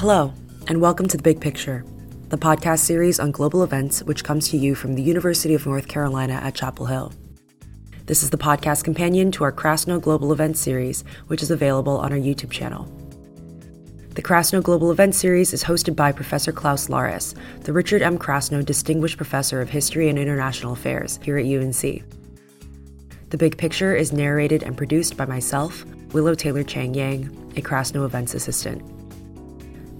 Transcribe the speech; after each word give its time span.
Hello, 0.00 0.32
and 0.66 0.80
welcome 0.80 1.06
to 1.08 1.18
The 1.18 1.22
Big 1.22 1.42
Picture, 1.42 1.84
the 2.30 2.38
podcast 2.38 2.78
series 2.78 3.20
on 3.20 3.32
global 3.32 3.62
events 3.62 4.02
which 4.02 4.24
comes 4.24 4.48
to 4.48 4.56
you 4.56 4.74
from 4.74 4.94
the 4.94 5.02
University 5.02 5.52
of 5.52 5.66
North 5.66 5.88
Carolina 5.88 6.40
at 6.42 6.54
Chapel 6.54 6.86
Hill. 6.86 7.12
This 8.06 8.22
is 8.22 8.30
the 8.30 8.38
podcast 8.38 8.82
companion 8.82 9.30
to 9.32 9.44
our 9.44 9.52
Krasno 9.52 10.00
Global 10.00 10.32
Events 10.32 10.58
series, 10.58 11.04
which 11.26 11.42
is 11.42 11.50
available 11.50 11.98
on 11.98 12.14
our 12.14 12.18
YouTube 12.18 12.50
channel. 12.50 12.90
The 14.14 14.22
Krasno 14.22 14.62
Global 14.62 14.90
Events 14.90 15.18
series 15.18 15.52
is 15.52 15.62
hosted 15.62 15.96
by 15.96 16.12
Professor 16.12 16.50
Klaus 16.50 16.88
Larres, 16.88 17.34
the 17.64 17.74
Richard 17.74 18.00
M. 18.00 18.18
Krasno 18.18 18.64
Distinguished 18.64 19.18
Professor 19.18 19.60
of 19.60 19.68
History 19.68 20.08
and 20.08 20.18
International 20.18 20.72
Affairs 20.72 21.20
here 21.22 21.36
at 21.36 21.44
UNC. 21.44 22.02
The 23.28 23.36
Big 23.36 23.58
Picture 23.58 23.94
is 23.94 24.14
narrated 24.14 24.62
and 24.62 24.78
produced 24.78 25.18
by 25.18 25.26
myself, 25.26 25.84
Willow 26.14 26.34
Taylor 26.34 26.64
Chang 26.64 26.94
Yang, 26.94 27.24
a 27.56 27.60
Krasno 27.60 28.06
Events 28.06 28.32
assistant. 28.32 28.82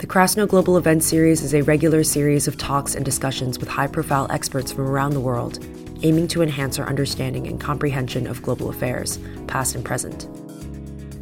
The 0.01 0.07
Krasno 0.07 0.49
Global 0.49 0.79
Events 0.79 1.05
Series 1.05 1.43
is 1.43 1.53
a 1.53 1.61
regular 1.61 2.03
series 2.03 2.49
of 2.49 2.57
talks 2.57 2.95
and 2.95 3.05
discussions 3.05 3.59
with 3.59 3.69
high 3.69 3.87
profile 3.87 4.27
experts 4.31 4.73
from 4.73 4.87
around 4.89 5.13
the 5.13 5.21
world, 5.21 5.63
aiming 6.01 6.27
to 6.29 6.41
enhance 6.41 6.79
our 6.79 6.87
understanding 6.87 7.47
and 7.47 7.61
comprehension 7.61 8.27
of 8.27 8.41
global 8.41 8.71
affairs, 8.71 9.19
past 9.47 9.75
and 9.75 9.85
present. 9.85 10.27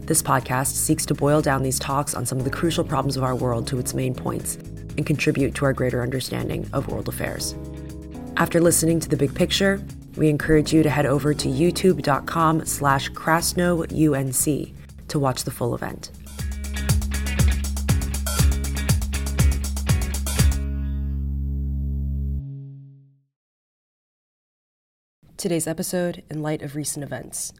This 0.07 0.23
podcast 0.23 0.77
seeks 0.77 1.05
to 1.07 1.15
boil 1.15 1.43
down 1.43 1.65
these 1.65 1.81
talks 1.81 2.15
on 2.15 2.25
some 2.25 2.39
of 2.39 2.45
the 2.45 2.53
crucial 2.53 2.85
problems 2.85 3.17
of 3.17 3.25
our 3.25 3.35
world 3.35 3.67
to 3.67 3.81
its 3.81 3.95
main 3.95 4.15
points 4.15 4.55
and 4.97 5.05
contribute 5.05 5.57
to 5.57 5.65
our 5.65 5.73
greater 5.73 6.01
understanding 6.01 6.71
of 6.73 6.87
world 6.87 7.09
affairs. 7.09 7.57
After 8.37 8.61
listening 8.61 9.01
to 9.01 9.09
the 9.09 9.17
big 9.17 9.35
picture, 9.35 9.85
we 10.15 10.29
encourage 10.29 10.73
you 10.73 10.85
to 10.85 10.91
head 10.91 11.05
over 11.05 11.35
to 11.35 11.49
youtube.com 11.49 12.65
slash 12.65 13.11
krasnounc 13.11 14.75
to 15.09 15.19
watch 15.19 15.43
the 15.43 15.51
full 15.51 15.75
event. 15.75 16.13
Today's 25.39 25.69
episode 25.69 26.25
in 26.29 26.43
light 26.43 26.63
of 26.63 26.75
recent 26.75 27.05
events. 27.05 27.53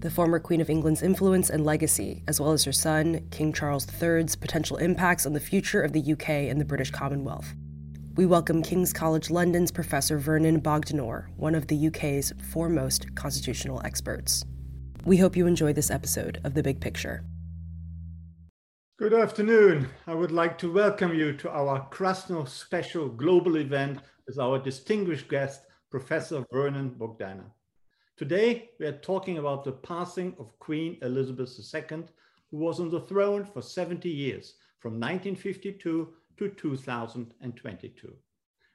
The 0.00 0.10
former 0.10 0.38
Queen 0.38 0.60
of 0.60 0.68
England's 0.68 1.02
influence 1.02 1.48
and 1.48 1.64
legacy, 1.64 2.22
as 2.28 2.38
well 2.38 2.52
as 2.52 2.64
her 2.64 2.72
son, 2.72 3.26
King 3.30 3.54
Charles 3.54 3.86
III's 3.90 4.36
potential 4.36 4.76
impacts 4.76 5.24
on 5.24 5.32
the 5.32 5.40
future 5.40 5.80
of 5.80 5.94
the 5.94 6.12
UK 6.12 6.28
and 6.28 6.60
the 6.60 6.66
British 6.66 6.90
Commonwealth. 6.90 7.54
We 8.14 8.26
welcome 8.26 8.62
King's 8.62 8.92
College 8.92 9.30
London's 9.30 9.72
Professor 9.72 10.18
Vernon 10.18 10.60
Bogdanor, 10.60 11.28
one 11.38 11.54
of 11.54 11.68
the 11.68 11.86
UK's 11.86 12.34
foremost 12.50 13.14
constitutional 13.14 13.80
experts. 13.86 14.44
We 15.06 15.16
hope 15.16 15.34
you 15.34 15.46
enjoy 15.46 15.72
this 15.72 15.90
episode 15.90 16.42
of 16.44 16.52
The 16.52 16.62
Big 16.62 16.78
Picture. 16.78 17.24
Good 18.98 19.14
afternoon. 19.14 19.88
I 20.06 20.12
would 20.12 20.30
like 20.30 20.58
to 20.58 20.70
welcome 20.70 21.14
you 21.14 21.32
to 21.38 21.50
our 21.50 21.88
Krasno 21.90 22.46
special 22.46 23.08
global 23.08 23.56
event 23.56 24.00
with 24.26 24.38
our 24.38 24.58
distinguished 24.58 25.28
guest, 25.28 25.62
Professor 25.90 26.44
Vernon 26.52 26.90
Bogdanor. 26.90 27.50
Today, 28.16 28.70
we 28.78 28.86
are 28.86 28.98
talking 28.98 29.38
about 29.38 29.64
the 29.64 29.72
passing 29.72 30.34
of 30.38 30.58
Queen 30.58 30.98
Elizabeth 31.02 31.58
II, 31.74 32.04
who 32.50 32.56
was 32.58 32.78
on 32.78 32.90
the 32.90 33.00
throne 33.00 33.44
for 33.44 33.62
70 33.62 34.08
years, 34.08 34.54
from 34.78 34.92
1952 34.92 36.12
to 36.36 36.48
2022. 36.48 38.12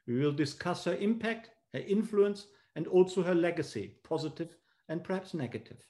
We 0.07 0.15
will 0.15 0.31
discuss 0.31 0.83
her 0.85 0.95
impact, 0.95 1.49
her 1.73 1.79
influence, 1.79 2.47
and 2.75 2.87
also 2.87 3.23
her 3.23 3.35
legacy, 3.35 3.95
positive 4.03 4.55
and 4.89 5.03
perhaps 5.03 5.33
negative. 5.33 5.85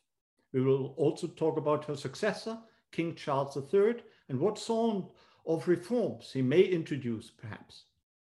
We 0.53 0.61
will 0.61 0.93
also 0.97 1.27
talk 1.27 1.57
about 1.57 1.85
her 1.85 1.95
successor, 1.95 2.57
King 2.91 3.15
Charles 3.15 3.57
III, 3.57 3.95
and 4.29 4.39
what 4.39 4.57
sort 4.57 5.05
of 5.45 5.67
reforms 5.67 6.31
he 6.31 6.41
may 6.41 6.61
introduce, 6.61 7.29
perhaps. 7.29 7.85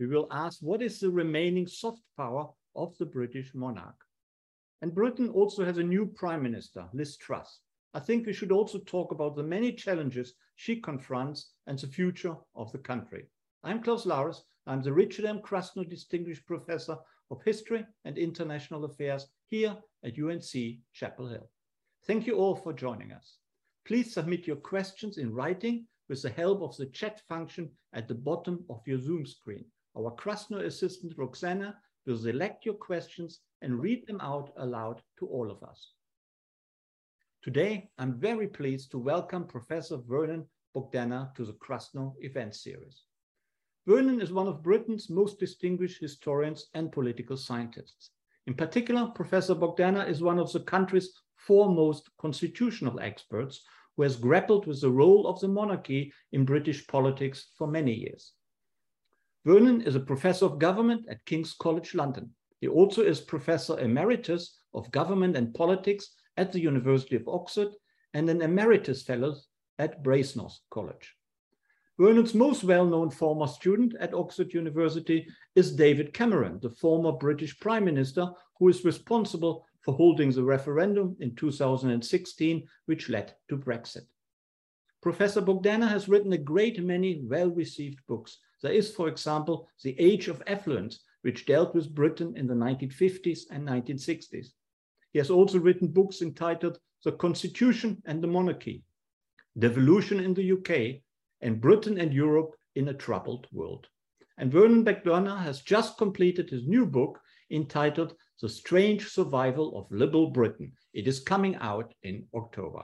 We 0.01 0.07
will 0.07 0.27
ask 0.31 0.63
what 0.63 0.81
is 0.81 0.99
the 0.99 1.11
remaining 1.11 1.67
soft 1.67 2.01
power 2.17 2.49
of 2.75 2.97
the 2.97 3.05
British 3.05 3.53
monarch. 3.53 4.03
And 4.81 4.95
Britain 4.95 5.29
also 5.29 5.63
has 5.63 5.77
a 5.77 5.83
new 5.83 6.07
prime 6.07 6.41
minister, 6.41 6.89
Liz 6.91 7.17
Truss. 7.17 7.59
I 7.93 7.99
think 7.99 8.25
we 8.25 8.33
should 8.33 8.51
also 8.51 8.79
talk 8.79 9.11
about 9.11 9.35
the 9.35 9.43
many 9.43 9.71
challenges 9.71 10.33
she 10.55 10.77
confronts 10.77 11.51
and 11.67 11.77
the 11.77 11.85
future 11.85 12.35
of 12.55 12.71
the 12.71 12.79
country. 12.79 13.27
I'm 13.63 13.83
Klaus 13.83 14.07
Larres. 14.07 14.41
I'm 14.65 14.81
the 14.81 14.91
Richard 14.91 15.25
M. 15.25 15.37
Krasno 15.37 15.87
Distinguished 15.87 16.47
Professor 16.47 16.97
of 17.29 17.43
History 17.43 17.85
and 18.03 18.17
International 18.17 18.85
Affairs 18.85 19.27
here 19.49 19.77
at 20.03 20.17
UNC 20.17 20.79
Chapel 20.93 21.27
Hill. 21.27 21.47
Thank 22.07 22.25
you 22.25 22.37
all 22.37 22.55
for 22.55 22.73
joining 22.73 23.11
us. 23.11 23.37
Please 23.85 24.11
submit 24.11 24.47
your 24.47 24.55
questions 24.55 25.19
in 25.19 25.31
writing 25.31 25.85
with 26.09 26.23
the 26.23 26.31
help 26.31 26.63
of 26.63 26.75
the 26.77 26.87
chat 26.87 27.21
function 27.29 27.69
at 27.93 28.07
the 28.07 28.15
bottom 28.15 28.65
of 28.67 28.81
your 28.87 28.97
Zoom 28.97 29.27
screen. 29.27 29.65
Our 29.97 30.15
Krasno 30.15 30.63
assistant, 30.65 31.17
Roxana, 31.17 31.75
will 32.05 32.17
select 32.17 32.65
your 32.65 32.75
questions 32.75 33.41
and 33.61 33.81
read 33.81 34.07
them 34.07 34.21
out 34.21 34.51
aloud 34.57 35.01
to 35.19 35.27
all 35.27 35.51
of 35.51 35.61
us. 35.63 35.93
Today, 37.43 37.89
I'm 37.97 38.19
very 38.19 38.47
pleased 38.47 38.91
to 38.91 38.97
welcome 38.97 39.45
Professor 39.45 39.97
Vernon 39.97 40.47
Bogdanor 40.75 41.35
to 41.35 41.43
the 41.43 41.53
Krasno 41.53 42.13
event 42.21 42.55
series. 42.55 43.03
Vernon 43.85 44.21
is 44.21 44.31
one 44.31 44.47
of 44.47 44.63
Britain's 44.63 45.09
most 45.09 45.39
distinguished 45.39 45.99
historians 45.99 46.67
and 46.73 46.91
political 46.91 47.35
scientists. 47.35 48.11
In 48.47 48.53
particular, 48.53 49.07
Professor 49.07 49.55
Bogdanor 49.55 50.07
is 50.07 50.21
one 50.21 50.39
of 50.39 50.51
the 50.53 50.61
country's 50.61 51.11
foremost 51.35 52.09
constitutional 52.19 52.99
experts 52.99 53.61
who 53.97 54.03
has 54.03 54.15
grappled 54.15 54.67
with 54.67 54.79
the 54.79 54.89
role 54.89 55.27
of 55.27 55.39
the 55.41 55.47
monarchy 55.47 56.13
in 56.31 56.45
British 56.45 56.87
politics 56.87 57.47
for 57.57 57.67
many 57.67 57.93
years. 57.93 58.33
Vernon 59.43 59.81
is 59.81 59.95
a 59.95 59.99
professor 59.99 60.45
of 60.45 60.59
government 60.59 61.05
at 61.09 61.25
King's 61.25 61.53
College 61.53 61.95
London. 61.95 62.29
He 62.59 62.67
also 62.67 63.01
is 63.01 63.19
professor 63.19 63.79
emeritus 63.79 64.59
of 64.75 64.91
government 64.91 65.35
and 65.35 65.53
politics 65.53 66.11
at 66.37 66.51
the 66.51 66.59
University 66.59 67.15
of 67.15 67.27
Oxford 67.27 67.69
and 68.13 68.29
an 68.29 68.41
emeritus 68.43 69.01
fellow 69.01 69.35
at 69.79 70.03
Brasenose 70.03 70.59
College. 70.69 71.15
Vernon's 71.97 72.35
most 72.35 72.63
well-known 72.63 73.09
former 73.09 73.47
student 73.47 73.95
at 73.99 74.13
Oxford 74.13 74.53
University 74.53 75.27
is 75.55 75.75
David 75.75 76.13
Cameron, 76.13 76.59
the 76.61 76.69
former 76.69 77.11
British 77.11 77.59
Prime 77.59 77.85
Minister 77.85 78.27
who 78.59 78.69
is 78.69 78.85
responsible 78.85 79.65
for 79.81 79.95
holding 79.95 80.31
the 80.31 80.43
referendum 80.43 81.15
in 81.19 81.35
2016, 81.35 82.67
which 82.85 83.09
led 83.09 83.33
to 83.49 83.57
Brexit. 83.57 84.05
Professor 85.01 85.41
Bogdanor 85.41 85.89
has 85.89 86.07
written 86.07 86.33
a 86.33 86.37
great 86.37 86.83
many 86.83 87.23
well-received 87.25 87.99
books. 88.07 88.37
There 88.61 88.71
is, 88.71 88.93
for 88.93 89.07
example, 89.07 89.67
The 89.83 89.99
Age 89.99 90.27
of 90.27 90.43
Affluence, 90.45 91.03
which 91.23 91.45
dealt 91.45 91.73
with 91.73 91.93
Britain 91.93 92.35
in 92.35 92.47
the 92.47 92.53
1950s 92.53 93.41
and 93.49 93.67
1960s. 93.67 94.47
He 95.13 95.19
has 95.19 95.29
also 95.29 95.59
written 95.59 95.87
books 95.87 96.21
entitled 96.21 96.79
The 97.03 97.13
Constitution 97.13 98.01
and 98.05 98.21
the 98.21 98.27
Monarchy, 98.27 98.83
Devolution 99.57 100.19
in 100.19 100.33
the 100.33 100.51
UK, 100.53 101.01
and 101.41 101.59
Britain 101.59 101.99
and 101.99 102.13
Europe 102.13 102.55
in 102.75 102.87
a 102.87 102.93
Troubled 102.93 103.47
World. 103.51 103.87
And 104.37 104.51
Vernon 104.51 104.85
Bogdanor 104.85 105.37
has 105.37 105.61
just 105.61 105.97
completed 105.97 106.49
his 106.49 106.67
new 106.67 106.85
book 106.85 107.19
entitled 107.51 108.15
The 108.41 108.49
Strange 108.49 109.09
Survival 109.09 109.77
of 109.77 109.91
Liberal 109.91 110.29
Britain. 110.29 110.71
It 110.93 111.07
is 111.07 111.19
coming 111.19 111.55
out 111.55 111.93
in 112.03 112.27
October. 112.33 112.83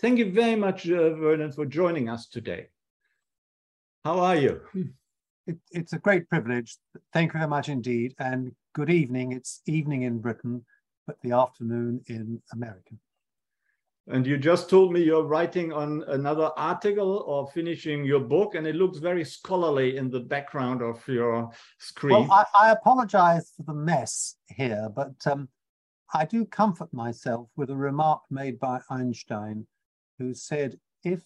Thank 0.00 0.18
you 0.18 0.30
very 0.30 0.54
much, 0.54 0.88
uh, 0.88 1.14
Vernon, 1.14 1.50
for 1.50 1.66
joining 1.66 2.08
us 2.08 2.28
today. 2.28 2.68
How 4.04 4.20
are 4.20 4.36
you? 4.36 4.60
It, 5.46 5.56
it's 5.70 5.92
a 5.92 5.98
great 5.98 6.28
privilege. 6.28 6.76
Thank 7.12 7.32
you 7.32 7.38
very 7.38 7.48
much 7.48 7.68
indeed. 7.68 8.14
And 8.18 8.52
good 8.74 8.90
evening. 8.90 9.32
It's 9.32 9.60
evening 9.66 10.02
in 10.02 10.18
Britain, 10.18 10.64
but 11.06 11.16
the 11.22 11.32
afternoon 11.32 12.02
in 12.06 12.40
America. 12.52 12.94
And 14.10 14.26
you 14.26 14.38
just 14.38 14.70
told 14.70 14.92
me 14.92 15.02
you're 15.02 15.24
writing 15.24 15.72
on 15.72 16.02
another 16.08 16.50
article 16.56 17.24
or 17.26 17.50
finishing 17.50 18.04
your 18.04 18.20
book, 18.20 18.54
and 18.54 18.66
it 18.66 18.74
looks 18.74 18.98
very 18.98 19.24
scholarly 19.24 19.98
in 19.98 20.10
the 20.10 20.20
background 20.20 20.80
of 20.80 21.06
your 21.06 21.50
screen. 21.78 22.28
Well, 22.28 22.32
I, 22.32 22.68
I 22.68 22.70
apologize 22.70 23.52
for 23.54 23.64
the 23.64 23.74
mess 23.74 24.36
here, 24.48 24.88
but 24.94 25.14
um, 25.26 25.48
I 26.14 26.24
do 26.24 26.46
comfort 26.46 26.94
myself 26.94 27.50
with 27.56 27.68
a 27.68 27.76
remark 27.76 28.22
made 28.30 28.58
by 28.58 28.80
Einstein, 28.90 29.66
who 30.18 30.32
said, 30.32 30.78
if 31.04 31.20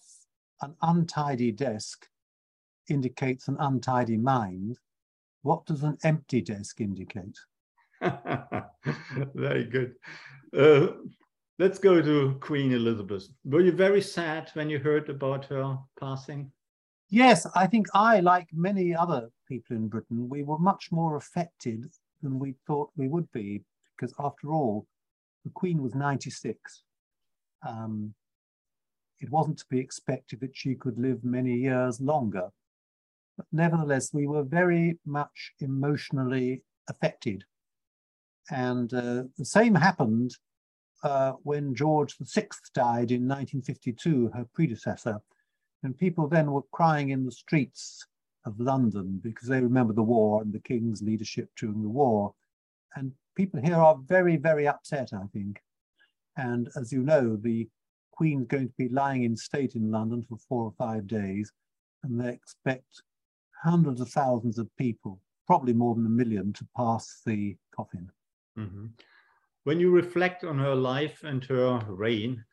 an 0.61 0.75
untidy 0.81 1.53
desk 1.53 2.07
indicates 2.89 3.47
an 3.47 3.57
untidy 3.59 4.17
mind, 4.17 4.79
what 5.41 5.65
does 5.65 5.83
an 5.83 5.97
empty 6.03 6.41
desk 6.41 6.81
indicate? 6.81 7.37
very 9.33 9.65
good. 9.65 9.95
Uh, 10.55 10.87
Let's 11.59 11.77
go 11.77 12.01
to 12.01 12.35
Queen 12.39 12.71
Elizabeth. 12.71 13.27
Were 13.45 13.61
you 13.61 13.71
very 13.71 14.01
sad 14.01 14.49
when 14.53 14.71
you 14.71 14.79
heard 14.79 15.07
about 15.09 15.45
her 15.45 15.77
passing? 15.99 16.51
Yes, 17.09 17.45
I 17.53 17.67
think 17.67 17.85
I, 17.93 18.21
like 18.21 18.47
many 18.51 18.95
other 18.95 19.29
people 19.47 19.75
in 19.75 19.87
Britain, 19.87 20.27
we 20.27 20.41
were 20.41 20.57
much 20.57 20.91
more 20.91 21.15
affected 21.15 21.85
than 22.23 22.39
we 22.39 22.55
thought 22.65 22.89
we 22.97 23.07
would 23.07 23.31
be, 23.33 23.63
because 23.95 24.15
after 24.17 24.51
all, 24.51 24.87
the 25.43 25.51
Queen 25.51 25.83
was 25.83 25.93
96. 25.93 26.83
Um, 27.67 28.15
it 29.19 29.29
wasn't 29.29 29.59
to 29.59 29.65
be 29.69 29.79
expected 29.79 30.39
that 30.39 30.57
she 30.57 30.73
could 30.73 30.97
live 30.97 31.23
many 31.23 31.53
years 31.53 32.01
longer. 32.01 32.49
But 33.37 33.47
nevertheless, 33.51 34.13
we 34.13 34.27
were 34.27 34.43
very 34.43 34.99
much 35.05 35.53
emotionally 35.59 36.63
affected. 36.89 37.43
And 38.51 38.93
uh, 38.93 39.23
the 39.37 39.45
same 39.45 39.75
happened 39.75 40.35
uh, 41.03 41.33
when 41.43 41.75
George 41.75 42.15
VI 42.19 42.47
died 42.73 43.11
in 43.11 43.27
1952, 43.27 44.31
her 44.33 44.45
predecessor. 44.53 45.19
And 45.81 45.97
people 45.97 46.27
then 46.27 46.51
were 46.51 46.63
crying 46.71 47.09
in 47.09 47.25
the 47.25 47.31
streets 47.31 48.05
of 48.45 48.59
London 48.59 49.19
because 49.23 49.47
they 49.47 49.61
remember 49.61 49.93
the 49.93 50.03
war 50.03 50.41
and 50.41 50.53
the 50.53 50.59
king's 50.59 51.01
leadership 51.01 51.49
during 51.57 51.81
the 51.81 51.89
war. 51.89 52.33
And 52.95 53.13
people 53.35 53.61
here 53.61 53.75
are 53.75 53.97
very, 54.05 54.37
very 54.37 54.67
upset, 54.67 55.11
I 55.13 55.25
think. 55.33 55.61
And 56.37 56.69
as 56.75 56.91
you 56.91 57.03
know, 57.03 57.35
the 57.35 57.67
Queen's 58.11 58.47
going 58.47 58.67
to 58.67 58.73
be 58.77 58.89
lying 58.89 59.23
in 59.23 59.35
state 59.35 59.75
in 59.75 59.91
London 59.91 60.23
for 60.23 60.37
four 60.37 60.63
or 60.63 60.73
five 60.77 61.07
days, 61.07 61.51
and 62.03 62.19
they 62.19 62.29
expect 62.29 63.01
hundreds 63.63 64.01
of 64.01 64.09
thousands 64.09 64.57
of 64.57 64.75
people, 64.77 65.19
probably 65.47 65.73
more 65.73 65.95
than 65.95 66.05
a 66.05 66.09
million, 66.09 66.53
to 66.53 66.67
pass 66.75 67.21
the 67.25 67.55
coffin. 67.75 68.09
Mm-hmm. 68.57 68.87
When 69.63 69.79
you 69.79 69.91
reflect 69.91 70.43
on 70.43 70.59
her 70.59 70.75
life 70.75 71.23
and 71.23 71.43
her 71.45 71.79
reign, 71.87 72.43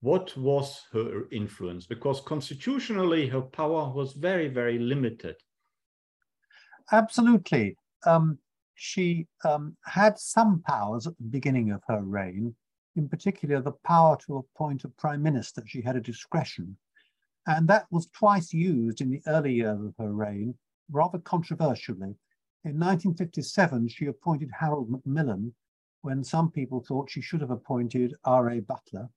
what 0.00 0.36
was 0.36 0.82
her 0.92 1.28
influence? 1.30 1.86
Because 1.86 2.20
constitutionally, 2.20 3.26
her 3.28 3.40
power 3.40 3.92
was 3.92 4.12
very, 4.12 4.48
very 4.48 4.78
limited. 4.78 5.36
Absolutely. 6.92 7.76
Um, 8.06 8.38
she 8.74 9.26
um, 9.44 9.76
had 9.84 10.18
some 10.18 10.62
powers 10.66 11.06
at 11.06 11.16
the 11.18 11.24
beginning 11.24 11.72
of 11.72 11.82
her 11.88 12.02
reign, 12.02 12.54
in 12.96 13.08
particular 13.08 13.60
the 13.60 13.72
power 13.84 14.16
to 14.26 14.38
appoint 14.38 14.84
a 14.84 14.88
prime 14.88 15.22
minister. 15.22 15.62
She 15.66 15.82
had 15.82 15.96
a 15.96 16.00
discretion. 16.00 16.76
And 17.48 17.66
that 17.68 17.86
was 17.90 18.10
twice 18.10 18.52
used 18.52 19.00
in 19.00 19.10
the 19.10 19.22
early 19.26 19.54
years 19.54 19.80
of 19.80 19.94
her 19.98 20.12
reign, 20.12 20.54
rather 20.90 21.18
controversially. 21.18 22.14
In 22.64 22.78
1957, 22.78 23.88
she 23.88 24.04
appointed 24.04 24.50
Harold 24.52 24.90
Macmillan 24.90 25.54
when 26.02 26.22
some 26.22 26.50
people 26.50 26.84
thought 26.84 27.10
she 27.10 27.22
should 27.22 27.40
have 27.40 27.50
appointed 27.50 28.14
R.A. 28.22 28.60
Butler. 28.60 29.08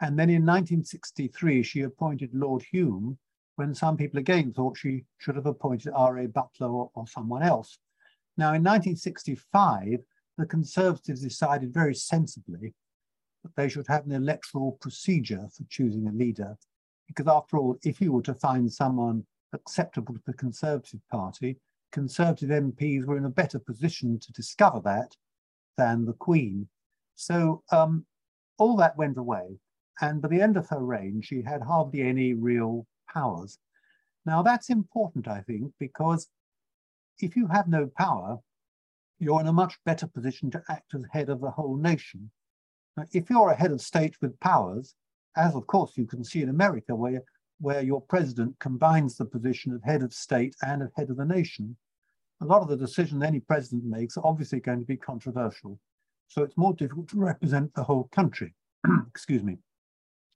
And 0.00 0.18
then 0.18 0.30
in 0.30 0.46
1963, 0.46 1.62
she 1.62 1.82
appointed 1.82 2.30
Lord 2.32 2.64
Home 2.74 3.18
when 3.56 3.74
some 3.74 3.98
people 3.98 4.18
again 4.18 4.54
thought 4.54 4.78
she 4.78 5.04
should 5.18 5.36
have 5.36 5.44
appointed 5.44 5.92
R.A. 5.94 6.26
Butler 6.26 6.70
or, 6.70 6.90
or 6.94 7.06
someone 7.06 7.42
else. 7.42 7.76
Now, 8.38 8.54
in 8.54 8.64
1965, 8.64 9.98
the 10.38 10.46
Conservatives 10.46 11.20
decided 11.20 11.74
very 11.74 11.94
sensibly 11.94 12.72
that 13.42 13.54
they 13.56 13.68
should 13.68 13.88
have 13.88 14.06
an 14.06 14.12
electoral 14.12 14.78
procedure 14.80 15.48
for 15.54 15.64
choosing 15.68 16.06
a 16.06 16.12
leader. 16.12 16.56
Because 17.08 17.26
after 17.26 17.56
all, 17.56 17.76
if 17.82 18.00
you 18.00 18.12
were 18.12 18.22
to 18.22 18.34
find 18.34 18.72
someone 18.72 19.26
acceptable 19.52 20.14
to 20.14 20.20
the 20.26 20.34
Conservative 20.34 21.00
Party, 21.10 21.58
Conservative 21.90 22.50
MPs 22.50 23.06
were 23.06 23.16
in 23.16 23.24
a 23.24 23.30
better 23.30 23.58
position 23.58 24.18
to 24.20 24.32
discover 24.32 24.80
that 24.84 25.16
than 25.76 26.04
the 26.04 26.12
Queen. 26.12 26.68
So 27.14 27.62
um, 27.72 28.04
all 28.58 28.76
that 28.76 28.96
went 28.96 29.16
away. 29.16 29.58
And 30.00 30.20
by 30.20 30.28
the 30.28 30.40
end 30.40 30.56
of 30.56 30.68
her 30.68 30.84
reign, 30.84 31.22
she 31.22 31.42
had 31.42 31.62
hardly 31.62 32.02
any 32.02 32.34
real 32.34 32.86
powers. 33.12 33.58
Now, 34.26 34.42
that's 34.42 34.68
important, 34.68 35.26
I 35.26 35.40
think, 35.40 35.72
because 35.80 36.28
if 37.18 37.34
you 37.34 37.46
have 37.48 37.68
no 37.68 37.86
power, 37.96 38.38
you're 39.18 39.40
in 39.40 39.48
a 39.48 39.52
much 39.52 39.78
better 39.84 40.06
position 40.06 40.50
to 40.50 40.62
act 40.68 40.94
as 40.94 41.04
head 41.10 41.30
of 41.30 41.40
the 41.40 41.50
whole 41.50 41.76
nation. 41.76 42.30
Now, 42.96 43.06
if 43.12 43.30
you're 43.30 43.50
a 43.50 43.56
head 43.56 43.72
of 43.72 43.80
state 43.80 44.16
with 44.20 44.38
powers, 44.40 44.94
as 45.38 45.54
of 45.54 45.66
course 45.66 45.96
you 45.96 46.06
can 46.06 46.24
see 46.24 46.42
in 46.42 46.48
America, 46.48 46.94
where, 46.94 47.22
where 47.60 47.80
your 47.80 48.02
president 48.02 48.58
combines 48.58 49.16
the 49.16 49.24
position 49.24 49.72
of 49.72 49.82
head 49.82 50.02
of 50.02 50.12
state 50.12 50.54
and 50.62 50.82
of 50.82 50.90
head 50.96 51.10
of 51.10 51.16
the 51.16 51.24
nation, 51.24 51.76
a 52.40 52.44
lot 52.44 52.62
of 52.62 52.68
the 52.68 52.76
decisions 52.76 53.22
any 53.22 53.40
president 53.40 53.84
makes 53.84 54.16
are 54.16 54.26
obviously 54.26 54.60
going 54.60 54.80
to 54.80 54.84
be 54.84 54.96
controversial. 54.96 55.78
So 56.28 56.42
it's 56.42 56.56
more 56.56 56.74
difficult 56.74 57.08
to 57.08 57.18
represent 57.18 57.72
the 57.74 57.82
whole 57.82 58.08
country. 58.12 58.54
Excuse 59.08 59.42
me. 59.42 59.58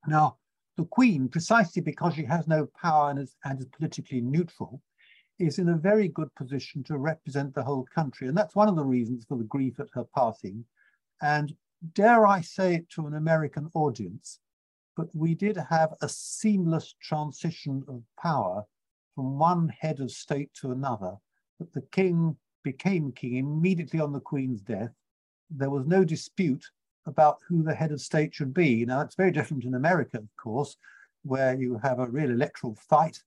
Now, 0.07 0.37
the 0.75 0.85
Queen, 0.85 1.29
precisely 1.29 1.81
because 1.81 2.15
she 2.15 2.25
has 2.25 2.47
no 2.47 2.67
power 2.81 3.11
and 3.11 3.19
is, 3.19 3.35
and 3.45 3.59
is 3.59 3.67
politically 3.67 4.21
neutral, 4.21 4.81
is 5.39 5.59
in 5.59 5.69
a 5.69 5.77
very 5.77 6.07
good 6.07 6.33
position 6.35 6.83
to 6.85 6.97
represent 6.97 7.53
the 7.53 7.63
whole 7.63 7.87
country. 7.93 8.27
And 8.27 8.37
that's 8.37 8.55
one 8.55 8.69
of 8.69 8.75
the 8.75 8.83
reasons 8.83 9.25
for 9.27 9.37
the 9.37 9.43
grief 9.43 9.79
at 9.79 9.87
her 9.93 10.05
passing. 10.15 10.65
And 11.21 11.55
dare 11.93 12.25
I 12.25 12.41
say 12.41 12.75
it 12.75 12.89
to 12.91 13.07
an 13.07 13.15
American 13.15 13.69
audience, 13.73 14.39
but 14.95 15.07
we 15.13 15.33
did 15.33 15.57
have 15.57 15.93
a 16.01 16.09
seamless 16.09 16.95
transition 17.01 17.83
of 17.87 18.03
power 18.21 18.63
from 19.15 19.37
one 19.37 19.69
head 19.69 19.99
of 19.99 20.11
state 20.11 20.53
to 20.55 20.71
another. 20.71 21.15
That 21.59 21.73
the 21.73 21.81
king 21.81 22.35
became 22.63 23.11
king 23.11 23.35
immediately 23.37 23.99
on 23.99 24.13
the 24.13 24.19
queen's 24.19 24.61
death. 24.61 24.91
There 25.49 25.69
was 25.69 25.85
no 25.85 26.03
dispute 26.03 26.65
about 27.05 27.39
who 27.47 27.63
the 27.63 27.75
head 27.75 27.91
of 27.91 28.01
state 28.01 28.33
should 28.33 28.53
be. 28.53 28.85
Now, 28.85 29.01
it's 29.01 29.15
very 29.15 29.31
different 29.31 29.65
in 29.65 29.75
America, 29.75 30.17
of 30.17 30.35
course, 30.41 30.77
where 31.23 31.55
you 31.55 31.79
have 31.83 31.99
a 31.99 32.07
real 32.07 32.31
electoral 32.31 32.75
fight 32.75 33.21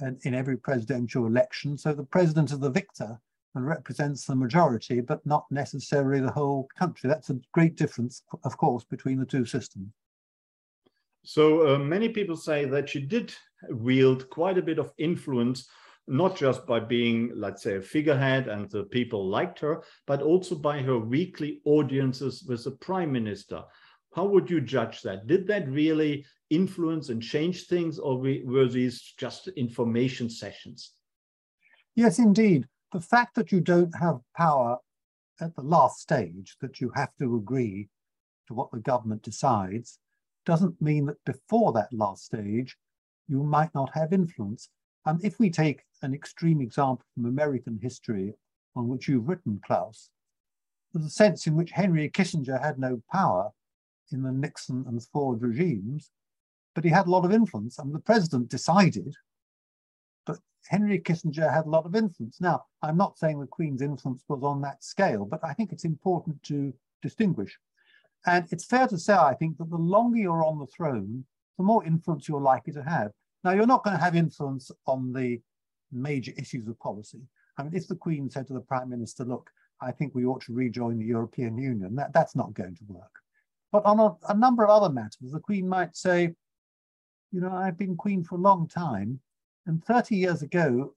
in, 0.00 0.18
in 0.22 0.34
every 0.34 0.56
presidential 0.56 1.26
election. 1.26 1.78
So 1.78 1.92
the 1.92 2.04
president 2.04 2.52
is 2.52 2.58
the 2.58 2.70
victor 2.70 3.18
and 3.54 3.66
represents 3.66 4.24
the 4.24 4.34
majority, 4.34 5.00
but 5.00 5.24
not 5.26 5.46
necessarily 5.50 6.20
the 6.20 6.30
whole 6.30 6.68
country. 6.78 7.08
That's 7.08 7.30
a 7.30 7.40
great 7.52 7.76
difference, 7.76 8.22
of 8.44 8.56
course, 8.56 8.84
between 8.84 9.18
the 9.18 9.26
two 9.26 9.44
systems. 9.44 9.92
So 11.24 11.74
uh, 11.74 11.78
many 11.78 12.08
people 12.08 12.36
say 12.36 12.64
that 12.66 12.88
she 12.88 13.00
did 13.00 13.32
wield 13.70 14.28
quite 14.30 14.58
a 14.58 14.62
bit 14.62 14.78
of 14.78 14.92
influence, 14.98 15.68
not 16.08 16.36
just 16.36 16.66
by 16.66 16.80
being, 16.80 17.30
let's 17.34 17.62
say, 17.62 17.76
a 17.76 17.80
figurehead 17.80 18.48
and 18.48 18.68
the 18.70 18.84
people 18.84 19.28
liked 19.28 19.60
her, 19.60 19.82
but 20.06 20.20
also 20.20 20.56
by 20.56 20.82
her 20.82 20.98
weekly 20.98 21.60
audiences 21.64 22.44
with 22.48 22.64
the 22.64 22.72
prime 22.72 23.12
minister. 23.12 23.62
How 24.14 24.26
would 24.26 24.50
you 24.50 24.60
judge 24.60 25.02
that? 25.02 25.26
Did 25.26 25.46
that 25.46 25.68
really 25.68 26.26
influence 26.50 27.08
and 27.08 27.22
change 27.22 27.66
things, 27.66 27.98
or 27.98 28.18
were 28.18 28.68
these 28.68 29.14
just 29.16 29.48
information 29.48 30.28
sessions? 30.28 30.92
Yes, 31.94 32.18
indeed. 32.18 32.66
The 32.92 33.00
fact 33.00 33.36
that 33.36 33.52
you 33.52 33.60
don't 33.60 33.94
have 33.96 34.20
power 34.36 34.78
at 35.40 35.54
the 35.56 35.62
last 35.62 36.00
stage, 36.00 36.56
that 36.60 36.80
you 36.80 36.90
have 36.94 37.10
to 37.20 37.36
agree 37.36 37.88
to 38.48 38.54
what 38.54 38.70
the 38.70 38.80
government 38.80 39.22
decides, 39.22 39.98
doesn't 40.44 40.80
mean 40.80 41.06
that 41.06 41.24
before 41.24 41.72
that 41.72 41.92
last 41.92 42.24
stage, 42.24 42.76
you 43.28 43.42
might 43.42 43.74
not 43.74 43.90
have 43.94 44.12
influence. 44.12 44.68
And 45.06 45.24
if 45.24 45.38
we 45.38 45.50
take 45.50 45.82
an 46.02 46.14
extreme 46.14 46.60
example 46.60 47.04
from 47.14 47.26
American 47.26 47.78
history 47.80 48.34
on 48.76 48.88
which 48.88 49.08
you've 49.08 49.28
written, 49.28 49.60
Klaus, 49.64 50.10
the 50.94 51.08
sense 51.08 51.46
in 51.46 51.54
which 51.54 51.70
Henry 51.70 52.10
Kissinger 52.10 52.62
had 52.62 52.78
no 52.78 53.02
power 53.10 53.50
in 54.12 54.22
the 54.22 54.32
Nixon 54.32 54.84
and 54.86 55.02
Ford 55.02 55.40
regimes, 55.42 56.10
but 56.74 56.84
he 56.84 56.90
had 56.90 57.06
a 57.06 57.10
lot 57.10 57.24
of 57.24 57.32
influence. 57.32 57.78
And 57.78 57.94
the 57.94 57.98
president 57.98 58.48
decided, 58.48 59.14
but 60.26 60.38
Henry 60.68 60.98
Kissinger 61.00 61.52
had 61.52 61.66
a 61.66 61.70
lot 61.70 61.86
of 61.86 61.94
influence. 61.96 62.40
Now, 62.40 62.64
I'm 62.82 62.96
not 62.96 63.18
saying 63.18 63.40
the 63.40 63.46
Queen's 63.46 63.82
influence 63.82 64.22
was 64.28 64.42
on 64.42 64.60
that 64.62 64.84
scale, 64.84 65.24
but 65.24 65.40
I 65.42 65.54
think 65.54 65.72
it's 65.72 65.84
important 65.84 66.42
to 66.44 66.72
distinguish. 67.00 67.58
And 68.26 68.46
it's 68.50 68.64
fair 68.64 68.86
to 68.86 68.98
say, 68.98 69.14
I 69.14 69.34
think, 69.34 69.58
that 69.58 69.70
the 69.70 69.76
longer 69.76 70.18
you're 70.18 70.44
on 70.44 70.58
the 70.58 70.66
throne, 70.66 71.24
the 71.58 71.64
more 71.64 71.84
influence 71.84 72.28
you're 72.28 72.40
likely 72.40 72.72
to 72.74 72.82
have. 72.82 73.10
Now, 73.44 73.52
you're 73.52 73.66
not 73.66 73.84
going 73.84 73.96
to 73.96 74.02
have 74.02 74.14
influence 74.14 74.70
on 74.86 75.12
the 75.12 75.40
major 75.90 76.32
issues 76.36 76.68
of 76.68 76.78
policy. 76.78 77.20
I 77.58 77.64
mean, 77.64 77.74
if 77.74 77.88
the 77.88 77.96
Queen 77.96 78.30
said 78.30 78.46
to 78.46 78.52
the 78.54 78.60
Prime 78.60 78.88
Minister, 78.88 79.24
look, 79.24 79.50
I 79.80 79.90
think 79.90 80.14
we 80.14 80.24
ought 80.24 80.42
to 80.42 80.54
rejoin 80.54 80.98
the 80.98 81.04
European 81.04 81.58
Union, 81.58 81.96
that, 81.96 82.12
that's 82.12 82.36
not 82.36 82.54
going 82.54 82.76
to 82.76 82.84
work. 82.86 83.10
But 83.72 83.84
on 83.84 83.98
a, 83.98 84.14
a 84.28 84.36
number 84.36 84.64
of 84.64 84.70
other 84.70 84.92
matters, 84.92 85.32
the 85.32 85.40
Queen 85.40 85.68
might 85.68 85.96
say, 85.96 86.34
you 87.32 87.40
know, 87.40 87.52
I've 87.52 87.78
been 87.78 87.96
Queen 87.96 88.22
for 88.22 88.36
a 88.36 88.40
long 88.40 88.68
time, 88.68 89.18
and 89.66 89.84
30 89.84 90.16
years 90.16 90.42
ago, 90.42 90.94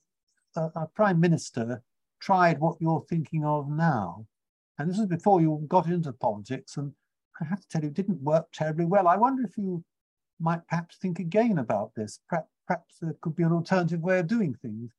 a, 0.56 0.70
a 0.76 0.90
Prime 0.94 1.20
Minister 1.20 1.82
tried 2.20 2.60
what 2.60 2.78
you're 2.80 3.06
thinking 3.10 3.46
of 3.46 3.70
now. 3.70 4.26
And 4.78 4.90
this 4.90 5.00
is 5.00 5.06
before 5.06 5.42
you 5.42 5.66
got 5.68 5.88
into 5.88 6.12
politics, 6.12 6.78
and 6.78 6.92
I 7.42 7.46
have 7.46 7.62
to 7.62 7.68
tell 7.68 7.82
you, 7.82 7.90
it 7.90 7.94
didn't 7.94 8.22
work 8.22 8.48
terribly 8.54 8.86
well. 8.86 9.08
I 9.08 9.18
wonder 9.18 9.44
if 9.44 9.58
you 9.58 9.84
might 10.40 10.68
perhaps 10.68 10.98
think 10.98 11.20
again 11.20 11.58
about 11.58 11.94
this. 11.96 12.20
Perhaps, 12.30 12.50
perhaps 12.68 12.96
there 13.02 13.16
could 13.22 13.36
be 13.36 13.44
an 13.44 13.52
alternative 13.52 14.02
way 14.02 14.20
of 14.20 14.28
doing 14.28 14.54
things. 14.54 14.92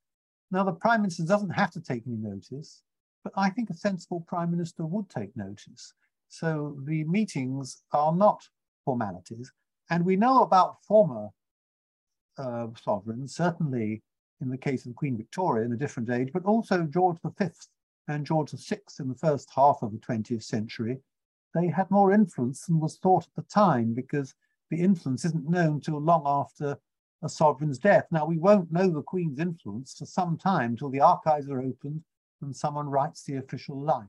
Now, 0.51 0.65
the 0.65 0.73
Prime 0.73 1.03
Minister 1.03 1.25
doesn't 1.25 1.51
have 1.51 1.71
to 1.73 1.81
take 1.81 2.05
any 2.07 2.17
notice, 2.17 2.83
but 3.25 3.33
I 3.37 3.51
think 3.51 3.71
a 3.71 3.75
sensible 3.75 4.25
Prime 4.29 4.51
Minister 4.51 4.85
would 4.85 5.09
take 5.09 5.37
notice. 5.37 5.93
So 6.29 6.77
the 6.85 7.05
meetings 7.05 7.83
are 7.93 8.15
not 8.15 8.43
formalities. 8.85 9.53
And 9.91 10.05
we 10.05 10.17
know 10.17 10.43
about 10.43 10.83
former 10.85 11.31
uh, 12.39 12.69
sovereigns, 12.83 13.35
certainly 13.35 14.03
in 14.41 14.51
the 14.51 14.59
case 14.59 14.87
of 14.87 14.95
Queen 14.95 15.17
Victoria 15.17 15.65
in 15.65 15.73
a 15.73 15.77
different 15.77 16.11
age, 16.11 16.31
but 16.33 16.45
also 16.45 16.83
George 16.85 17.19
V 17.25 17.47
and 18.09 18.27
George 18.27 18.51
VI 18.51 18.81
in 19.01 19.09
the 19.09 19.15
first 19.15 19.49
half 19.55 19.79
of 19.83 19.93
the 19.93 19.99
20th 19.99 20.45
century. 20.45 20.99
They 21.57 21.69
had 21.69 21.91
more 21.91 22.13
influence 22.13 22.67
than 22.67 22.81
was 22.81 22.99
thought 22.99 23.25
at 23.25 23.35
the 23.35 23.51
time 23.51 23.95
because 23.95 24.35
the 24.71 24.77
influence 24.77 25.25
isn't 25.25 25.49
known 25.49 25.81
till 25.81 25.99
long 25.99 26.25
after 26.27 26.77
a 27.23 27.31
sovereign's 27.31 27.79
death. 27.79 28.07
Now, 28.11 28.27
we 28.27 28.37
won't 28.37 28.71
know 28.71 28.91
the 28.91 29.01
Queen's 29.01 29.39
influence 29.39 29.95
for 29.97 30.05
some 30.05 30.37
time 30.37 30.77
till 30.77 30.91
the 30.91 31.01
archives 31.01 31.49
are 31.49 31.63
opened 31.63 32.05
and 32.43 32.55
someone 32.55 32.91
writes 32.91 33.23
the 33.23 33.37
official 33.37 33.81
life. 33.81 34.05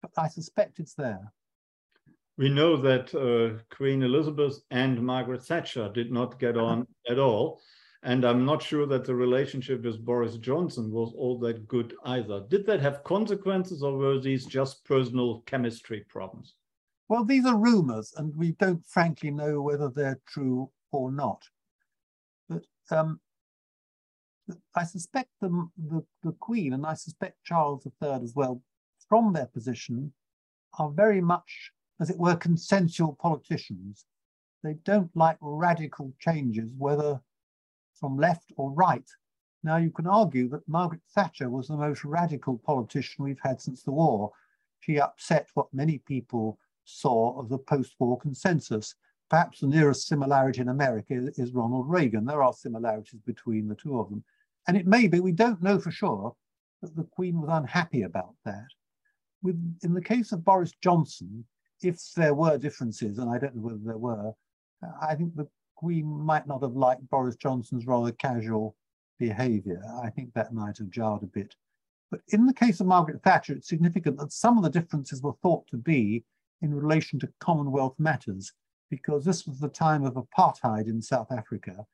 But 0.00 0.12
I 0.16 0.28
suspect 0.28 0.78
it's 0.78 0.94
there. 0.94 1.30
We 2.38 2.48
know 2.48 2.78
that 2.78 3.14
uh, 3.14 3.62
Queen 3.68 4.02
Elizabeth 4.02 4.58
and 4.70 5.04
Margaret 5.04 5.44
Thatcher 5.44 5.90
did 5.92 6.10
not 6.10 6.40
get 6.40 6.56
on 6.56 6.86
at 7.10 7.18
all. 7.18 7.60
And 8.02 8.24
I'm 8.24 8.46
not 8.46 8.62
sure 8.62 8.86
that 8.86 9.04
the 9.04 9.14
relationship 9.14 9.82
with 9.82 10.02
Boris 10.02 10.38
Johnson 10.38 10.90
was 10.90 11.12
all 11.14 11.38
that 11.40 11.68
good 11.68 11.92
either. 12.04 12.46
Did 12.48 12.64
that 12.64 12.80
have 12.80 13.04
consequences 13.04 13.82
or 13.82 13.98
were 13.98 14.18
these 14.18 14.46
just 14.46 14.86
personal 14.86 15.40
chemistry 15.40 16.06
problems? 16.08 16.54
Well, 17.08 17.24
these 17.24 17.46
are 17.46 17.56
rumors, 17.56 18.12
and 18.16 18.36
we 18.36 18.52
don't 18.52 18.84
frankly 18.86 19.30
know 19.30 19.62
whether 19.62 19.88
they're 19.88 20.20
true 20.26 20.70
or 20.92 21.10
not. 21.10 21.42
But 22.48 22.64
um, 22.90 23.20
I 24.74 24.84
suspect 24.84 25.30
the, 25.40 25.68
the, 25.76 26.04
the 26.22 26.32
Queen, 26.32 26.74
and 26.74 26.84
I 26.84 26.94
suspect 26.94 27.44
Charles 27.44 27.86
III 27.86 28.20
as 28.22 28.34
well, 28.34 28.62
from 29.08 29.32
their 29.32 29.46
position, 29.46 30.12
are 30.78 30.90
very 30.90 31.22
much, 31.22 31.72
as 31.98 32.10
it 32.10 32.18
were, 32.18 32.36
consensual 32.36 33.16
politicians. 33.20 34.04
They 34.62 34.74
don't 34.84 35.10
like 35.14 35.38
radical 35.40 36.12
changes, 36.18 36.68
whether 36.76 37.20
from 37.94 38.18
left 38.18 38.52
or 38.56 38.70
right. 38.72 39.08
Now, 39.64 39.76
you 39.76 39.90
can 39.90 40.06
argue 40.06 40.48
that 40.50 40.68
Margaret 40.68 41.00
Thatcher 41.14 41.48
was 41.48 41.68
the 41.68 41.76
most 41.76 42.04
radical 42.04 42.58
politician 42.58 43.24
we've 43.24 43.40
had 43.42 43.60
since 43.60 43.82
the 43.82 43.92
war. 43.92 44.30
She 44.80 45.00
upset 45.00 45.48
what 45.54 45.72
many 45.72 45.98
people 45.98 46.58
saw 46.88 47.38
of 47.38 47.48
the 47.48 47.58
post-war 47.58 48.18
consensus. 48.18 48.94
Perhaps 49.30 49.60
the 49.60 49.66
nearest 49.66 50.06
similarity 50.06 50.60
in 50.60 50.68
America 50.68 51.14
is 51.36 51.52
Ronald 51.52 51.88
Reagan. 51.88 52.24
There 52.24 52.42
are 52.42 52.52
similarities 52.52 53.20
between 53.26 53.68
the 53.68 53.74
two 53.74 53.98
of 53.98 54.08
them. 54.08 54.24
And 54.66 54.76
it 54.76 54.86
may 54.86 55.06
be, 55.06 55.20
we 55.20 55.32
don't 55.32 55.62
know 55.62 55.78
for 55.78 55.90
sure, 55.90 56.34
that 56.82 56.96
the 56.96 57.04
Queen 57.04 57.40
was 57.40 57.50
unhappy 57.52 58.02
about 58.02 58.34
that. 58.44 58.68
With, 59.42 59.78
in 59.82 59.92
the 59.92 60.00
case 60.00 60.32
of 60.32 60.44
Boris 60.44 60.72
Johnson, 60.82 61.44
if 61.82 62.00
there 62.16 62.34
were 62.34 62.58
differences, 62.58 63.18
and 63.18 63.30
I 63.30 63.38
don't 63.38 63.54
know 63.54 63.62
whether 63.62 63.78
there 63.84 63.98
were, 63.98 64.32
I 65.00 65.14
think 65.14 65.36
the 65.36 65.48
Queen 65.76 66.06
might 66.06 66.46
not 66.46 66.62
have 66.62 66.74
liked 66.74 67.08
Boris 67.10 67.36
Johnson's 67.36 67.86
rather 67.86 68.12
casual 68.12 68.76
behaviour. 69.18 69.82
I 70.02 70.10
think 70.10 70.32
that 70.34 70.54
might 70.54 70.78
have 70.78 70.90
jarred 70.90 71.22
a 71.22 71.26
bit. 71.26 71.54
But 72.10 72.20
in 72.28 72.46
the 72.46 72.54
case 72.54 72.80
of 72.80 72.86
Margaret 72.86 73.22
Thatcher, 73.22 73.52
it's 73.52 73.68
significant 73.68 74.16
that 74.18 74.32
some 74.32 74.56
of 74.56 74.64
the 74.64 74.70
differences 74.70 75.22
were 75.22 75.34
thought 75.42 75.66
to 75.68 75.76
be 75.76 76.24
in 76.62 76.74
relation 76.74 77.18
to 77.20 77.32
Commonwealth 77.40 77.94
matters, 77.98 78.52
because 78.90 79.24
this 79.24 79.46
was 79.46 79.58
the 79.60 79.68
time 79.68 80.04
of 80.04 80.14
apartheid 80.14 80.86
in 80.86 81.00
South 81.00 81.30
Africa, 81.30 81.86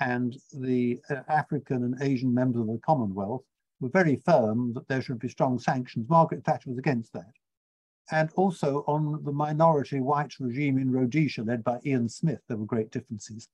and 0.00 0.36
the 0.52 0.98
uh, 1.10 1.16
African 1.28 1.84
and 1.84 2.02
Asian 2.02 2.32
members 2.32 2.62
of 2.62 2.68
the 2.68 2.80
Commonwealth 2.84 3.42
were 3.80 3.90
very 3.90 4.16
firm 4.16 4.72
that 4.74 4.88
there 4.88 5.02
should 5.02 5.18
be 5.18 5.28
strong 5.28 5.58
sanctions. 5.58 6.08
Margaret 6.08 6.44
Thatcher 6.44 6.70
was 6.70 6.78
against 6.78 7.12
that. 7.12 7.32
And 8.10 8.30
also 8.34 8.84
on 8.86 9.22
the 9.24 9.32
minority 9.32 10.00
white 10.00 10.34
regime 10.40 10.78
in 10.78 10.90
Rhodesia, 10.90 11.42
led 11.42 11.62
by 11.62 11.78
Ian 11.84 12.08
Smith, 12.08 12.40
there 12.48 12.56
were 12.56 12.66
great 12.66 12.90
differences. 12.90 13.48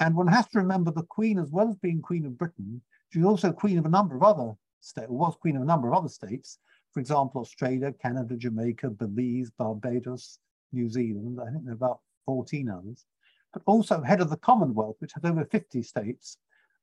And 0.00 0.16
one 0.16 0.26
has 0.26 0.48
to 0.48 0.58
remember 0.58 0.90
the 0.90 1.04
Queen, 1.04 1.38
as 1.38 1.50
well 1.50 1.68
as 1.68 1.76
being 1.76 2.02
Queen 2.02 2.26
of 2.26 2.38
Britain, 2.38 2.82
she 3.10 3.18
was 3.18 3.26
also 3.26 3.52
Queen 3.52 3.78
of 3.78 3.86
a 3.86 3.90
number 3.90 4.16
of 4.16 4.22
other 4.22 4.54
states, 4.80 5.08
was 5.10 5.36
Queen 5.36 5.56
of 5.56 5.62
a 5.62 5.66
number 5.66 5.88
of 5.88 5.94
other 5.94 6.08
states, 6.08 6.58
for 6.92 7.00
example, 7.00 7.40
Australia, 7.40 7.92
Canada, 7.92 8.36
Jamaica, 8.36 8.90
Belize, 8.90 9.50
Barbados, 9.50 10.38
New 10.72 10.88
Zealand, 10.88 11.40
I 11.40 11.50
think 11.50 11.64
there 11.64 11.72
are 11.72 11.76
about 11.76 12.00
14 12.26 12.68
others, 12.68 13.06
but 13.52 13.62
also 13.66 14.02
head 14.02 14.20
of 14.20 14.30
the 14.30 14.36
Commonwealth, 14.36 14.96
which 14.98 15.12
had 15.12 15.24
over 15.24 15.44
50 15.44 15.82
states 15.82 16.38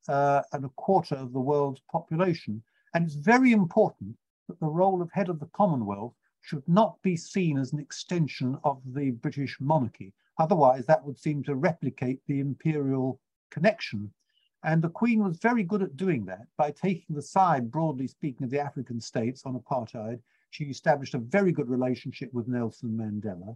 uh, 0.07 0.41
and 0.53 0.65
a 0.65 0.69
quarter 0.69 1.15
of 1.15 1.33
the 1.33 1.39
world's 1.39 1.81
population. 1.91 2.63
And 2.93 3.05
it's 3.05 3.15
very 3.15 3.51
important 3.51 4.15
that 4.47 4.59
the 4.59 4.67
role 4.67 5.01
of 5.01 5.11
head 5.11 5.29
of 5.29 5.39
the 5.39 5.49
Commonwealth 5.53 6.13
should 6.41 6.67
not 6.67 6.99
be 7.03 7.15
seen 7.15 7.57
as 7.57 7.73
an 7.73 7.79
extension 7.79 8.57
of 8.63 8.81
the 8.85 9.11
British 9.11 9.57
monarchy. 9.59 10.13
Otherwise, 10.39 10.85
that 10.85 11.03
would 11.03 11.19
seem 11.19 11.43
to 11.43 11.55
replicate 11.55 12.19
the 12.25 12.39
imperial 12.39 13.19
connection 13.51 14.11
and 14.63 14.81
the 14.81 14.89
Queen 14.89 15.23
was 15.23 15.37
very 15.37 15.63
good 15.63 15.81
at 15.81 15.95
doing 15.95 16.25
that 16.25 16.47
by 16.57 16.71
taking 16.71 17.15
the 17.15 17.21
side, 17.21 17.71
broadly 17.71 18.07
speaking, 18.07 18.43
of 18.43 18.49
the 18.49 18.59
African 18.59 18.99
states 18.99 19.43
on 19.45 19.57
apartheid. 19.57 20.19
She 20.49 20.65
established 20.65 21.13
a 21.13 21.19
very 21.19 21.51
good 21.51 21.69
relationship 21.69 22.33
with 22.33 22.47
Nelson 22.47 22.89
Mandela. 22.89 23.55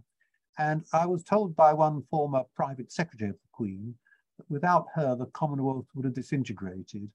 And 0.58 0.84
I 0.92 1.06
was 1.06 1.22
told 1.22 1.54
by 1.56 1.74
one 1.74 2.02
former 2.10 2.44
private 2.54 2.90
secretary 2.90 3.30
of 3.30 3.36
the 3.36 3.48
Queen 3.52 3.94
that 4.38 4.48
without 4.48 4.86
her, 4.94 5.14
the 5.14 5.26
Commonwealth 5.26 5.86
would 5.94 6.06
have 6.06 6.14
disintegrated. 6.14 7.10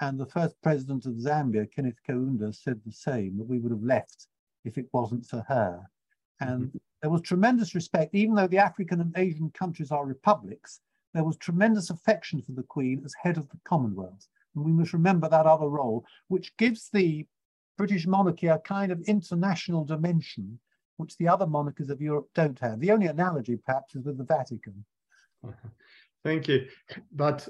And 0.00 0.18
the 0.18 0.26
first 0.26 0.60
president 0.62 1.06
of 1.06 1.14
Zambia, 1.14 1.70
Kenneth 1.70 2.00
Kaunda, 2.08 2.52
said 2.54 2.80
the 2.84 2.92
same, 2.92 3.36
that 3.38 3.48
we 3.48 3.58
would 3.58 3.72
have 3.72 3.82
left 3.82 4.26
if 4.64 4.78
it 4.78 4.88
wasn't 4.92 5.26
for 5.26 5.44
her. 5.48 5.88
And 6.40 6.62
mm 6.62 6.70
-hmm. 6.70 6.80
there 7.00 7.10
was 7.10 7.22
tremendous 7.22 7.74
respect, 7.74 8.14
even 8.14 8.34
though 8.34 8.50
the 8.50 8.64
African 8.64 9.00
and 9.00 9.16
Asian 9.16 9.50
countries 9.50 9.90
are 9.92 10.06
republics, 10.06 10.80
there 11.18 11.24
was 11.24 11.36
tremendous 11.36 11.90
affection 11.90 12.40
for 12.40 12.52
the 12.52 12.62
Queen 12.62 13.02
as 13.04 13.12
head 13.20 13.36
of 13.36 13.48
the 13.48 13.58
Commonwealth. 13.64 14.28
And 14.54 14.64
we 14.64 14.70
must 14.70 14.92
remember 14.92 15.28
that 15.28 15.46
other 15.46 15.66
role, 15.66 16.04
which 16.28 16.56
gives 16.58 16.90
the 16.92 17.26
British 17.76 18.06
monarchy 18.06 18.46
a 18.46 18.58
kind 18.60 18.92
of 18.92 19.00
international 19.08 19.84
dimension, 19.84 20.60
which 20.96 21.16
the 21.16 21.26
other 21.26 21.44
monarchies 21.44 21.90
of 21.90 22.00
Europe 22.00 22.28
don't 22.36 22.56
have. 22.60 22.78
The 22.78 22.92
only 22.92 23.08
analogy, 23.08 23.56
perhaps, 23.56 23.96
is 23.96 24.04
with 24.04 24.16
the 24.16 24.22
Vatican. 24.22 24.84
Thank 26.24 26.46
you. 26.46 26.68
But 27.10 27.48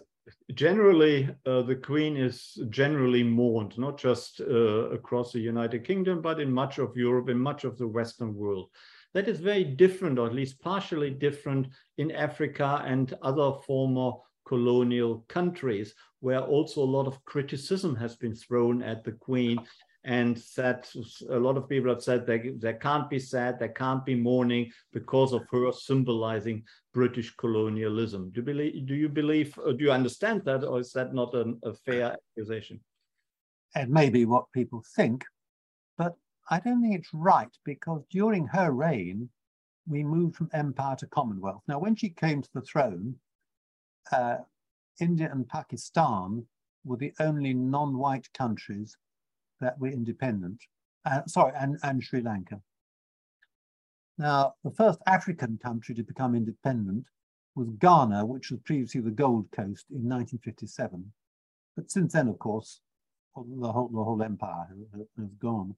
generally, 0.55 1.29
uh, 1.45 1.61
the 1.61 1.77
Queen 1.77 2.17
is 2.17 2.59
generally 2.71 3.23
mourned, 3.23 3.77
not 3.77 3.99
just 3.99 4.41
uh, 4.41 4.89
across 4.93 5.31
the 5.31 5.41
United 5.41 5.85
Kingdom, 5.85 6.23
but 6.23 6.41
in 6.41 6.51
much 6.51 6.79
of 6.79 6.97
Europe, 6.97 7.29
in 7.29 7.39
much 7.39 7.65
of 7.65 7.77
the 7.77 7.87
Western 7.87 8.35
world. 8.35 8.71
That 9.15 9.29
is 9.29 9.41
very 9.41 9.65
different, 9.65 10.19
or 10.19 10.27
at 10.27 10.35
least 10.35 10.61
partially 10.61 11.11
different, 11.11 11.69
in 11.97 12.11
Africa 12.13 12.83
and 12.85 13.13
other 13.23 13.53
former 13.67 14.13
colonial 14.47 15.25
countries, 15.29 15.95
where 16.21 16.41
also 16.41 16.83
a 16.83 16.95
lot 16.97 17.07
of 17.07 17.25
criticism 17.25 17.97
has 17.97 18.17
been 18.17 18.35
thrown 18.35 18.83
at 18.83 19.05
the 19.05 19.13
Queen 19.13 19.59
and 20.05 20.43
that 20.57 20.91
a 21.29 21.39
lot 21.39 21.57
of 21.57 21.69
people 21.69 21.91
have 21.91 22.03
said 22.03 22.27
there, 22.27 22.43
there 22.59 22.79
can't 22.79 23.11
be 23.11 23.19
sad, 23.19 23.59
there 23.59 23.69
can't 23.69 24.07
be 24.07 24.15
mourning 24.15 24.71
because 24.93 25.33
of 25.33 25.45
her 25.51 25.71
symbolizing 25.73 26.63
British 26.95 27.35
colonialism. 27.37 28.31
Do 28.31 28.41
you 28.41 28.47
believe, 28.47 28.87
do 28.87 28.95
you, 28.95 29.09
believe, 29.09 29.55
do 29.55 29.77
you 29.79 29.91
understand 29.91 30.43
that, 30.45 30.65
or 30.65 30.81
is 30.81 30.93
that 30.93 31.13
not 31.13 31.35
an, 31.35 31.59
a 31.65 31.75
fair 31.75 32.17
accusation? 32.37 32.81
It 33.75 33.91
may 33.91 34.09
be 34.09 34.25
what 34.25 34.51
people 34.53 34.83
think, 34.97 35.25
but 35.99 36.15
I 36.51 36.61
don't 36.61 36.83
think 36.83 36.95
it's 36.95 37.13
right 37.13 37.55
because 37.65 38.03
during 38.11 38.47
her 38.49 38.71
reign, 38.71 39.29
we 39.87 40.03
moved 40.03 40.37
from 40.37 40.51
empire 40.53 40.97
to 40.97 41.07
commonwealth. 41.07 41.63
Now, 41.69 41.79
when 41.79 41.95
she 41.95 42.11
came 42.11 42.43
to 42.43 42.51
the 42.55 42.63
throne, 42.63 43.17
uh, 44.13 44.39
India 45.01 45.29
and 45.31 45.49
Pakistan 45.49 46.47
were 46.85 46.97
the 46.97 47.13
only 47.21 47.55
non-white 47.55 48.33
countries 48.33 48.97
that 49.61 49.79
were 49.79 49.89
independent. 49.89 50.63
Uh, 51.05 51.23
sorry, 51.27 51.53
and, 51.59 51.79
and 51.83 52.03
Sri 52.03 52.21
Lanka. 52.21 52.61
Now, 54.17 54.55
the 54.65 54.71
first 54.71 55.01
African 55.07 55.59
country 55.63 55.95
to 55.95 56.03
become 56.03 56.35
independent 56.35 57.05
was 57.55 57.69
Ghana, 57.79 58.25
which 58.25 58.51
was 58.51 58.61
previously 58.61 59.01
the 59.01 59.11
Gold 59.11 59.51
Coast 59.53 59.87
in 59.91 60.09
1957. 60.09 61.13
But 61.77 61.91
since 61.91 62.13
then, 62.13 62.29
of 62.29 62.39
course, 62.39 62.81
the 63.37 63.71
whole, 63.71 63.89
the 63.89 64.03
whole 64.03 64.23
empire 64.23 64.67
has, 64.93 65.07
has 65.19 65.33
gone. 65.41 65.77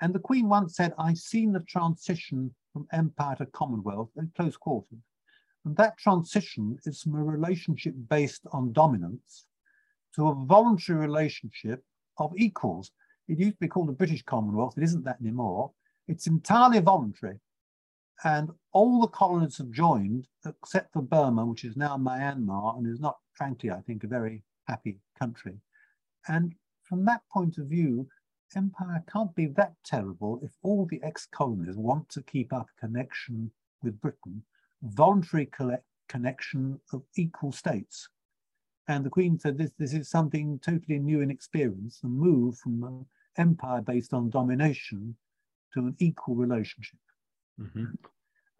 And 0.00 0.14
the 0.14 0.18
Queen 0.18 0.48
once 0.48 0.76
said, 0.76 0.94
I've 0.98 1.18
seen 1.18 1.52
the 1.52 1.60
transition 1.60 2.54
from 2.72 2.86
empire 2.92 3.36
to 3.36 3.46
commonwealth 3.46 4.10
in 4.16 4.32
close 4.36 4.56
quarters. 4.56 4.98
And 5.64 5.76
that 5.76 5.98
transition 5.98 6.78
is 6.84 7.02
from 7.02 7.16
a 7.16 7.22
relationship 7.22 7.94
based 8.08 8.46
on 8.52 8.72
dominance 8.72 9.46
to 10.14 10.28
a 10.28 10.34
voluntary 10.46 10.98
relationship 10.98 11.84
of 12.18 12.32
equals. 12.36 12.92
It 13.28 13.38
used 13.38 13.56
to 13.56 13.60
be 13.60 13.68
called 13.68 13.88
the 13.88 13.92
British 13.92 14.22
Commonwealth. 14.22 14.74
It 14.76 14.84
isn't 14.84 15.04
that 15.04 15.20
anymore. 15.20 15.72
It's 16.08 16.26
entirely 16.26 16.80
voluntary. 16.80 17.38
And 18.24 18.50
all 18.72 19.00
the 19.00 19.06
colonies 19.08 19.58
have 19.58 19.70
joined, 19.70 20.26
except 20.44 20.92
for 20.92 21.02
Burma, 21.02 21.44
which 21.46 21.64
is 21.64 21.76
now 21.76 21.96
Myanmar 21.96 22.76
and 22.76 22.86
is 22.86 23.00
not, 23.00 23.18
frankly, 23.34 23.70
I 23.70 23.80
think, 23.82 24.04
a 24.04 24.08
very 24.08 24.42
happy 24.66 24.98
country. 25.18 25.54
And 26.28 26.54
from 26.84 27.04
that 27.04 27.22
point 27.32 27.58
of 27.58 27.66
view, 27.66 28.08
empire 28.56 29.02
can't 29.12 29.34
be 29.34 29.46
that 29.46 29.74
terrible 29.84 30.40
if 30.42 30.52
all 30.62 30.86
the 30.86 31.02
ex-colonies 31.02 31.76
want 31.76 32.08
to 32.10 32.22
keep 32.22 32.52
up 32.52 32.68
connection 32.78 33.50
with 33.82 34.00
Britain, 34.00 34.42
voluntary 34.82 35.48
connection 36.08 36.80
of 36.92 37.02
equal 37.16 37.52
states. 37.52 38.08
And 38.88 39.04
the 39.04 39.10
Queen 39.10 39.38
said 39.38 39.56
this, 39.56 39.72
this 39.78 39.94
is 39.94 40.08
something 40.08 40.58
totally 40.58 40.98
new 40.98 41.20
in 41.20 41.30
experience, 41.30 42.00
a 42.02 42.06
move 42.06 42.58
from 42.58 42.82
an 42.84 43.06
empire 43.36 43.80
based 43.80 44.12
on 44.12 44.30
domination 44.30 45.16
to 45.74 45.80
an 45.80 45.96
equal 45.98 46.34
relationship. 46.34 46.98
Mm 47.58 47.70
-hmm. 47.72 47.88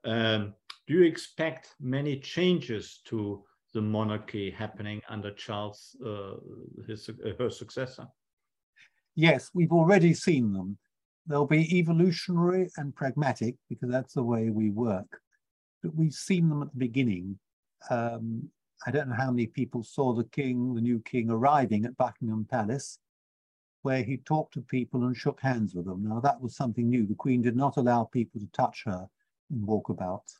um, 0.04 0.54
do 0.86 0.94
you 0.94 1.04
expect 1.04 1.74
many 1.78 2.20
changes 2.20 3.00
to 3.04 3.46
the 3.72 3.80
monarchy 3.80 4.50
happening 4.50 5.02
under 5.08 5.34
Charles, 5.34 5.96
uh, 6.04 6.36
his, 6.86 7.08
uh, 7.08 7.14
her 7.38 7.50
successor? 7.50 8.06
Yes, 9.14 9.50
we've 9.54 9.72
already 9.72 10.14
seen 10.14 10.52
them. 10.52 10.78
They'll 11.26 11.46
be 11.46 11.78
evolutionary 11.78 12.70
and 12.76 12.94
pragmatic 12.94 13.56
because 13.68 13.90
that's 13.90 14.14
the 14.14 14.22
way 14.22 14.50
we 14.50 14.70
work. 14.70 15.20
But 15.82 15.94
we've 15.94 16.14
seen 16.14 16.48
them 16.48 16.62
at 16.62 16.72
the 16.72 16.78
beginning. 16.78 17.38
Um, 17.90 18.50
I 18.86 18.90
don't 18.90 19.08
know 19.08 19.16
how 19.16 19.30
many 19.30 19.46
people 19.46 19.82
saw 19.82 20.12
the 20.12 20.24
king, 20.24 20.74
the 20.74 20.80
new 20.80 21.00
king, 21.00 21.30
arriving 21.30 21.84
at 21.84 21.96
Buckingham 21.96 22.46
Palace, 22.50 22.98
where 23.82 24.02
he 24.02 24.16
talked 24.18 24.54
to 24.54 24.62
people 24.62 25.04
and 25.04 25.16
shook 25.16 25.40
hands 25.40 25.74
with 25.74 25.86
them. 25.86 26.06
Now, 26.06 26.20
that 26.20 26.40
was 26.40 26.56
something 26.56 26.88
new. 26.88 27.06
The 27.06 27.14
queen 27.14 27.42
did 27.42 27.56
not 27.56 27.76
allow 27.76 28.04
people 28.04 28.40
to 28.40 28.48
touch 28.52 28.82
her 28.86 29.06
in 29.50 29.66
walkabouts. 29.66 30.34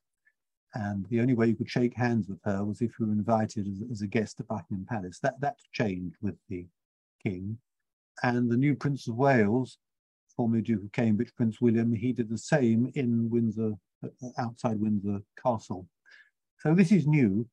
And 0.75 1.05
the 1.11 1.21
only 1.21 1.35
way 1.35 1.49
you 1.49 1.57
could 1.57 1.71
shake 1.71 1.95
hands 1.97 2.29
with 2.29 2.39
her 2.45 2.65
was 2.65 2.81
if 2.81 2.93
you 2.99 3.07
were 3.07 3.13
invited 3.13 3.67
as, 3.67 3.83
as 3.91 4.03
a 4.03 4.07
guest 4.07 4.37
to 4.37 4.45
Buckingham 4.45 4.87
Palace. 4.89 5.19
That, 5.21 5.41
that 5.41 5.57
changed 5.73 6.17
with 6.23 6.37
the 6.49 6.67
king. 7.23 7.59
And 8.23 8.51
the 8.51 8.57
new 8.57 8.75
Prince 8.75 9.09
of 9.09 9.17
Wales, 9.17 9.79
former 10.37 10.61
Duke 10.61 10.85
of 10.85 10.93
Cambridge, 10.93 11.33
Prince 11.37 11.61
William, 11.61 11.93
he 11.93 12.13
did 12.13 12.29
the 12.29 12.39
same 12.39 12.91
in 12.95 13.31
Windsor, 13.31 13.75
uh, 14.05 14.09
outside 14.39 14.81
Windsor 14.81 15.21
Castle. 15.43 15.87
So 16.59 16.75
this 16.75 16.93
is 16.93 17.07
new. 17.07 17.47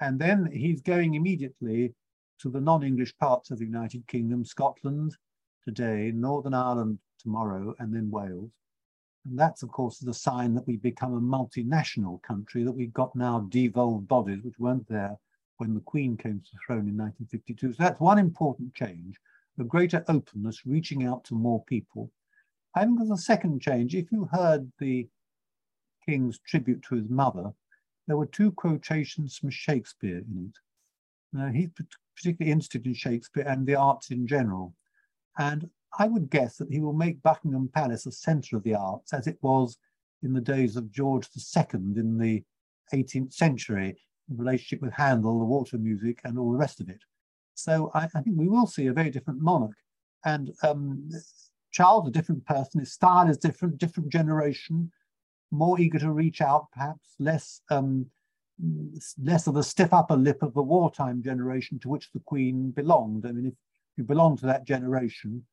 And 0.00 0.18
then 0.18 0.50
he's 0.52 0.82
going 0.82 1.14
immediately 1.14 1.94
to 2.40 2.50
the 2.50 2.60
non-English 2.60 3.16
parts 3.18 3.50
of 3.50 3.58
the 3.58 3.64
United 3.64 4.06
Kingdom, 4.06 4.44
Scotland 4.44 5.16
today, 5.64 6.12
Northern 6.14 6.54
Ireland 6.54 6.98
tomorrow, 7.18 7.74
and 7.78 7.94
then 7.94 8.10
Wales. 8.10 8.50
And 9.24 9.38
that's, 9.38 9.62
of 9.62 9.70
course, 9.70 9.98
the 9.98 10.14
sign 10.14 10.54
that 10.54 10.66
we 10.66 10.76
become 10.76 11.14
a 11.14 11.20
multinational 11.20 12.22
country, 12.22 12.62
that 12.62 12.72
we've 12.72 12.92
got 12.92 13.16
now 13.16 13.46
devolved 13.48 14.06
bodies 14.06 14.42
which 14.42 14.58
weren't 14.58 14.88
there 14.88 15.16
when 15.56 15.74
the 15.74 15.80
Queen 15.80 16.16
came 16.16 16.40
to 16.40 16.50
the 16.52 16.58
throne 16.64 16.88
in 16.88 16.96
1952. 16.96 17.72
So 17.72 17.76
that's 17.82 18.00
one 18.00 18.18
important 18.18 18.74
change, 18.74 19.18
a 19.58 19.64
greater 19.64 20.04
openness, 20.08 20.66
reaching 20.66 21.04
out 21.04 21.24
to 21.24 21.34
more 21.34 21.64
people. 21.64 22.10
I 22.74 22.84
think 22.84 22.98
there's 22.98 23.10
a 23.10 23.16
second 23.16 23.60
change. 23.62 23.94
If 23.94 24.12
you 24.12 24.28
heard 24.30 24.70
the 24.78 25.08
King's 26.04 26.38
tribute 26.46 26.82
to 26.84 26.96
his 26.96 27.08
mother, 27.08 27.52
there 28.06 28.16
were 28.16 28.26
two 28.26 28.52
quotations 28.52 29.36
from 29.36 29.50
Shakespeare 29.50 30.18
in 30.18 30.50
it. 30.50 30.58
Now, 31.36 31.48
he's 31.48 31.70
particularly 32.16 32.52
interested 32.52 32.86
in 32.86 32.94
Shakespeare 32.94 33.44
and 33.46 33.66
the 33.66 33.74
arts 33.76 34.10
in 34.10 34.26
general. 34.26 34.74
And 35.38 35.68
I 35.98 36.06
would 36.06 36.30
guess 36.30 36.56
that 36.58 36.70
he 36.70 36.80
will 36.80 36.92
make 36.92 37.22
Buckingham 37.22 37.68
Palace 37.68 38.06
a 38.06 38.12
centre 38.12 38.56
of 38.56 38.62
the 38.62 38.74
arts, 38.74 39.12
as 39.12 39.26
it 39.26 39.38
was 39.42 39.78
in 40.22 40.32
the 40.32 40.40
days 40.40 40.76
of 40.76 40.92
George 40.92 41.28
II 41.34 41.64
in 41.72 42.18
the 42.18 42.42
18th 42.94 43.32
century, 43.32 43.96
in 44.28 44.36
relationship 44.36 44.82
with 44.82 44.92
Handel, 44.92 45.38
the 45.38 45.44
water 45.44 45.78
music, 45.78 46.20
and 46.24 46.38
all 46.38 46.52
the 46.52 46.58
rest 46.58 46.80
of 46.80 46.88
it. 46.88 47.00
So 47.56 47.90
I, 47.94 48.04
I 48.14 48.20
think 48.20 48.36
we 48.38 48.48
will 48.48 48.66
see 48.66 48.86
a 48.86 48.92
very 48.92 49.10
different 49.10 49.40
monarch. 49.40 49.76
And 50.24 50.52
um, 50.62 51.08
Charles, 51.72 52.08
a 52.08 52.10
different 52.12 52.44
person, 52.46 52.80
his 52.80 52.92
style 52.92 53.28
is 53.28 53.38
different, 53.38 53.78
different 53.78 54.10
generation, 54.10 54.90
more 55.50 55.80
eager 55.80 55.98
to 55.98 56.10
reach 56.10 56.40
out, 56.40 56.66
perhaps 56.72 57.14
less 57.18 57.60
um, 57.70 58.06
less 59.22 59.46
of 59.46 59.54
the 59.54 59.62
stiff 59.62 59.92
upper 59.92 60.16
lip 60.16 60.42
of 60.42 60.54
the 60.54 60.62
wartime 60.62 61.22
generation 61.22 61.78
to 61.80 61.88
which 61.88 62.10
the 62.12 62.20
Queen 62.20 62.70
belonged. 62.70 63.26
I 63.26 63.32
mean, 63.32 63.46
if 63.46 63.54
you 63.96 64.04
belong 64.04 64.36
to 64.38 64.46
that 64.46 64.64
generation, 64.64 65.44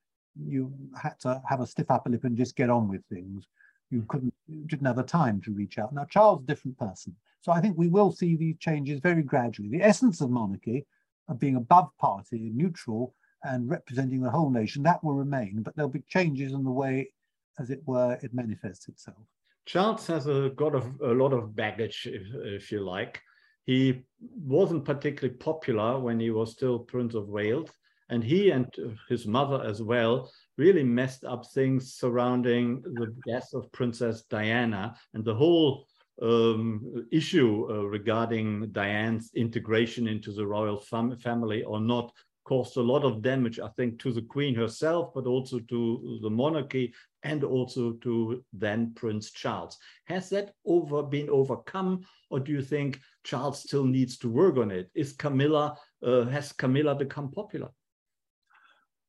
you 0.42 0.74
had 1.02 1.20
to 1.22 1.42
have 1.48 1.60
a 1.60 1.68
stiff 1.68 1.92
upper 1.92 2.10
lip 2.10 2.24
and 2.24 2.38
just 2.38 2.56
get 2.56 2.70
on 2.70 2.88
with 2.88 3.04
things. 3.08 3.46
You 3.90 4.06
couldn't, 4.08 4.34
you 4.48 4.66
didn't 4.66 4.88
have 4.88 4.96
the 4.96 5.04
time 5.04 5.42
to 5.42 5.52
reach 5.52 5.78
out. 5.78 5.94
Now, 5.94 6.06
Charles, 6.06 6.42
a 6.44 6.48
different 6.48 6.78
person. 6.80 7.16
So 7.42 7.52
I 7.52 7.60
think 7.60 7.78
we 7.78 7.90
will 7.90 8.12
see 8.12 8.36
these 8.36 8.58
changes 8.58 9.02
very 9.02 9.22
gradually. 9.22 9.70
The 9.70 9.84
essence 9.84 10.22
of 10.22 10.30
monarchy, 10.30 10.86
of 11.30 11.40
being 11.40 11.56
above 11.56 11.90
party, 12.00 12.52
neutral, 12.54 13.14
and 13.44 13.70
representing 13.70 14.22
the 14.22 14.30
whole 14.30 14.50
nation, 14.50 14.84
that 14.84 15.04
will 15.04 15.16
remain, 15.16 15.62
but 15.64 15.76
there'll 15.76 15.90
be 15.90 16.04
changes 16.08 16.54
in 16.54 16.64
the 16.64 16.72
way, 16.72 17.12
as 17.60 17.70
it 17.70 17.82
were, 17.86 18.18
it 18.22 18.34
manifests 18.34 18.88
itself. 18.88 19.18
Charles 19.66 20.08
has 20.08 20.28
a, 20.28 20.52
got 20.56 20.76
a, 20.76 20.84
a 21.04 21.14
lot 21.14 21.34
of 21.34 21.56
baggage, 21.56 22.08
if, 22.10 22.24
if 22.34 22.72
you 22.72 22.82
like. 22.82 23.22
He 23.66 24.04
wasn't 24.20 24.86
particularly 24.86 25.38
popular 25.38 26.00
when 26.00 26.20
he 26.20 26.32
was 26.32 26.52
still 26.52 26.80
Prince 26.80 27.16
of 27.16 27.30
Wales. 27.30 27.70
And 28.10 28.24
he 28.24 28.52
and 28.52 28.68
his 29.08 29.26
mother 29.26 29.64
as 29.64 29.82
well 29.82 30.30
really 30.58 30.84
messed 30.84 31.24
up 31.24 31.46
things 31.54 31.94
surrounding 31.94 32.82
the 32.82 33.16
death 33.26 33.50
of 33.54 33.72
Princess 33.72 34.24
Diana 34.24 34.96
and 35.14 35.24
the 35.24 35.34
whole 35.34 35.88
um, 36.22 37.08
issue 37.12 37.68
uh, 37.70 37.84
regarding 37.86 38.72
Diane's 38.72 39.32
integration 39.36 40.08
into 40.08 40.32
the 40.32 40.46
royal 40.46 40.80
fam 40.80 41.16
family 41.18 41.64
or 41.64 41.80
not 41.80 42.12
caused 42.44 42.78
a 42.78 42.82
lot 42.82 43.04
of 43.04 43.22
damage, 43.22 43.60
I 43.60 43.70
think, 43.70 44.00
to 44.00 44.12
the 44.12 44.22
Queen 44.22 44.54
herself, 44.54 45.14
but 45.14 45.26
also 45.26 45.60
to 45.60 46.20
the 46.22 46.30
monarchy 46.30 46.94
and 47.24 47.44
also 47.44 47.94
to 47.94 48.44
then 48.52 48.94
Prince 48.96 49.32
Charles. 49.32 49.78
Has 50.06 50.30
that 50.30 50.54
over 50.66 51.04
been 51.04 51.30
overcome, 51.30 52.02
or 52.30 52.40
do 52.40 52.52
you 52.52 52.62
think 52.62 53.00
Charles 53.24 53.62
still 53.62 53.86
needs 53.86 54.18
to 54.20 54.30
work 54.30 54.58
on 54.58 54.72
it? 54.72 54.90
Is 54.94 55.14
Camilla 55.14 55.78
uh, 56.06 56.26
has 56.26 56.52
Camilla 56.52 56.96
become 56.96 57.32
popular? 57.32 57.70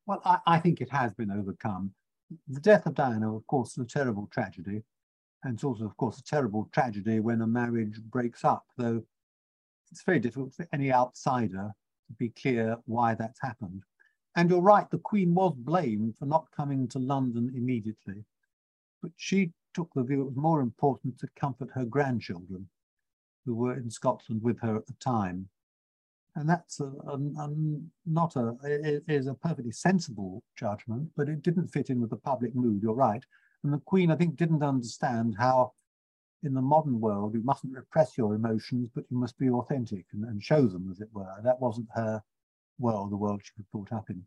Well, 0.07 0.21
I, 0.25 0.39
I, 0.47 0.59
think 0.61 0.81
it 0.81 0.91
has 0.91 1.13
been 1.15 1.31
overcome. 1.31 1.93
The 2.49 2.61
death 2.61 2.87
of 2.87 2.95
Diana, 2.95 3.35
of 3.35 3.47
course, 3.47 3.73
is 3.73 3.79
a 3.79 3.87
terrible 3.87 4.29
tragedy. 4.33 4.83
And 5.45 5.55
it's 5.55 5.65
also, 5.65 5.85
of 5.85 5.97
course, 5.97 6.19
a 6.19 6.25
terrible 6.25 6.69
tragedy 6.73 7.21
when 7.21 7.43
a 7.43 7.47
marriage 7.47 8.01
breaks 8.01 8.45
up, 8.45 8.65
though 8.77 9.03
it's 9.91 10.03
very 10.03 10.19
difficult 10.19 10.55
for 10.55 10.67
any 10.73 10.93
outsider 10.93 11.71
to 12.09 12.13
be 12.15 12.31
clear 12.31 12.77
why 12.87 13.15
that's 13.15 13.41
happened. 13.41 13.83
And 14.37 14.51
you're 14.51 14.61
right, 14.61 14.91
the 14.91 14.99
Queen 14.99 15.35
was 15.35 15.55
blamed 15.57 16.17
for 16.17 16.27
not 16.27 16.51
coming 16.57 16.89
to 16.89 16.99
London 16.99 17.53
immediately. 17.55 18.25
But 19.03 19.13
she 19.17 19.53
took 19.75 19.91
the 19.95 20.03
view 20.03 20.23
it 20.23 20.27
was 20.27 20.37
more 20.37 20.61
important 20.61 21.19
to 21.21 21.29
comfort 21.37 21.69
her 21.75 21.85
grandchildren 21.85 22.69
who 23.45 23.55
were 23.55 23.75
in 23.75 23.91
Scotland 23.91 24.43
with 24.43 24.59
her 24.61 24.75
at 24.77 24.87
the 24.87 24.95
time 24.95 25.49
and 26.37 26.49
that's 26.49 26.81
a, 26.81 26.85
a, 26.85 27.15
a, 27.15 27.51
not 28.07 28.37
a 28.37 28.57
is 29.09 29.27
a 29.27 29.35
perfectly 29.35 29.71
sensible 29.71 30.43
judgment, 30.57 31.09
but 31.17 31.29
it 31.29 31.43
didn't 31.43 31.69
fit 31.69 31.91
in 31.91 32.01
with 32.01 32.11
the 32.11 32.17
public 32.17 32.55
mood. 32.55 32.83
You're 32.83 32.95
right, 32.95 33.25
and 33.65 33.73
the 33.73 33.79
Queen, 33.79 34.11
I 34.11 34.17
think, 34.17 34.37
didn't 34.37 34.63
understand 34.63 35.37
how, 35.39 35.73
in 36.43 36.55
the 36.55 36.63
modern 36.63 37.01
world, 37.01 37.35
you 37.35 37.43
mustn't 37.43 37.75
repress 37.75 38.17
your 38.17 38.35
emotions, 38.35 38.91
but 38.95 39.05
you 39.11 39.17
must 39.19 39.39
be 39.39 39.51
authentic 39.51 40.07
and, 40.13 40.25
and 40.25 40.43
show 40.43 40.67
them, 40.67 40.89
as 40.91 41.01
it 41.01 41.09
were. 41.13 41.35
That 41.43 41.61
wasn't 41.61 41.89
her 41.95 42.23
world, 42.79 43.11
the 43.11 43.17
world 43.17 43.41
she 43.43 43.53
was 43.57 43.67
brought 43.73 43.93
up 43.97 44.11
in. 44.11 44.23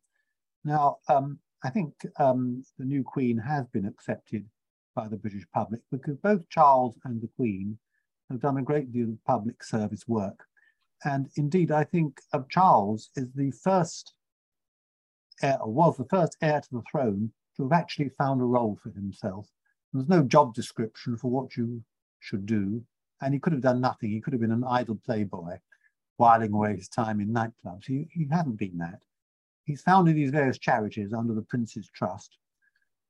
Now, 0.65 0.97
um, 1.07 1.39
I 1.63 1.69
think 1.69 1.93
um, 2.19 2.63
the 2.77 2.85
new 2.85 3.03
Queen 3.03 3.37
has 3.37 3.67
been 3.67 3.85
accepted 3.85 4.45
by 4.95 5.07
the 5.07 5.17
British 5.17 5.45
public 5.53 5.81
because 5.91 6.17
both 6.17 6.49
Charles 6.49 6.97
and 7.05 7.21
the 7.21 7.29
Queen 7.35 7.77
have 8.29 8.41
done 8.41 8.57
a 8.57 8.63
great 8.63 8.91
deal 8.91 9.09
of 9.09 9.23
public 9.25 9.63
service 9.63 10.07
work 10.07 10.43
and 11.03 11.29
indeed, 11.35 11.71
I 11.71 11.83
think 11.83 12.19
of 12.33 12.49
Charles 12.49 13.09
is 13.15 13.31
the 13.33 13.51
first 13.51 14.13
heir, 15.41 15.57
or 15.61 15.71
was 15.71 15.97
the 15.97 16.05
first 16.05 16.37
heir 16.41 16.61
to 16.61 16.69
the 16.71 16.83
throne 16.89 17.31
to 17.57 17.63
have 17.63 17.71
actually 17.73 18.09
found 18.09 18.41
a 18.41 18.45
role 18.45 18.77
for 18.81 18.91
himself. 18.91 19.47
There's 19.93 20.07
no 20.07 20.23
job 20.23 20.53
description 20.53 21.17
for 21.17 21.29
what 21.29 21.57
you 21.57 21.83
should 22.19 22.45
do, 22.45 22.83
and 23.21 23.33
he 23.33 23.39
could 23.39 23.53
have 23.53 23.61
done 23.61 23.81
nothing. 23.81 24.11
He 24.11 24.21
could 24.21 24.33
have 24.33 24.41
been 24.41 24.51
an 24.51 24.63
idle 24.63 24.99
playboy, 25.05 25.57
whiling 26.17 26.53
away 26.53 26.75
his 26.75 26.89
time 26.89 27.19
in 27.19 27.29
nightclubs. 27.29 27.85
He, 27.85 28.07
he 28.11 28.27
hadn't 28.31 28.57
been 28.57 28.77
that. 28.77 28.99
He's 29.63 29.81
founded 29.81 30.15
these 30.15 30.31
various 30.31 30.57
charities 30.57 31.13
under 31.13 31.33
the 31.33 31.41
Prince's 31.41 31.89
Trust, 31.93 32.37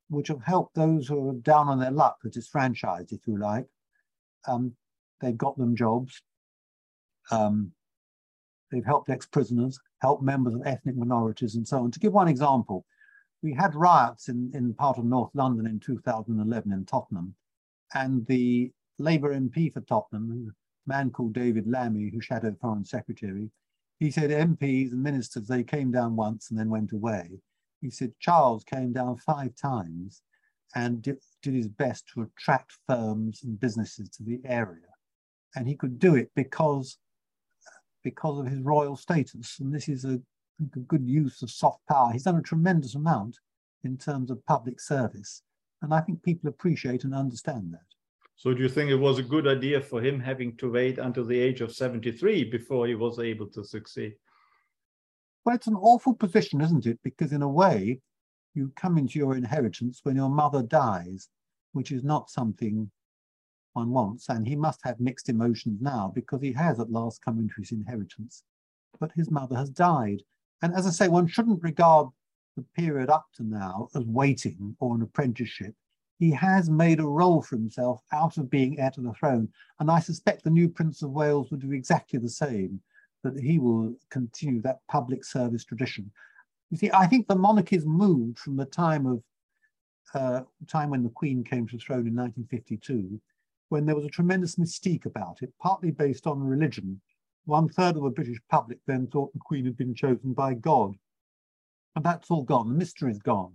which 0.08 0.28
have 0.28 0.42
helped 0.42 0.74
those 0.74 1.06
who 1.06 1.30
are 1.30 1.34
down 1.34 1.68
on 1.68 1.78
their 1.78 1.90
luck, 1.90 2.16
that 2.22 2.36
is 2.36 2.48
franchised, 2.48 3.12
if 3.12 3.26
you 3.26 3.38
like. 3.38 3.66
Um, 4.46 4.74
they've 5.20 5.36
got 5.36 5.56
them 5.56 5.76
jobs. 5.76 6.22
Um, 7.30 7.72
They've 8.70 8.84
helped 8.84 9.08
ex-prisoners, 9.08 9.80
helped 10.02 10.22
members 10.22 10.54
of 10.54 10.60
ethnic 10.66 10.94
minorities 10.94 11.54
and 11.54 11.66
so 11.66 11.78
on. 11.78 11.90
To 11.90 11.98
give 11.98 12.12
one 12.12 12.28
example, 12.28 12.84
we 13.42 13.52
had 13.52 13.74
riots 13.74 14.28
in, 14.28 14.50
in 14.54 14.74
part 14.74 14.98
of 14.98 15.04
North 15.04 15.30
London 15.34 15.66
in 15.66 15.80
2011 15.80 16.72
in 16.72 16.84
Tottenham, 16.84 17.34
and 17.94 18.26
the 18.26 18.70
Labour 18.98 19.32
MP 19.32 19.72
for 19.72 19.80
Tottenham, 19.80 20.54
a 20.86 20.88
man 20.88 21.10
called 21.10 21.34
David 21.34 21.66
Lammy, 21.66 22.10
who 22.10 22.20
shadowed 22.20 22.58
Foreign 22.60 22.84
Secretary, 22.84 23.50
he 23.98 24.10
said 24.10 24.30
MPs 24.30 24.92
and 24.92 25.02
ministers, 25.02 25.48
they 25.48 25.64
came 25.64 25.90
down 25.90 26.16
once 26.16 26.50
and 26.50 26.58
then 26.58 26.70
went 26.70 26.92
away. 26.92 27.40
He 27.80 27.90
said 27.90 28.12
Charles 28.20 28.64
came 28.64 28.92
down 28.92 29.16
five 29.16 29.54
times 29.56 30.22
and 30.74 31.02
did, 31.02 31.18
did 31.42 31.54
his 31.54 31.68
best 31.68 32.08
to 32.14 32.22
attract 32.22 32.78
firms 32.86 33.42
and 33.42 33.58
businesses 33.58 34.08
to 34.10 34.22
the 34.22 34.40
area. 34.44 34.86
And 35.56 35.66
he 35.66 35.76
could 35.76 35.98
do 35.98 36.14
it 36.14 36.30
because 36.34 36.98
because 38.04 38.38
of 38.38 38.46
his 38.46 38.60
royal 38.60 38.96
status. 38.96 39.58
And 39.60 39.74
this 39.74 39.88
is 39.88 40.04
a, 40.04 40.20
a 40.60 40.80
good 40.80 41.06
use 41.06 41.42
of 41.42 41.50
soft 41.50 41.86
power. 41.86 42.12
He's 42.12 42.24
done 42.24 42.36
a 42.36 42.42
tremendous 42.42 42.94
amount 42.94 43.38
in 43.84 43.96
terms 43.96 44.30
of 44.30 44.44
public 44.46 44.80
service. 44.80 45.42
And 45.82 45.94
I 45.94 46.00
think 46.00 46.22
people 46.22 46.48
appreciate 46.48 47.04
and 47.04 47.14
understand 47.14 47.72
that. 47.72 47.80
So 48.36 48.54
do 48.54 48.62
you 48.62 48.68
think 48.68 48.90
it 48.90 48.96
was 48.96 49.18
a 49.18 49.22
good 49.22 49.48
idea 49.48 49.80
for 49.80 50.00
him 50.00 50.20
having 50.20 50.56
to 50.58 50.70
wait 50.70 50.98
until 50.98 51.24
the 51.24 51.38
age 51.38 51.60
of 51.60 51.74
73 51.74 52.44
before 52.44 52.86
he 52.86 52.94
was 52.94 53.18
able 53.18 53.48
to 53.48 53.64
succeed? 53.64 54.14
Well, 55.44 55.56
it's 55.56 55.66
an 55.66 55.74
awful 55.74 56.14
position, 56.14 56.60
isn't 56.60 56.86
it? 56.86 57.00
Because 57.02 57.32
in 57.32 57.42
a 57.42 57.48
way, 57.48 58.00
you 58.54 58.72
come 58.76 58.98
into 58.98 59.18
your 59.18 59.36
inheritance 59.36 60.00
when 60.02 60.16
your 60.16 60.28
mother 60.28 60.62
dies, 60.62 61.28
which 61.72 61.90
is 61.90 62.04
not 62.04 62.30
something 62.30 62.90
one 63.72 63.90
wants. 63.90 64.28
And 64.28 64.46
he 64.46 64.56
must 64.56 64.80
have 64.84 65.00
mixed 65.00 65.28
emotions 65.28 65.80
now 65.80 66.12
because 66.14 66.40
he 66.40 66.52
has 66.52 66.78
at 66.80 66.90
last 66.90 67.24
come 67.24 67.38
into 67.38 67.54
his 67.58 67.72
inheritance. 67.72 68.42
But 69.00 69.12
his 69.16 69.30
mother 69.30 69.56
has 69.56 69.70
died. 69.70 70.22
And 70.62 70.74
as 70.74 70.86
I 70.86 70.90
say, 70.90 71.08
one 71.08 71.26
shouldn't 71.26 71.62
regard 71.62 72.08
the 72.56 72.64
period 72.74 73.10
up 73.10 73.26
to 73.36 73.44
now 73.44 73.88
as 73.94 74.04
waiting 74.04 74.76
or 74.80 74.94
an 74.94 75.02
apprenticeship. 75.02 75.74
He 76.18 76.32
has 76.32 76.68
made 76.68 76.98
a 76.98 77.06
role 77.06 77.40
for 77.40 77.56
himself 77.56 78.02
out 78.12 78.38
of 78.38 78.50
being 78.50 78.80
heir 78.80 78.90
to 78.90 79.00
the 79.00 79.12
throne. 79.12 79.48
And 79.78 79.90
I 79.90 80.00
suspect 80.00 80.42
the 80.42 80.50
new 80.50 80.68
Prince 80.68 81.02
of 81.02 81.12
Wales 81.12 81.50
will 81.50 81.58
do 81.58 81.72
exactly 81.72 82.18
the 82.18 82.28
same, 82.28 82.80
that 83.22 83.38
he 83.38 83.58
will 83.60 83.94
continue 84.10 84.60
that 84.62 84.80
public 84.88 85.24
service 85.24 85.64
tradition. 85.64 86.10
You 86.70 86.76
see, 86.76 86.90
I 86.92 87.06
think 87.06 87.28
the 87.28 87.36
monarchy's 87.36 87.86
moved 87.86 88.38
from 88.40 88.56
the 88.56 88.64
time 88.64 89.06
of 89.06 89.22
uh, 90.14 90.40
time 90.66 90.90
when 90.90 91.02
the 91.02 91.10
Queen 91.10 91.44
came 91.44 91.66
to 91.68 91.76
the 91.76 91.82
throne 91.82 92.06
in 92.06 92.16
1952, 92.16 93.20
when 93.68 93.84
there 93.84 93.94
was 93.94 94.06
a 94.06 94.10
tremendous 94.10 94.56
mystique 94.56 95.04
about 95.04 95.42
it, 95.42 95.52
partly 95.60 95.90
based 95.90 96.26
on 96.26 96.40
religion. 96.40 97.00
One 97.48 97.70
third 97.70 97.96
of 97.96 98.02
the 98.02 98.10
British 98.10 98.36
public 98.50 98.78
then 98.86 99.06
thought 99.06 99.32
the 99.32 99.38
Queen 99.38 99.64
had 99.64 99.78
been 99.78 99.94
chosen 99.94 100.34
by 100.34 100.52
God. 100.52 100.94
And 101.96 102.04
that's 102.04 102.30
all 102.30 102.42
gone. 102.42 102.68
The 102.68 102.74
mystery 102.74 103.10
is 103.10 103.18
gone. 103.18 103.54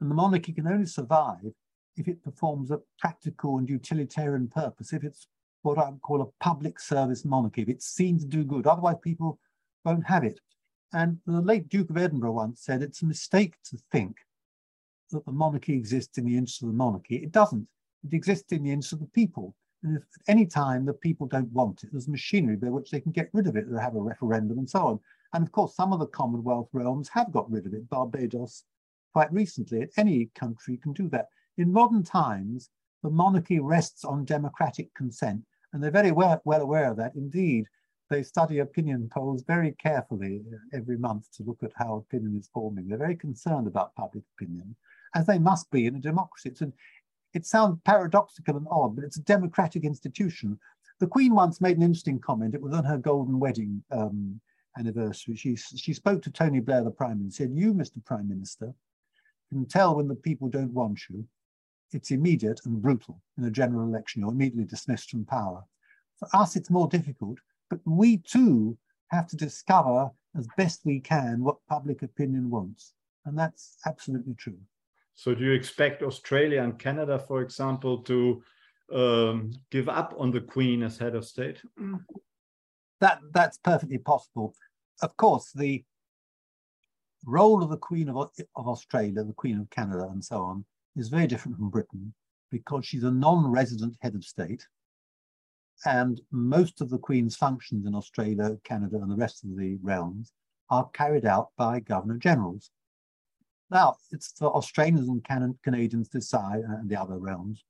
And 0.00 0.10
the 0.10 0.14
monarchy 0.16 0.52
can 0.52 0.66
only 0.66 0.86
survive 0.86 1.52
if 1.96 2.08
it 2.08 2.24
performs 2.24 2.72
a 2.72 2.80
practical 2.98 3.58
and 3.58 3.68
utilitarian 3.68 4.48
purpose, 4.48 4.92
if 4.92 5.04
it's 5.04 5.28
what 5.62 5.78
I 5.78 5.90
would 5.90 6.02
call 6.02 6.20
a 6.20 6.44
public 6.44 6.80
service 6.80 7.24
monarchy, 7.24 7.62
if 7.62 7.68
it's 7.68 7.86
seen 7.86 8.18
to 8.18 8.26
do 8.26 8.42
good. 8.42 8.66
Otherwise, 8.66 8.96
people 9.00 9.38
won't 9.84 10.08
have 10.08 10.24
it. 10.24 10.40
And 10.92 11.18
the 11.24 11.40
late 11.40 11.68
Duke 11.68 11.90
of 11.90 11.98
Edinburgh 11.98 12.32
once 12.32 12.62
said 12.64 12.82
it's 12.82 13.02
a 13.02 13.06
mistake 13.06 13.54
to 13.66 13.78
think 13.92 14.16
that 15.12 15.24
the 15.24 15.30
monarchy 15.30 15.74
exists 15.74 16.18
in 16.18 16.24
the 16.24 16.36
interest 16.36 16.62
of 16.62 16.70
the 16.70 16.74
monarchy. 16.74 17.18
It 17.18 17.30
doesn't. 17.30 17.68
It 18.02 18.14
exists 18.16 18.50
in 18.50 18.64
the 18.64 18.72
interest 18.72 18.94
of 18.94 18.98
the 18.98 19.06
people. 19.06 19.54
And 19.82 19.96
if 19.96 20.02
at 20.02 20.32
any 20.32 20.46
time 20.46 20.84
the 20.84 20.92
people 20.92 21.26
don't 21.26 21.52
want 21.52 21.82
it, 21.82 21.90
there's 21.92 22.08
machinery 22.08 22.56
by 22.56 22.68
which 22.68 22.90
they 22.90 23.00
can 23.00 23.12
get 23.12 23.30
rid 23.32 23.46
of 23.46 23.56
it. 23.56 23.70
They 23.70 23.80
have 23.80 23.96
a 23.96 24.00
referendum 24.00 24.58
and 24.58 24.70
so 24.70 24.86
on. 24.86 25.00
And 25.32 25.44
of 25.44 25.52
course, 25.52 25.74
some 25.74 25.92
of 25.92 25.98
the 25.98 26.06
Commonwealth 26.06 26.68
realms 26.72 27.08
have 27.08 27.32
got 27.32 27.50
rid 27.50 27.66
of 27.66 27.74
it. 27.74 27.88
Barbados, 27.88 28.64
quite 29.12 29.32
recently, 29.32 29.88
any 29.96 30.30
country 30.34 30.76
can 30.76 30.92
do 30.92 31.08
that. 31.08 31.28
In 31.58 31.72
modern 31.72 32.02
times, 32.02 32.70
the 33.02 33.10
monarchy 33.10 33.58
rests 33.58 34.04
on 34.04 34.24
democratic 34.24 34.94
consent, 34.94 35.42
and 35.72 35.82
they're 35.82 35.90
very 35.90 36.12
well, 36.12 36.40
well 36.44 36.62
aware 36.62 36.90
of 36.90 36.96
that. 36.98 37.14
Indeed, 37.16 37.66
they 38.10 38.22
study 38.22 38.58
opinion 38.58 39.08
polls 39.12 39.42
very 39.46 39.72
carefully 39.72 40.42
uh, 40.52 40.76
every 40.76 40.98
month 40.98 41.32
to 41.32 41.42
look 41.42 41.62
at 41.62 41.72
how 41.74 41.96
opinion 41.96 42.36
is 42.38 42.50
forming. 42.52 42.86
They're 42.86 42.98
very 42.98 43.16
concerned 43.16 43.66
about 43.66 43.94
public 43.96 44.24
opinion, 44.36 44.76
as 45.14 45.26
they 45.26 45.38
must 45.38 45.70
be 45.70 45.86
in 45.86 45.96
a 45.96 45.98
democracy. 45.98 46.50
It's 46.50 46.60
an, 46.60 46.72
it 47.34 47.46
sounds 47.46 47.78
paradoxical 47.84 48.56
and 48.56 48.66
odd, 48.70 48.96
but 48.96 49.04
it's 49.04 49.16
a 49.16 49.22
democratic 49.22 49.84
institution. 49.84 50.58
The 51.00 51.06
Queen 51.06 51.34
once 51.34 51.60
made 51.60 51.76
an 51.76 51.82
interesting 51.82 52.20
comment. 52.20 52.54
It 52.54 52.62
was 52.62 52.74
on 52.74 52.84
her 52.84 52.98
golden 52.98 53.40
wedding 53.40 53.82
um, 53.90 54.40
anniversary. 54.78 55.36
She, 55.36 55.56
she 55.56 55.94
spoke 55.94 56.22
to 56.22 56.30
Tony 56.30 56.60
Blair, 56.60 56.84
the 56.84 56.90
Prime 56.90 57.18
Minister, 57.18 57.44
and 57.44 57.52
said, 57.52 57.58
You, 57.58 57.74
Mr. 57.74 58.04
Prime 58.04 58.28
Minister, 58.28 58.74
can 59.50 59.66
tell 59.66 59.96
when 59.96 60.08
the 60.08 60.14
people 60.14 60.48
don't 60.48 60.72
want 60.72 61.00
you. 61.10 61.26
It's 61.92 62.10
immediate 62.10 62.60
and 62.64 62.80
brutal 62.80 63.20
in 63.36 63.44
a 63.44 63.50
general 63.50 63.86
election. 63.86 64.22
You're 64.22 64.32
immediately 64.32 64.64
dismissed 64.64 65.10
from 65.10 65.26
power. 65.26 65.62
For 66.18 66.28
us, 66.34 66.56
it's 66.56 66.70
more 66.70 66.88
difficult, 66.88 67.38
but 67.68 67.80
we 67.84 68.18
too 68.18 68.78
have 69.08 69.26
to 69.28 69.36
discover 69.36 70.10
as 70.36 70.48
best 70.56 70.80
we 70.84 71.00
can 71.00 71.42
what 71.42 71.66
public 71.68 72.02
opinion 72.02 72.48
wants. 72.48 72.94
And 73.26 73.38
that's 73.38 73.76
absolutely 73.86 74.34
true. 74.34 74.58
So 75.14 75.34
do 75.34 75.44
you 75.44 75.52
expect 75.52 76.02
Australia 76.02 76.62
and 76.62 76.78
Canada, 76.78 77.18
for 77.18 77.42
example, 77.42 77.98
to 78.02 78.42
um, 78.92 79.52
give 79.70 79.88
up 79.88 80.14
on 80.18 80.30
the 80.30 80.40
Queen 80.40 80.82
as 80.82 80.98
head 80.98 81.14
of 81.14 81.24
state? 81.24 81.62
That 83.00 83.20
that's 83.32 83.58
perfectly 83.58 83.98
possible. 83.98 84.54
Of 85.02 85.16
course, 85.16 85.50
the 85.52 85.84
role 87.26 87.62
of 87.62 87.70
the 87.70 87.76
Queen 87.76 88.08
of, 88.08 88.30
of 88.56 88.68
Australia, 88.68 89.24
the 89.24 89.32
Queen 89.32 89.58
of 89.60 89.70
Canada, 89.70 90.08
and 90.10 90.24
so 90.24 90.40
on, 90.42 90.64
is 90.96 91.08
very 91.08 91.26
different 91.26 91.56
from 91.56 91.70
Britain 91.70 92.14
because 92.50 92.84
she's 92.84 93.04
a 93.04 93.10
non-resident 93.10 93.96
head 94.00 94.14
of 94.14 94.24
state, 94.24 94.66
and 95.86 96.20
most 96.30 96.80
of 96.80 96.90
the 96.90 96.98
Queen's 96.98 97.34
functions 97.34 97.86
in 97.86 97.94
Australia, 97.94 98.58
Canada, 98.62 98.96
and 98.96 99.10
the 99.10 99.16
rest 99.16 99.42
of 99.42 99.56
the 99.56 99.78
realms 99.82 100.32
are 100.70 100.90
carried 100.92 101.24
out 101.24 101.48
by 101.56 101.80
governor 101.80 102.18
generals. 102.18 102.70
Now, 103.72 103.96
it's 104.10 104.34
for 104.36 104.54
Australians 104.54 105.08
and 105.08 105.24
Can 105.24 105.58
Canadians 105.62 106.10
to 106.10 106.18
decide, 106.18 106.60
uh, 106.68 106.74
and 106.74 106.90
the 106.90 107.00
other 107.00 107.16
realms, 107.16 107.64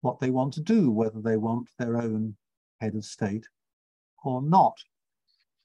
what 0.00 0.18
they 0.18 0.30
want 0.30 0.52
to 0.54 0.60
do, 0.60 0.90
whether 0.90 1.20
they 1.20 1.36
want 1.36 1.70
their 1.78 1.96
own 1.96 2.34
head 2.80 2.96
of 2.96 3.04
state 3.04 3.46
or 4.24 4.42
not. 4.42 4.76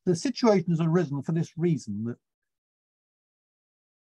The 0.05 0.15
situation 0.15 0.69
has 0.69 0.79
arisen 0.79 1.23
for 1.23 1.31
this 1.31 1.57
reason 1.57 2.03
that 2.03 2.17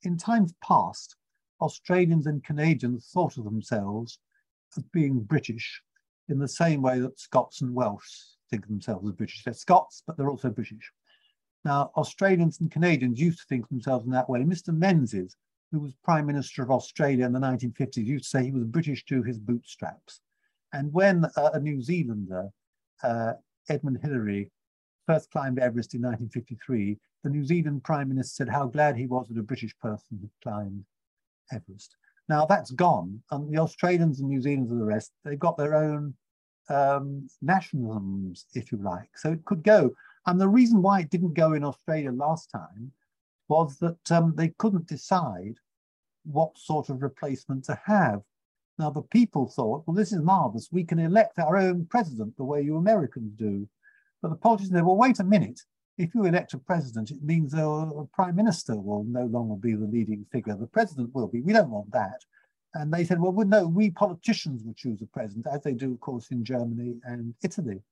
in 0.03 0.17
times 0.17 0.55
past, 0.61 1.15
Australians 1.61 2.27
and 2.27 2.43
Canadians 2.43 3.09
thought 3.15 3.37
of 3.37 3.45
themselves 3.45 4.19
as 4.77 4.83
being 4.93 5.21
British 5.21 5.83
in 6.29 6.41
the 6.41 6.49
same 6.49 6.83
way 6.83 6.99
that 6.99 7.21
Scots 7.21 7.61
and 7.61 7.77
Welsh 7.77 8.09
think 8.51 8.65
of 8.65 8.71
themselves 8.71 9.09
as 9.09 9.15
British. 9.15 9.45
They're 9.45 9.55
Scots, 9.55 10.03
but 10.05 10.17
they're 10.17 10.31
also 10.31 10.51
British. 10.51 10.91
Now, 11.65 11.93
Australians 11.97 12.59
and 12.61 12.73
Canadians 12.73 13.21
used 13.21 13.39
to 13.39 13.45
think 13.49 13.67
of 13.67 13.69
themselves 13.69 14.05
in 14.05 14.11
that 14.11 14.29
way. 14.29 14.41
Mr. 14.41 14.77
Menzies 14.77 15.37
who 15.73 15.81
was 15.81 15.95
Prime 16.03 16.27
Minister 16.27 16.63
of 16.63 16.71
Australia 16.71 17.27
in 17.27 17.33
the 17.33 17.39
1950s, 17.39 18.05
used 18.05 18.25
to 18.25 18.31
say 18.31 18.45
he 18.45 18.53
was 18.53 18.65
British 18.65 19.05
to 19.07 19.23
his 19.23 19.39
bootstraps. 19.39 20.21
And 20.73 20.93
when 20.93 21.25
uh, 21.37 21.51
a 21.55 21.61
New 21.61 21.81
Zealander, 21.81 22.51
uh, 23.03 23.35
Edmund 23.69 23.99
Hillary, 24.03 24.51
first 25.07 25.31
climbed 25.31 25.59
Everest 25.59 25.95
in 25.95 26.03
1953, 26.03 26.99
the 27.23 27.31
New 27.31 27.45
Zealand 27.45 27.85
Prime 27.85 28.09
Minister 28.09 28.45
said 28.45 28.49
how 28.49 28.67
glad 28.67 28.97
he 28.97 29.07
was 29.07 29.29
that 29.29 29.39
a 29.39 29.43
British 29.43 29.77
person 29.79 30.19
had 30.21 30.31
climbed 30.43 30.85
Everest. 31.53 31.97
Now 32.29 32.47
that's 32.47 32.71
gone, 32.71 33.23
and 33.31 33.53
the 33.53 33.61
Australians 33.61 34.21
and 34.21 34.29
New 34.29 34.41
Zealanders 34.41 34.71
and 34.71 34.81
the 34.81 34.85
rest, 34.85 35.13
they've 35.25 35.39
got 35.39 35.57
their 35.57 35.75
own 35.75 36.15
um, 36.69 37.29
nationalisms, 37.45 38.45
if 38.55 38.71
you 38.71 38.79
like. 38.79 39.11
So 39.17 39.33
it 39.33 39.45
could 39.45 39.63
go. 39.63 39.91
And 40.27 40.41
the 40.41 40.49
reason 40.49 40.83
why 40.83 41.01
it 41.01 41.11
didn't 41.11 41.35
go 41.35 41.55
in 41.55 41.65
Australia 41.65 42.13
last 42.13 42.51
time 42.51 42.93
was 43.51 43.77
that 43.79 44.13
um, 44.13 44.33
they 44.37 44.49
couldn't 44.59 44.87
decide 44.87 45.57
what 46.25 46.57
sort 46.57 46.89
of 46.89 47.03
replacement 47.03 47.65
to 47.65 47.79
have. 47.85 48.21
Now, 48.79 48.91
the 48.91 49.03
people 49.03 49.49
thought, 49.49 49.83
well, 49.85 49.95
this 49.95 50.13
is 50.13 50.23
marvelous. 50.23 50.69
We 50.71 50.85
can 50.85 51.01
elect 51.01 51.39
our 51.39 51.57
own 51.57 51.87
president 51.91 52.37
the 52.37 52.45
way 52.45 52.63
you 52.63 52.77
Americans 52.77 53.33
do. 53.37 53.69
But 54.23 54.29
the 54.31 54.37
politicians 54.37 54.77
said, 54.77 54.85
well, 54.85 54.97
wait 54.97 55.19
a 55.19 55.25
minute. 55.25 55.61
If 55.99 56.15
you 56.15 56.25
elect 56.25 56.55
a 56.55 56.59
president, 56.59 57.11
it 57.11 57.23
means 57.23 57.53
a 57.53 58.07
prime 58.15 58.37
minister 58.37 58.77
will 58.77 59.05
no 59.05 59.25
longer 59.27 59.57
be 59.57 59.75
the 59.75 59.85
leading 59.97 60.25
figure. 60.33 60.57
The 60.57 60.67
president 60.67 61.15
will 61.15 61.29
be. 61.29 61.41
We 61.43 61.53
don't 61.53 61.71
want 61.71 61.91
that. 61.93 62.21
And 62.75 62.93
they 62.93 63.05
said, 63.05 63.21
well, 63.21 63.33
no, 63.33 63.67
we 63.67 63.91
politicians 63.91 64.63
will 64.63 64.75
choose 64.75 65.03
a 65.03 65.07
president, 65.07 65.47
as 65.53 65.63
they 65.63 65.75
do, 65.75 65.93
of 65.93 66.01
course, 66.01 66.31
in 66.31 66.45
Germany 66.45 66.95
and 67.05 67.35
Italy. 67.43 67.83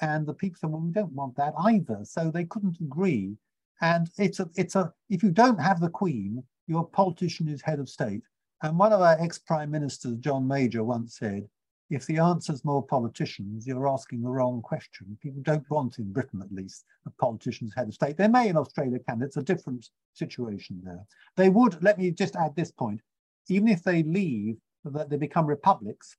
And 0.00 0.26
the 0.26 0.34
people 0.34 0.58
said, 0.58 0.70
well, 0.70 0.80
we 0.80 0.90
don't 0.90 1.12
want 1.12 1.36
that 1.36 1.54
either. 1.60 2.00
So 2.02 2.30
they 2.30 2.44
couldn't 2.44 2.80
agree. 2.80 3.36
And 3.80 4.08
it's 4.18 4.40
a, 4.40 4.48
it's 4.56 4.76
a, 4.76 4.92
if 5.10 5.22
you 5.22 5.30
don't 5.30 5.60
have 5.60 5.80
the 5.80 5.90
Queen, 5.90 6.42
your 6.66 6.86
politician 6.86 7.48
is 7.48 7.60
head 7.60 7.80
of 7.80 7.88
state. 7.88 8.22
And 8.62 8.78
one 8.78 8.92
of 8.92 9.00
our 9.00 9.16
ex-prime 9.20 9.70
ministers, 9.70 10.16
John 10.18 10.46
Major, 10.46 10.84
once 10.84 11.18
said, 11.18 11.48
if 11.90 12.06
the 12.06 12.18
answer's 12.18 12.64
more 12.64 12.82
politicians, 12.82 13.66
you're 13.66 13.88
asking 13.88 14.22
the 14.22 14.30
wrong 14.30 14.62
question. 14.62 15.18
People 15.22 15.42
don't 15.42 15.68
want, 15.70 15.98
in 15.98 16.12
Britain 16.12 16.40
at 16.42 16.50
least, 16.50 16.84
a 17.06 17.10
politician's 17.10 17.74
head 17.74 17.88
of 17.88 17.94
state. 17.94 18.16
They 18.16 18.28
may 18.28 18.48
in 18.48 18.56
Australia 18.56 18.98
can, 19.06 19.22
it's 19.22 19.36
a 19.36 19.42
different 19.42 19.90
situation 20.14 20.80
there. 20.82 21.04
They 21.36 21.50
would, 21.50 21.82
let 21.82 21.98
me 21.98 22.10
just 22.10 22.36
add 22.36 22.56
this 22.56 22.70
point, 22.70 23.02
even 23.48 23.68
if 23.68 23.82
they 23.82 24.02
leave, 24.02 24.56
that 24.84 25.10
they 25.10 25.16
become 25.16 25.46
republics, 25.46 26.16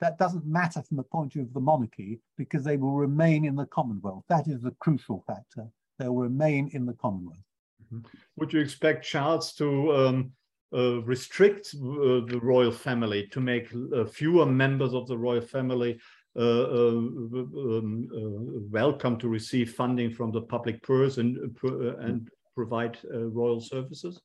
that 0.00 0.18
doesn't 0.18 0.46
matter 0.46 0.82
from 0.82 0.96
the 0.96 1.02
point 1.02 1.32
of 1.32 1.32
view 1.34 1.42
of 1.42 1.52
the 1.52 1.60
monarchy 1.60 2.18
because 2.36 2.64
they 2.64 2.76
will 2.76 2.94
remain 2.94 3.44
in 3.44 3.54
the 3.54 3.66
Commonwealth. 3.66 4.24
That 4.28 4.48
is 4.48 4.62
the 4.62 4.74
crucial 4.80 5.22
factor 5.26 5.68
they 6.02 6.08
will 6.08 6.22
remain 6.22 6.68
in 6.72 6.84
the 6.86 6.94
Commonwealth. 6.94 7.44
Mm 7.80 7.86
-hmm. 7.88 8.10
Would 8.36 8.52
you 8.52 8.62
expect 8.62 9.08
Charles 9.10 9.54
to 9.54 9.66
um, 9.92 10.32
uh, 10.72 11.04
restrict 11.06 11.74
uh, 11.74 12.26
the 12.32 12.40
royal 12.42 12.72
family, 12.72 13.28
to 13.28 13.40
make 13.40 13.66
uh, 13.74 14.04
fewer 14.04 14.46
members 14.46 14.92
of 14.94 15.06
the 15.06 15.16
royal 15.16 15.46
family 15.56 16.00
uh, 16.36 16.64
uh, 16.80 16.98
um, 17.76 18.08
uh, 18.20 18.60
welcome 18.80 19.16
to 19.18 19.28
receive 19.28 19.74
funding 19.74 20.14
from 20.14 20.32
the 20.32 20.40
public 20.40 20.82
purse 20.82 21.20
and, 21.20 21.36
and 22.06 22.30
provide 22.54 22.98
royal 23.38 23.60
services? 23.60 24.20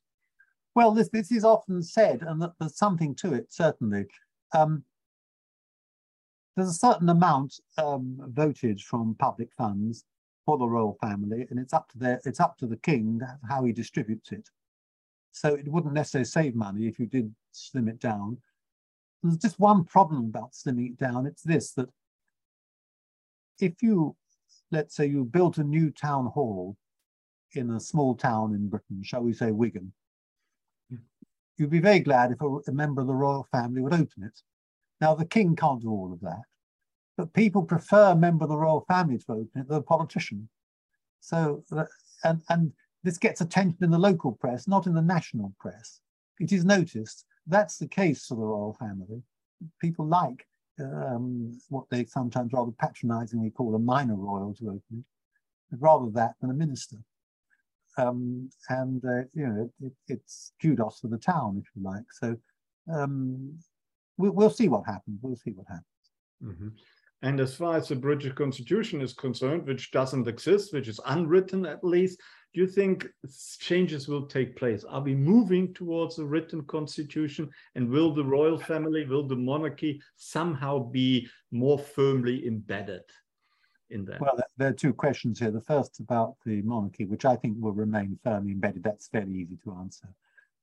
Well, 0.75 0.93
this, 0.93 1.09
this 1.09 1.31
is 1.31 1.43
often 1.43 1.83
said, 1.83 2.21
and 2.27 2.37
there's 2.59 2.77
something 2.77 3.15
to 3.15 3.33
it, 3.33 3.45
certainly. 3.49 4.05
Um, 4.59 4.83
there's 6.55 6.69
a 6.69 6.85
certain 6.87 7.09
amount 7.09 7.51
um, 7.77 8.03
voted 8.41 8.77
from 8.81 9.15
public 9.15 9.49
funds 9.53 10.05
for 10.47 10.57
the 10.57 10.65
royal 10.65 10.97
family, 11.01 11.45
and 11.49 11.59
it's 11.59 11.73
up 11.73 11.89
to 11.89 11.99
their, 11.99 12.21
it's 12.23 12.39
up 12.39 12.57
to 12.57 12.65
the 12.65 12.77
king 12.77 13.19
how 13.49 13.65
he 13.65 13.73
distributes 13.73 14.31
it. 14.31 14.49
So 15.33 15.53
it 15.53 15.67
wouldn't 15.67 15.93
necessarily 15.93 16.25
save 16.25 16.55
money 16.55 16.87
if 16.87 16.97
you 16.97 17.05
did 17.05 17.35
slim 17.51 17.89
it 17.89 17.99
down. 17.99 18.37
There's 19.21 19.37
just 19.37 19.59
one 19.59 19.83
problem 19.83 20.23
about 20.23 20.53
slimming 20.53 20.91
it 20.91 20.97
down. 20.97 21.25
It's 21.25 21.43
this 21.43 21.73
that 21.73 21.89
if 23.59 23.73
you, 23.81 24.15
let's 24.71 24.95
say, 24.95 25.07
you 25.07 25.25
built 25.25 25.57
a 25.57 25.65
new 25.65 25.91
town 25.91 26.27
hall 26.27 26.77
in 27.51 27.71
a 27.71 27.79
small 27.81 28.15
town 28.15 28.53
in 28.53 28.69
Britain, 28.69 29.03
shall 29.03 29.23
we 29.23 29.33
say 29.33 29.51
Wigan, 29.51 29.91
you'd 31.57 31.69
be 31.69 31.81
very 31.81 31.99
glad 31.99 32.31
if 32.31 32.41
a, 32.41 32.59
a 32.67 32.71
member 32.71 33.01
of 33.01 33.07
the 33.07 33.13
royal 33.13 33.45
family 33.51 33.81
would 33.81 33.93
open 33.93 34.23
it. 34.23 34.39
Now, 35.01 35.13
the 35.13 35.25
king 35.25 35.57
can't 35.57 35.81
do 35.81 35.89
all 35.89 36.13
of 36.13 36.21
that, 36.21 36.43
but 37.17 37.33
people 37.33 37.63
prefer 37.63 38.11
a 38.11 38.15
member 38.15 38.45
of 38.45 38.49
the 38.49 38.57
royal 38.57 38.85
family 38.87 39.17
to 39.17 39.31
open 39.31 39.49
it 39.55 39.67
than 39.67 39.77
a 39.77 39.81
politician. 39.81 40.47
So, 41.19 41.63
uh, 41.75 41.85
and, 42.23 42.41
and 42.49 42.71
this 43.03 43.17
gets 43.17 43.41
attention 43.41 43.83
in 43.83 43.89
the 43.89 43.97
local 43.97 44.33
press, 44.33 44.67
not 44.67 44.85
in 44.85 44.93
the 44.93 45.01
national 45.01 45.53
press. 45.59 45.99
It 46.39 46.51
is 46.51 46.63
noticed. 46.63 47.25
That's 47.47 47.77
the 47.77 47.87
case 47.87 48.25
for 48.25 48.35
the 48.35 48.41
royal 48.41 48.77
family. 48.79 49.23
People 49.81 50.05
like 50.05 50.45
um, 50.79 51.59
what 51.69 51.85
they 51.89 52.05
sometimes 52.05 52.53
rather 52.53 52.71
patronizingly 52.71 53.49
call 53.49 53.75
a 53.75 53.79
minor 53.79 54.15
royal 54.15 54.53
to 54.55 54.67
open 54.67 55.03
it, 55.71 55.77
rather 55.79 56.11
that 56.11 56.35
than 56.39 56.51
a 56.51 56.53
minister. 56.53 56.97
Um, 57.97 58.51
and 58.69 59.03
uh, 59.03 59.23
you 59.33 59.47
know 59.47 59.71
it, 59.81 59.93
it's 60.07 60.51
kudos 60.61 60.99
for 60.99 61.07
the 61.07 61.17
town, 61.17 61.59
if 61.59 61.67
you 61.75 61.81
like. 61.81 62.03
So 62.11 62.37
um, 62.93 63.57
we, 64.17 64.29
will 64.29 64.51
see 64.51 64.67
what 64.67 64.85
happens. 64.85 65.19
We'll 65.23 65.35
see 65.35 65.51
what 65.51 65.65
happens. 65.67 65.85
Mm-hmm. 66.43 66.67
And 67.23 67.39
as 67.39 67.55
far 67.55 67.77
as 67.77 67.87
the 67.87 67.95
British 67.95 68.33
Constitution 68.33 69.01
is 69.01 69.13
concerned, 69.13 69.65
which 69.65 69.91
doesn't 69.91 70.27
exist, 70.27 70.71
which 70.73 70.87
is 70.87 70.99
unwritten 71.05 71.65
at 71.65 71.83
least, 71.83 72.19
do 72.53 72.61
you 72.61 72.67
think 72.67 73.07
changes 73.59 74.07
will 74.07 74.27
take 74.27 74.55
place? 74.55 74.83
Are 74.83 75.01
we 75.01 75.15
moving 75.15 75.73
towards 75.73 76.19
a 76.19 76.25
written 76.25 76.63
constitution? 76.65 77.49
And 77.75 77.89
will 77.89 78.13
the 78.13 78.23
royal 78.23 78.57
family, 78.57 79.05
will 79.05 79.27
the 79.27 79.35
monarchy 79.35 80.01
somehow 80.15 80.79
be 80.79 81.27
more 81.51 81.79
firmly 81.79 82.47
embedded 82.47 83.03
in 83.89 84.05
that? 84.05 84.21
Well, 84.21 84.39
there 84.57 84.69
are 84.69 84.73
two 84.73 84.93
questions 84.93 85.39
here. 85.39 85.51
The 85.51 85.61
first 85.61 85.99
about 85.99 86.35
the 86.45 86.61
monarchy, 86.61 87.05
which 87.05 87.25
I 87.25 87.35
think 87.35 87.57
will 87.59 87.73
remain 87.73 88.19
firmly 88.23 88.51
embedded. 88.51 88.83
That's 88.83 89.07
fairly 89.07 89.33
easy 89.33 89.57
to 89.63 89.73
answer. 89.73 90.07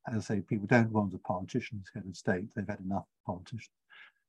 As 0.09 0.17
I 0.17 0.37
say, 0.37 0.41
people 0.41 0.67
don't 0.67 0.93
want 0.93 1.15
a 1.15 1.19
politician 1.19 1.81
as 1.83 1.91
head 1.95 2.09
of 2.09 2.17
state. 2.17 2.55
They've 2.55 2.69
had 2.69 2.81
enough 2.81 3.07
politicians. 3.27 3.71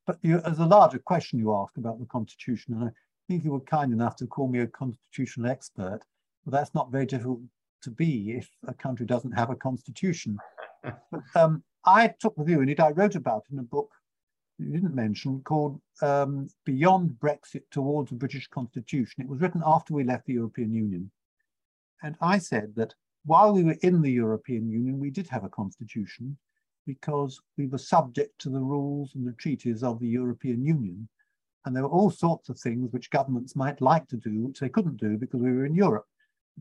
But 0.05 0.19
you, 0.21 0.39
as 0.45 0.59
a 0.59 0.65
larger 0.65 0.99
question 0.99 1.39
you 1.39 1.53
ask 1.55 1.77
about 1.77 1.99
the 1.99 2.05
constitution, 2.05 2.75
and 2.75 2.83
I 2.85 2.91
think 3.27 3.43
you 3.43 3.51
were 3.51 3.59
kind 3.61 3.91
enough 3.91 4.15
to 4.17 4.27
call 4.27 4.47
me 4.47 4.59
a 4.59 4.67
constitutional 4.67 5.49
expert, 5.49 6.01
well, 6.45 6.51
that's 6.51 6.75
not 6.75 6.91
very 6.91 7.05
difficult 7.05 7.41
to 7.81 7.91
be 7.91 8.33
if 8.33 8.49
a 8.67 8.73
country 8.73 9.05
doesn't 9.05 9.31
have 9.31 9.49
a 9.49 9.55
constitution. 9.55 10.37
but, 10.83 11.21
um, 11.35 11.63
I 11.85 12.13
took 12.19 12.35
the 12.35 12.43
view, 12.43 12.61
and 12.61 12.69
it 12.69 12.79
I 12.79 12.91
wrote 12.91 13.15
about 13.15 13.45
in 13.51 13.59
a 13.59 13.63
book 13.63 13.91
you 14.57 14.71
didn't 14.71 14.95
mention 14.95 15.41
called 15.43 15.81
um, 16.01 16.47
Beyond 16.65 17.17
Brexit 17.19 17.63
Towards 17.71 18.11
a 18.11 18.15
British 18.15 18.47
Constitution. 18.47 19.23
It 19.23 19.27
was 19.27 19.41
written 19.41 19.61
after 19.65 19.93
we 19.93 20.03
left 20.03 20.25
the 20.25 20.33
European 20.33 20.71
Union. 20.71 21.11
And 22.03 22.15
I 22.21 22.37
said 22.37 22.73
that 22.75 22.93
while 23.25 23.53
we 23.53 23.63
were 23.63 23.75
in 23.81 24.01
the 24.01 24.11
European 24.11 24.69
Union, 24.69 24.99
we 24.99 25.09
did 25.09 25.27
have 25.27 25.43
a 25.43 25.49
constitution 25.49 26.37
because 26.85 27.41
we 27.57 27.67
were 27.67 27.77
subject 27.77 28.39
to 28.39 28.49
the 28.49 28.59
rules 28.59 29.15
and 29.15 29.27
the 29.27 29.33
treaties 29.33 29.83
of 29.83 29.99
the 29.99 30.07
European 30.07 30.63
Union. 30.63 31.07
And 31.65 31.75
there 31.75 31.83
were 31.83 31.89
all 31.89 32.11
sorts 32.11 32.49
of 32.49 32.59
things 32.59 32.91
which 32.91 33.09
governments 33.09 33.55
might 33.55 33.81
like 33.81 34.07
to 34.09 34.17
do, 34.17 34.47
which 34.47 34.59
they 34.59 34.69
couldn't 34.69 34.97
do 34.97 35.17
because 35.17 35.41
we 35.41 35.51
were 35.51 35.65
in 35.65 35.75
Europe. 35.75 36.05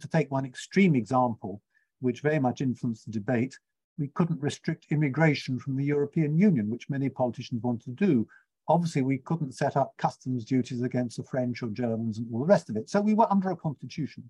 To 0.00 0.08
take 0.08 0.30
one 0.30 0.46
extreme 0.46 0.94
example, 0.94 1.60
which 2.00 2.20
very 2.22 2.38
much 2.38 2.60
influenced 2.60 3.04
the 3.06 3.12
debate, 3.12 3.58
we 3.98 4.08
couldn't 4.08 4.42
restrict 4.42 4.86
immigration 4.90 5.58
from 5.58 5.76
the 5.76 5.84
European 5.84 6.36
Union, 6.36 6.68
which 6.68 6.90
many 6.90 7.08
politicians 7.08 7.62
wanted 7.62 7.96
to 7.96 8.06
do. 8.06 8.26
Obviously, 8.66 9.02
we 9.02 9.18
couldn't 9.18 9.52
set 9.52 9.76
up 9.76 9.94
customs 9.98 10.44
duties 10.44 10.82
against 10.82 11.18
the 11.18 11.22
French 11.22 11.62
or 11.62 11.68
Germans 11.68 12.18
and 12.18 12.26
all 12.32 12.40
the 12.40 12.46
rest 12.46 12.70
of 12.70 12.76
it. 12.76 12.88
So 12.88 13.00
we 13.00 13.14
were 13.14 13.30
under 13.30 13.50
a 13.50 13.56
constitution. 13.56 14.24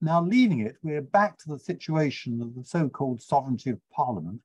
Now, 0.00 0.22
leaving 0.22 0.60
it, 0.60 0.76
we're 0.82 1.00
back 1.00 1.38
to 1.38 1.48
the 1.48 1.58
situation 1.58 2.40
of 2.42 2.54
the 2.54 2.64
so 2.64 2.88
called 2.88 3.22
sovereignty 3.22 3.70
of 3.70 3.80
Parliament, 3.92 4.40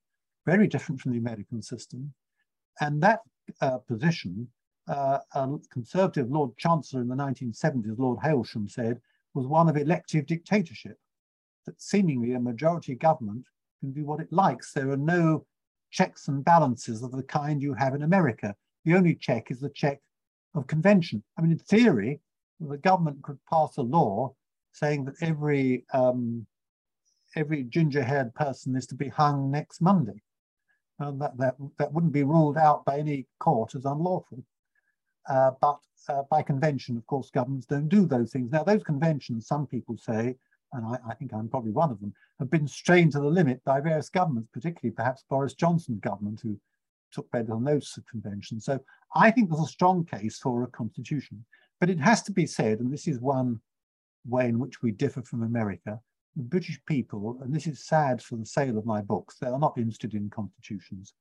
very 0.45 0.67
different 0.67 1.01
from 1.01 1.11
the 1.11 1.17
American 1.17 1.61
system. 1.61 2.13
And 2.79 3.01
that 3.01 3.21
uh, 3.61 3.77
position, 3.79 4.47
uh, 4.87 5.19
a 5.33 5.49
conservative 5.71 6.29
Lord 6.29 6.57
Chancellor 6.57 7.01
in 7.01 7.07
the 7.07 7.15
1970s, 7.15 7.97
Lord 7.97 8.19
Hailsham, 8.19 8.69
said 8.69 8.99
was 9.33 9.47
one 9.47 9.67
of 9.67 9.77
elective 9.77 10.25
dictatorship, 10.25 10.97
that 11.65 11.81
seemingly 11.81 12.33
a 12.33 12.39
majority 12.39 12.95
government 12.95 13.45
can 13.79 13.91
do 13.91 14.05
what 14.05 14.19
it 14.19 14.31
likes. 14.31 14.73
There 14.73 14.91
are 14.91 14.97
no 14.97 15.45
checks 15.91 16.27
and 16.27 16.43
balances 16.43 17.03
of 17.03 17.11
the 17.11 17.23
kind 17.23 17.61
you 17.61 17.73
have 17.73 17.95
in 17.95 18.03
America. 18.03 18.55
The 18.85 18.95
only 18.95 19.15
check 19.15 19.49
is 19.49 19.59
the 19.59 19.69
check 19.69 19.99
of 20.55 20.67
convention. 20.67 21.23
I 21.37 21.41
mean, 21.41 21.51
in 21.51 21.57
theory, 21.57 22.19
the 22.59 22.77
government 22.77 23.21
could 23.23 23.39
pass 23.49 23.77
a 23.77 23.81
law 23.81 24.35
saying 24.71 25.05
that 25.05 25.15
every 25.21 25.85
um, 25.93 26.45
every 27.35 27.63
ginger-haired 27.63 28.33
person 28.35 28.75
is 28.75 28.85
to 28.87 28.95
be 28.95 29.09
hung 29.09 29.49
next 29.49 29.81
Monday. 29.81 30.21
And 31.09 31.21
that, 31.21 31.37
that, 31.37 31.55
that 31.77 31.93
wouldn't 31.93 32.13
be 32.13 32.23
ruled 32.23 32.57
out 32.57 32.85
by 32.85 32.99
any 32.99 33.27
court 33.39 33.75
as 33.75 33.85
unlawful. 33.85 34.43
Uh, 35.27 35.51
but 35.61 35.79
uh, 36.09 36.23
by 36.29 36.41
convention, 36.41 36.97
of 36.97 37.05
course, 37.07 37.29
governments 37.29 37.65
don't 37.65 37.89
do 37.89 38.05
those 38.05 38.31
things. 38.31 38.51
Now, 38.51 38.63
those 38.63 38.83
conventions, 38.83 39.47
some 39.47 39.67
people 39.67 39.97
say, 39.97 40.35
and 40.73 40.85
I, 40.85 40.97
I, 41.09 41.13
think 41.13 41.33
I'm 41.33 41.47
probably 41.47 41.71
one 41.71 41.91
of 41.91 41.99
them, 42.01 42.13
have 42.39 42.49
been 42.49 42.67
strained 42.67 43.13
to 43.13 43.19
the 43.19 43.27
limit 43.27 43.63
by 43.63 43.79
various 43.79 44.09
governments, 44.09 44.49
particularly 44.51 44.93
perhaps 44.93 45.23
Boris 45.29 45.53
Johnson's 45.53 46.01
government, 46.01 46.41
who 46.41 46.59
took 47.11 47.31
very 47.31 47.43
little 47.43 47.59
notice 47.59 47.95
of 47.95 48.05
conventions. 48.07 48.65
So 48.65 48.79
I 49.15 49.31
think 49.31 49.49
there's 49.49 49.61
a 49.61 49.67
strong 49.67 50.03
case 50.03 50.39
for 50.39 50.63
a 50.63 50.67
constitution. 50.67 51.45
But 51.79 51.89
it 51.89 51.99
has 51.99 52.21
to 52.23 52.31
be 52.31 52.45
said, 52.45 52.79
and 52.79 52.91
this 52.91 53.07
is 53.07 53.19
one 53.19 53.59
way 54.25 54.47
in 54.47 54.59
which 54.59 54.81
we 54.81 54.91
differ 54.91 55.21
from 55.21 55.43
America, 55.43 55.99
the 56.35 56.43
British 56.43 56.79
people, 56.85 57.37
and 57.41 57.53
this 57.53 57.67
is 57.67 57.85
sad 57.85 58.21
for 58.21 58.37
the 58.37 58.45
sale 58.45 58.77
of 58.77 58.85
my 58.85 59.01
books, 59.01 59.37
they 59.39 59.47
are 59.47 59.59
not 59.59 59.77
interested 59.77 60.13
in 60.13 60.29
constitutions. 60.29 61.13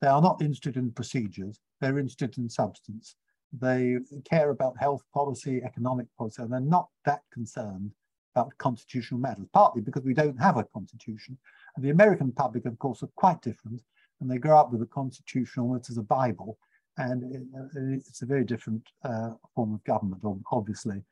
They 0.00 0.08
are 0.08 0.22
not 0.22 0.40
interested 0.40 0.76
in 0.76 0.90
procedures. 0.90 1.60
They're 1.80 1.98
interested 1.98 2.38
in 2.38 2.48
substance. 2.48 3.16
They 3.52 3.98
care 4.24 4.50
about 4.50 4.78
health 4.78 5.02
policy, 5.12 5.62
economic 5.64 6.06
policy, 6.18 6.42
and 6.42 6.52
they're 6.52 6.60
not 6.60 6.88
that 7.04 7.22
concerned 7.32 7.92
about 8.34 8.56
constitutional 8.58 9.20
matters, 9.20 9.46
partly 9.52 9.80
because 9.80 10.02
we 10.02 10.14
don't 10.14 10.40
have 10.40 10.56
a 10.56 10.64
constitution. 10.64 11.38
And 11.76 11.84
the 11.84 11.90
American 11.90 12.32
public, 12.32 12.64
of 12.66 12.78
course, 12.78 13.02
are 13.02 13.10
quite 13.14 13.40
different, 13.42 13.80
and 14.20 14.30
they 14.30 14.38
grow 14.38 14.58
up 14.58 14.72
with 14.72 14.82
a 14.82 14.86
constitution 14.86 15.62
almost 15.62 15.90
as 15.90 15.98
a 15.98 16.02
Bible, 16.02 16.58
and 16.96 17.46
it's 17.76 18.22
a 18.22 18.26
very 18.26 18.44
different 18.44 18.88
uh, 19.04 19.30
form 19.54 19.74
of 19.74 19.84
government, 19.84 20.22
obviously. 20.50 21.02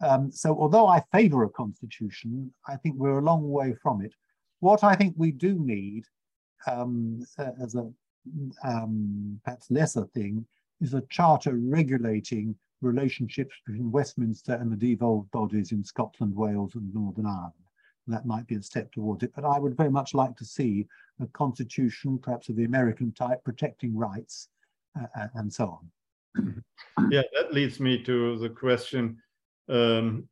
Um, 0.00 0.30
so 0.30 0.56
although 0.58 0.86
I 0.86 1.02
favor 1.12 1.44
a 1.44 1.50
constitution, 1.50 2.52
I 2.66 2.76
think 2.76 2.96
we're 2.96 3.18
a 3.18 3.24
long 3.24 3.50
way 3.50 3.74
from 3.82 4.02
it. 4.02 4.14
What 4.60 4.84
I 4.84 4.94
think 4.94 5.14
we 5.16 5.30
do 5.30 5.58
need 5.58 6.04
um, 6.66 7.24
as 7.38 7.74
a 7.74 7.90
um, 8.64 9.40
perhaps 9.44 9.70
lesser 9.70 10.06
thing 10.06 10.46
is 10.80 10.94
a 10.94 11.02
charter 11.10 11.54
regulating 11.54 12.54
relationships 12.82 13.54
between 13.66 13.90
Westminster 13.90 14.54
and 14.54 14.72
the 14.72 14.76
devolved 14.76 15.30
bodies 15.30 15.72
in 15.72 15.84
Scotland, 15.84 16.34
Wales, 16.34 16.74
and 16.74 16.92
Northern 16.94 17.26
Ireland. 17.26 17.52
And 18.06 18.14
that 18.16 18.26
might 18.26 18.46
be 18.46 18.56
a 18.56 18.62
step 18.62 18.90
towards 18.92 19.22
it. 19.22 19.32
But 19.34 19.44
I 19.44 19.58
would 19.58 19.76
very 19.76 19.90
much 19.90 20.14
like 20.14 20.36
to 20.36 20.44
see 20.44 20.86
a 21.20 21.26
constitution, 21.28 22.18
perhaps 22.18 22.48
of 22.48 22.56
the 22.56 22.64
American 22.64 23.12
type, 23.12 23.44
protecting 23.44 23.96
rights 23.96 24.48
uh, 24.98 25.28
and 25.34 25.52
so 25.52 25.78
on. 26.36 26.64
yeah, 27.10 27.22
that 27.34 27.52
leads 27.52 27.80
me 27.80 28.02
to 28.04 28.38
the 28.38 28.48
question 28.48 29.18
um, 29.70 30.28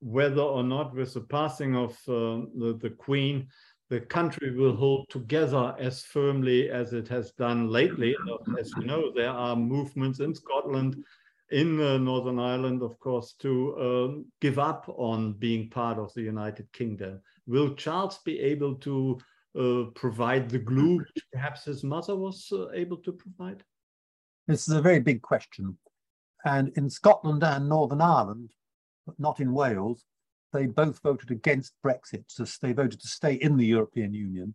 whether 0.00 0.42
or 0.42 0.62
not, 0.62 0.94
with 0.94 1.14
the 1.14 1.20
passing 1.20 1.74
of 1.76 1.92
uh, 2.08 2.46
the, 2.60 2.78
the 2.80 2.90
Queen, 2.90 3.48
the 3.90 4.00
country 4.00 4.54
will 4.54 4.74
hold 4.74 5.08
together 5.10 5.74
as 5.78 6.02
firmly 6.02 6.70
as 6.70 6.92
it 6.92 7.08
has 7.08 7.32
done 7.32 7.68
lately. 7.68 8.16
As 8.58 8.72
you 8.76 8.84
know, 8.84 9.12
there 9.14 9.30
are 9.30 9.56
movements 9.56 10.20
in 10.20 10.34
Scotland, 10.34 11.04
in 11.50 11.80
uh, 11.80 11.98
Northern 11.98 12.38
Ireland, 12.38 12.82
of 12.82 12.98
course, 12.98 13.34
to 13.40 13.76
um, 13.78 14.26
give 14.40 14.58
up 14.58 14.84
on 14.96 15.34
being 15.34 15.68
part 15.70 15.98
of 15.98 16.12
the 16.14 16.22
United 16.22 16.70
Kingdom. 16.72 17.20
Will 17.46 17.74
Charles 17.74 18.18
be 18.24 18.40
able 18.40 18.74
to 18.76 19.18
uh, 19.58 19.84
provide 19.94 20.48
the 20.48 20.58
glue 20.58 20.98
which 20.98 21.24
perhaps 21.32 21.64
his 21.64 21.84
mother 21.84 22.16
was 22.16 22.48
uh, 22.52 22.70
able 22.72 22.96
to 22.98 23.12
provide? 23.12 23.62
This 24.48 24.66
is 24.66 24.74
a 24.74 24.82
very 24.82 25.00
big 25.00 25.22
question. 25.22 25.78
And 26.44 26.72
in 26.76 26.90
Scotland 26.90 27.42
and 27.42 27.68
Northern 27.68 28.00
Ireland, 28.00 28.50
but 29.06 29.18
not 29.18 29.40
in 29.40 29.52
Wales, 29.52 30.04
they 30.52 30.66
both 30.66 31.00
voted 31.02 31.30
against 31.30 31.74
Brexit. 31.84 32.24
So 32.28 32.44
they 32.62 32.72
voted 32.72 33.00
to 33.00 33.08
stay 33.08 33.34
in 33.34 33.56
the 33.56 33.66
European 33.66 34.14
Union. 34.14 34.54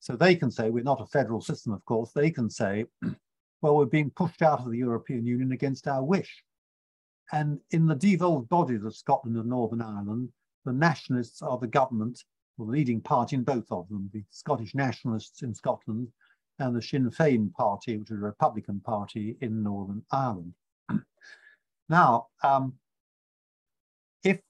So 0.00 0.16
they 0.16 0.34
can 0.34 0.50
say, 0.50 0.70
we're 0.70 0.82
not 0.82 1.00
a 1.00 1.06
federal 1.06 1.40
system, 1.40 1.72
of 1.72 1.84
course. 1.84 2.12
They 2.12 2.30
can 2.30 2.50
say, 2.50 2.86
well, 3.62 3.76
we're 3.76 3.86
being 3.86 4.10
pushed 4.10 4.42
out 4.42 4.60
of 4.60 4.70
the 4.70 4.78
European 4.78 5.26
Union 5.26 5.52
against 5.52 5.86
our 5.86 6.02
wish. 6.02 6.42
And 7.32 7.60
in 7.70 7.86
the 7.86 7.94
devolved 7.94 8.48
bodies 8.48 8.84
of 8.84 8.96
Scotland 8.96 9.36
and 9.36 9.48
Northern 9.48 9.82
Ireland, 9.82 10.30
the 10.64 10.72
nationalists 10.72 11.42
are 11.42 11.58
the 11.58 11.66
government, 11.66 12.24
or 12.58 12.66
the 12.66 12.72
leading 12.72 13.00
party 13.00 13.36
in 13.36 13.44
both 13.44 13.70
of 13.70 13.88
them, 13.88 14.10
the 14.12 14.24
Scottish 14.30 14.74
nationalists 14.74 15.42
in 15.42 15.54
Scotland 15.54 16.08
and 16.58 16.74
the 16.74 16.82
Sinn 16.82 17.10
Féin 17.10 17.52
party, 17.52 17.96
which 17.96 18.10
is 18.10 18.18
a 18.18 18.20
Republican 18.20 18.80
party 18.80 19.36
in 19.40 19.62
Northern 19.62 20.02
Ireland. 20.10 20.54
Now, 21.90 22.28
um, 22.42 22.74
if 24.24 24.40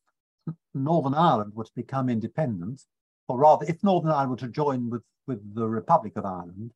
Northern 0.75 1.15
Ireland 1.15 1.55
were 1.55 1.65
to 1.65 1.75
become 1.75 2.09
independent, 2.09 2.83
or 3.29 3.39
rather, 3.39 3.65
if 3.67 3.83
Northern 3.83 4.11
Ireland 4.11 4.31
were 4.31 4.37
to 4.37 4.49
join 4.49 4.91
with, 4.91 5.03
with 5.27 5.55
the 5.55 5.67
Republic 5.67 6.13
of 6.17 6.27
Ireland, 6.27 6.73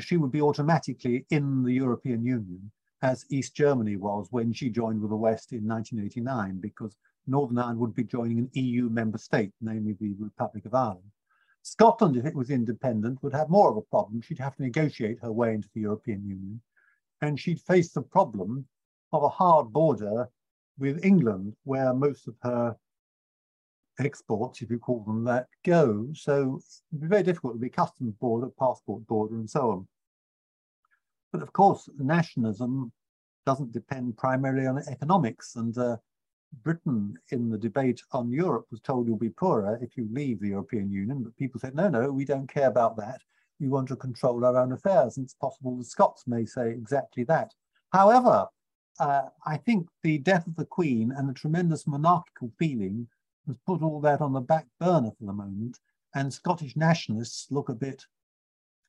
she 0.00 0.16
would 0.16 0.30
be 0.30 0.40
automatically 0.40 1.26
in 1.30 1.62
the 1.64 1.72
European 1.72 2.24
Union 2.24 2.70
as 3.02 3.26
East 3.28 3.54
Germany 3.54 3.96
was 3.96 4.28
when 4.30 4.52
she 4.52 4.70
joined 4.70 5.00
with 5.00 5.10
the 5.10 5.16
West 5.16 5.52
in 5.52 5.66
1989, 5.66 6.58
because 6.60 6.96
Northern 7.26 7.58
Ireland 7.58 7.80
would 7.80 7.94
be 7.94 8.04
joining 8.04 8.38
an 8.38 8.50
EU 8.54 8.88
member 8.88 9.18
state, 9.18 9.52
namely 9.60 9.94
the 10.00 10.14
Republic 10.18 10.64
of 10.64 10.74
Ireland. 10.74 11.10
Scotland, 11.62 12.16
if 12.16 12.24
it 12.24 12.34
was 12.34 12.50
independent, 12.50 13.22
would 13.22 13.34
have 13.34 13.50
more 13.50 13.70
of 13.70 13.76
a 13.76 13.82
problem. 13.82 14.20
She'd 14.20 14.38
have 14.38 14.54
to 14.56 14.62
negotiate 14.62 15.18
her 15.20 15.32
way 15.32 15.54
into 15.54 15.68
the 15.74 15.80
European 15.80 16.24
Union, 16.24 16.60
and 17.20 17.38
she'd 17.38 17.60
face 17.60 17.92
the 17.92 18.02
problem 18.02 18.66
of 19.14 19.22
a 19.22 19.28
hard 19.28 19.72
border 19.72 20.28
with 20.78 21.04
England, 21.04 21.54
where 21.64 21.94
most 21.94 22.26
of 22.26 22.34
her 22.42 22.76
exports, 24.00 24.60
if 24.60 24.70
you 24.70 24.78
call 24.78 25.04
them 25.04 25.24
that, 25.24 25.46
go. 25.64 26.08
So 26.14 26.60
it'd 26.90 27.02
be 27.02 27.06
very 27.06 27.22
difficult 27.22 27.54
to 27.54 27.60
be 27.60 27.68
customs 27.68 28.14
border, 28.20 28.48
passport 28.58 29.06
border, 29.06 29.36
and 29.36 29.48
so 29.48 29.70
on. 29.70 29.88
But 31.32 31.42
of 31.42 31.52
course, 31.52 31.88
nationalism 31.98 32.92
doesn't 33.46 33.72
depend 33.72 34.16
primarily 34.16 34.66
on 34.66 34.78
economics. 34.88 35.56
And 35.56 35.76
uh, 35.78 35.96
Britain, 36.62 37.14
in 37.30 37.50
the 37.50 37.58
debate 37.58 38.02
on 38.12 38.30
Europe, 38.30 38.66
was 38.70 38.80
told 38.80 39.06
you'll 39.06 39.16
be 39.16 39.30
poorer 39.30 39.78
if 39.80 39.96
you 39.96 40.08
leave 40.10 40.40
the 40.40 40.48
European 40.48 40.90
Union. 40.90 41.22
But 41.22 41.36
people 41.36 41.60
said, 41.60 41.74
no, 41.74 41.88
no, 41.88 42.10
we 42.10 42.24
don't 42.24 42.52
care 42.52 42.68
about 42.68 42.96
that. 42.96 43.20
We 43.60 43.68
want 43.68 43.88
to 43.88 43.96
control 43.96 44.44
our 44.44 44.56
own 44.56 44.72
affairs. 44.72 45.16
And 45.16 45.24
it's 45.24 45.34
possible 45.34 45.76
the 45.76 45.84
Scots 45.84 46.24
may 46.26 46.44
say 46.44 46.70
exactly 46.70 47.24
that. 47.24 47.52
However, 47.92 48.46
uh, 48.98 49.28
I 49.44 49.56
think 49.56 49.88
the 50.02 50.18
death 50.18 50.46
of 50.46 50.56
the 50.56 50.64
Queen 50.64 51.12
and 51.16 51.28
the 51.28 51.34
tremendous 51.34 51.86
monarchical 51.86 52.50
feeling 52.58 53.08
has 53.46 53.58
put 53.66 53.82
all 53.82 54.00
that 54.00 54.20
on 54.20 54.32
the 54.32 54.40
back 54.40 54.66
burner 54.80 55.10
for 55.18 55.26
the 55.26 55.32
moment. 55.32 55.78
And 56.14 56.32
Scottish 56.32 56.76
nationalists 56.76 57.48
look 57.50 57.68
a 57.68 57.74
bit 57.74 58.04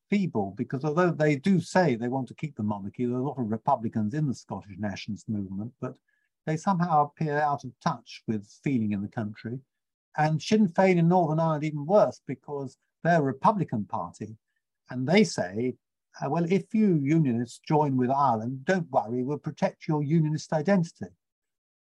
feeble 0.09 0.53
because 0.55 0.85
although 0.85 1.11
they 1.11 1.35
do 1.35 1.59
say 1.59 1.95
they 1.95 2.07
want 2.07 2.27
to 2.27 2.35
keep 2.35 2.55
the 2.55 2.63
monarchy, 2.63 3.05
there 3.05 3.15
are 3.15 3.21
a 3.21 3.27
lot 3.27 3.39
of 3.39 3.49
Republicans 3.49 4.13
in 4.13 4.27
the 4.27 4.35
Scottish 4.35 4.77
nationalist 4.77 5.27
movement, 5.27 5.73
but 5.81 5.97
they 6.45 6.57
somehow 6.57 7.05
appear 7.05 7.39
out 7.39 7.63
of 7.63 7.71
touch 7.79 8.21
with 8.27 8.47
feeling 8.63 8.91
in 8.91 9.01
the 9.01 9.07
country. 9.07 9.59
And 10.17 10.41
Sinn 10.41 10.69
Féin 10.69 10.97
in 10.97 11.07
Northern 11.07 11.39
Ireland 11.39 11.63
even 11.63 11.85
worse 11.85 12.21
because 12.27 12.77
they're 13.03 13.19
a 13.19 13.23
Republican 13.23 13.85
party. 13.85 14.37
And 14.89 15.07
they 15.07 15.23
say, 15.23 15.75
uh, 16.21 16.29
well, 16.29 16.45
if 16.49 16.73
you 16.73 16.99
unionists 17.01 17.59
join 17.67 17.97
with 17.97 18.09
Ireland, 18.09 18.65
don't 18.65 18.89
worry, 18.91 19.23
we'll 19.23 19.37
protect 19.37 19.87
your 19.87 20.03
unionist 20.03 20.53
identity. 20.53 21.07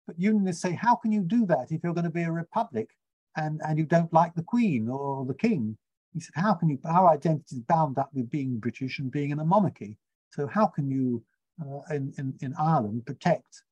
But 0.06 0.18
unionists 0.18 0.62
say, 0.62 0.72
how 0.72 0.96
can 0.96 1.12
you 1.12 1.22
do 1.22 1.46
that 1.46 1.70
if 1.70 1.82
you're 1.82 1.94
going 1.94 2.04
to 2.04 2.10
be 2.10 2.24
a 2.24 2.32
republic 2.32 2.90
and, 3.36 3.60
and 3.66 3.78
you 3.78 3.84
don't 3.84 4.12
like 4.12 4.34
the 4.34 4.42
Queen 4.42 4.88
or 4.88 5.24
the 5.24 5.34
King? 5.34 5.76
He 6.12 6.20
said, 6.20 6.34
how 6.34 6.54
can 6.54 6.68
you, 6.68 6.78
our 6.84 7.08
identity 7.08 7.56
is 7.56 7.62
bound 7.62 7.98
up 7.98 8.10
with 8.12 8.30
being 8.30 8.58
British 8.58 8.98
and 8.98 9.10
being 9.10 9.30
in 9.30 9.40
a 9.40 9.44
monarchy. 9.44 9.96
So 10.30 10.46
how 10.46 10.66
can 10.66 10.90
you, 10.90 11.22
uh, 11.60 11.94
in, 11.94 12.12
in, 12.18 12.34
in 12.40 12.54
Ireland, 12.58 13.06
protect 13.06 13.62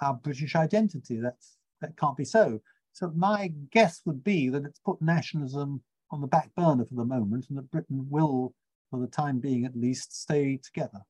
our 0.00 0.14
British 0.14 0.56
identity? 0.56 1.20
That's, 1.20 1.58
that 1.80 1.96
can't 1.96 2.16
be 2.16 2.24
so. 2.24 2.60
So 2.92 3.12
my 3.14 3.52
guess 3.70 4.02
would 4.04 4.22
be 4.22 4.48
that 4.50 4.64
it's 4.64 4.78
put 4.78 5.00
nationalism 5.00 5.82
on 6.10 6.20
the 6.20 6.26
back 6.26 6.54
burner 6.54 6.84
for 6.84 6.94
the 6.94 7.04
moment 7.04 7.46
and 7.48 7.58
that 7.58 7.70
Britain 7.70 8.06
will, 8.10 8.54
for 8.92 9.00
the 9.00 9.06
time 9.06 9.38
being 9.38 9.64
at 9.64 9.74
least, 9.74 10.20
stay 10.20 10.60
together. 10.62 11.00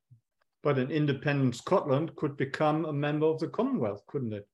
But 0.62 0.78
an 0.78 0.92
independent 0.92 1.56
Scotland 1.56 2.14
could 2.14 2.36
become 2.36 2.84
a 2.84 2.92
member 2.92 3.26
of 3.26 3.40
the 3.40 3.48
Commonwealth, 3.48 4.04
couldn't 4.06 4.32
it? 4.32 4.46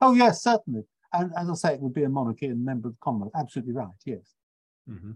Oh, 0.00 0.14
yes, 0.14 0.40
certainly. 0.44 0.84
And 1.12 1.32
as 1.36 1.50
I 1.50 1.54
say, 1.54 1.74
it 1.74 1.80
would 1.80 1.94
be 1.94 2.04
a 2.04 2.08
monarchy 2.08 2.46
and 2.46 2.64
member 2.64 2.86
of 2.86 2.94
the 2.94 2.98
Commonwealth. 3.02 3.32
Absolutely 3.36 3.72
right, 3.72 3.88
yes. 4.04 4.34
Mm-hmm. 4.88 5.12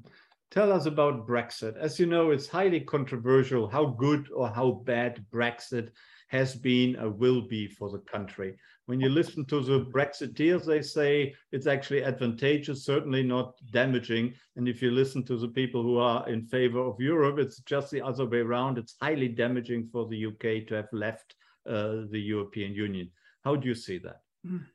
Tell 0.50 0.72
us 0.72 0.86
about 0.86 1.28
Brexit. 1.28 1.76
As 1.76 2.00
you 2.00 2.06
know, 2.06 2.32
it's 2.32 2.48
highly 2.48 2.80
controversial 2.80 3.68
how 3.68 3.86
good 3.86 4.26
or 4.34 4.48
how 4.48 4.82
bad 4.84 5.24
Brexit 5.32 5.90
has 6.30 6.54
been 6.54 6.96
or 6.96 7.10
will 7.10 7.42
be 7.42 7.66
for 7.66 7.90
the 7.90 7.98
country. 7.98 8.56
When 8.86 9.00
you 9.00 9.08
listen 9.08 9.44
to 9.46 9.60
the 9.60 9.84
Brexiteers, 9.86 10.64
they 10.64 10.80
say 10.80 11.34
it's 11.50 11.66
actually 11.66 12.04
advantageous, 12.04 12.84
certainly 12.84 13.24
not 13.24 13.54
damaging. 13.72 14.34
And 14.54 14.68
if 14.68 14.80
you 14.80 14.92
listen 14.92 15.24
to 15.24 15.36
the 15.36 15.48
people 15.48 15.82
who 15.82 15.98
are 15.98 16.28
in 16.28 16.46
favor 16.46 16.78
of 16.78 17.00
Europe, 17.00 17.38
it's 17.40 17.58
just 17.60 17.90
the 17.90 18.00
other 18.00 18.26
way 18.26 18.38
around. 18.38 18.78
It's 18.78 18.94
highly 19.02 19.26
damaging 19.26 19.88
for 19.92 20.06
the 20.06 20.26
UK 20.26 20.68
to 20.68 20.74
have 20.74 20.88
left 20.92 21.34
uh, 21.68 22.06
the 22.10 22.20
European 22.20 22.74
Union. 22.74 23.10
How 23.44 23.56
do 23.56 23.66
you 23.68 23.74
see 23.74 23.98
that? 23.98 24.20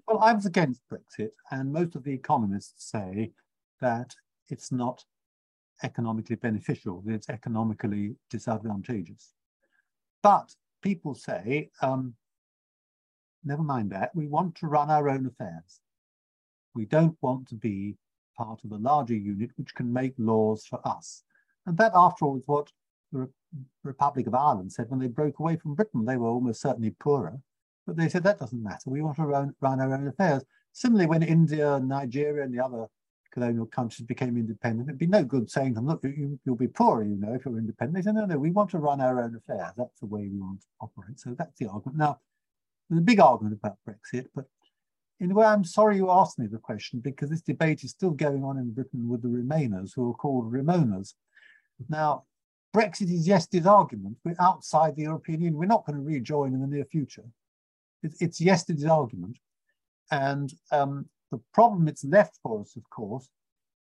Well, 0.07 0.19
I 0.19 0.33
was 0.33 0.45
against 0.45 0.81
Brexit, 0.91 1.31
and 1.51 1.71
most 1.71 1.95
of 1.95 2.03
the 2.03 2.13
economists 2.13 2.91
say 2.91 3.31
that 3.81 4.13
it's 4.49 4.71
not 4.71 5.03
economically 5.83 6.35
beneficial, 6.35 7.01
that 7.05 7.13
it's 7.13 7.29
economically 7.29 8.15
disadvantageous. 8.29 9.33
But 10.21 10.53
people 10.85 11.15
say, 11.15 11.69
um, 11.81 12.13
never 13.43 13.63
mind 13.63 13.91
that, 13.91 14.15
we 14.15 14.27
want 14.27 14.55
to 14.55 14.67
run 14.67 14.89
our 14.89 15.09
own 15.09 15.25
affairs. 15.25 15.81
We 16.75 16.85
don't 16.85 17.17
want 17.21 17.47
to 17.49 17.55
be 17.55 17.97
part 18.37 18.63
of 18.63 18.71
a 18.71 18.77
larger 18.77 19.15
unit 19.15 19.49
which 19.55 19.73
can 19.73 19.91
make 19.91 20.13
laws 20.17 20.65
for 20.65 20.79
us. 20.87 21.23
And 21.65 21.77
that, 21.77 21.93
after 21.95 22.25
all, 22.25 22.37
is 22.37 22.47
what 22.47 22.71
the 23.11 23.19
Re 23.19 23.27
Republic 23.83 24.27
of 24.27 24.35
Ireland 24.35 24.71
said 24.71 24.89
when 24.89 24.99
they 24.99 25.07
broke 25.07 25.39
away 25.39 25.55
from 25.55 25.75
Britain. 25.75 26.05
They 26.05 26.17
were 26.17 26.27
almost 26.27 26.61
certainly 26.61 26.91
poorer 26.99 27.39
but 27.85 27.97
they 27.97 28.09
said 28.09 28.23
that 28.23 28.39
doesn't 28.39 28.63
matter. 28.63 28.89
We 28.89 29.01
want 29.01 29.17
to 29.17 29.25
run, 29.25 29.53
run 29.61 29.79
our 29.79 29.93
own 29.93 30.07
affairs. 30.07 30.43
Similarly, 30.71 31.07
when 31.07 31.23
India, 31.23 31.79
Nigeria, 31.79 32.43
and 32.43 32.53
the 32.53 32.63
other 32.63 32.87
colonial 33.35 33.67
countries 33.67 34.07
became 34.07 34.37
independent, 34.37 34.89
it'd 34.89 34.99
be 34.99 35.05
no 35.05 35.23
good 35.23 35.49
saying 35.49 35.69
to 35.69 35.75
them, 35.75 35.87
look, 35.87 36.03
you, 36.03 36.39
will 36.45 36.55
be 36.55 36.67
poorer, 36.67 37.03
you 37.03 37.15
know, 37.15 37.33
if 37.33 37.45
you're 37.45 37.57
independent. 37.57 37.95
They 37.95 38.01
said, 38.01 38.15
no, 38.15 38.25
no, 38.25 38.37
we 38.37 38.51
want 38.51 38.71
to 38.71 38.79
run 38.79 39.01
our 39.01 39.21
own 39.21 39.35
affairs. 39.35 39.73
That's 39.77 39.99
the 39.99 40.07
way 40.07 40.21
we 40.21 40.39
want 40.39 40.61
to 40.61 40.67
operate. 40.81 41.19
So 41.19 41.35
that's 41.37 41.57
the 41.59 41.67
argument. 41.67 41.97
Now, 41.97 42.19
there's 42.89 42.99
a 42.99 43.03
big 43.03 43.19
argument 43.19 43.59
about 43.61 43.77
Brexit, 43.87 44.27
but 44.33 44.45
in 45.19 45.31
a 45.31 45.35
way, 45.35 45.45
I'm 45.45 45.63
sorry 45.63 45.97
you 45.97 46.09
asked 46.09 46.39
me 46.39 46.47
the 46.47 46.57
question 46.57 46.99
because 46.99 47.29
this 47.29 47.41
debate 47.41 47.83
is 47.83 47.91
still 47.91 48.11
going 48.11 48.43
on 48.43 48.57
in 48.57 48.73
Britain 48.73 49.07
with 49.07 49.21
the 49.21 49.29
Remainers, 49.29 49.91
who 49.95 50.09
are 50.09 50.15
called 50.15 50.51
Remoaners. 50.51 51.13
Now, 51.87 52.23
Brexit 52.75 53.13
is 53.13 53.27
yesterday's 53.27 53.67
argument. 53.67 54.17
We're 54.25 54.35
outside 54.39 54.95
the 54.95 55.03
European 55.03 55.41
Union. 55.41 55.59
We're 55.59 55.65
not 55.67 55.85
going 55.85 55.97
to 55.97 56.03
rejoin 56.03 56.53
in 56.53 56.59
the 56.59 56.67
near 56.67 56.85
future 56.85 57.23
it's 58.19 58.41
yesterday's 58.41 58.85
argument. 58.85 59.37
And 60.11 60.53
um, 60.71 61.07
the 61.31 61.39
problem 61.53 61.87
it's 61.87 62.03
left 62.03 62.39
for 62.43 62.61
us, 62.61 62.75
of 62.75 62.89
course, 62.89 63.29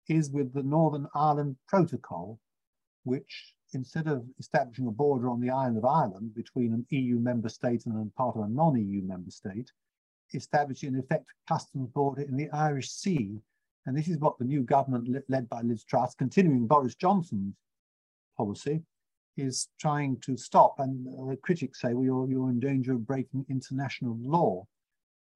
is 0.09 0.31
with 0.31 0.53
the 0.53 0.62
Northern 0.62 1.07
Ireland 1.14 1.57
Protocol, 1.68 2.38
which 3.05 3.55
instead 3.73 4.07
of 4.07 4.25
establishing 4.38 4.87
a 4.87 4.92
border 4.92 5.29
on 5.29 5.40
the 5.40 5.51
island 5.51 5.77
of 5.77 5.85
Ireland 5.85 6.35
between 6.35 6.73
an 6.73 6.87
EU 6.90 7.18
member 7.18 7.49
state 7.49 7.87
and 7.87 8.14
part 8.14 8.37
of 8.37 8.44
a 8.44 8.49
non-EU 8.49 9.03
member 9.03 9.31
state, 9.31 9.70
established 10.33 10.85
in 10.85 10.97
effect 10.97 11.27
a 11.31 11.53
customs 11.53 11.90
border 11.90 12.23
in 12.23 12.37
the 12.37 12.51
Irish 12.51 12.90
Sea. 12.90 13.40
And 13.87 13.97
this 13.97 14.09
is 14.09 14.18
what 14.18 14.38
the 14.38 14.44
new 14.44 14.62
government 14.62 15.09
led 15.29 15.49
by 15.49 15.61
Liz 15.62 15.85
Truss, 15.85 16.14
continuing 16.14 16.67
Boris 16.67 16.94
Johnson's 16.94 17.54
policy, 18.37 18.83
is 19.37 19.69
trying 19.79 20.19
to 20.21 20.37
stop. 20.37 20.77
And 20.79 21.33
uh, 21.33 21.37
critics 21.42 21.81
say, 21.81 21.92
well, 21.94 22.04
you're, 22.04 22.29
you're 22.31 22.50
in 22.50 22.61
danger 22.61 22.92
of 22.92 23.06
breaking 23.06 23.44
international 23.50 24.17
law. 24.21 24.67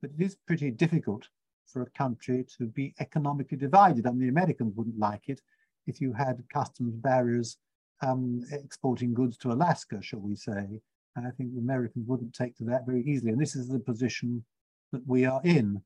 But 0.01 0.13
it 0.19 0.25
is 0.25 0.37
pretty 0.47 0.71
difficult 0.71 1.29
for 1.73 1.83
a 1.83 1.91
country 1.91 2.45
to 2.59 2.67
be 2.67 2.95
economically 3.01 3.59
divided. 3.59 4.07
and 4.07 4.21
the 4.21 4.29
Americans 4.29 4.75
wouldn't 4.77 4.99
like 4.99 5.29
it 5.29 5.41
if 5.87 6.01
you 6.01 6.13
had 6.13 6.43
customs 6.53 6.95
barriers 6.97 7.59
um, 8.03 8.45
exporting 8.53 9.15
goods 9.15 9.37
to 9.39 9.53
Alaska, 9.53 10.01
shall 10.01 10.21
we 10.21 10.37
say. 10.37 10.81
And 11.17 11.27
I 11.27 11.31
think 11.31 11.53
the 11.53 11.61
Americans 11.61 12.07
wouldn't 12.07 12.35
take 12.35 12.57
to 12.59 12.65
that 12.65 12.87
very 12.87 13.03
easily. 13.03 13.33
And 13.33 13.41
this 13.41 13.57
is 13.57 13.69
the 13.69 13.81
position 13.81 14.45
that 14.93 15.03
we 15.07 15.25
are 15.25 15.41
in. 15.45 15.83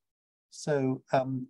So 0.50 1.02
um, 1.12 1.46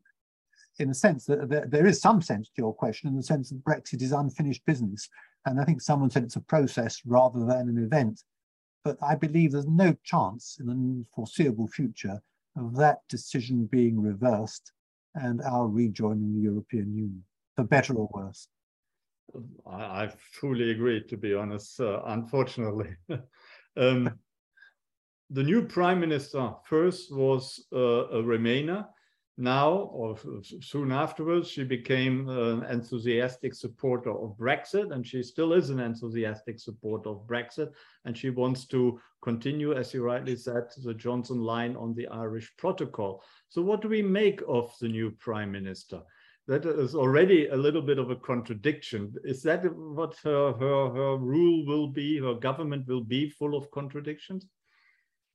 in 0.79 0.91
a 0.91 0.95
sense, 0.95 1.25
that 1.27 1.49
there, 1.49 1.67
there 1.67 1.87
is 1.87 2.01
some 2.01 2.23
sense 2.23 2.49
to 2.49 2.63
your 2.63 2.75
question 2.75 3.09
in 3.09 3.17
the 3.17 3.23
sense 3.23 3.51
that 3.51 3.65
Brexit 3.65 4.03
is 4.03 4.13
unfinished 4.13 4.65
business. 4.67 5.09
And 5.47 5.61
I 5.61 5.65
think 5.65 5.81
someone 5.81 6.11
said 6.11 6.23
it's 6.23 6.37
a 6.37 6.41
process 6.41 7.01
rather 7.05 7.41
than 7.41 7.69
an 7.69 7.85
event. 7.85 8.23
But 8.85 8.99
I 9.03 9.15
believe 9.15 9.53
there's 9.53 9.67
no 9.67 9.97
chance 10.05 10.59
in 10.61 10.67
the 10.67 11.05
foreseeable 11.15 11.69
future 11.69 12.21
of 12.57 12.77
that 12.77 12.99
decision 13.09 13.67
being 13.67 14.01
reversed 14.01 14.73
and 15.15 15.41
our 15.43 15.69
rejoining 15.69 16.35
the 16.35 16.41
European 16.41 16.95
Union, 16.95 17.25
for 17.57 17.65
better 17.65 17.95
or 17.95 18.09
worse. 18.13 18.49
I, 19.67 20.05
I 20.05 20.13
fully 20.41 20.71
agree, 20.71 21.03
to 21.09 21.17
be 21.17 21.35
honest, 21.35 21.81
uh, 21.81 22.03
unfortunately. 22.07 22.97
Um, 23.75 24.19
the 25.31 25.43
new 25.43 25.63
prime 25.63 25.99
minister 25.99 26.51
first 26.69 27.11
was 27.11 27.65
uh, 27.73 27.79
a 28.09 28.23
Remainer. 28.23 28.87
Now, 29.39 29.73
or 29.73 30.17
soon 30.61 30.93
afterwards, 30.93 31.49
she 31.49 31.65
became 31.65 32.29
uh, 32.29 32.57
an 32.57 32.65
enthusiastic 32.65 33.55
supporter 33.55 34.11
of 34.11 34.37
Brexit, 34.37 34.93
and 34.93 35.07
she 35.07 35.23
still 35.23 35.55
is 35.55 35.71
an 35.71 35.81
enthusiastic 35.81 36.61
supporter 36.61 37.09
of 37.09 37.27
Brexit. 37.27 37.73
And 38.05 38.17
she 38.17 38.29
wants 38.29 38.67
to 38.67 39.01
continue, 39.23 39.73
as 39.73 39.95
you 39.95 40.03
rightly 40.05 40.37
said, 40.37 40.65
the 40.85 40.93
Johnson 40.93 41.41
line 41.41 41.77
on 41.77 41.95
the 41.95 42.09
Irish 42.09 42.53
protocol. 42.59 43.25
So, 43.49 43.63
what 43.63 43.81
do 43.81 43.89
we 43.89 44.03
make 44.03 44.43
of 44.47 44.75
the 44.81 44.89
new 44.89 45.11
prime 45.13 45.51
minister? 45.51 46.03
that 46.49 46.67
is 46.67 46.95
already 46.95 47.47
a 47.49 47.57
little 47.57 47.83
bit 47.83 47.99
of 47.99 48.11
a 48.11 48.17
contradiction. 48.17 49.15
Is 49.25 49.43
that 49.45 49.63
what 49.77 50.17
her, 50.25 50.53
her, 50.53 50.91
her 50.91 51.17
rule 51.17 51.65
will 51.67 51.87
be, 51.87 52.19
her 52.19 52.35
government 52.35 52.89
will 52.89 53.05
be 53.05 53.31
full 53.31 53.57
of 53.57 53.71
contradictions? 53.71 54.47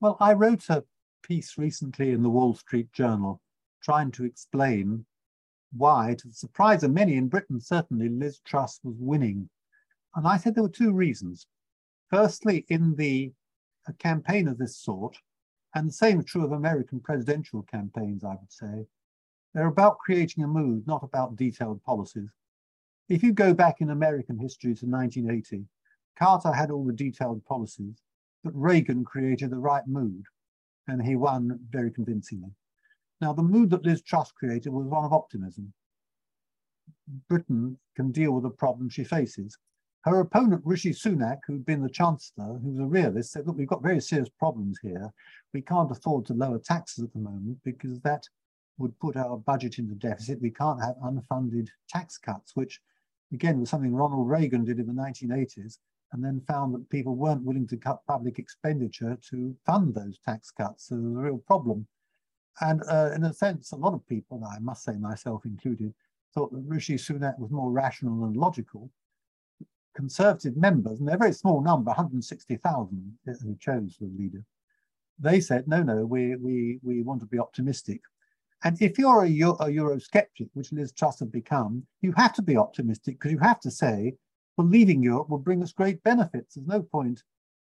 Well, 0.02 0.18
I 0.20 0.34
wrote 0.34 0.70
a 0.70 0.84
piece 1.24 1.58
recently 1.58 2.12
in 2.12 2.24
the 2.24 2.30
Wall 2.30 2.54
Street 2.54 2.92
Journal 2.92 3.42
trying 3.82 4.12
to 4.12 4.24
explain 4.24 5.06
why, 5.76 6.16
to 6.18 6.28
the 6.28 6.34
surprise 6.34 6.84
of 6.84 6.92
many 6.92 7.16
in 7.16 7.28
Britain, 7.28 7.60
certainly 7.60 8.10
Liz 8.10 8.40
Truss 8.40 8.80
was 8.84 8.96
winning. 9.00 9.50
And 10.16 10.28
I 10.28 10.38
said 10.38 10.56
there 10.56 10.64
were 10.64 10.70
two 10.70 10.94
reasons. 10.94 11.48
Firstly, 12.10 12.66
in 12.70 12.96
the 12.96 13.34
a 13.88 13.94
campaign 13.94 14.48
of 14.48 14.58
this 14.58 14.78
sort, 14.78 15.18
and 15.76 15.88
the 15.88 15.94
same 15.94 16.20
is 16.20 16.26
true 16.26 16.44
of 16.44 16.52
American 16.52 17.00
presidential 17.00 17.64
campaigns, 17.64 18.24
I 18.24 18.36
would 18.36 18.52
say, 18.52 18.86
they're 19.54 19.68
about 19.68 20.00
creating 20.00 20.44
a 20.44 20.48
mood, 20.48 20.86
not 20.88 21.04
about 21.04 21.36
detailed 21.36 21.84
policies. 21.84 22.30
If 23.10 23.24
you 23.24 23.32
go 23.32 23.54
back 23.54 23.80
in 23.80 23.90
American 23.90 24.38
history 24.38 24.76
to 24.76 24.86
1980, 24.86 25.66
Carter 26.18 26.52
had 26.52 26.72
all 26.72 26.86
the 26.86 26.94
detailed 26.94 27.46
policies, 27.46 28.02
but 28.44 28.54
Reagan 28.56 29.06
created 29.06 29.52
the 29.52 29.60
right 29.60 29.88
mood, 29.88 30.26
and 30.88 31.02
he 31.02 31.16
won 31.16 31.60
very 31.70 31.92
convincingly. 31.92 32.52
Now, 33.20 33.34
the 33.34 33.44
mood 33.44 33.70
that 33.72 33.84
Liz 33.84 34.02
Truss 34.02 34.32
created 34.32 34.72
was 34.72 34.86
one 34.86 35.04
of 35.04 35.14
optimism. 35.14 35.74
Britain 37.28 37.78
can 37.96 38.12
deal 38.12 38.32
with 38.32 38.44
the 38.44 38.50
problem 38.50 38.90
she 38.90 39.04
faces. 39.04 39.58
Her 40.04 40.20
opponent, 40.20 40.62
Rishi 40.64 40.92
Sunak, 40.92 41.40
who'd 41.46 41.66
been 41.66 41.82
the 41.82 41.90
Chancellor, 41.90 42.60
who 42.60 42.70
was 42.70 42.80
a 42.80 42.86
realist, 42.86 43.32
said, 43.32 43.48
look, 43.48 43.58
we've 43.58 43.68
got 43.68 43.82
very 43.82 44.00
serious 44.00 44.30
problems 44.30 44.80
here. 44.82 45.12
We 45.54 45.62
can't 45.62 45.92
afford 45.92 46.26
to 46.28 46.34
lower 46.34 46.60
taxes 46.60 47.04
at 47.04 47.12
the 47.14 47.20
moment 47.20 47.58
because 47.64 48.00
that 48.02 48.24
would 48.78 48.98
put 49.00 49.18
our 49.18 49.38
budget 49.38 49.80
into 49.80 49.96
deficit. 49.96 50.42
We 50.42 50.52
can't 50.52 50.82
have 50.82 50.96
unfunded 50.98 51.70
tax 51.90 52.18
cuts, 52.18 52.56
which 52.56 52.80
again 53.34 53.60
was 53.60 53.70
something 53.70 53.94
Ronald 53.94 54.30
Reagan 54.30 54.64
did 54.64 54.80
in 54.80 54.88
the 54.88 54.94
1980s, 54.94 55.80
and 56.14 56.24
then 56.24 56.42
found 56.48 56.74
that 56.74 56.90
people 56.90 57.16
weren't 57.16 57.44
willing 57.44 57.68
to 57.68 57.78
cut 57.78 58.06
public 58.08 58.40
expenditure 58.40 59.18
to 59.30 59.56
fund 59.66 59.94
those 59.94 60.20
tax 60.20 60.52
cuts. 60.52 60.88
So 60.88 60.96
there 60.96 61.04
was 61.04 61.18
a 61.18 61.22
real 61.22 61.40
problem. 61.40 61.88
And 62.62 62.82
uh, 62.90 63.12
in 63.16 63.24
a 63.24 63.34
sense, 63.34 63.72
a 63.72 63.76
lot 63.76 63.94
of 63.94 64.08
people, 64.08 64.44
I 64.44 64.60
must 64.60 64.84
say 64.84 64.98
myself 64.98 65.46
included, 65.46 65.94
thought 66.34 66.52
that 66.52 66.64
Rishi 66.66 66.96
Sunak 66.96 67.38
was 67.40 67.52
more 67.52 67.72
rational 67.72 68.26
and 68.26 68.36
logical. 68.36 68.90
Conservative 69.96 70.58
members, 70.58 71.00
and 71.00 71.08
they're 71.08 71.16
a 71.16 71.20
very 71.20 71.34
small 71.34 71.62
number, 71.62 71.90
160,000 71.90 73.18
who 73.26 73.56
chose 73.60 73.98
the 74.00 74.12
leader, 74.18 74.44
they 75.20 75.40
said, 75.40 75.68
no, 75.68 75.82
no, 75.82 76.06
we, 76.06 76.36
we, 76.36 76.80
we 76.84 77.02
want 77.02 77.20
to 77.22 77.28
be 77.28 77.40
optimistic. 77.40 78.02
And 78.64 78.80
if 78.82 78.98
you're 78.98 79.24
a, 79.24 79.28
Euro, 79.28 79.56
a 79.60 79.66
Eurosceptic, 79.66 80.50
which 80.54 80.72
Liz 80.72 80.92
Truss 80.92 81.20
had 81.20 81.32
become, 81.32 81.86
you 82.02 82.14
have 82.18 82.34
to 82.34 82.42
be 82.42 82.58
optimistic 82.58 83.16
because 83.16 83.32
you 83.32 83.40
have 83.40 83.60
to 83.62 83.72
say, 83.72 84.16
well, 84.56 84.68
leaving 84.68 85.04
Europe 85.04 85.30
will 85.30 85.38
bring 85.38 85.62
us 85.62 85.72
great 85.72 86.04
benefits. 86.04 86.56
There's 86.56 86.68
no 86.68 86.82
point 86.82 87.24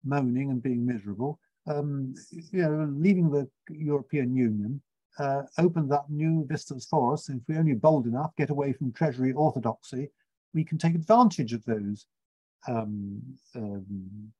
moaning 0.03 0.49
and 0.49 0.63
being 0.63 0.85
miserable. 0.85 1.39
Um, 1.67 2.15
you 2.51 2.61
know, 2.61 2.89
leaving 2.95 3.29
the 3.29 3.47
European 3.69 4.35
Union 4.35 4.81
uh, 5.19 5.43
opened 5.57 5.91
up 5.91 6.09
new 6.09 6.45
vistas 6.47 6.87
for 6.89 7.13
us. 7.13 7.29
If 7.29 7.41
we're 7.47 7.59
only 7.59 7.73
bold 7.73 8.07
enough, 8.07 8.35
get 8.37 8.49
away 8.49 8.73
from 8.73 8.91
treasury 8.91 9.33
orthodoxy, 9.33 10.09
we 10.53 10.63
can 10.63 10.77
take 10.77 10.95
advantage 10.95 11.53
of 11.53 11.63
those 11.65 12.07
um, 12.67 13.21
um, 13.55 14.31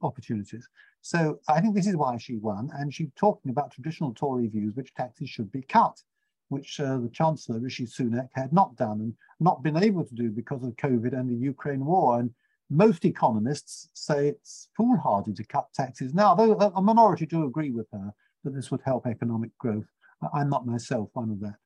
opportunities. 0.00 0.68
So 1.02 1.40
I 1.48 1.60
think 1.60 1.74
this 1.74 1.86
is 1.86 1.96
why 1.96 2.16
she 2.16 2.36
won, 2.36 2.70
and 2.74 2.92
she's 2.92 3.10
talking 3.16 3.50
about 3.50 3.72
traditional 3.72 4.14
Tory 4.14 4.48
views, 4.48 4.74
which 4.74 4.94
taxes 4.94 5.28
should 5.28 5.50
be 5.52 5.62
cut, 5.62 6.00
which 6.48 6.80
uh, 6.80 6.98
the 6.98 7.10
Chancellor, 7.12 7.58
Rishi 7.58 7.86
Sunak, 7.86 8.28
had 8.34 8.52
not 8.52 8.76
done 8.76 9.00
and 9.00 9.14
not 9.40 9.62
been 9.62 9.76
able 9.76 10.04
to 10.04 10.14
do 10.14 10.30
because 10.30 10.62
of 10.64 10.76
COVID 10.76 11.12
and 11.12 11.28
the 11.28 11.34
Ukraine 11.34 11.84
war. 11.84 12.20
And 12.20 12.30
most 12.72 13.04
economists 13.04 13.88
say 13.94 14.28
it's 14.28 14.68
foolhardy 14.76 15.32
to 15.34 15.44
cut 15.44 15.68
taxes 15.74 16.14
now, 16.14 16.34
though 16.34 16.52
a 16.52 16.82
minority 16.82 17.26
do 17.26 17.44
agree 17.44 17.70
with 17.70 17.86
her 17.92 18.12
that 18.44 18.54
this 18.54 18.70
would 18.70 18.80
help 18.82 19.06
economic 19.06 19.50
growth. 19.58 19.86
I'm 20.32 20.48
not 20.48 20.66
myself 20.66 21.10
one 21.12 21.30
of 21.30 21.40
that 21.40 21.56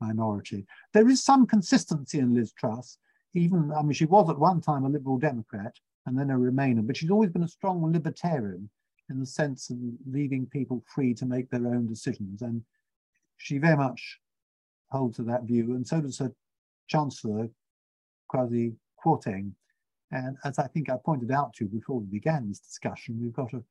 minority. 0.00 0.66
There 0.92 1.08
is 1.08 1.24
some 1.24 1.46
consistency 1.46 2.18
in 2.18 2.34
Liz 2.34 2.52
Truss, 2.52 2.98
even, 3.34 3.72
I 3.72 3.82
mean, 3.82 3.92
she 3.92 4.06
was 4.06 4.28
at 4.28 4.38
one 4.38 4.60
time 4.60 4.84
a 4.84 4.88
Liberal 4.88 5.18
Democrat 5.18 5.74
and 6.06 6.18
then 6.18 6.30
a 6.30 6.34
Remainer, 6.34 6.86
but 6.86 6.96
she's 6.96 7.10
always 7.10 7.30
been 7.30 7.44
a 7.44 7.48
strong 7.48 7.92
libertarian 7.92 8.68
in 9.08 9.20
the 9.20 9.26
sense 9.26 9.70
of 9.70 9.76
leaving 10.10 10.46
people 10.46 10.82
free 10.86 11.14
to 11.14 11.26
make 11.26 11.50
their 11.50 11.66
own 11.66 11.86
decisions. 11.86 12.42
And 12.42 12.62
she 13.36 13.58
very 13.58 13.76
much 13.76 14.18
holds 14.90 15.16
to 15.16 15.22
that 15.24 15.44
view, 15.44 15.74
and 15.74 15.86
so 15.86 16.00
does 16.00 16.18
her 16.18 16.32
Chancellor, 16.88 17.48
Kwasi 18.32 18.74
Kwarteng. 19.04 19.52
And 20.12 20.36
as 20.44 20.58
I 20.58 20.66
think 20.66 20.90
I 20.90 20.96
pointed 20.96 21.30
out 21.30 21.54
to 21.54 21.64
you 21.64 21.70
before 21.70 22.00
we 22.00 22.06
began 22.06 22.48
this 22.48 22.58
discussion, 22.58 23.20
we've 23.20 23.32
got 23.32 23.52
a 23.52 23.62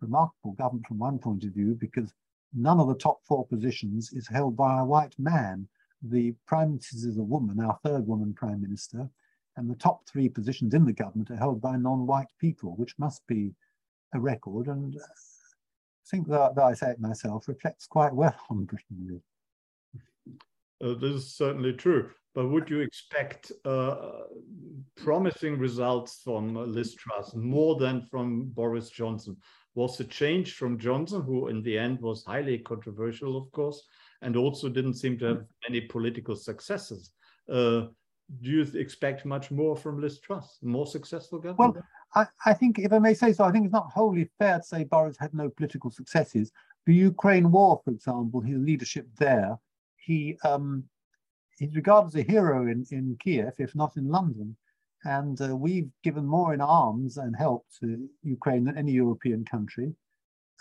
remarkable 0.00 0.52
government 0.52 0.86
from 0.86 0.98
one 0.98 1.18
point 1.18 1.44
of 1.44 1.52
view 1.52 1.76
because 1.78 2.12
none 2.52 2.80
of 2.80 2.88
the 2.88 2.94
top 2.96 3.20
four 3.24 3.46
positions 3.46 4.12
is 4.12 4.28
held 4.28 4.56
by 4.56 4.80
a 4.80 4.84
white 4.84 5.14
man. 5.18 5.68
The 6.02 6.34
Prime 6.46 6.70
Minister 6.70 7.08
is 7.08 7.18
a 7.18 7.22
woman, 7.22 7.60
our 7.60 7.78
third 7.82 8.06
woman 8.06 8.34
Prime 8.34 8.60
Minister, 8.60 9.08
and 9.56 9.70
the 9.70 9.76
top 9.76 10.06
three 10.06 10.28
positions 10.28 10.74
in 10.74 10.84
the 10.84 10.92
government 10.92 11.30
are 11.30 11.36
held 11.36 11.60
by 11.60 11.76
non-white 11.76 12.28
people, 12.40 12.74
which 12.76 12.98
must 12.98 13.26
be 13.26 13.54
a 14.14 14.20
record, 14.20 14.66
and 14.66 14.96
I 14.96 16.10
think 16.10 16.28
that, 16.28 16.54
that 16.54 16.62
I 16.62 16.74
say 16.74 16.90
it 16.90 17.00
myself 17.00 17.48
reflects 17.48 17.86
quite 17.86 18.14
well 18.14 18.36
on 18.50 18.64
Britain. 18.64 19.22
Uh, 20.82 20.94
this 20.94 21.14
is 21.14 21.34
certainly 21.34 21.72
true. 21.72 22.10
But 22.34 22.48
would 22.48 22.68
you 22.68 22.80
expect 22.80 23.52
uh, 23.64 23.96
promising 24.96 25.56
results 25.58 26.20
from 26.24 26.54
Liz 26.54 26.94
Truss 26.94 27.34
more 27.34 27.76
than 27.76 28.02
from 28.10 28.46
Boris 28.46 28.90
Johnson? 28.90 29.36
Was 29.76 29.96
the 29.96 30.04
change 30.04 30.54
from 30.54 30.78
Johnson, 30.78 31.22
who 31.22 31.48
in 31.48 31.62
the 31.62 31.78
end 31.78 32.00
was 32.00 32.24
highly 32.24 32.58
controversial, 32.58 33.36
of 33.36 33.50
course, 33.52 33.86
and 34.22 34.36
also 34.36 34.68
didn't 34.68 34.94
seem 34.94 35.18
to 35.18 35.26
have 35.26 35.44
any 35.68 35.80
political 35.80 36.34
successes? 36.34 37.12
Uh, 37.48 37.86
do 38.40 38.50
you 38.50 38.62
expect 38.74 39.24
much 39.24 39.50
more 39.50 39.76
from 39.76 40.00
Liz 40.00 40.18
Truss, 40.18 40.58
more 40.62 40.86
successful 40.86 41.38
government? 41.38 41.76
Well, 41.76 41.84
I, 42.14 42.50
I, 42.50 42.54
think, 42.54 42.78
if 42.78 42.92
I 42.92 42.98
may 42.98 43.14
say 43.14 43.32
so, 43.32 43.44
I 43.44 43.52
think 43.52 43.66
it's 43.66 43.72
not 43.72 43.90
wholly 43.92 44.28
fair 44.38 44.58
to 44.58 44.64
say 44.64 44.84
Boris 44.84 45.16
had 45.18 45.34
no 45.34 45.50
political 45.50 45.90
successes. 45.90 46.50
The 46.86 46.94
Ukraine 46.94 47.50
war, 47.50 47.80
for 47.84 47.90
example, 47.90 48.40
his 48.40 48.58
leadership 48.58 49.06
there, 49.18 49.58
he 49.96 50.36
um, 50.44 50.84
he's 51.58 51.74
regarded 51.74 52.08
as 52.08 52.16
a 52.16 52.22
hero 52.22 52.62
in, 52.66 52.84
in 52.90 53.16
Kiev, 53.20 53.54
if 53.58 53.74
not 53.74 53.96
in 53.96 54.08
London. 54.08 54.56
And 55.04 55.40
uh, 55.40 55.54
we've 55.54 55.90
given 56.02 56.26
more 56.26 56.54
in 56.54 56.60
arms 56.60 57.18
and 57.18 57.36
help 57.36 57.66
to 57.80 58.08
Ukraine 58.22 58.64
than 58.64 58.78
any 58.78 58.92
European 58.92 59.44
country. 59.44 59.94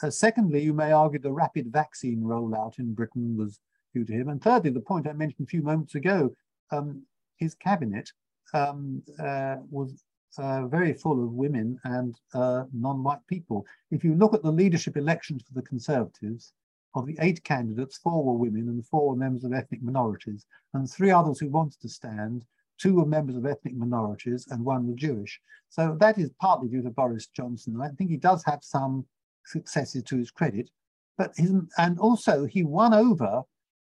Uh, 0.02 0.10
secondly, 0.10 0.62
you 0.62 0.74
may 0.74 0.92
argue 0.92 1.20
the 1.20 1.32
rapid 1.32 1.72
vaccine 1.72 2.22
rollout 2.22 2.80
in 2.80 2.94
Britain 2.94 3.38
was 3.38 3.60
due 3.94 4.04
to 4.04 4.14
him. 4.14 4.30
And 4.30 4.42
thirdly, 4.42 4.72
the 4.72 4.82
point 4.82 5.08
I 5.08 5.14
mentioned 5.14 5.48
a 5.48 5.50
few 5.50 5.62
moments 5.62 5.96
ago, 5.96 6.36
um, 6.72 7.04
his 7.38 7.56
cabinet 7.56 8.12
um, 8.54 9.02
uh, 9.20 9.58
was 9.70 10.04
uh, 10.38 10.68
very 10.68 10.94
full 10.94 11.24
of 11.24 11.32
women 11.32 11.80
and 11.84 12.16
uh, 12.34 12.64
non-white 12.74 13.26
people. 13.28 13.66
If 13.92 14.04
you 14.04 14.16
look 14.16 14.34
at 14.34 14.44
the 14.44 14.52
leadership 14.52 14.98
elections 14.98 15.44
for 15.44 15.54
the 15.54 15.68
Conservatives, 15.68 16.54
of 16.96 17.06
the 17.08 17.18
eight 17.20 17.44
candidates, 17.44 17.98
four 17.98 18.24
were 18.24 18.34
women 18.34 18.68
and 18.70 18.86
four 18.86 19.10
were 19.10 19.16
members 19.16 19.44
of 19.44 19.54
ethnic 19.54 19.82
minorities, 19.82 20.46
and 20.74 20.90
three 20.90 21.12
others 21.12 21.40
who 21.40 21.50
wanted 21.50 21.80
to 21.82 21.90
stand, 21.90 22.46
two 22.78 22.96
were 22.96 23.06
members 23.06 23.36
of 23.36 23.46
ethnic 23.46 23.76
minorities 23.76 24.48
and 24.52 24.64
one 24.64 24.88
were 24.88 24.96
Jewish. 24.96 25.40
So 25.70 25.98
that 26.00 26.18
is 26.18 26.32
partly 26.40 26.68
due 26.68 26.84
to 26.84 26.90
Boris 26.90 27.28
Johnson. 27.28 27.80
I 27.82 27.90
think 27.90 28.10
he 28.10 28.18
does 28.18 28.44
have 28.46 28.64
some 28.64 29.06
successes 29.46 30.04
to 30.04 30.18
his 30.18 30.32
credit, 30.32 30.70
but 31.18 31.34
his, 31.36 31.54
and 31.78 32.00
also 32.00 32.46
he 32.46 32.64
won 32.64 32.94
over 32.94 33.44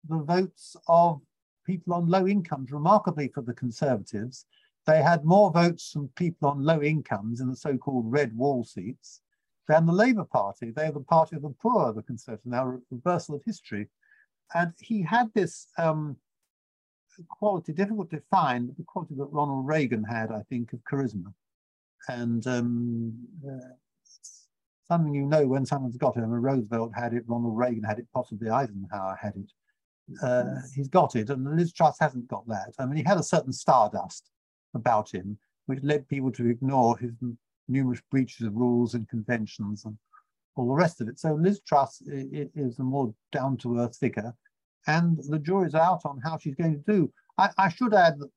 the 0.08 0.18
votes 0.18 0.76
of 0.88 1.20
people 1.66 1.94
on 1.94 2.08
low 2.08 2.26
incomes, 2.26 2.70
remarkably 2.70 3.28
for 3.28 3.42
the 3.42 3.54
Conservatives. 3.54 4.46
They 4.86 5.02
had 5.02 5.24
more 5.24 5.50
votes 5.50 5.90
from 5.92 6.08
people 6.16 6.48
on 6.48 6.64
low 6.64 6.82
incomes 6.82 7.40
in 7.40 7.48
the 7.48 7.56
so-called 7.56 8.10
red 8.10 8.36
wall 8.36 8.64
seats 8.64 9.21
than 9.68 9.86
the 9.86 9.92
Labour 9.92 10.24
Party. 10.24 10.70
They're 10.70 10.92
the 10.92 11.00
party 11.00 11.36
of 11.36 11.42
the 11.42 11.54
poor, 11.60 11.92
the 11.92 12.02
Conservatives, 12.02 12.46
now 12.46 12.78
reversal 12.90 13.36
of 13.36 13.42
history. 13.44 13.88
And 14.54 14.72
he 14.80 15.02
had 15.02 15.30
this 15.34 15.66
um, 15.78 16.16
quality, 17.28 17.72
difficult 17.72 18.10
to 18.10 18.22
find, 18.30 18.66
but 18.66 18.76
the 18.76 18.84
quality 18.84 19.14
that 19.16 19.26
Ronald 19.30 19.66
Reagan 19.66 20.04
had, 20.04 20.30
I 20.30 20.42
think, 20.48 20.72
of 20.72 20.80
charisma. 20.90 21.32
And 22.08 22.46
um, 22.46 23.14
uh, 23.48 23.74
something 24.88 25.14
you 25.14 25.26
know 25.26 25.46
when 25.46 25.64
someone's 25.64 25.96
got 25.96 26.16
it. 26.16 26.20
I 26.20 26.26
mean, 26.26 26.40
Roosevelt 26.40 26.92
had 26.94 27.14
it, 27.14 27.24
Ronald 27.26 27.56
Reagan 27.56 27.84
had 27.84 27.98
it, 27.98 28.06
possibly 28.12 28.50
Eisenhower 28.50 29.18
had 29.20 29.34
it. 29.36 29.52
Uh, 30.22 30.56
he's 30.74 30.88
got 30.88 31.14
it, 31.14 31.30
and 31.30 31.56
Liz 31.56 31.72
Truss 31.72 31.96
hasn't 32.00 32.26
got 32.28 32.46
that. 32.48 32.74
I 32.78 32.86
mean, 32.86 32.96
he 32.96 33.04
had 33.04 33.18
a 33.18 33.22
certain 33.22 33.52
stardust 33.52 34.30
about 34.74 35.14
him, 35.14 35.38
which 35.66 35.82
led 35.82 36.08
people 36.08 36.32
to 36.32 36.48
ignore 36.48 36.98
his 36.98 37.12
numerous 37.72 38.02
breaches 38.10 38.46
of 38.46 38.54
rules 38.54 38.94
and 38.94 39.08
conventions 39.08 39.84
and 39.84 39.96
all 40.54 40.68
the 40.68 40.74
rest 40.74 41.00
of 41.00 41.08
it. 41.08 41.18
So 41.18 41.34
Liz 41.34 41.60
Truss 41.66 42.02
is 42.06 42.78
a 42.78 42.82
more 42.82 43.14
down-to-earth 43.32 43.96
figure, 43.96 44.34
and 44.86 45.18
the 45.28 45.38
jury's 45.38 45.74
out 45.74 46.02
on 46.04 46.20
how 46.22 46.36
she's 46.38 46.54
going 46.54 46.74
to 46.74 46.92
do. 46.92 47.12
I, 47.38 47.50
I 47.56 47.68
should 47.70 47.94
add 47.94 48.18
that 48.20 48.30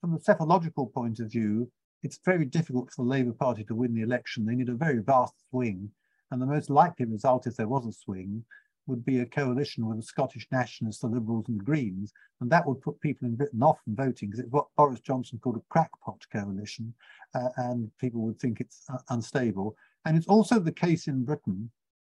from 0.00 0.12
the 0.12 0.20
psephological 0.20 0.86
point 0.86 1.20
of 1.20 1.32
view, 1.32 1.70
it's 2.02 2.18
very 2.24 2.44
difficult 2.44 2.90
for 2.92 3.04
the 3.04 3.10
Labour 3.10 3.32
Party 3.32 3.64
to 3.64 3.74
win 3.74 3.94
the 3.94 4.02
election. 4.02 4.44
They 4.44 4.54
need 4.54 4.68
a 4.68 4.74
very 4.74 4.98
vast 4.98 5.34
swing, 5.48 5.90
and 6.30 6.42
the 6.42 6.46
most 6.46 6.68
likely 6.68 7.06
result, 7.06 7.46
if 7.46 7.56
there 7.56 7.68
was 7.68 7.86
a 7.86 7.92
swing, 7.92 8.44
would 8.86 9.04
be 9.04 9.20
a 9.20 9.26
coalition 9.26 9.86
with 9.86 9.98
the 9.98 10.02
Scottish 10.02 10.46
Nationalists, 10.50 11.00
the 11.00 11.06
Liberals, 11.06 11.46
and 11.48 11.60
the 11.60 11.64
Greens, 11.64 12.12
and 12.40 12.50
that 12.50 12.66
would 12.66 12.80
put 12.80 13.00
people 13.00 13.28
in 13.28 13.36
Britain 13.36 13.62
off 13.62 13.78
from 13.84 13.94
voting 13.94 14.28
because 14.28 14.40
it's 14.40 14.52
what 14.52 14.66
Boris 14.76 15.00
Johnson 15.00 15.38
called 15.42 15.56
a 15.56 15.62
crackpot 15.68 16.20
coalition, 16.32 16.92
uh, 17.34 17.48
and 17.56 17.90
people 17.98 18.20
would 18.22 18.38
think 18.40 18.60
it's 18.60 18.84
uh, 18.92 18.98
unstable. 19.10 19.76
And 20.04 20.16
it's 20.16 20.26
also 20.26 20.58
the 20.58 20.72
case 20.72 21.06
in 21.06 21.24
Britain 21.24 21.70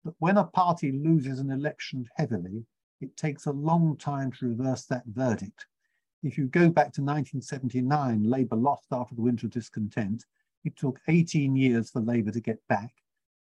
that 0.04 0.16
when 0.20 0.38
a 0.38 0.44
party 0.44 0.92
loses 0.92 1.40
an 1.40 1.52
election 1.52 2.08
heavily, 2.16 2.66
it 3.02 3.16
takes 3.18 3.46
a 3.46 3.52
long 3.52 3.98
time 3.98 4.32
to 4.34 4.48
reverse 4.48 4.86
that 4.86 5.04
verdict. 5.08 5.66
If 6.24 6.38
you 6.38 6.46
go 6.46 6.70
back 6.70 6.92
to 6.94 7.02
1979, 7.02 8.24
Labour 8.24 8.56
lost 8.56 8.88
after 8.92 9.14
the 9.14 9.22
winter 9.22 9.46
of 9.46 9.52
discontent. 9.52 10.26
It 10.64 10.76
took 10.76 11.00
18 11.08 11.56
years 11.56 11.92
for 11.92 12.02
Labour 12.02 12.32
to 12.32 12.40
get 12.40 12.60
back. 12.68 12.92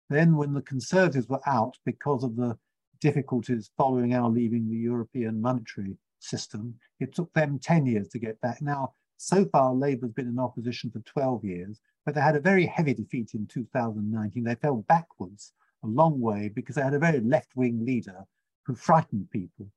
Then, 0.09 0.37
when 0.37 0.53
the 0.53 0.61
Conservatives 0.61 1.27
were 1.27 1.41
out 1.45 1.77
because 1.85 2.23
of 2.23 2.35
the 2.35 2.57
difficulties 2.99 3.71
following 3.77 4.13
our 4.13 4.29
leaving 4.29 4.69
the 4.69 4.77
European 4.77 5.41
monetary 5.41 5.97
system, 6.19 6.75
it 6.99 7.13
took 7.13 7.31
them 7.33 7.59
10 7.59 7.85
years 7.85 8.07
to 8.09 8.19
get 8.19 8.39
back. 8.41 8.61
Now, 8.61 8.93
so 9.17 9.45
far, 9.45 9.73
Labour's 9.73 10.11
been 10.11 10.27
in 10.27 10.39
opposition 10.39 10.91
for 10.91 10.99
12 10.99 11.43
years, 11.43 11.81
but 12.05 12.15
they 12.15 12.21
had 12.21 12.35
a 12.35 12.41
very 12.41 12.65
heavy 12.65 12.93
defeat 12.93 13.33
in 13.33 13.47
2019. 13.47 14.43
They 14.43 14.55
fell 14.55 14.77
backwards 14.87 15.53
a 15.83 15.87
long 15.87 16.19
way 16.19 16.49
because 16.53 16.75
they 16.75 16.81
had 16.81 16.93
a 16.93 16.99
very 16.99 17.19
left-wing 17.19 17.85
leader 17.85 18.25
who 18.65 18.75
frightened 18.75 19.29
people. 19.31 19.67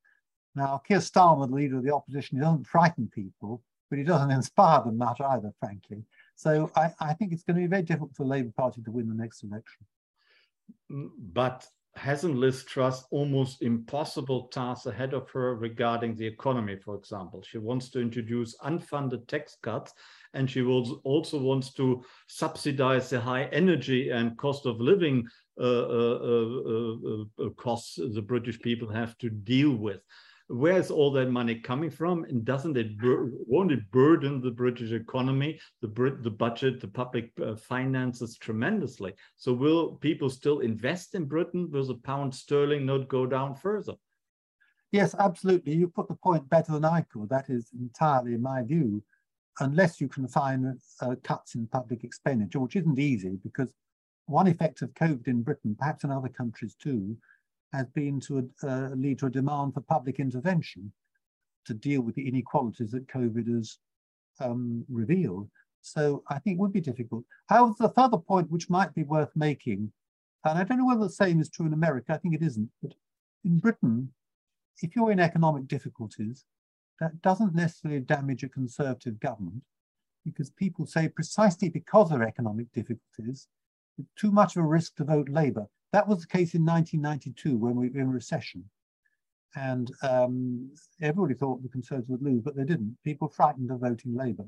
Now, 0.55 0.83
Keir 0.87 0.99
Starmer, 0.99 1.49
the 1.49 1.55
leader 1.55 1.79
of 1.79 1.85
the 1.85 1.95
opposition, 1.95 2.39
he 2.39 2.43
doesn't 2.43 2.67
frighten 2.67 3.11
people, 3.13 3.63
but 3.91 3.99
he 3.99 4.05
doesn't 4.05 4.31
inspire 4.39 4.83
them 4.85 4.99
much 4.99 5.21
either, 5.21 5.53
frankly. 5.59 6.05
So 6.37 6.71
I, 6.77 6.91
I 7.01 7.15
think 7.15 7.33
it's 7.33 7.43
going 7.43 7.57
to 7.57 7.63
be 7.63 7.69
very 7.69 7.83
difficult 7.83 8.15
for 8.15 8.25
the 8.25 8.31
Labour 8.31 8.53
Party 8.57 8.83
to 8.83 8.91
win 8.91 9.09
the 9.09 9.15
next 9.15 9.43
election. 9.43 9.87
Mm, 10.91 11.11
but 11.33 11.67
hasn't 11.95 12.37
Liz 12.37 12.65
Truss 12.65 13.05
almost 13.11 13.63
impossible 13.63 14.49
tasks 14.49 14.87
ahead 14.87 15.13
of 15.13 15.29
her 15.31 15.57
regarding 15.57 16.17
the 16.17 16.27
economy, 16.27 16.77
for 16.77 16.97
example? 16.97 17.43
She 17.43 17.59
wants 17.59 17.91
to 17.91 18.01
introduce 18.01 18.57
unfunded 18.59 19.27
tax 19.29 19.59
cuts, 19.63 19.93
and 20.35 20.51
she 20.51 20.63
will 20.63 21.01
also 21.05 21.39
wants 21.39 21.73
to 21.75 22.03
subsidize 22.29 23.11
the 23.11 23.21
high 23.21 23.45
energy 23.45 24.11
and 24.11 24.39
cost 24.39 24.65
of 24.67 24.81
living 24.81 25.27
uh, 25.61 25.65
uh, 25.65 27.25
uh, 27.39 27.51
costs 27.57 27.97
the 27.97 28.23
British 28.23 28.59
people 28.61 28.89
have 28.89 29.19
to 29.19 29.29
deal 29.29 29.77
with. 29.77 30.01
Where's 30.55 30.91
all 30.91 31.11
that 31.13 31.31
money 31.31 31.55
coming 31.55 31.89
from? 31.89 32.25
And 32.25 32.45
doesn't 32.45 32.77
it 32.77 32.89
won't 33.03 33.73
it 33.73 33.91
burden 33.91 34.43
the 34.43 34.51
British 34.51 34.93
economy, 34.93 35.59
the 35.81 35.89
Brit, 35.89 36.23
the 36.23 36.31
budget, 36.31 36.79
the 36.79 36.89
public 36.89 37.33
finances 37.59 38.37
tremendously? 38.37 39.15
So 39.37 39.55
will 39.55 39.95
people 39.95 40.29
still 40.29 40.61
invest 40.61 41.15
in 41.15 41.25
Britain? 41.25 41.71
Will 41.71 41.87
the 41.87 41.95
pound 41.95 42.35
sterling 42.35 42.85
not 42.85 43.09
go 43.09 43.25
down 43.25 43.55
further? 43.55 43.95
Yes, 44.91 45.15
absolutely. 45.19 45.75
You 45.75 45.89
put 45.89 46.09
the 46.09 46.17
point 46.17 46.47
better 46.51 46.73
than 46.73 46.85
I 46.85 47.07
could. 47.11 47.31
That 47.31 47.49
is 47.49 47.71
entirely 47.73 48.37
my 48.37 48.63
view. 48.63 49.03
Unless 49.61 50.03
you 50.03 50.09
can 50.09 50.29
find 50.29 50.79
uh, 51.01 51.15
cuts 51.25 51.55
in 51.55 51.67
public 51.67 52.05
expenditure, 52.05 52.61
which 52.61 52.77
isn't 52.77 52.99
easy 52.99 53.39
because 53.43 53.73
one 54.27 54.49
effect 54.49 54.83
of 54.83 54.93
COVID 54.93 55.29
in 55.29 55.43
Britain, 55.43 55.75
perhaps 55.79 56.05
in 56.05 56.11
other 56.11 56.29
countries 56.29 56.75
too, 56.75 57.17
has 57.73 57.87
been 57.89 58.21
to 58.21 58.51
uh, 58.63 58.91
lead 58.95 59.19
to 59.21 59.27
a 59.27 59.31
demand 59.31 59.75
for 59.75 59.81
public 59.81 60.21
intervention 60.21 60.93
to 61.65 61.75
deal 61.75 62.03
with 62.03 62.15
the 62.15 62.29
inequalities 62.29 62.91
that 62.91 63.09
COVID 63.09 63.49
has 63.55 63.79
um, 64.41 64.85
revealed. 64.89 65.49
So 65.81 66.23
I 66.29 66.39
think 66.39 66.57
it 66.57 66.61
would 66.61 66.73
be 66.73 66.81
difficult. 66.81 67.25
However, 67.49 67.75
the 67.79 67.89
further 67.91 68.19
point 68.19 68.51
which 68.51 68.71
might 68.71 68.95
be 68.95 69.05
worth 69.05 69.31
making, 69.35 69.93
and 70.45 70.59
I 70.59 70.65
don't 70.65 70.79
know 70.79 70.87
whether 70.87 71.05
the 71.05 71.11
same 71.11 71.41
is 71.41 71.49
true 71.49 71.67
in 71.67 71.73
America, 71.73 72.13
I 72.13 72.19
think 72.19 72.35
it 72.35 72.43
isn't, 72.43 72.71
but 72.83 72.93
in 73.45 73.59
Britain, 73.59 74.13
if 74.81 74.95
you're 74.95 75.11
in 75.11 75.21
economic 75.21 75.67
difficulties, 75.67 76.45
that 77.01 77.21
doesn't 77.23 77.55
necessarily 77.55 78.01
damage 78.01 78.43
a 78.45 78.49
conservative 78.49 79.19
government 79.19 79.63
because 80.25 80.51
people 80.51 80.87
say 80.87 81.09
precisely 81.09 81.69
because 81.69 82.13
of 82.13 82.23
economic 82.23 82.73
difficulties, 82.73 83.49
it's 83.99 84.09
too 84.17 84.31
much 84.31 84.57
of 84.57 84.63
a 84.63 84.67
risk 84.67 84.97
to 84.97 85.05
vote 85.05 85.29
Labour. 85.29 85.67
That 85.93 86.09
was 86.09 86.23
the 86.23 86.27
case 86.27 86.55
in 86.55 86.65
1992 86.65 87.57
when 87.57 87.77
we 87.77 87.91
were 87.91 88.01
in 88.01 88.11
recession. 88.11 88.65
And 89.55 89.93
um, 90.03 90.71
everybody 91.03 91.35
thought 91.35 91.63
the 91.63 91.69
Conservatives 91.69 92.09
would 92.09 92.23
lose, 92.23 92.43
but 92.43 92.57
they 92.57 92.65
didn't. 92.65 92.97
People 93.05 93.29
frightened 93.29 93.71
of 93.71 93.81
voting 93.81 94.15
Labour. 94.15 94.47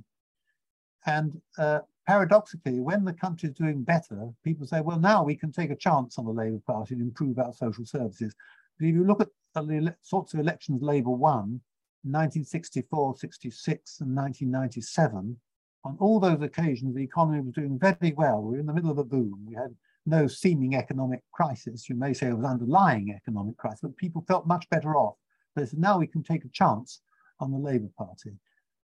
And 1.07 1.39
uh, 1.59 1.81
paradoxically, 2.07 2.81
when 2.81 3.05
the 3.05 3.13
country 3.13 3.51
is 3.51 3.55
doing 3.55 3.83
better, 3.83 4.31
people 4.43 4.67
say, 4.67 4.81
well, 4.81 4.99
now 4.99 5.23
we 5.23 5.37
can 5.37 5.53
take 5.53 5.71
a 5.71 5.77
chance 5.77 6.19
on 6.19 6.25
the 6.25 6.33
Labour 6.33 6.61
Party 6.67 6.95
and 6.95 7.03
improve 7.03 7.39
our 7.39 7.53
social 7.53 7.85
services. 7.85 8.35
But 8.79 8.87
if 8.87 8.95
you 8.95 9.05
look 9.05 9.21
at 9.21 9.29
the 9.55 9.95
sorts 10.01 10.33
of 10.33 10.41
elections 10.41 10.83
Labour 10.83 11.11
won, 11.11 11.61
1964, 12.05 13.17
66, 13.17 14.01
and 14.01 14.17
1997, 14.17 15.37
on 15.85 15.97
all 16.01 16.19
those 16.19 16.41
occasions, 16.41 16.95
the 16.95 17.03
economy 17.03 17.41
was 17.41 17.53
doing 17.53 17.79
very 17.79 18.15
well. 18.17 18.43
We 18.43 18.55
were 18.55 18.61
in 18.61 18.67
the 18.67 18.73
middle 18.73 18.91
of 18.91 18.99
a 18.99 19.05
boom. 19.05 19.45
We 19.47 19.55
had 19.55 19.75
no 20.07 20.27
seeming 20.27 20.75
economic 20.75 21.21
crisis. 21.33 21.89
You 21.89 21.97
may 21.97 22.13
say 22.13 22.29
it 22.29 22.37
was 22.37 22.45
underlying 22.45 23.15
economic 23.15 23.57
crisis, 23.57 23.81
but 23.83 23.97
people 23.97 24.25
felt 24.29 24.47
much 24.47 24.69
better 24.71 24.97
off. 24.97 25.17
They 25.57 25.67
said, 25.67 25.79
now 25.79 25.99
we 25.99 26.07
can 26.07 26.23
take 26.23 26.45
a 26.45 26.49
chance 26.49 27.01
on 27.41 27.51
the 27.51 27.59
Labour 27.59 27.91
Party. 27.97 28.33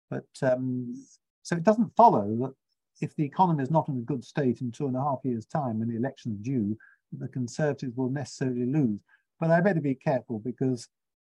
But 0.08 0.28
um, 0.42 0.94
so 1.42 1.56
it 1.56 1.64
doesn't 1.64 1.96
follow 1.96 2.36
that 2.40 2.54
if 3.00 3.14
the 3.16 3.24
economy 3.24 3.62
is 3.62 3.70
not 3.70 3.88
in 3.88 3.98
a 3.98 4.02
good 4.02 4.24
state 4.24 4.60
in 4.60 4.70
two 4.70 4.86
and 4.86 4.96
a 4.96 5.00
half 5.00 5.20
years' 5.24 5.46
time 5.46 5.78
when 5.78 5.88
the 5.88 5.96
election 5.96 6.32
is 6.32 6.38
due, 6.38 6.76
the 7.18 7.28
Conservatives 7.28 7.96
will 7.96 8.10
necessarily 8.10 8.66
lose. 8.66 9.00
But 9.38 9.50
I 9.50 9.60
better 9.60 9.80
be 9.80 9.94
careful 9.94 10.38
because 10.38 10.88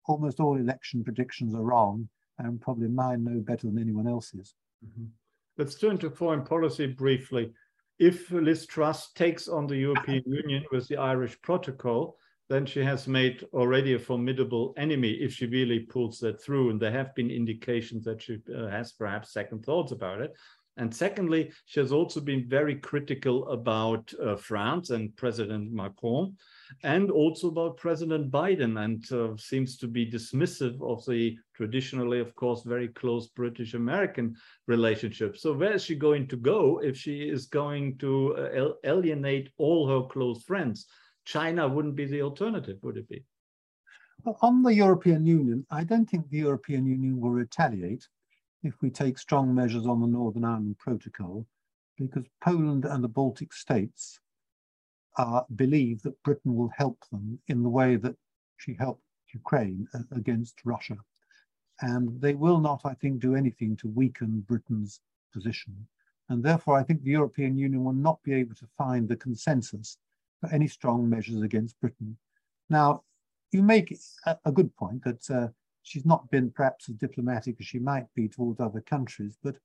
almost 0.06 0.40
all 0.40 0.56
election 0.56 1.02
predictions 1.02 1.54
are 1.54 1.62
wrong, 1.62 2.08
and 2.38 2.60
probably 2.60 2.88
mine 2.88 3.24
no 3.24 3.40
better 3.40 3.66
than 3.66 3.78
anyone 3.78 4.06
else's. 4.06 4.54
Mm 4.84 4.92
-hmm. 4.96 5.08
Let's 5.58 5.74
turn 5.74 5.98
to 5.98 6.10
foreign 6.10 6.44
policy 6.44 6.86
briefly. 6.86 7.52
If 7.98 8.30
Liz 8.30 8.66
Truss 8.66 9.12
takes 9.12 9.48
on 9.48 9.66
the 9.66 9.76
European 9.76 10.22
Union 10.26 10.64
with 10.70 10.86
the 10.88 10.96
Irish 10.96 11.40
Protocol, 11.42 12.16
then 12.48 12.66
she 12.66 12.80
has 12.80 13.08
made 13.08 13.44
already 13.52 13.94
a 13.94 13.98
formidable 13.98 14.72
enemy 14.76 15.10
if 15.10 15.32
she 15.32 15.46
really 15.46 15.80
pulls 15.80 16.20
that 16.20 16.40
through. 16.40 16.70
And 16.70 16.80
there 16.80 16.92
have 16.92 17.14
been 17.14 17.30
indications 17.30 18.04
that 18.04 18.22
she 18.22 18.38
uh, 18.54 18.68
has 18.68 18.92
perhaps 18.92 19.32
second 19.32 19.64
thoughts 19.64 19.92
about 19.92 20.20
it. 20.20 20.32
And 20.76 20.94
secondly, 20.94 21.52
she 21.64 21.80
has 21.80 21.90
also 21.90 22.20
been 22.20 22.48
very 22.48 22.76
critical 22.76 23.48
about 23.48 24.12
uh, 24.22 24.36
France 24.36 24.90
and 24.90 25.16
President 25.16 25.72
Macron 25.72 26.36
and 26.82 27.10
also 27.10 27.48
about 27.48 27.76
President 27.76 28.30
Biden 28.30 28.84
and 28.84 29.12
uh, 29.12 29.36
seems 29.36 29.76
to 29.78 29.86
be 29.86 30.10
dismissive 30.10 30.80
of 30.82 31.04
the 31.06 31.36
traditionally, 31.54 32.20
of 32.20 32.34
course, 32.34 32.62
very 32.62 32.88
close 32.88 33.28
British 33.28 33.74
American 33.74 34.36
relationship. 34.66 35.36
So, 35.36 35.52
where 35.52 35.74
is 35.74 35.84
she 35.84 35.94
going 35.94 36.28
to 36.28 36.36
go 36.36 36.80
if 36.82 36.96
she 36.96 37.28
is 37.28 37.46
going 37.46 37.98
to 37.98 38.36
uh, 38.36 38.72
alienate 38.84 39.50
all 39.58 39.88
her 39.88 40.08
close 40.08 40.42
friends? 40.42 40.86
China 41.24 41.66
wouldn't 41.68 41.96
be 41.96 42.06
the 42.06 42.22
alternative, 42.22 42.78
would 42.82 42.96
it 42.96 43.08
be? 43.08 43.24
Well, 44.24 44.38
on 44.42 44.62
the 44.62 44.74
European 44.74 45.26
Union, 45.26 45.66
I 45.70 45.84
don't 45.84 46.08
think 46.08 46.28
the 46.28 46.38
European 46.38 46.86
Union 46.86 47.20
will 47.20 47.30
retaliate 47.30 48.06
if 48.62 48.74
we 48.80 48.90
take 48.90 49.18
strong 49.18 49.54
measures 49.54 49.86
on 49.86 50.00
the 50.00 50.06
Northern 50.06 50.44
Ireland 50.44 50.78
Protocol, 50.78 51.46
because 51.98 52.24
Poland 52.42 52.84
and 52.84 53.02
the 53.02 53.08
Baltic 53.08 53.52
states 53.52 54.18
uh, 55.16 55.42
believe 55.54 56.02
that 56.02 56.22
Britain 56.22 56.54
will 56.54 56.70
help 56.76 56.98
them 57.10 57.38
in 57.48 57.62
the 57.62 57.68
way 57.68 57.96
that 57.96 58.16
she 58.56 58.74
helped 58.74 59.02
Ukraine 59.32 59.86
uh, 59.94 60.00
against 60.12 60.64
Russia. 60.64 60.96
And 61.80 62.20
they 62.20 62.34
will 62.34 62.58
not, 62.58 62.80
I 62.84 62.94
think, 62.94 63.20
do 63.20 63.34
anything 63.34 63.76
to 63.78 63.88
weaken 63.88 64.44
Britain's 64.48 65.00
position. 65.32 65.86
And 66.28 66.42
therefore, 66.42 66.78
I 66.78 66.82
think 66.82 67.02
the 67.02 67.10
European 67.10 67.56
Union 67.56 67.84
will 67.84 67.92
not 67.92 68.22
be 68.22 68.34
able 68.34 68.54
to 68.56 68.66
find 68.78 69.08
the 69.08 69.16
consensus 69.16 69.98
for 70.40 70.48
any 70.50 70.68
strong 70.68 71.08
measures 71.08 71.42
against 71.42 71.80
Britain. 71.80 72.16
Now, 72.68 73.04
you 73.52 73.62
make 73.62 73.96
a, 74.44 74.52
good 74.52 74.74
point 74.76 75.04
that 75.04 75.30
uh, 75.30 75.48
she's 75.82 76.04
not 76.04 76.28
been 76.30 76.50
perhaps 76.50 76.88
as 76.88 76.96
diplomatic 76.96 77.56
as 77.60 77.66
she 77.66 77.78
might 77.78 78.06
be 78.14 78.28
towards 78.28 78.60
other 78.60 78.80
countries, 78.80 79.38
but 79.42 79.56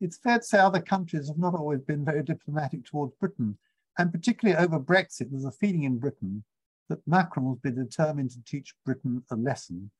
it's 0.00 0.16
fair 0.16 0.38
to 0.38 0.44
say 0.44 0.58
other 0.58 0.80
countries 0.80 1.28
have 1.28 1.38
not 1.38 1.54
always 1.54 1.82
been 1.82 2.04
very 2.04 2.22
diplomatic 2.22 2.84
towards 2.86 3.12
Britain. 3.20 3.58
And 3.98 4.12
particularly 4.12 4.58
over 4.62 4.80
Brexit, 4.80 5.30
there's 5.30 5.44
a 5.44 5.50
feeling 5.50 5.84
in 5.84 5.98
Britain 5.98 6.44
that 6.88 7.06
Macron 7.06 7.48
has 7.48 7.58
been 7.58 7.84
determined 7.84 8.30
to 8.30 8.42
teach 8.44 8.74
Britain 8.84 9.22
a 9.30 9.36
lesson 9.36 9.90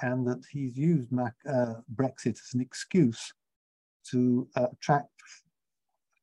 and 0.00 0.26
that 0.26 0.44
he's 0.50 0.76
used 0.76 1.10
Mac, 1.10 1.34
uh, 1.48 1.74
Brexit 1.94 2.38
as 2.40 2.54
an 2.54 2.60
excuse 2.60 3.32
to 4.10 4.48
uh, 4.56 4.66
attract 4.72 5.10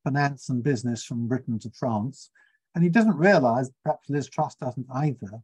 finance 0.03 0.49
and 0.49 0.63
business 0.63 1.03
from 1.03 1.28
Britain 1.28 1.59
to 1.59 1.69
France. 1.71 2.30
And 2.73 2.84
he 2.84 2.89
doesn't 2.89 3.17
realize, 3.17 3.69
perhaps 3.84 4.09
Liz 4.09 4.30
Truss 4.30 4.55
doesn't 4.55 4.88
either, 4.93 5.41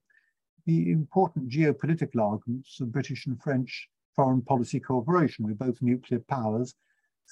the 0.66 0.92
important 0.92 1.50
geopolitical 1.50 2.22
arguments 2.22 2.80
of 2.80 2.92
British 2.92 3.26
and 3.26 3.42
French 3.42 3.90
foreign 4.16 4.42
policy 4.42 4.80
cooperation. 4.80 5.46
We're 5.46 5.54
both 5.54 5.82
nuclear 5.82 6.20
powers 6.20 6.76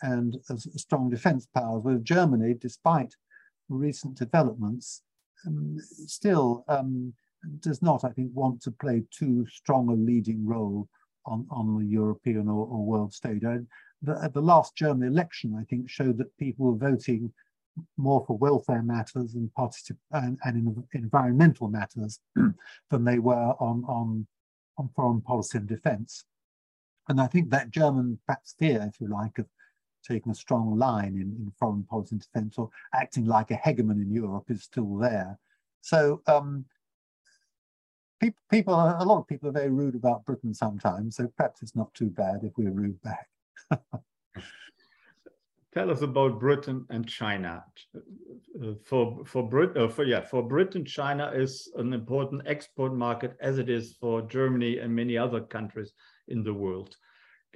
and 0.02 0.38
as 0.50 0.68
strong 0.76 1.10
defense 1.10 1.48
powers, 1.54 1.84
with 1.84 2.04
Germany, 2.04 2.56
despite 2.60 3.14
recent 3.70 4.18
developments, 4.18 5.04
um, 5.46 5.78
still 6.08 6.66
um, 6.68 7.14
does 7.60 7.82
not, 7.82 8.04
I 8.04 8.10
think, 8.10 8.32
want 8.34 8.62
to 8.64 8.72
play 8.72 9.04
too 9.12 9.46
strong 9.50 9.90
a 9.90 9.94
leading 9.94 10.46
role 10.46 10.88
on, 11.26 11.46
on 11.50 11.78
the 11.78 11.86
European 11.86 12.48
or, 12.48 12.66
or 12.66 12.86
world 12.86 13.14
stage. 13.14 13.44
I, 13.46 13.60
the, 14.02 14.30
the 14.34 14.42
last 14.42 14.76
German 14.76 15.08
election, 15.08 15.56
I 15.60 15.64
think, 15.66 15.90
showed 15.90 16.18
that 16.18 16.36
people 16.38 16.72
were 16.72 16.90
voting 16.90 17.32
more 17.98 18.24
for 18.26 18.38
welfare 18.38 18.84
matters 18.84 19.36
and, 19.36 19.50
particip- 19.58 19.98
and, 20.12 20.38
and 20.44 20.58
in 20.58 20.84
environmental 20.94 21.70
matters 21.70 22.20
than 22.36 23.04
they 23.06 23.20
were 23.20 23.54
on, 23.60 23.84
on, 23.88 24.28
on 24.78 24.90
foreign 24.96 25.22
policy 25.22 25.58
and 25.58 25.68
defense. 25.68 26.26
And 27.08 27.20
I 27.20 27.28
think 27.28 27.50
that 27.50 27.72
German 27.72 28.20
perhaps 28.26 28.56
fear, 28.58 28.86
if 28.88 29.00
you 29.02 29.08
like, 29.08 29.38
of 29.40 29.48
taking 30.08 30.32
a 30.32 30.36
strong 30.36 30.78
line 30.78 31.16
in, 31.16 31.36
in 31.40 31.52
foreign 31.58 31.84
policy 31.84 32.16
and 32.16 32.22
defense 32.22 32.58
or 32.58 32.70
acting 32.94 33.26
like 33.26 33.52
a 33.52 33.56
hegemon 33.56 34.02
in 34.02 34.12
Europe 34.12 34.46
is 34.50 34.64
still 34.64 34.98
there. 34.98 35.38
So 35.82 36.22
um, 36.28 36.66
people, 38.20 38.42
people, 38.50 38.74
a 38.74 39.04
lot 39.04 39.20
of 39.20 39.28
people 39.28 39.50
are 39.50 39.54
very 39.54 39.70
rude 39.70 39.96
about 39.96 40.26
Britain 40.26 40.54
sometimes. 40.54 41.16
So 41.16 41.32
perhaps 41.38 41.62
it's 41.62 41.76
not 41.76 41.94
too 41.94 42.10
bad 42.10 42.42
if 42.44 42.54
we're 42.58 42.72
rude 42.72 43.00
back. 43.02 43.28
Tell 45.72 45.92
us 45.92 46.02
about 46.02 46.40
Britain 46.40 46.86
and 46.90 47.08
China. 47.08 47.64
For 48.84 49.24
for 49.24 49.48
Britain, 49.48 49.84
uh, 49.84 49.88
for 49.88 50.04
yeah, 50.04 50.22
for 50.22 50.42
Britain, 50.42 50.84
China 50.84 51.32
is 51.34 51.72
an 51.76 51.94
important 51.94 52.42
export 52.48 52.96
market, 52.96 53.38
as 53.40 53.60
it 53.60 53.70
is 53.70 53.94
for 53.94 54.24
Germany 54.24 54.80
and 54.80 54.94
many 54.94 55.16
other 55.16 55.42
countries 55.42 55.94
in 56.28 56.44
the 56.44 56.54
world. 56.54 56.98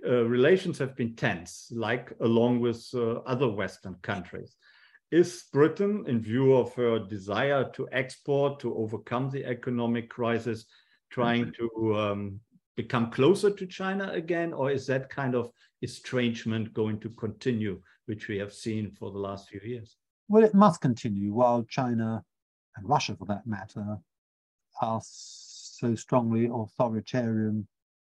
Uh, 0.05 0.25
relations 0.25 0.77
have 0.79 0.95
been 0.95 1.15
tense, 1.15 1.71
like 1.71 2.11
along 2.21 2.59
with 2.59 2.87
uh, 2.93 3.19
other 3.25 3.49
Western 3.49 3.95
countries. 4.01 4.55
Is 5.11 5.45
Britain, 5.53 6.03
in 6.07 6.21
view 6.21 6.55
of 6.55 6.73
her 6.73 6.97
desire 6.97 7.69
to 7.75 7.87
export 7.91 8.59
to 8.61 8.75
overcome 8.75 9.29
the 9.29 9.45
economic 9.45 10.09
crisis, 10.09 10.65
trying 11.11 11.53
to 11.59 11.95
um, 11.95 12.39
become 12.75 13.11
closer 13.11 13.51
to 13.51 13.67
China 13.67 14.11
again, 14.13 14.53
or 14.53 14.71
is 14.71 14.87
that 14.87 15.09
kind 15.09 15.35
of 15.35 15.51
estrangement 15.83 16.73
going 16.73 16.99
to 16.99 17.09
continue, 17.09 17.79
which 18.07 18.27
we 18.27 18.37
have 18.39 18.51
seen 18.51 18.89
for 18.91 19.11
the 19.11 19.19
last 19.19 19.49
few 19.49 19.61
years? 19.63 19.97
Well, 20.27 20.43
it 20.43 20.55
must 20.55 20.81
continue 20.81 21.31
while 21.33 21.63
China 21.63 22.23
and 22.75 22.89
Russia, 22.89 23.15
for 23.15 23.25
that 23.25 23.45
matter, 23.45 23.97
are 24.81 25.01
so 25.03 25.93
strongly 25.95 26.49
authoritarian 26.51 27.67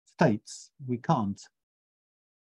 states. 0.06 0.70
We 0.86 0.96
can't, 0.96 1.40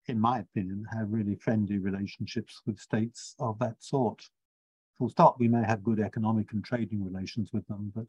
in 0.08 0.20
my 0.20 0.40
opinion, 0.40 0.84
have 0.92 1.10
really 1.10 1.34
friendly 1.34 1.78
relationships 1.78 2.62
with 2.66 2.78
states 2.78 3.34
of 3.38 3.58
that 3.58 3.82
sort. 3.82 4.22
Full 4.98 5.10
stop, 5.10 5.36
we 5.38 5.48
may 5.48 5.64
have 5.64 5.82
good 5.84 6.00
economic 6.00 6.52
and 6.52 6.64
trading 6.64 7.04
relations 7.04 7.50
with 7.52 7.66
them, 7.66 7.92
but 7.94 8.06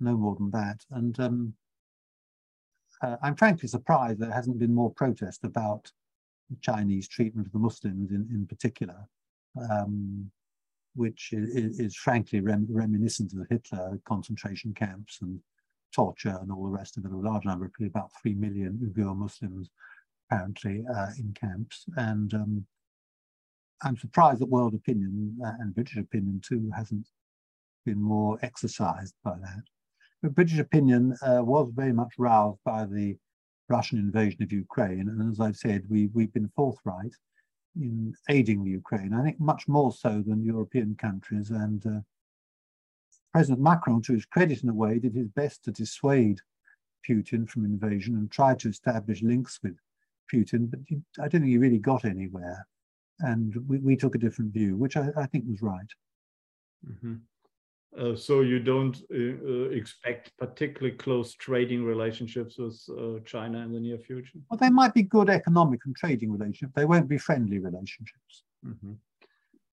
no 0.00 0.16
more 0.16 0.34
than 0.36 0.50
that. 0.50 0.84
And 0.90 1.18
um, 1.20 1.54
uh, 3.02 3.16
I'm 3.22 3.36
frankly 3.36 3.68
surprised 3.68 4.18
there 4.18 4.32
hasn't 4.32 4.58
been 4.58 4.74
more 4.74 4.90
protest 4.90 5.44
about 5.44 5.90
Chinese 6.60 7.08
treatment 7.08 7.46
of 7.46 7.52
the 7.52 7.58
Muslims 7.58 8.10
in, 8.10 8.28
in 8.30 8.46
particular, 8.46 9.08
um, 9.70 10.30
which 10.94 11.30
is, 11.32 11.78
is 11.78 11.96
frankly 11.96 12.40
rem 12.40 12.66
reminiscent 12.70 13.32
of 13.32 13.46
Hitler 13.50 13.98
concentration 14.04 14.74
camps 14.74 15.18
and 15.22 15.40
torture 15.94 16.38
and 16.40 16.50
all 16.50 16.64
the 16.64 16.68
rest 16.68 16.96
of 16.96 17.04
it. 17.04 17.12
A 17.12 17.16
large 17.16 17.44
number, 17.44 17.68
probably 17.68 17.88
about 17.88 18.10
3 18.20 18.34
million 18.34 18.92
Uyghur 18.96 19.16
Muslims 19.16 19.70
apparently 20.34 20.84
uh, 20.94 21.08
in 21.18 21.32
camps. 21.34 21.84
And 21.96 22.32
um, 22.34 22.66
I'm 23.82 23.96
surprised 23.96 24.40
that 24.40 24.48
world 24.48 24.74
opinion 24.74 25.36
uh, 25.44 25.52
and 25.60 25.74
British 25.74 25.96
opinion 25.96 26.40
too 26.46 26.70
hasn't 26.74 27.08
been 27.86 28.00
more 28.00 28.38
exercised 28.42 29.14
by 29.24 29.34
that. 29.40 29.62
But 30.22 30.34
British 30.34 30.58
opinion 30.58 31.16
uh, 31.22 31.42
was 31.42 31.70
very 31.74 31.92
much 31.92 32.14
roused 32.18 32.60
by 32.64 32.86
the 32.86 33.16
Russian 33.68 33.98
invasion 33.98 34.42
of 34.42 34.52
Ukraine. 34.52 35.08
And 35.08 35.30
as 35.30 35.40
I've 35.40 35.56
said, 35.56 35.84
we, 35.88 36.08
we've 36.14 36.32
been 36.32 36.50
forthright 36.56 37.14
in 37.76 38.14
aiding 38.30 38.64
the 38.64 38.70
Ukraine, 38.70 39.12
I 39.12 39.22
think 39.22 39.40
much 39.40 39.66
more 39.66 39.92
so 39.92 40.22
than 40.26 40.44
European 40.44 40.94
countries. 40.94 41.50
And 41.50 41.84
uh, 41.86 42.00
President 43.32 43.60
Macron, 43.60 44.00
to 44.02 44.14
his 44.14 44.24
credit 44.24 44.62
in 44.62 44.68
a 44.68 44.74
way, 44.74 44.98
did 44.98 45.14
his 45.14 45.28
best 45.28 45.64
to 45.64 45.72
dissuade 45.72 46.38
Putin 47.08 47.48
from 47.48 47.64
invasion 47.64 48.14
and 48.14 48.30
tried 48.30 48.60
to 48.60 48.68
establish 48.68 49.22
links 49.22 49.58
with 49.62 49.76
Putin, 50.32 50.70
but 50.70 50.80
I 51.18 51.28
don't 51.28 51.42
think 51.42 51.46
he 51.46 51.58
really 51.58 51.78
got 51.78 52.04
anywhere. 52.04 52.66
And 53.20 53.54
we, 53.68 53.78
we 53.78 53.96
took 53.96 54.14
a 54.14 54.18
different 54.18 54.52
view, 54.52 54.76
which 54.76 54.96
I, 54.96 55.10
I 55.16 55.26
think 55.26 55.44
was 55.48 55.62
right. 55.62 55.92
Mm 56.86 56.98
-hmm. 57.00 57.20
Uh, 57.96 58.16
so 58.16 58.40
you 58.40 58.58
don't 58.58 58.96
uh, 59.14 59.36
uh, 59.48 59.70
expect 59.70 60.32
particularly 60.36 60.96
close 60.96 61.36
trading 61.36 61.84
relationships 61.84 62.58
with 62.58 62.76
uh, 62.90 63.20
China 63.24 63.58
in 63.58 63.72
the 63.72 63.80
near 63.80 63.98
future? 63.98 64.38
Well, 64.50 64.58
they 64.58 64.70
might 64.70 64.94
be 64.94 65.02
good 65.02 65.30
economic 65.30 65.80
and 65.86 65.94
trading 65.94 66.32
relationships. 66.32 66.72
They 66.74 66.86
won't 66.86 67.08
be 67.08 67.18
friendly 67.18 67.58
relationships. 67.58 68.44
Mm 68.62 68.78
-hmm. 68.80 68.96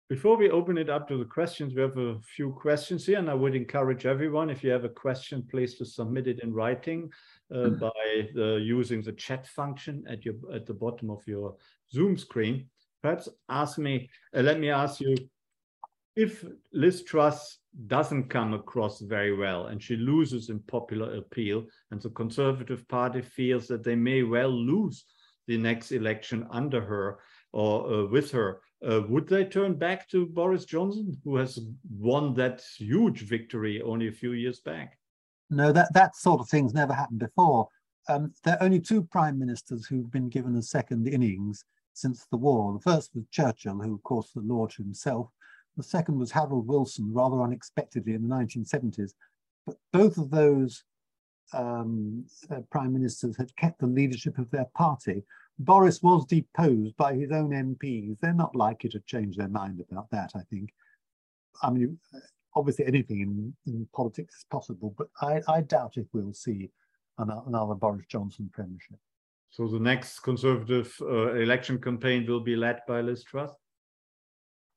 Before 0.08 0.38
we 0.38 0.50
open 0.50 0.78
it 0.78 0.88
up 0.88 1.06
to 1.08 1.18
the 1.18 1.28
questions, 1.28 1.74
we 1.74 1.82
have 1.82 1.98
a 1.98 2.18
few 2.36 2.54
questions 2.54 3.06
here, 3.06 3.18
and 3.18 3.28
I 3.28 3.34
would 3.34 3.54
encourage 3.54 4.06
everyone, 4.06 4.52
if 4.52 4.62
you 4.62 4.72
have 4.72 4.86
a 4.86 5.00
question, 5.02 5.46
please 5.46 5.76
to 5.76 5.84
submit 5.84 6.26
it 6.26 6.42
in 6.42 6.54
writing 6.54 7.12
uh, 7.52 7.70
mm 7.70 7.80
by 7.80 8.28
the, 8.34 8.60
using 8.62 9.02
the 9.02 9.12
chat 9.12 9.46
function 9.46 10.04
at 10.08 10.24
your 10.24 10.34
at 10.52 10.66
the 10.66 10.74
bottom 10.74 11.10
of 11.10 11.26
your 11.26 11.56
Zoom 11.90 12.16
screen. 12.16 12.68
Perhaps 13.02 13.28
ask 13.48 13.78
me, 13.78 14.10
uh, 14.36 14.40
let 14.40 14.58
me 14.58 14.70
ask 14.70 15.00
you, 15.00 15.16
if 16.16 16.44
Liz 16.72 17.04
Truss 17.04 17.58
doesn't 17.86 18.28
come 18.28 18.52
across 18.54 19.00
very 19.00 19.36
well 19.36 19.66
and 19.66 19.80
she 19.80 19.96
loses 19.96 20.50
in 20.50 20.58
popular 20.60 21.14
appeal 21.16 21.64
and 21.90 22.02
the 22.02 22.10
Conservative 22.10 22.86
Party 22.88 23.22
feels 23.22 23.68
that 23.68 23.84
they 23.84 23.94
may 23.94 24.24
well 24.24 24.50
lose 24.50 25.04
the 25.46 25.56
next 25.56 25.92
election 25.92 26.46
under 26.50 26.80
her 26.80 27.20
or 27.52 27.92
uh, 27.92 28.06
with 28.06 28.30
her, 28.32 28.60
uh, 28.88 29.02
would 29.08 29.28
they 29.28 29.44
turn 29.44 29.74
back 29.74 30.08
to 30.08 30.26
Boris 30.26 30.64
Johnson, 30.64 31.16
who 31.24 31.36
has 31.36 31.58
won 31.90 32.34
that 32.34 32.62
huge 32.76 33.22
victory 33.22 33.80
only 33.82 34.08
a 34.08 34.12
few 34.12 34.32
years 34.32 34.60
back? 34.60 34.98
No, 35.50 35.72
that, 35.72 35.92
that 35.94 36.16
sort 36.16 36.40
of 36.40 36.48
thing's 36.48 36.74
never 36.74 36.92
happened 36.92 37.20
before. 37.20 37.68
Um, 38.08 38.32
there 38.44 38.56
are 38.56 38.62
only 38.62 38.80
two 38.80 39.02
prime 39.02 39.38
ministers 39.38 39.86
who've 39.86 40.10
been 40.10 40.28
given 40.28 40.56
a 40.56 40.62
second 40.62 41.08
innings 41.08 41.64
since 41.94 42.26
the 42.30 42.36
war. 42.36 42.72
The 42.72 42.90
first 42.90 43.10
was 43.14 43.24
Churchill, 43.30 43.78
who, 43.78 43.94
of 43.94 44.02
course, 44.02 44.30
the 44.32 44.40
Lord 44.40 44.72
himself, 44.72 45.30
the 45.76 45.82
second 45.82 46.18
was 46.18 46.32
Harold 46.32 46.66
Wilson, 46.66 47.12
rather 47.14 47.40
unexpectedly 47.40 48.14
in 48.14 48.28
the 48.28 48.34
1970s. 48.34 49.12
But 49.64 49.76
both 49.92 50.18
of 50.18 50.30
those 50.30 50.82
um, 51.52 52.26
uh, 52.50 52.60
prime 52.70 52.92
ministers 52.92 53.36
had 53.36 53.54
kept 53.56 53.80
the 53.80 53.86
leadership 53.86 54.38
of 54.38 54.50
their 54.50 54.66
party. 54.74 55.22
Boris 55.58 56.02
was 56.02 56.26
deposed 56.26 56.96
by 56.96 57.14
his 57.14 57.30
own 57.30 57.50
MPs. 57.50 58.18
They're 58.20 58.34
not 58.34 58.56
likely 58.56 58.90
to 58.90 59.00
change 59.06 59.36
their 59.36 59.48
mind 59.48 59.80
about 59.80 60.10
that, 60.10 60.32
I 60.34 60.40
think. 60.50 60.70
I 61.62 61.70
mean, 61.70 61.98
obviously 62.58 62.86
anything 62.86 63.20
in, 63.20 63.54
in 63.72 63.88
politics 63.94 64.36
is 64.36 64.44
possible, 64.50 64.94
but 64.98 65.08
I, 65.20 65.40
I 65.48 65.60
doubt 65.62 65.96
if 65.96 66.06
we'll 66.12 66.32
see 66.32 66.70
another 67.18 67.74
Boris 67.74 68.06
Johnson 68.08 68.50
premiership. 68.52 68.98
So 69.50 69.66
the 69.66 69.80
next 69.80 70.20
Conservative 70.20 70.94
uh, 71.00 71.34
election 71.34 71.80
campaign 71.80 72.26
will 72.26 72.40
be 72.40 72.56
led 72.56 72.80
by 72.86 73.00
Liz 73.00 73.24
Truss? 73.24 73.50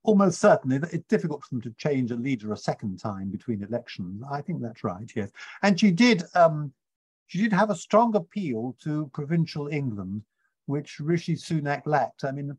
almost 0.04 0.40
certainly 0.40 0.80
it's 0.92 1.08
difficult 1.08 1.44
for 1.44 1.50
them 1.56 1.62
to 1.62 1.72
change 1.78 2.12
a 2.12 2.16
leader 2.16 2.52
a 2.52 2.58
second 2.58 2.98
time 2.98 3.30
between 3.30 3.64
elections. 3.64 4.24
I 4.30 4.42
think 4.42 4.62
that's 4.62 4.84
right, 4.84 5.10
yes. 5.16 5.32
And 5.62 5.80
she 5.80 5.92
did 5.92 6.24
um, 6.36 6.74
she 7.28 7.40
did 7.40 7.54
have 7.54 7.70
a 7.70 7.76
strong 7.76 8.16
appeal 8.16 8.76
to 8.84 9.10
provincial 9.14 9.68
England, 9.68 10.24
which 10.66 11.00
Rishi 11.00 11.36
Sunak 11.36 11.84
lacked. 11.86 12.24
I 12.26 12.32
mean, 12.32 12.58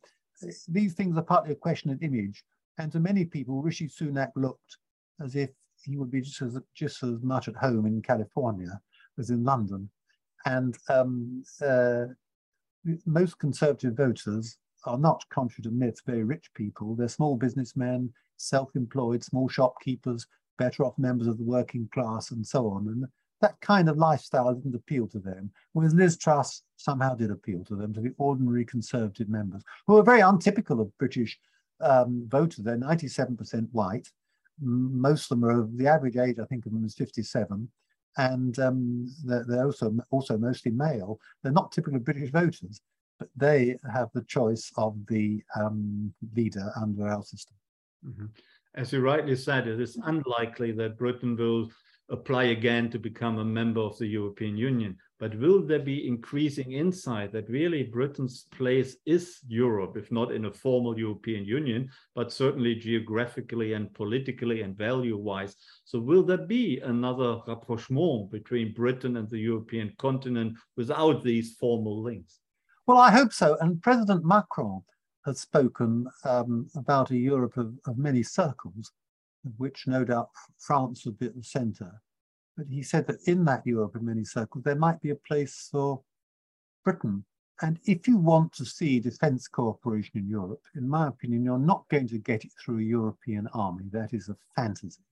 these 0.68 0.94
things 0.94 1.16
are 1.18 1.22
partly 1.22 1.52
a 1.52 1.56
question 1.56 1.90
of 1.90 2.02
image. 2.02 2.42
And 2.78 2.90
to 2.92 3.00
many 3.00 3.26
people, 3.26 3.60
Rishi 3.60 3.86
Sunak 3.86 4.30
looked 4.34 4.78
as 5.22 5.36
if 5.36 5.50
he 5.84 5.96
would 5.96 6.10
be 6.10 6.20
just 6.20 6.40
as, 6.42 6.58
just 6.74 7.02
as 7.02 7.22
much 7.22 7.48
at 7.48 7.56
home 7.56 7.86
in 7.86 8.02
California 8.02 8.80
as 9.18 9.30
in 9.30 9.44
London. 9.44 9.90
And 10.44 10.76
um, 10.88 11.44
uh, 11.64 12.06
most 13.06 13.38
conservative 13.38 13.94
voters 13.94 14.56
are 14.84 14.98
not, 14.98 15.24
contrary 15.30 15.62
to 15.64 15.70
myth, 15.70 16.00
very 16.04 16.24
rich 16.24 16.50
people. 16.54 16.94
They're 16.94 17.08
small 17.08 17.36
businessmen, 17.36 18.12
self-employed, 18.36 19.22
small 19.22 19.48
shopkeepers, 19.48 20.26
better 20.58 20.84
off 20.84 20.98
members 20.98 21.28
of 21.28 21.38
the 21.38 21.44
working 21.44 21.88
class 21.92 22.30
and 22.32 22.46
so 22.46 22.68
on. 22.68 22.88
And 22.88 23.06
that 23.40 23.60
kind 23.60 23.88
of 23.88 23.98
lifestyle 23.98 24.54
didn't 24.54 24.74
appeal 24.74 25.06
to 25.08 25.18
them, 25.18 25.50
whereas 25.72 25.94
Liz 25.94 26.16
Truss 26.16 26.62
somehow 26.76 27.14
did 27.14 27.30
appeal 27.30 27.64
to 27.64 27.76
them, 27.76 27.92
to 27.94 28.00
the 28.00 28.14
ordinary 28.18 28.64
conservative 28.64 29.28
members, 29.28 29.62
who 29.86 29.96
are 29.96 30.02
very 30.02 30.20
untypical 30.20 30.80
of 30.80 30.96
British 30.98 31.38
um, 31.80 32.24
voters. 32.28 32.64
They're 32.64 32.76
97% 32.76 33.68
white. 33.72 34.08
Most 34.60 35.30
of 35.30 35.40
them 35.40 35.48
are, 35.48 35.68
the 35.74 35.86
average 35.86 36.16
age, 36.16 36.38
I 36.40 36.44
think, 36.44 36.66
of 36.66 36.72
them 36.72 36.84
is 36.84 36.94
57. 36.94 37.68
And 38.18 38.58
um, 38.58 39.14
they're, 39.24 39.44
they're, 39.48 39.64
also, 39.64 39.96
also 40.10 40.36
mostly 40.36 40.70
male. 40.72 41.18
They're 41.42 41.52
not 41.52 41.72
typical 41.72 41.98
British 41.98 42.30
voters, 42.30 42.80
but 43.18 43.28
they 43.36 43.78
have 43.92 44.08
the 44.12 44.22
choice 44.22 44.70
of 44.76 44.96
the 45.06 45.42
um, 45.56 46.12
leader 46.36 46.72
under 46.80 47.08
our 47.08 47.22
system. 47.22 47.56
Mm 48.04 48.14
-hmm. 48.16 48.28
As 48.74 48.92
you 48.92 49.00
rightly 49.02 49.36
said, 49.36 49.66
it 49.66 49.80
is 49.80 49.98
unlikely 50.04 50.72
that 50.72 50.96
Britain 50.96 51.36
will 51.36 51.70
apply 52.10 52.44
again 52.44 52.90
to 52.90 52.98
become 52.98 53.38
a 53.38 53.44
member 53.44 53.80
of 53.80 53.96
the 53.98 54.06
European 54.06 54.56
Union. 54.56 54.96
But 55.18 55.38
will 55.38 55.62
there 55.62 55.78
be 55.78 56.08
increasing 56.08 56.72
insight 56.72 57.32
that 57.32 57.48
really 57.48 57.84
Britain's 57.84 58.46
place 58.50 58.96
is 59.06 59.38
Europe, 59.46 59.96
if 59.96 60.10
not 60.10 60.32
in 60.32 60.46
a 60.46 60.52
formal 60.52 60.98
European 60.98 61.44
Union, 61.44 61.88
but 62.14 62.32
certainly 62.32 62.74
geographically 62.74 63.74
and 63.74 63.94
politically 63.94 64.62
and 64.62 64.76
value-wise? 64.76 65.54
So 65.84 66.00
will 66.00 66.24
there 66.24 66.46
be 66.46 66.80
another 66.80 67.40
rapprochement 67.46 68.32
between 68.32 68.74
Britain 68.74 69.16
and 69.16 69.30
the 69.30 69.38
European 69.38 69.92
continent 69.98 70.56
without 70.76 71.22
these 71.22 71.54
formal 71.54 72.02
links? 72.02 72.40
Well, 72.86 72.98
I 72.98 73.12
hope 73.12 73.32
so. 73.32 73.56
And 73.60 73.80
President 73.80 74.24
Macron 74.24 74.82
has 75.24 75.40
spoken 75.40 76.08
um, 76.24 76.68
about 76.74 77.10
a 77.12 77.16
Europe 77.16 77.56
of, 77.56 77.74
of 77.86 77.96
many 77.96 78.24
circles 78.24 78.90
which 79.56 79.86
no 79.86 80.04
doubt 80.04 80.30
France 80.58 81.04
would 81.04 81.18
be 81.18 81.26
at 81.26 81.36
the 81.36 81.42
center. 81.42 82.00
But 82.56 82.66
he 82.68 82.82
said 82.82 83.06
that 83.06 83.26
in 83.26 83.44
that 83.46 83.66
Europe 83.66 83.96
in 83.96 84.04
many 84.04 84.24
circles, 84.24 84.64
there 84.64 84.76
might 84.76 85.00
be 85.00 85.10
a 85.10 85.16
place 85.16 85.68
for 85.70 86.02
Britain. 86.84 87.24
And 87.60 87.78
if 87.84 88.08
you 88.08 88.16
want 88.16 88.52
to 88.54 88.64
see 88.64 89.00
defense 89.00 89.48
cooperation 89.48 90.18
in 90.18 90.28
Europe, 90.28 90.62
in 90.74 90.88
my 90.88 91.08
opinion, 91.08 91.44
you're 91.44 91.58
not 91.58 91.88
going 91.88 92.08
to 92.08 92.18
get 92.18 92.44
it 92.44 92.52
through 92.60 92.78
a 92.78 92.82
European 92.82 93.46
army. 93.54 93.84
That 93.90 94.12
is 94.12 94.28
a 94.28 94.36
fantasy. 94.56 95.02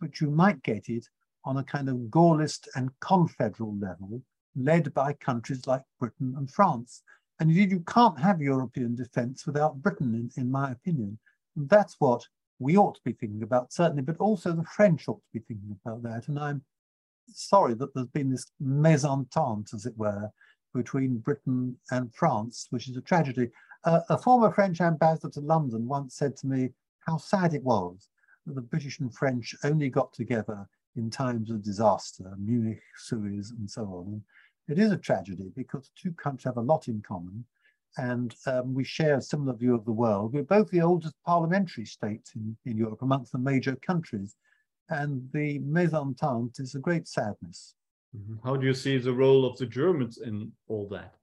But 0.00 0.20
you 0.20 0.30
might 0.30 0.62
get 0.62 0.88
it 0.88 1.06
on 1.44 1.58
a 1.58 1.64
kind 1.64 1.88
of 1.88 1.96
Gaullist 2.10 2.68
and 2.74 2.90
confederal 3.00 3.76
level, 3.76 4.22
led 4.56 4.92
by 4.94 5.12
countries 5.14 5.66
like 5.66 5.82
Britain 5.98 6.34
and 6.36 6.50
France. 6.50 7.02
And 7.38 7.50
indeed, 7.50 7.70
you 7.70 7.80
can't 7.80 8.18
have 8.18 8.42
European 8.42 8.94
defense 8.96 9.46
without 9.46 9.80
Britain, 9.80 10.14
in, 10.14 10.42
in 10.42 10.50
my 10.50 10.72
opinion. 10.72 11.18
And 11.56 11.68
that's 11.68 11.96
what 11.98 12.26
we 12.60 12.76
ought 12.76 12.94
to 12.94 13.00
be 13.04 13.12
thinking 13.12 13.42
about, 13.42 13.72
certainly, 13.72 14.02
but 14.02 14.18
also 14.18 14.52
the 14.52 14.62
French 14.64 15.08
ought 15.08 15.22
to 15.22 15.32
be 15.32 15.40
thinking 15.40 15.76
about 15.84 16.02
that. 16.02 16.28
And 16.28 16.38
I'm 16.38 16.62
sorry 17.26 17.74
that 17.74 17.92
there's 17.94 18.06
been 18.08 18.30
this 18.30 18.46
mésentente, 18.62 19.74
as 19.74 19.86
it 19.86 19.96
were, 19.96 20.30
between 20.74 21.18
Britain 21.18 21.76
and 21.90 22.14
France, 22.14 22.66
which 22.70 22.88
is 22.88 22.96
a 22.96 23.00
tragedy. 23.00 23.50
Uh, 23.84 24.00
a 24.10 24.18
former 24.18 24.52
French 24.52 24.80
ambassador 24.82 25.30
to 25.30 25.40
London 25.40 25.88
once 25.88 26.14
said 26.14 26.36
to 26.36 26.46
me 26.46 26.68
how 27.06 27.16
sad 27.16 27.54
it 27.54 27.64
was 27.64 28.08
that 28.46 28.54
the 28.54 28.60
British 28.60 29.00
and 29.00 29.14
French 29.14 29.54
only 29.64 29.88
got 29.88 30.12
together 30.12 30.68
in 30.96 31.10
times 31.10 31.50
of 31.50 31.62
disaster, 31.62 32.34
Munich, 32.38 32.82
Suez, 32.96 33.52
and 33.58 33.70
so 33.70 33.84
on. 33.84 34.22
It 34.68 34.78
is 34.78 34.92
a 34.92 34.98
tragedy 34.98 35.50
because 35.56 35.88
the 35.88 36.10
two 36.10 36.12
countries 36.12 36.44
have 36.44 36.58
a 36.58 36.62
lot 36.62 36.88
in 36.88 37.00
common 37.00 37.44
and 37.96 38.34
um, 38.46 38.74
we 38.74 38.84
share 38.84 39.16
a 39.16 39.22
similar 39.22 39.54
view 39.54 39.74
of 39.74 39.84
the 39.84 39.92
world. 39.92 40.32
We're 40.32 40.42
both 40.42 40.70
the 40.70 40.82
oldest 40.82 41.14
parliamentary 41.24 41.84
states 41.84 42.32
in, 42.36 42.56
in 42.64 42.76
Europe 42.76 43.02
amongst 43.02 43.32
the 43.32 43.38
major 43.38 43.76
countries, 43.76 44.36
and 44.88 45.28
the 45.32 45.58
mésentente 45.60 46.60
is 46.60 46.74
a 46.74 46.80
great 46.80 47.08
sadness. 47.08 47.74
Mm-hmm. 48.16 48.46
How 48.46 48.56
do 48.56 48.66
you 48.66 48.74
see 48.74 48.98
the 48.98 49.12
role 49.12 49.44
of 49.44 49.56
the 49.58 49.66
Germans 49.66 50.18
in 50.18 50.52
all 50.68 50.88
that? 50.88 51.14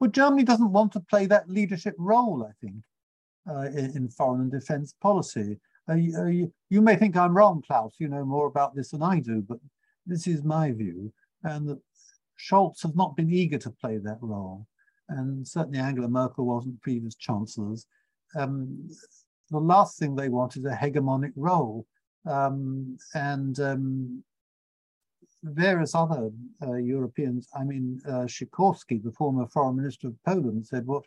Well, 0.00 0.10
Germany 0.10 0.44
doesn't 0.44 0.72
want 0.72 0.92
to 0.92 1.00
play 1.00 1.26
that 1.26 1.48
leadership 1.48 1.94
role, 1.98 2.48
I 2.48 2.52
think, 2.64 2.82
uh, 3.50 3.68
in, 3.78 3.96
in, 3.96 4.08
foreign 4.08 4.42
and 4.42 4.50
defense 4.50 4.94
policy. 5.00 5.58
Uh, 5.88 5.94
you, 5.94 6.16
uh, 6.16 6.26
you, 6.26 6.52
you, 6.70 6.80
may 6.80 6.96
think 6.96 7.16
I'm 7.16 7.36
wrong, 7.36 7.62
Klaus, 7.66 7.94
you 7.98 8.08
know 8.08 8.24
more 8.24 8.46
about 8.46 8.74
this 8.74 8.90
than 8.90 9.02
I 9.02 9.20
do, 9.20 9.42
but 9.46 9.58
this 10.06 10.26
is 10.26 10.44
my 10.44 10.70
view, 10.72 11.12
and 11.42 11.68
that 11.68 11.80
Scholz 12.38 12.82
has 12.82 12.94
not 12.94 13.16
been 13.16 13.30
eager 13.30 13.58
to 13.58 13.70
play 13.70 13.98
that 13.98 14.18
role 14.20 14.66
and 15.08 15.46
certainly 15.46 15.78
Angela 15.78 16.08
Merkel 16.08 16.46
wasn't 16.46 16.80
previous 16.82 17.14
chancellors. 17.14 17.86
Um, 18.36 18.88
the 19.50 19.58
last 19.58 19.98
thing 19.98 20.14
they 20.14 20.28
want 20.28 20.56
is 20.56 20.64
a 20.64 20.70
hegemonic 20.70 21.32
role. 21.36 21.86
Um, 22.26 22.98
and 23.14 23.58
um, 23.60 24.22
various 25.42 25.94
other 25.94 26.30
uh, 26.62 26.74
Europeans, 26.74 27.48
I 27.54 27.64
mean, 27.64 28.00
uh, 28.06 28.26
Sikorski, 28.26 29.02
the 29.02 29.12
former 29.12 29.46
foreign 29.46 29.76
minister 29.76 30.08
of 30.08 30.22
Poland, 30.24 30.66
said 30.66 30.86
what 30.86 31.04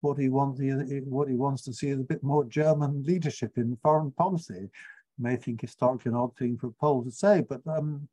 what 0.00 0.18
he 0.18 0.28
wants 0.28 0.60
what 1.06 1.28
he 1.28 1.34
wants 1.34 1.62
to 1.62 1.72
see 1.72 1.88
is 1.88 1.98
a 1.98 2.04
bit 2.04 2.22
more 2.22 2.44
German 2.44 3.02
leadership 3.04 3.52
in 3.56 3.78
foreign 3.82 4.10
policy. 4.12 4.68
You 5.16 5.24
may 5.24 5.36
think 5.36 5.62
historically 5.62 6.10
an 6.10 6.16
odd 6.16 6.36
thing 6.36 6.58
for 6.58 6.68
a 6.68 6.72
Pole 6.72 7.04
to 7.04 7.10
say, 7.10 7.40
but 7.40 7.62
um, 7.66 8.06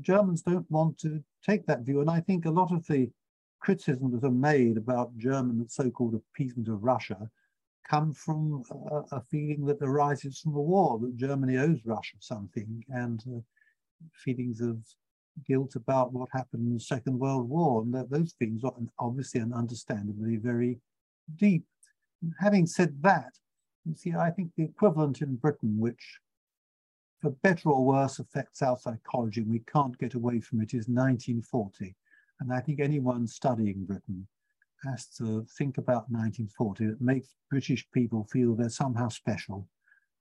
Germans 0.00 0.42
don't 0.42 0.70
want 0.70 0.98
to 0.98 1.22
take 1.44 1.66
that 1.66 1.80
view. 1.80 2.00
And 2.00 2.10
I 2.10 2.20
think 2.20 2.44
a 2.44 2.50
lot 2.50 2.72
of 2.72 2.86
the 2.86 3.10
criticisms 3.66 4.12
that 4.12 4.24
are 4.24 4.30
made 4.30 4.76
about 4.76 5.18
German 5.18 5.68
so-called 5.68 6.14
appeasement 6.14 6.68
of 6.68 6.84
Russia 6.84 7.28
come 7.90 8.12
from 8.12 8.62
a, 8.70 9.16
a, 9.16 9.20
feeling 9.28 9.66
that 9.66 9.82
arises 9.82 10.38
from 10.38 10.52
the 10.52 10.60
war, 10.60 11.00
that 11.00 11.16
Germany 11.16 11.56
owes 11.56 11.80
Russia 11.84 12.14
something, 12.20 12.84
and 12.90 13.24
uh, 13.28 13.40
feelings 14.12 14.60
of 14.60 14.78
guilt 15.48 15.74
about 15.74 16.12
what 16.12 16.28
happened 16.32 16.68
in 16.68 16.74
the 16.74 16.80
Second 16.80 17.18
World 17.18 17.48
War, 17.48 17.82
and 17.82 17.92
that 17.92 18.08
those 18.08 18.34
things 18.38 18.62
are 18.62 18.72
obviously 19.00 19.40
and 19.40 19.52
understandably 19.52 20.36
very 20.36 20.78
deep. 21.34 21.64
Having 22.38 22.66
said 22.66 22.96
that, 23.02 23.32
you 23.84 23.96
see, 23.96 24.12
I 24.12 24.30
think 24.30 24.52
the 24.56 24.62
equivalent 24.62 25.22
in 25.22 25.34
Britain, 25.34 25.74
which 25.76 26.20
for 27.20 27.30
better 27.42 27.70
or 27.70 27.84
worse 27.84 28.20
affects 28.20 28.62
our 28.62 28.78
psychology, 28.78 29.40
and 29.40 29.50
we 29.50 29.64
can't 29.72 29.98
get 29.98 30.14
away 30.14 30.38
from 30.40 30.60
it, 30.60 30.72
is 30.72 30.86
1940 30.86 31.96
and 32.40 32.52
I 32.52 32.60
think 32.60 32.80
anyone 32.80 33.26
studying 33.26 33.84
Britain 33.84 34.26
has 34.84 35.06
to 35.18 35.46
think 35.58 35.78
about 35.78 36.10
1940. 36.10 36.84
It 36.84 37.00
makes 37.00 37.34
British 37.50 37.86
people 37.92 38.28
feel 38.30 38.54
they're 38.54 38.68
somehow 38.68 39.08
special 39.08 39.68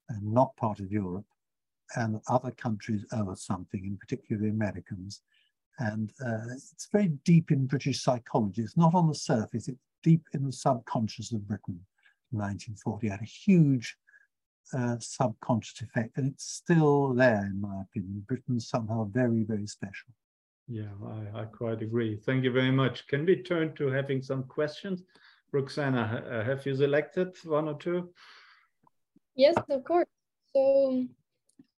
and 0.10 0.34
not 0.34 0.56
part 0.56 0.80
of 0.80 0.92
Europe, 0.92 1.26
and 1.96 2.20
other 2.28 2.52
countries 2.52 3.06
owe 3.12 3.32
us 3.32 3.46
something, 3.46 3.84
in 3.86 3.98
particular 3.98 4.42
the 4.42 4.50
Americans. 4.50 5.22
And 5.80 6.12
uh, 6.26 6.54
it's 6.54 6.88
very 6.92 7.10
deep 7.26 7.52
in 7.52 7.68
British 7.68 8.02
psychology. 8.02 8.62
It's 8.62 8.78
not 8.78 8.96
on 8.96 9.08
the 9.08 9.16
surface, 9.16 9.68
it's 9.68 9.80
deep 10.04 10.24
in 10.34 10.46
the 10.46 10.52
subconscious 10.52 11.32
of 11.32 11.48
Britain. 11.48 11.80
1940 12.32 13.10
had 13.10 13.22
a 13.22 13.26
huge 13.26 13.98
uh, 14.74 14.98
subconscious 15.00 15.82
effect, 15.82 16.18
and 16.18 16.32
it's 16.32 16.46
still 16.46 17.14
there, 17.14 17.46
in 17.46 17.62
my 17.62 17.82
opinion. 17.82 18.24
Britain's 18.28 18.68
somehow 18.68 19.06
very, 19.06 19.44
very 19.44 19.68
special. 19.68 20.14
Yeah, 20.68 20.90
I, 21.06 21.42
I 21.42 21.46
quite 21.46 21.82
agree. 21.82 22.18
Thank 22.18 22.44
you 22.44 22.52
very 22.52 22.72
much. 22.72 23.08
Can 23.08 23.26
we 23.26 23.44
turn 23.44 23.76
to 23.76 23.88
having 23.88 24.22
some 24.22 24.44
questions? 24.44 25.04
Roxana, 25.52 26.24
uh, 26.30 26.44
have 26.44 26.66
you 26.66 26.76
selected 26.76 27.36
one 27.46 27.68
or 27.68 27.76
two? 27.76 28.10
Yes, 29.36 29.56
of 29.70 29.84
course. 29.84 30.08
So 30.54 31.06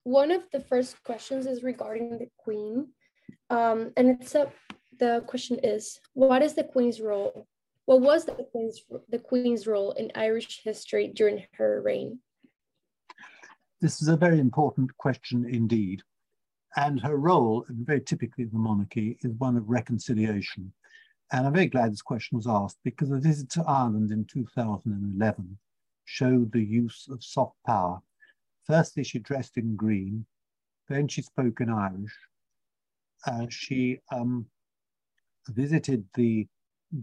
one 0.04 0.30
of 0.30 0.42
the 0.52 0.60
first 0.60 1.02
questions 1.02 1.46
is 1.46 1.62
regarding 1.62 2.18
the 2.18 2.28
Queen. 2.38 2.88
Um, 3.50 3.92
and 3.96 4.08
it's 4.20 4.34
a, 4.34 4.52
the 4.98 5.24
question 5.26 5.58
is, 5.62 6.00
what 6.14 6.42
is 6.42 6.54
the 6.54 6.64
Queen's 6.64 7.00
role? 7.00 7.46
What 7.86 8.00
was 8.00 8.24
the 8.24 8.32
Queen's, 8.52 8.82
the 9.08 9.18
Queen's 9.18 9.66
role 9.66 9.92
in 9.92 10.12
Irish 10.14 10.62
history 10.62 11.08
during 11.08 11.44
her 11.54 11.82
reign? 11.84 12.20
This 13.80 14.00
is 14.00 14.08
a 14.08 14.16
very 14.16 14.38
important 14.38 14.96
question 14.96 15.44
indeed. 15.48 16.02
And 16.76 17.00
her 17.00 17.16
role, 17.16 17.64
very 17.70 18.02
typically 18.02 18.44
in 18.44 18.50
the 18.52 18.58
monarchy, 18.58 19.18
is 19.22 19.32
one 19.38 19.56
of 19.56 19.68
reconciliation. 19.68 20.72
And 21.32 21.46
I'm 21.46 21.54
very 21.54 21.66
glad 21.66 21.90
this 21.90 22.02
question 22.02 22.36
was 22.36 22.46
asked 22.46 22.78
because 22.84 23.10
a 23.10 23.18
visit 23.18 23.48
to 23.50 23.64
Ireland 23.66 24.10
in 24.10 24.26
2011 24.26 25.58
showed 26.04 26.52
the 26.52 26.62
use 26.62 27.08
of 27.10 27.24
soft 27.24 27.56
power. 27.66 28.00
Firstly, 28.64 29.04
she 29.04 29.18
dressed 29.18 29.56
in 29.56 29.74
green, 29.74 30.26
then 30.88 31.08
she 31.08 31.22
spoke 31.22 31.60
in 31.60 31.70
Irish. 31.70 32.16
Uh, 33.26 33.46
she 33.48 33.98
um, 34.12 34.46
visited 35.48 36.04
the 36.14 36.46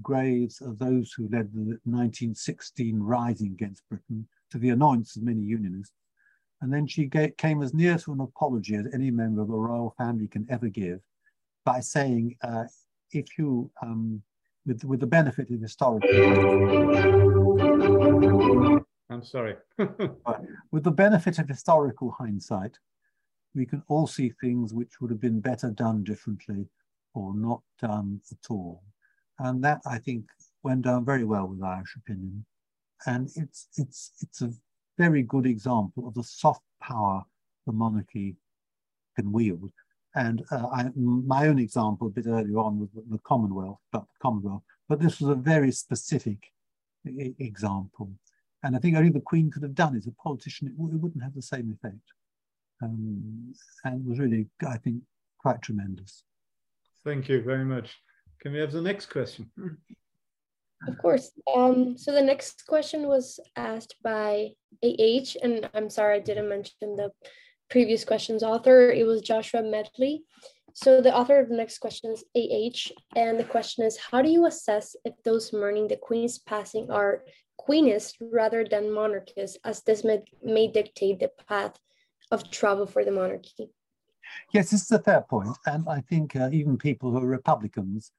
graves 0.01 0.61
of 0.61 0.79
those 0.79 1.11
who 1.13 1.23
led 1.23 1.51
the 1.51 1.79
1916 1.83 2.99
rising 2.99 3.51
against 3.51 3.87
Britain 3.89 4.27
to 4.51 4.57
the 4.57 4.69
annoyance 4.69 5.15
of 5.15 5.23
many 5.23 5.41
unionists. 5.41 5.93
And 6.63 6.71
then 6.71 6.87
she 6.87 7.09
came 7.37 7.61
as 7.61 7.73
near 7.73 7.97
to 7.97 8.13
an 8.13 8.21
apology 8.21 8.75
as 8.75 8.87
any 8.93 9.11
member 9.11 9.41
of 9.41 9.49
the 9.49 9.53
royal 9.53 9.93
family 9.97 10.29
can 10.29 10.47
ever 10.49 10.69
give 10.69 11.01
by 11.65 11.81
saying, 11.81 12.37
uh, 12.41 12.63
if 13.11 13.37
you 13.37 13.69
um, 13.81 14.21
with, 14.65 14.85
with 14.85 15.01
the 15.01 15.05
benefit 15.05 15.49
of 15.49 15.59
historical. 15.59 16.09
I'm 19.09 19.25
sorry. 19.25 19.57
with 20.71 20.85
the 20.85 20.91
benefit 20.91 21.37
of 21.37 21.49
historical 21.49 22.11
hindsight, 22.11 22.77
we 23.53 23.65
can 23.65 23.83
all 23.89 24.07
see 24.07 24.31
things 24.39 24.73
which 24.73 25.01
would 25.01 25.11
have 25.11 25.19
been 25.19 25.41
better 25.41 25.69
done 25.69 26.05
differently 26.05 26.69
or 27.13 27.35
not 27.35 27.61
done 27.81 28.21
at 28.31 28.49
all. 28.49 28.83
And 29.37 29.61
that, 29.65 29.81
I 29.85 29.97
think, 29.97 30.27
went 30.63 30.83
down 30.83 31.03
very 31.03 31.25
well 31.25 31.45
with 31.45 31.61
Irish 31.61 31.97
opinion. 31.97 32.45
And 33.05 33.29
it's, 33.35 33.67
it's, 33.75 34.13
it's 34.21 34.41
a 34.41 34.53
very 34.97 35.23
good 35.23 35.45
example 35.45 36.07
of 36.07 36.13
the 36.13 36.23
soft 36.23 36.63
power 36.81 37.23
the 37.65 37.73
monarchy 37.73 38.35
can 39.15 39.31
wield. 39.31 39.71
And 40.15 40.43
uh, 40.51 40.67
I, 40.67 40.89
my 40.95 41.47
own 41.47 41.59
example 41.59 42.07
a 42.07 42.11
bit 42.11 42.27
earlier 42.27 42.57
on 42.59 42.79
was 42.79 42.89
the 43.09 43.17
Commonwealth, 43.19 43.79
but 43.91 44.01
the 44.01 44.21
Commonwealth, 44.21 44.63
but 44.87 44.99
this 44.99 45.19
was 45.19 45.29
a 45.29 45.35
very 45.35 45.71
specific 45.71 46.51
example. 47.05 48.11
And 48.61 48.75
I 48.75 48.79
think 48.79 48.95
only 48.95 49.09
the 49.09 49.19
Queen 49.19 49.49
could 49.51 49.63
have 49.63 49.75
done 49.75 49.95
it. 49.95 50.05
A 50.05 50.11
politician, 50.11 50.67
it, 50.67 50.71
it 50.71 50.99
wouldn't 50.99 51.23
have 51.23 51.33
the 51.33 51.41
same 51.41 51.71
effect. 51.71 52.03
Um, 52.81 53.53
and 53.85 54.05
was 54.05 54.19
really, 54.19 54.47
I 54.67 54.77
think, 54.77 55.01
quite 55.39 55.61
tremendous. 55.61 56.23
Thank 57.03 57.27
you 57.27 57.41
very 57.41 57.65
much. 57.65 57.97
Can 58.39 58.53
we 58.53 58.59
have 58.59 58.71
the 58.71 58.81
next 58.81 59.07
question? 59.07 59.49
Of 60.87 60.97
course. 60.97 61.31
Um, 61.55 61.97
so 61.97 62.11
the 62.11 62.21
next 62.21 62.65
question 62.67 63.07
was 63.07 63.39
asked 63.55 63.95
by 64.03 64.49
AH, 64.83 65.37
and 65.41 65.69
I'm 65.73 65.89
sorry 65.89 66.17
I 66.17 66.19
didn't 66.19 66.49
mention 66.49 66.95
the 66.95 67.11
previous 67.69 68.03
question's 68.03 68.43
author. 68.43 68.91
It 68.91 69.05
was 69.05 69.21
Joshua 69.21 69.63
Medley. 69.63 70.23
So 70.73 71.01
the 71.01 71.15
author 71.15 71.39
of 71.39 71.49
the 71.49 71.55
next 71.55 71.77
question 71.77 72.11
is 72.11 72.23
AH, 72.35 72.91
and 73.15 73.39
the 73.39 73.43
question 73.43 73.85
is, 73.85 73.97
how 73.97 74.21
do 74.21 74.29
you 74.29 74.45
assess 74.47 74.95
if 75.05 75.13
those 75.23 75.53
mourning 75.53 75.87
the 75.87 75.97
Queen's 75.97 76.39
passing 76.39 76.89
are 76.89 77.23
Queenist 77.59 78.15
rather 78.19 78.65
than 78.65 78.91
monarchist, 78.91 79.59
as 79.63 79.83
this 79.83 80.03
may, 80.03 80.23
may 80.41 80.67
dictate 80.67 81.19
the 81.19 81.29
path 81.47 81.77
of 82.31 82.49
travel 82.49 82.87
for 82.87 83.05
the 83.05 83.11
monarchy? 83.11 83.69
Yes, 84.51 84.71
this 84.71 84.81
is 84.81 84.91
a 84.91 84.99
fair 84.99 85.21
point, 85.21 85.55
and 85.67 85.87
I 85.87 86.01
think 86.01 86.35
uh, 86.35 86.49
even 86.51 86.77
people 86.77 87.11
who 87.11 87.17
are 87.17 87.27
Republicans 87.27 88.11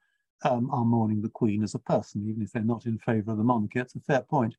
um, 0.42 0.70
are 0.70 0.84
mourning 0.84 1.22
the 1.22 1.28
Queen 1.28 1.62
as 1.62 1.74
a 1.74 1.78
person, 1.78 2.26
even 2.28 2.42
if 2.42 2.52
they're 2.52 2.62
not 2.62 2.86
in 2.86 2.98
favour 2.98 3.32
of 3.32 3.38
the 3.38 3.44
monarchy. 3.44 3.80
It's 3.80 3.96
a 3.96 4.00
fair 4.00 4.22
point. 4.22 4.56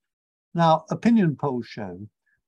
Now, 0.54 0.86
opinion 0.90 1.36
polls 1.36 1.68
show 1.68 2.00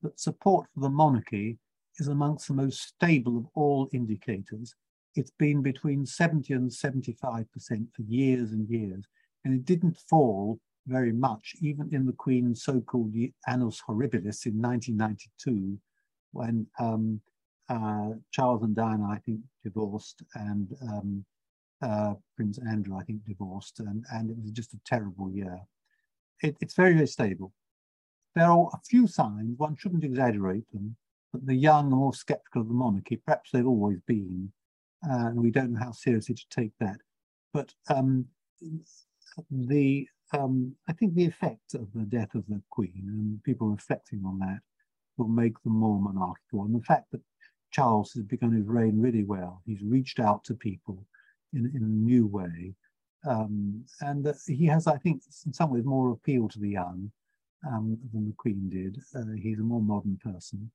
that 0.02 0.20
support 0.20 0.68
for 0.74 0.82
the 0.82 0.90
monarchy 0.90 1.58
is 2.00 2.08
amongst 2.08 2.48
the 2.48 2.54
most 2.54 2.82
stable 2.82 3.38
of 3.38 3.46
all 3.54 3.90
indicators. 3.92 4.76
It's 5.16 5.32
been 5.32 5.62
between 5.62 6.06
70 6.06 6.54
and 6.54 6.70
75% 6.70 7.18
for 7.94 8.02
years 8.08 8.52
and 8.52 8.70
years, 8.70 9.06
and 9.44 9.54
it 9.54 9.66
didn't 9.66 9.98
fall 10.10 10.60
very 10.86 11.12
much, 11.12 11.54
even 11.62 11.90
in 11.94 12.06
the 12.06 12.14
Queen's 12.14 12.64
so-called 12.64 13.14
Annus 13.48 13.82
Horribilis 13.88 14.46
in 14.46 14.62
1992, 14.62 15.78
when 16.32 16.68
um, 16.80 17.20
uh, 17.70 18.12
Charles 18.32 18.64
and 18.64 18.76
Diana, 18.76 19.06
I 19.10 19.20
think, 19.26 19.42
divorced, 19.64 20.24
and 20.36 20.74
um, 20.84 21.26
uh, 21.82 22.14
Prince 22.36 22.60
Andrew, 22.60 22.98
I 22.98 23.04
think, 23.04 23.26
divorced, 23.26 23.80
and, 23.80 24.04
and 24.12 24.30
it 24.30 24.38
was 24.42 24.52
just 24.52 24.74
a 24.74 24.80
terrible 24.86 25.32
year. 25.32 25.60
It, 26.42 26.58
it's 26.62 26.76
very, 26.76 26.94
very 26.94 27.08
stable. 27.08 27.54
There 28.36 28.46
are 28.46 28.70
a 28.74 28.80
few 28.88 29.08
signs, 29.08 29.58
one 29.58 29.76
shouldn't 29.76 30.04
exaggerate 30.04 30.72
them, 30.72 30.96
that 31.34 31.46
the 31.46 31.56
young 31.56 31.92
are 31.94 31.98
more 31.98 32.14
skeptical 32.14 32.62
of 32.62 32.68
the 32.68 32.74
monarchy. 32.74 33.22
Perhaps 33.26 33.52
they've 33.52 33.68
always 33.68 34.00
been, 34.08 34.52
uh, 35.10 35.28
and 35.28 35.42
we 35.42 35.52
don't 35.52 35.74
know 35.74 35.80
how 35.80 35.92
seriously 35.92 36.36
to 36.36 36.46
take 36.50 36.72
that. 36.80 36.98
But 37.54 37.74
um, 37.90 38.26
the 39.50 40.08
um, 40.34 40.76
I 40.90 40.94
think 40.94 41.14
the 41.14 41.26
effect 41.26 41.74
of 41.74 41.88
the 41.94 42.04
death 42.04 42.36
of 42.36 42.44
the 42.48 42.62
Queen 42.70 43.04
and 43.06 43.44
people 43.44 43.68
reflecting 43.70 44.24
on 44.26 44.40
that 44.40 44.60
will 45.16 45.30
make 45.30 45.62
them 45.64 45.74
more 45.74 46.00
monarchical. 46.00 46.66
And 46.66 46.76
the 46.76 46.84
fact 46.84 47.12
that 47.12 47.22
Charles 47.72 48.12
has 48.14 48.24
begun 48.24 48.52
his 48.52 48.68
reign 48.68 49.00
really 49.00 49.24
well, 49.24 49.62
he's 49.66 49.82
reached 49.82 50.20
out 50.20 50.44
to 50.46 50.54
people 50.54 51.06
in, 51.54 51.72
in 51.76 51.84
a 51.84 51.88
new 51.88 52.28
way. 52.28 52.74
Um, 53.28 53.84
and 54.02 54.26
uh, 54.28 54.34
he 54.48 54.66
has, 54.68 54.88
I 54.88 54.98
think, 54.98 55.24
in 55.45 55.54
some 55.54 55.72
ways 55.72 55.84
more 55.84 56.12
appeal 56.12 56.48
to 56.50 56.60
the 56.60 56.70
young 56.70 57.12
um, 57.68 57.98
than 58.14 58.28
the 58.28 58.34
Queen 58.38 58.70
did. 58.70 59.00
Uh, 59.16 59.34
he's 59.41 59.60
a 59.60 59.64
more 59.64 59.82
modern 59.82 60.18
person. 60.24 60.72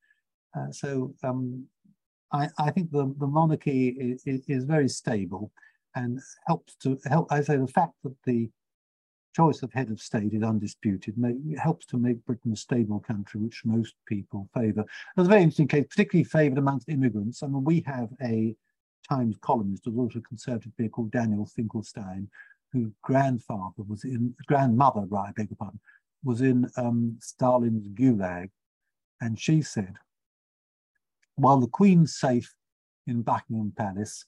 Uh, 0.57 0.71
so 0.71 1.15
um, 1.23 1.65
I, 2.33 2.49
I, 2.59 2.71
think 2.71 2.91
the, 2.91 3.15
the 3.19 3.27
monarchy 3.27 3.89
is, 3.89 4.43
is, 4.49 4.65
very 4.65 4.89
stable 4.89 5.51
and 5.95 6.21
helps 6.47 6.75
to 6.77 6.99
help. 7.07 7.31
I 7.31 7.41
say 7.41 7.57
the 7.57 7.67
fact 7.67 7.95
that 8.05 8.15
the 8.25 8.51
choice 9.35 9.63
of 9.63 9.73
head 9.73 9.91
of 9.91 10.01
state 10.01 10.35
is 10.35 10.43
undisputed 10.43 11.17
make, 11.17 11.37
helps 11.59 11.87
to 11.87 11.97
make 11.97 12.25
Britain 12.27 12.53
a 12.53 12.57
stable 12.57 13.01
country, 13.01 13.41
which 13.41 13.63
most 13.65 13.95
people 14.07 14.49
favour. 14.55 14.85
There's 15.17 15.29
a 15.29 15.31
very 15.31 15.43
interesting 15.43 15.69
case, 15.69 15.87
particularly 15.89 16.25
favoured 16.25 16.59
amongst 16.59 16.89
immigrants. 16.89 17.43
I 17.43 17.47
mean, 17.47 17.65
we 17.65 17.83
have 17.87 18.11
a 18.23 18.55
Times 19.09 19.37
columnist, 19.41 19.87
was 19.87 19.97
also 19.97 20.19
a 20.19 20.23
conservative 20.23 20.73
figure 20.77 20.91
called 20.91 21.11
Daniel 21.11 21.47
Finkelstein, 21.47 22.29
whose 22.73 22.93
grandfather 23.03 23.83
was 23.87 24.05
in, 24.05 24.35
grandmother, 24.47 25.03
right, 25.09 25.29
I 25.29 25.33
beg 25.33 25.51
your 25.51 25.57
pardon, 25.57 25.81
was 26.25 26.41
in 26.41 26.71
um, 26.77 27.17
Stalin's 27.21 27.89
Gulag. 27.89 28.51
And 29.21 29.39
she 29.39 29.63
said, 29.63 29.95
while 31.37 31.61
the 31.61 31.67
Queen's 31.69 32.17
safe 32.17 32.55
in 33.07 33.23
Buckingham 33.23 33.73
Palace, 33.77 34.25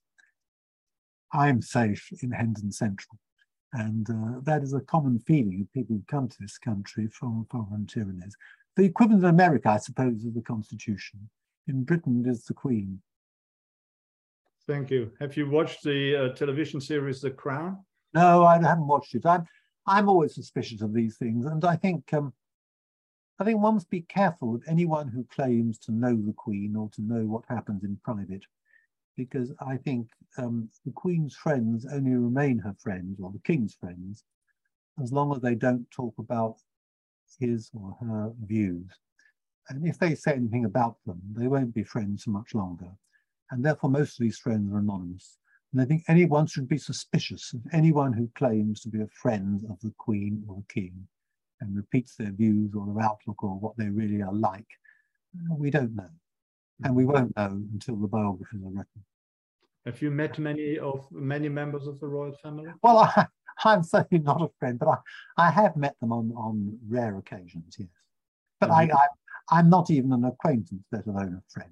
I'm 1.32 1.62
safe 1.62 2.08
in 2.22 2.30
Hendon 2.30 2.72
Central. 2.72 3.18
And 3.72 4.08
uh, 4.08 4.40
that 4.42 4.62
is 4.62 4.72
a 4.72 4.80
common 4.80 5.18
feeling 5.18 5.62
of 5.62 5.72
people 5.72 5.96
who 5.96 6.02
come 6.06 6.28
to 6.28 6.36
this 6.38 6.58
country 6.58 7.08
from 7.08 7.46
foreign 7.50 7.86
tyrannies. 7.86 8.36
The 8.76 8.84
equivalent 8.84 9.24
in 9.24 9.30
America, 9.30 9.70
I 9.70 9.78
suppose, 9.78 10.24
is 10.24 10.32
the 10.32 10.42
Constitution. 10.42 11.28
In 11.66 11.82
Britain, 11.82 12.22
it 12.24 12.30
is 12.30 12.44
the 12.44 12.54
Queen. 12.54 13.00
Thank 14.66 14.90
you. 14.90 15.12
Have 15.20 15.36
you 15.36 15.48
watched 15.50 15.82
the 15.82 16.16
uh, 16.16 16.28
television 16.34 16.80
series 16.80 17.20
The 17.20 17.30
Crown? 17.30 17.84
No, 18.14 18.44
I 18.44 18.54
haven't 18.54 18.86
watched 18.86 19.14
it. 19.14 19.26
I'm 19.26 19.44
I'm 19.86 20.08
always 20.08 20.34
suspicious 20.34 20.80
of 20.80 20.94
these 20.94 21.18
things, 21.18 21.44
and 21.44 21.62
I 21.64 21.76
think 21.76 22.12
um, 22.14 22.32
I 23.38 23.44
think 23.44 23.60
one 23.60 23.74
must 23.74 23.90
be 23.90 24.02
careful 24.02 24.54
of 24.54 24.62
anyone 24.66 25.08
who 25.08 25.24
claims 25.24 25.78
to 25.80 25.92
know 25.92 26.16
the 26.16 26.32
Queen 26.32 26.76
or 26.76 26.88
to 26.94 27.02
know 27.02 27.24
what 27.26 27.44
happens 27.48 27.84
in 27.84 27.98
private, 28.02 28.44
because 29.16 29.52
I 29.60 29.76
think 29.76 30.08
um, 30.38 30.70
the 30.86 30.92
Queen's 30.92 31.34
friends 31.34 31.86
only 31.92 32.14
remain 32.14 32.58
her 32.60 32.74
friends 32.78 33.20
or 33.20 33.30
the 33.32 33.40
King's 33.40 33.74
friends 33.74 34.24
as 35.02 35.12
long 35.12 35.34
as 35.34 35.42
they 35.42 35.56
don't 35.56 35.90
talk 35.90 36.14
about 36.18 36.56
his 37.38 37.70
or 37.74 37.96
her 38.00 38.32
views. 38.46 38.90
And 39.68 39.86
if 39.86 39.98
they 39.98 40.14
say 40.14 40.32
anything 40.34 40.64
about 40.64 40.96
them, 41.04 41.20
they 41.32 41.48
won't 41.48 41.74
be 41.74 41.82
friends 41.82 42.22
for 42.22 42.30
much 42.30 42.54
longer. 42.54 42.90
And 43.54 43.64
therefore, 43.64 43.88
most 43.88 44.18
of 44.18 44.24
these 44.24 44.38
friends 44.38 44.72
are 44.72 44.78
anonymous. 44.78 45.38
And 45.72 45.80
I 45.80 45.84
think 45.84 46.02
anyone 46.08 46.48
should 46.48 46.68
be 46.68 46.76
suspicious 46.76 47.52
of 47.54 47.60
anyone 47.72 48.12
who 48.12 48.28
claims 48.34 48.80
to 48.80 48.88
be 48.88 49.00
a 49.00 49.06
friend 49.06 49.64
of 49.70 49.78
the 49.80 49.94
Queen 49.96 50.42
or 50.48 50.56
the 50.56 50.74
King 50.74 51.06
and 51.60 51.76
repeats 51.76 52.16
their 52.16 52.32
views 52.32 52.74
or 52.74 52.84
their 52.84 53.04
outlook 53.04 53.44
or 53.44 53.50
what 53.50 53.76
they 53.76 53.88
really 53.90 54.22
are 54.22 54.34
like, 54.34 54.66
uh, 55.36 55.54
we 55.54 55.70
don't 55.70 55.94
know. 55.94 56.10
And 56.82 56.96
we 56.96 57.04
won't 57.04 57.36
know 57.36 57.62
until 57.72 57.94
the 57.94 58.08
biographies 58.08 58.60
are 58.64 58.70
written. 58.70 59.04
Have 59.86 60.02
you 60.02 60.10
met 60.10 60.36
many 60.40 60.76
of 60.80 61.06
many 61.12 61.48
members 61.48 61.86
of 61.86 62.00
the 62.00 62.08
royal 62.08 62.36
family? 62.42 62.72
Well, 62.82 62.98
I, 62.98 63.26
I'm 63.64 63.84
certainly 63.84 64.24
not 64.24 64.42
a 64.42 64.48
friend, 64.58 64.80
but 64.80 64.88
I, 64.88 64.96
I 65.46 65.50
have 65.52 65.76
met 65.76 65.94
them 66.00 66.10
on, 66.12 66.32
on 66.36 66.76
rare 66.88 67.18
occasions, 67.18 67.76
yes. 67.78 67.88
But 68.58 68.72
I, 68.72 68.90
I, 68.92 69.06
I'm 69.48 69.70
not 69.70 69.90
even 69.90 70.12
an 70.12 70.24
acquaintance, 70.24 70.82
let 70.90 71.06
alone 71.06 71.40
a 71.40 71.52
friend. 71.52 71.70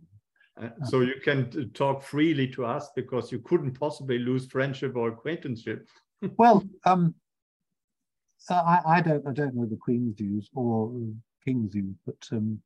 Uh, 0.62 0.68
so 0.84 1.00
you 1.00 1.14
can 1.22 1.70
talk 1.74 2.02
freely 2.02 2.46
to 2.46 2.64
us 2.64 2.90
because 2.94 3.32
you 3.32 3.40
couldn't 3.40 3.78
possibly 3.78 4.18
lose 4.18 4.46
friendship 4.46 4.94
or 4.96 5.08
acquaintanceship. 5.08 5.88
well, 6.36 6.62
um, 6.84 7.14
I, 8.48 8.80
I, 8.86 9.00
don't 9.00 9.26
I 9.26 9.32
don't 9.32 9.54
know 9.54 9.66
the 9.66 9.76
Queen's 9.76 10.14
views 10.16 10.48
or 10.54 10.92
King's 11.44 11.72
views, 11.72 11.96
but 12.06 12.16
um, 12.32 12.60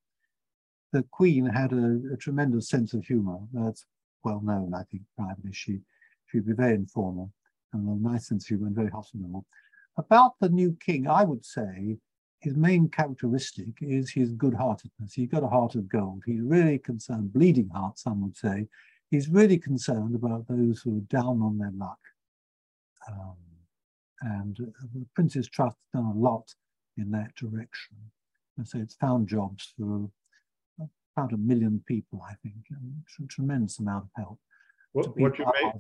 the 0.92 1.05
Queen 1.11 1.47
had 1.47 1.72
a, 1.72 2.01
a, 2.12 2.16
tremendous 2.16 2.68
sense 2.68 2.92
of 2.94 3.05
humour. 3.05 3.38
That's 3.53 3.84
well 4.24 4.40
known, 4.42 4.74
I 4.74 4.82
think, 4.90 5.03
privately. 5.16 5.53
She 5.53 5.80
she'd 6.26 6.47
be 6.47 6.53
very 6.53 6.74
informal 6.74 7.32
and 7.72 7.88
a 7.88 8.09
nice 8.09 8.28
sense 8.28 8.44
of 8.44 8.49
humour 8.49 8.66
and 8.66 8.76
very 8.76 8.90
hospitable. 8.90 9.44
About 9.99 10.32
the 10.40 10.49
new 10.49 10.76
king, 10.84 11.09
I 11.09 11.24
would 11.24 11.44
say 11.44 11.97
his 12.41 12.55
main 12.57 12.89
characteristic 12.89 13.68
is 13.80 14.11
his 14.11 14.32
good-heartedness. 14.32 15.14
He's 15.14 15.28
got 15.28 15.43
a 15.43 15.49
heart 15.49 15.74
of 15.74 15.89
gold. 15.89 16.22
He's 16.26 16.43
really 16.43 16.78
concerned, 16.78 17.32
bleeding 17.32 17.70
heart, 17.70 17.99
some 17.99 18.22
would 18.22 18.37
say. 18.37 18.68
He's 19.11 19.28
really 19.28 19.59
concerned 19.59 20.14
about 20.14 20.47
those 20.49 20.82
who 20.82 20.99
are 20.99 21.20
down 21.20 21.41
on 21.43 21.59
their 21.59 21.72
luck. 21.74 21.99
Um, 23.09 23.37
and 24.20 24.57
the 24.95 25.07
Prince's 25.14 25.49
Trust 25.49 25.76
has 25.76 26.03
done 26.03 26.12
a 26.12 26.18
lot 26.18 26.55
in 26.97 27.11
that 27.12 27.34
direction. 27.34 27.97
And 28.57 28.66
so 28.66 28.78
it's 28.78 28.95
found 28.95 29.28
jobs 29.28 29.74
for 29.78 30.11
about 31.16 31.32
a 31.32 31.37
million 31.37 31.82
people, 31.87 32.22
I 32.28 32.34
think, 32.43 32.66
and 32.70 33.03
a 33.22 33.26
tremendous 33.26 33.78
amount 33.78 34.05
of 34.05 34.11
help. 34.16 34.41
What, 34.97 35.14
what, 35.18 35.38
you 35.38 35.44
make, 35.44 35.74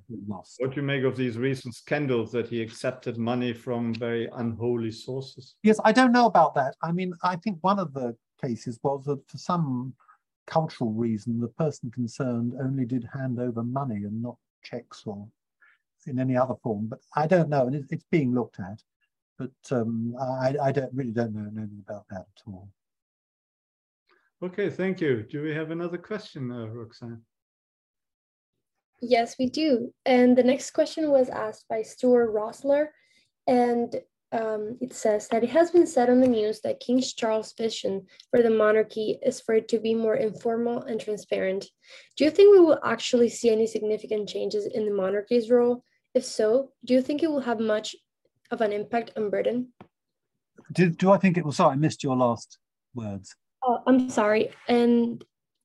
what 0.58 0.76
you 0.76 0.82
make 0.82 1.02
of 1.02 1.16
these 1.16 1.38
recent 1.38 1.74
scandals 1.74 2.30
that 2.32 2.48
he 2.48 2.60
accepted 2.60 3.16
money 3.16 3.54
from 3.54 3.94
very 3.94 4.28
unholy 4.34 4.90
sources? 4.90 5.54
Yes, 5.62 5.80
I 5.86 5.92
don't 5.92 6.12
know 6.12 6.26
about 6.26 6.54
that. 6.56 6.76
I 6.82 6.92
mean, 6.92 7.14
I 7.22 7.36
think 7.36 7.56
one 7.62 7.78
of 7.78 7.94
the 7.94 8.14
cases 8.44 8.78
was 8.82 9.04
that 9.06 9.26
for 9.26 9.38
some 9.38 9.94
cultural 10.46 10.92
reason, 10.92 11.40
the 11.40 11.48
person 11.48 11.90
concerned 11.90 12.52
only 12.60 12.84
did 12.84 13.08
hand 13.10 13.40
over 13.40 13.62
money 13.62 14.04
and 14.04 14.22
not 14.22 14.36
checks 14.62 15.04
or 15.06 15.26
in 16.06 16.18
any 16.18 16.36
other 16.36 16.54
form. 16.62 16.86
But 16.86 16.98
I 17.16 17.26
don't 17.26 17.48
know, 17.48 17.66
and 17.66 17.74
it, 17.74 17.86
it's 17.88 18.04
being 18.10 18.34
looked 18.34 18.60
at. 18.60 18.82
But 19.38 19.50
um, 19.70 20.14
I, 20.20 20.56
I 20.62 20.72
don't 20.72 20.92
really 20.92 21.12
don't 21.12 21.32
know 21.32 21.40
anything 21.56 21.82
about 21.88 22.04
that 22.10 22.26
at 22.36 22.42
all. 22.46 22.68
Okay, 24.42 24.68
thank 24.68 25.00
you. 25.00 25.22
Do 25.22 25.42
we 25.42 25.54
have 25.54 25.70
another 25.70 25.96
question, 25.96 26.52
uh, 26.52 26.66
Roxanne? 26.66 27.22
Yes, 29.00 29.36
we 29.38 29.48
do. 29.48 29.92
And 30.04 30.36
the 30.36 30.42
next 30.42 30.70
question 30.70 31.10
was 31.10 31.28
asked 31.28 31.66
by 31.68 31.82
Stuart 31.82 32.32
Rossler, 32.32 32.88
And 33.46 33.94
um, 34.32 34.76
it 34.80 34.92
says 34.92 35.28
that 35.28 35.44
it 35.44 35.50
has 35.50 35.70
been 35.70 35.86
said 35.86 36.10
on 36.10 36.20
the 36.20 36.28
news 36.28 36.60
that 36.60 36.80
King 36.80 37.00
Charles' 37.00 37.54
vision 37.56 38.06
for 38.30 38.42
the 38.42 38.50
monarchy 38.50 39.18
is 39.22 39.40
for 39.40 39.54
it 39.54 39.68
to 39.68 39.78
be 39.78 39.94
more 39.94 40.16
informal 40.16 40.82
and 40.82 41.00
transparent. 41.00 41.66
Do 42.16 42.24
you 42.24 42.30
think 42.30 42.52
we 42.52 42.60
will 42.60 42.80
actually 42.84 43.28
see 43.28 43.50
any 43.50 43.66
significant 43.66 44.28
changes 44.28 44.66
in 44.66 44.84
the 44.84 44.92
monarchy's 44.92 45.50
role? 45.50 45.84
If 46.14 46.24
so, 46.24 46.72
do 46.84 46.94
you 46.94 47.02
think 47.02 47.22
it 47.22 47.30
will 47.30 47.40
have 47.40 47.60
much 47.60 47.94
of 48.50 48.60
an 48.60 48.72
impact 48.72 49.12
on 49.16 49.30
Britain? 49.30 49.72
Do, 50.72 50.90
do 50.90 51.12
I 51.12 51.18
think 51.18 51.36
it 51.36 51.44
will? 51.44 51.52
Sorry, 51.52 51.72
I 51.72 51.76
missed 51.76 52.02
your 52.02 52.16
last 52.16 52.58
words. 52.94 53.36
Oh, 53.62 53.78
I'm 53.86 54.10
sorry. 54.10 54.50
And 54.68 55.22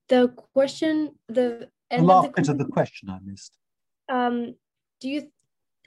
the 0.08 0.28
question, 0.54 1.14
the 1.28 1.68
the 2.00 2.06
last 2.06 2.34
bit 2.34 2.48
of 2.48 2.58
the 2.58 2.64
question 2.64 3.10
I 3.10 3.18
missed. 3.24 3.56
Um, 4.08 4.54
do 5.00 5.08
you 5.08 5.28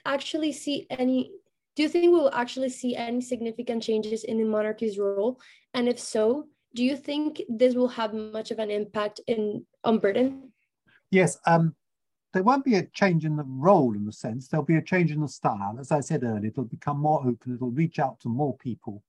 actually 0.04 0.52
see 0.52 0.86
any? 0.90 1.32
Do 1.74 1.82
you 1.82 1.88
think 1.88 2.04
we 2.04 2.18
will 2.18 2.34
actually 2.34 2.70
see 2.70 2.96
any 2.96 3.20
significant 3.20 3.82
changes 3.82 4.24
in 4.24 4.38
the 4.38 4.44
monarchy's 4.44 4.98
role? 4.98 5.38
And 5.74 5.88
if 5.88 5.98
so, 5.98 6.46
do 6.74 6.82
you 6.82 6.96
think 6.96 7.42
this 7.48 7.74
will 7.74 7.88
have 7.88 8.14
much 8.14 8.50
of 8.50 8.58
an 8.58 8.70
impact 8.70 9.20
in 9.26 9.66
on 9.84 9.98
Britain? 9.98 10.52
Yes. 11.10 11.38
Um, 11.46 11.74
there 12.32 12.42
won't 12.42 12.64
be 12.64 12.74
a 12.76 12.86
change 12.86 13.24
in 13.24 13.36
the 13.36 13.44
role 13.46 13.94
in 13.94 14.04
the 14.04 14.12
sense. 14.12 14.48
There'll 14.48 14.66
be 14.66 14.76
a 14.76 14.82
change 14.82 15.10
in 15.10 15.20
the 15.20 15.28
style. 15.28 15.76
As 15.80 15.90
I 15.90 16.00
said 16.00 16.22
earlier, 16.22 16.48
it'll 16.48 16.64
become 16.64 16.98
more 16.98 17.20
open. 17.20 17.54
It'll 17.54 17.70
reach 17.70 17.98
out 17.98 18.20
to 18.20 18.28
more 18.28 18.56
people, 18.58 19.02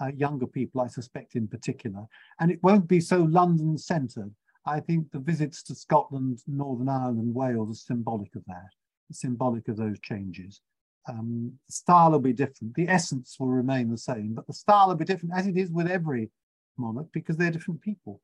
uh, 0.00 0.12
younger 0.16 0.46
people, 0.46 0.80
I 0.80 0.86
suspect 0.86 1.34
in 1.34 1.48
particular, 1.48 2.06
and 2.38 2.50
it 2.50 2.62
won't 2.62 2.86
be 2.86 3.00
so 3.00 3.22
London 3.24 3.76
centred 3.76 4.32
I 4.70 4.78
think 4.78 5.10
the 5.10 5.18
visits 5.18 5.64
to 5.64 5.74
Scotland, 5.74 6.38
Northern 6.46 6.88
Ireland, 6.88 7.34
Wales 7.34 7.70
are 7.70 7.74
symbolic 7.74 8.36
of 8.36 8.44
that, 8.46 8.70
symbolic 9.10 9.66
of 9.66 9.76
those 9.76 9.98
changes. 10.00 10.60
Um, 11.08 11.54
the 11.66 11.72
style 11.72 12.12
will 12.12 12.20
be 12.20 12.32
different. 12.32 12.74
The 12.74 12.88
essence 12.88 13.36
will 13.40 13.48
remain 13.48 13.90
the 13.90 13.98
same, 13.98 14.34
but 14.34 14.46
the 14.46 14.52
style 14.52 14.88
will 14.88 14.94
be 14.94 15.04
different, 15.04 15.34
as 15.36 15.48
it 15.48 15.56
is 15.56 15.72
with 15.72 15.88
every 15.88 16.30
monarch, 16.76 17.08
because 17.12 17.36
they're 17.36 17.50
different 17.50 17.80
people. 17.80 18.20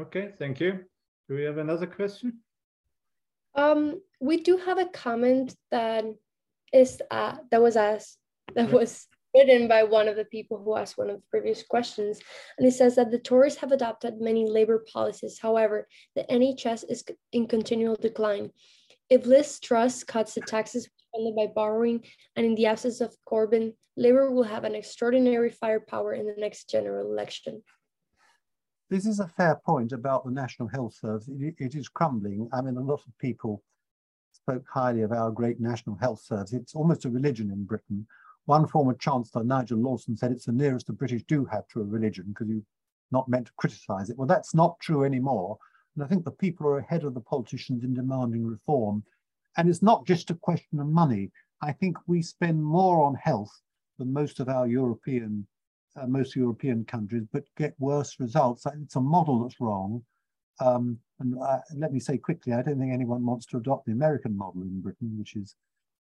Okay, 0.00 0.32
thank 0.36 0.58
you. 0.58 0.80
Do 1.28 1.36
we 1.36 1.44
have 1.44 1.58
another 1.58 1.86
question? 1.86 2.38
Um, 3.54 4.00
we 4.20 4.38
do 4.38 4.56
have 4.56 4.78
a 4.78 4.86
comment 4.86 5.54
that 5.70 6.04
is 6.72 7.00
uh, 7.10 7.36
that 7.52 7.62
was 7.62 7.76
asked 7.76 8.18
that 8.54 8.72
was 8.72 9.06
written 9.34 9.68
by 9.68 9.82
one 9.82 10.08
of 10.08 10.16
the 10.16 10.24
people 10.24 10.58
who 10.62 10.76
asked 10.76 10.98
one 10.98 11.10
of 11.10 11.16
the 11.16 11.22
previous 11.30 11.62
questions. 11.62 12.20
And 12.58 12.64
he 12.64 12.70
says 12.70 12.96
that 12.96 13.10
the 13.10 13.18
Tories 13.18 13.56
have 13.56 13.72
adopted 13.72 14.20
many 14.20 14.48
labor 14.48 14.84
policies. 14.92 15.38
However, 15.40 15.86
the 16.16 16.24
NHS 16.24 16.84
is 16.88 17.04
in 17.32 17.46
continual 17.46 17.96
decline. 17.96 18.50
If 19.08 19.26
Liz 19.26 19.58
Truss 19.60 20.04
cuts 20.04 20.34
the 20.34 20.40
taxes 20.40 20.88
funded 21.12 21.36
by 21.36 21.46
borrowing, 21.54 22.04
and 22.36 22.46
in 22.46 22.54
the 22.54 22.66
absence 22.66 23.00
of 23.00 23.16
Corbyn, 23.28 23.74
Labour 23.96 24.30
will 24.30 24.44
have 24.44 24.64
an 24.64 24.74
extraordinary 24.74 25.50
firepower 25.50 26.14
in 26.14 26.26
the 26.26 26.34
next 26.38 26.70
general 26.70 27.10
election. 27.10 27.62
This 28.88 29.06
is 29.06 29.20
a 29.20 29.28
fair 29.28 29.60
point 29.64 29.92
about 29.92 30.24
the 30.24 30.30
National 30.30 30.68
Health 30.68 30.94
Service. 30.94 31.28
it, 31.28 31.54
it 31.58 31.74
is 31.74 31.88
crumbling. 31.88 32.48
I 32.52 32.60
mean, 32.60 32.76
a 32.76 32.80
lot 32.80 33.02
of 33.06 33.18
people 33.18 33.62
spoke 34.32 34.64
highly 34.72 35.02
of 35.02 35.12
our 35.12 35.30
great 35.30 35.60
National 35.60 35.96
Health 35.96 36.22
Service. 36.22 36.52
It's 36.52 36.74
almost 36.74 37.04
a 37.04 37.10
religion 37.10 37.50
in 37.50 37.64
Britain. 37.64 38.06
One 38.50 38.66
former 38.66 38.94
chancellor, 38.94 39.44
Nigel 39.44 39.78
Lawson, 39.78 40.16
said 40.16 40.32
it's 40.32 40.46
the 40.46 40.50
nearest 40.50 40.88
the 40.88 40.92
British 40.92 41.22
do 41.22 41.44
have 41.44 41.68
to 41.68 41.82
a 41.82 41.84
religion 41.84 42.24
because 42.30 42.48
you're 42.48 42.62
not 43.12 43.28
meant 43.28 43.46
to 43.46 43.52
criticize 43.56 44.10
it. 44.10 44.18
Well, 44.18 44.26
that's 44.26 44.56
not 44.56 44.80
true 44.80 45.04
anymore. 45.04 45.56
And 45.94 46.02
I 46.02 46.08
think 46.08 46.24
the 46.24 46.32
people 46.32 46.66
are 46.66 46.78
ahead 46.78 47.04
of 47.04 47.14
the 47.14 47.20
politicians 47.20 47.84
in 47.84 47.94
demanding 47.94 48.44
reform. 48.44 49.04
And 49.56 49.68
it's 49.68 49.82
not 49.82 50.04
just 50.04 50.32
a 50.32 50.34
question 50.34 50.80
of 50.80 50.88
money. 50.88 51.30
I 51.62 51.70
think 51.70 51.96
we 52.08 52.22
spend 52.22 52.60
more 52.60 53.04
on 53.04 53.14
health 53.14 53.56
than 54.00 54.12
most 54.12 54.40
of 54.40 54.48
our 54.48 54.66
European, 54.66 55.46
uh, 55.94 56.08
most 56.08 56.34
European 56.34 56.84
countries, 56.84 57.28
but 57.32 57.44
get 57.56 57.76
worse 57.78 58.18
results. 58.18 58.66
It's 58.82 58.96
a 58.96 59.00
model 59.00 59.44
that's 59.44 59.60
wrong. 59.60 60.02
Um, 60.58 60.98
and 61.20 61.38
uh, 61.40 61.60
let 61.76 61.92
me 61.92 62.00
say 62.00 62.18
quickly, 62.18 62.52
I 62.52 62.62
don't 62.62 62.80
think 62.80 62.92
anyone 62.92 63.24
wants 63.24 63.46
to 63.46 63.58
adopt 63.58 63.86
the 63.86 63.92
American 63.92 64.36
model 64.36 64.62
in 64.62 64.80
Britain, 64.80 65.16
which 65.16 65.36
is 65.36 65.54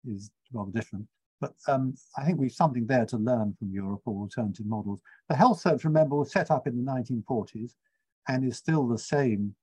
is 0.06 0.32
rather 0.54 0.72
different. 0.72 1.10
But 1.40 1.54
um, 1.68 1.96
I 2.18 2.26
think 2.26 2.40
we've 2.40 2.52
something 2.52 2.88
there 2.88 3.06
to 3.06 3.18
learn 3.18 3.56
from 3.58 3.72
Europe 3.72 4.02
or 4.06 4.22
alternative 4.22 4.66
models. 4.66 5.02
The 5.30 5.36
health 5.36 5.60
service, 5.60 5.86
remember, 5.86 6.16
was 6.16 6.32
set 6.32 6.50
up 6.50 6.68
in 6.68 6.84
the 6.84 6.92
1940s 6.92 7.74
and 8.28 8.46
is 8.46 8.58
still 8.58 8.88
the 8.88 8.98
same. 8.98 9.56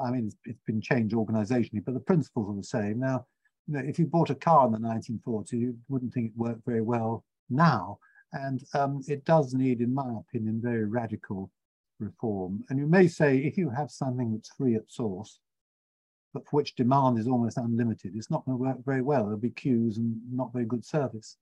I 0.00 0.10
mean, 0.10 0.26
it's, 0.26 0.36
it's 0.44 0.62
been 0.66 0.80
changed 0.80 1.14
organizationally, 1.14 1.84
but 1.84 1.94
the 1.94 2.00
principles 2.00 2.50
are 2.50 2.56
the 2.56 2.64
same. 2.64 2.98
Now, 2.98 3.26
you 3.66 3.74
know, 3.74 3.80
if 3.80 3.98
you 3.98 4.06
bought 4.06 4.30
a 4.30 4.34
car 4.34 4.66
in 4.66 4.72
the 4.72 4.78
1940s, 4.78 5.52
you 5.52 5.76
wouldn't 5.88 6.12
think 6.12 6.26
it 6.26 6.36
worked 6.36 6.64
very 6.66 6.82
well 6.82 7.24
now. 7.48 7.98
And 8.32 8.64
um, 8.74 9.00
it 9.06 9.24
does 9.24 9.54
need, 9.54 9.80
in 9.80 9.94
my 9.94 10.18
opinion, 10.18 10.60
very 10.60 10.84
radical 10.84 11.50
reform. 12.00 12.64
And 12.68 12.78
you 12.78 12.86
may 12.86 13.06
say, 13.06 13.38
if 13.38 13.56
you 13.56 13.70
have 13.70 13.90
something 13.90 14.32
that's 14.32 14.50
free 14.50 14.74
at 14.74 14.90
source, 14.90 15.38
but 16.34 16.44
for 16.46 16.56
which 16.56 16.74
demand 16.74 17.16
is 17.18 17.28
almost 17.28 17.56
unlimited, 17.56 18.14
it's 18.14 18.30
not 18.30 18.44
going 18.44 18.58
to 18.58 18.62
work 18.62 18.84
very 18.84 19.00
well. 19.00 19.22
There'll 19.22 19.38
be 19.38 19.50
queues 19.50 19.96
and 19.96 20.20
not 20.30 20.52
very 20.52 20.66
good 20.66 20.84
service. 20.84 21.38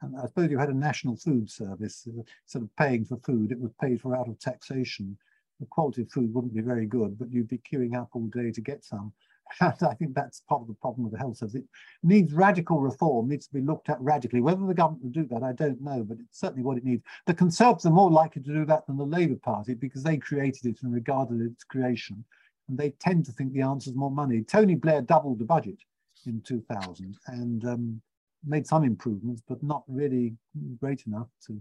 And 0.00 0.16
I 0.16 0.26
suppose 0.26 0.50
you 0.50 0.58
had 0.58 0.70
a 0.70 0.74
national 0.74 1.16
food 1.16 1.50
service, 1.50 2.08
uh, 2.08 2.22
instead 2.44 2.62
of 2.62 2.74
paying 2.76 3.04
for 3.04 3.18
food, 3.18 3.52
it 3.52 3.60
was 3.60 3.72
paid 3.78 4.00
for 4.00 4.16
out 4.16 4.28
of 4.28 4.38
taxation. 4.38 5.16
The 5.60 5.66
quality 5.66 6.02
of 6.02 6.10
food 6.10 6.32
wouldn't 6.32 6.54
be 6.54 6.62
very 6.62 6.86
good, 6.86 7.18
but 7.18 7.30
you'd 7.30 7.48
be 7.48 7.60
queuing 7.70 7.94
up 7.94 8.08
all 8.14 8.28
day 8.28 8.50
to 8.50 8.60
get 8.60 8.82
some. 8.82 9.12
And 9.60 9.74
I 9.82 9.94
think 9.94 10.14
that's 10.14 10.42
part 10.48 10.62
of 10.62 10.68
the 10.68 10.74
problem 10.74 11.02
with 11.02 11.12
the 11.12 11.18
health 11.18 11.38
service. 11.38 11.56
It 11.56 11.64
needs 12.04 12.32
radical 12.32 12.80
reform, 12.80 13.28
needs 13.28 13.48
to 13.48 13.52
be 13.52 13.60
looked 13.60 13.90
at 13.90 14.00
radically. 14.00 14.40
Whether 14.40 14.64
the 14.64 14.74
government 14.74 15.02
will 15.02 15.10
do 15.10 15.26
that, 15.26 15.42
I 15.42 15.52
don't 15.52 15.82
know, 15.82 16.04
but 16.04 16.18
it's 16.20 16.38
certainly 16.38 16.62
what 16.62 16.78
it 16.78 16.84
needs. 16.84 17.02
The 17.26 17.34
Conservatives 17.34 17.84
are 17.84 17.90
more 17.90 18.12
likely 18.12 18.42
to 18.42 18.54
do 18.54 18.64
that 18.66 18.86
than 18.86 18.96
the 18.96 19.04
Labour 19.04 19.34
Party 19.42 19.74
because 19.74 20.04
they 20.04 20.18
created 20.18 20.66
it 20.66 20.78
and 20.84 20.94
regarded 20.94 21.40
its 21.40 21.64
creation 21.64 22.24
and 22.70 22.78
they 22.78 22.90
tend 23.00 23.26
to 23.26 23.32
think 23.32 23.52
the 23.52 23.62
answer 23.62 23.90
is 23.90 23.96
more 23.96 24.10
money. 24.10 24.42
Tony 24.42 24.76
Blair 24.76 25.02
doubled 25.02 25.40
the 25.40 25.44
budget 25.44 25.78
in 26.24 26.40
2000 26.42 27.16
and 27.26 27.64
um, 27.64 28.00
made 28.46 28.66
some 28.66 28.84
improvements, 28.84 29.42
but 29.46 29.62
not 29.62 29.82
really 29.88 30.34
great 30.80 31.02
enough 31.06 31.26
to, 31.46 31.60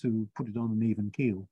to 0.00 0.26
put 0.36 0.48
it 0.48 0.56
on 0.56 0.70
an 0.70 0.82
even 0.82 1.10
keel. 1.10 1.48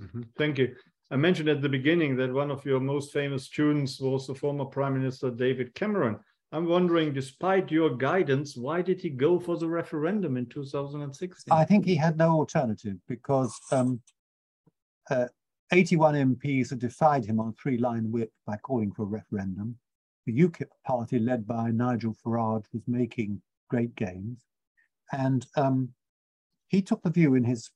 Mm 0.00 0.08
-hmm. 0.12 0.24
Thank 0.36 0.58
you. 0.58 0.74
I 1.10 1.16
mentioned 1.16 1.50
at 1.50 1.62
the 1.62 1.68
beginning 1.68 2.16
that 2.16 2.34
one 2.34 2.52
of 2.52 2.64
your 2.64 2.80
most 2.80 3.12
famous 3.12 3.44
students 3.44 4.00
was 4.00 4.26
the 4.26 4.34
former 4.34 4.66
Prime 4.66 4.98
Minister 4.98 5.30
David 5.30 5.74
Cameron. 5.74 6.18
I'm 6.50 6.66
wondering, 6.66 7.14
despite 7.14 7.74
your 7.74 7.96
guidance, 7.96 8.60
why 8.60 8.82
did 8.82 9.00
he 9.00 9.10
go 9.10 9.40
for 9.40 9.58
the 9.58 9.68
referendum 9.68 10.36
in 10.36 10.46
2016? 10.46 11.52
I 11.62 11.64
think 11.66 11.84
he 11.84 11.96
had 11.96 12.16
no 12.16 12.28
alternative 12.30 12.96
because 13.06 13.52
um, 13.70 14.00
uh, 15.10 15.28
81 15.74 16.36
MPs 16.36 16.70
had 16.70 16.78
defied 16.78 17.24
him 17.24 17.40
on 17.40 17.48
a 17.48 17.52
three-line 17.60 18.12
whip 18.12 18.30
by 18.46 18.56
calling 18.58 18.92
for 18.92 19.02
a 19.02 19.06
referendum. 19.06 19.76
The 20.24 20.32
UKIP 20.32 20.68
party, 20.86 21.18
led 21.18 21.48
by 21.48 21.72
Nigel 21.72 22.14
Farage, 22.24 22.66
was 22.72 22.82
making 22.86 23.42
great 23.68 23.96
gains. 23.96 24.44
And 25.10 25.44
um, 25.56 25.88
he 26.68 26.80
took 26.80 27.02
the 27.02 27.10
view 27.10 27.34
in 27.34 27.42
his 27.42 27.70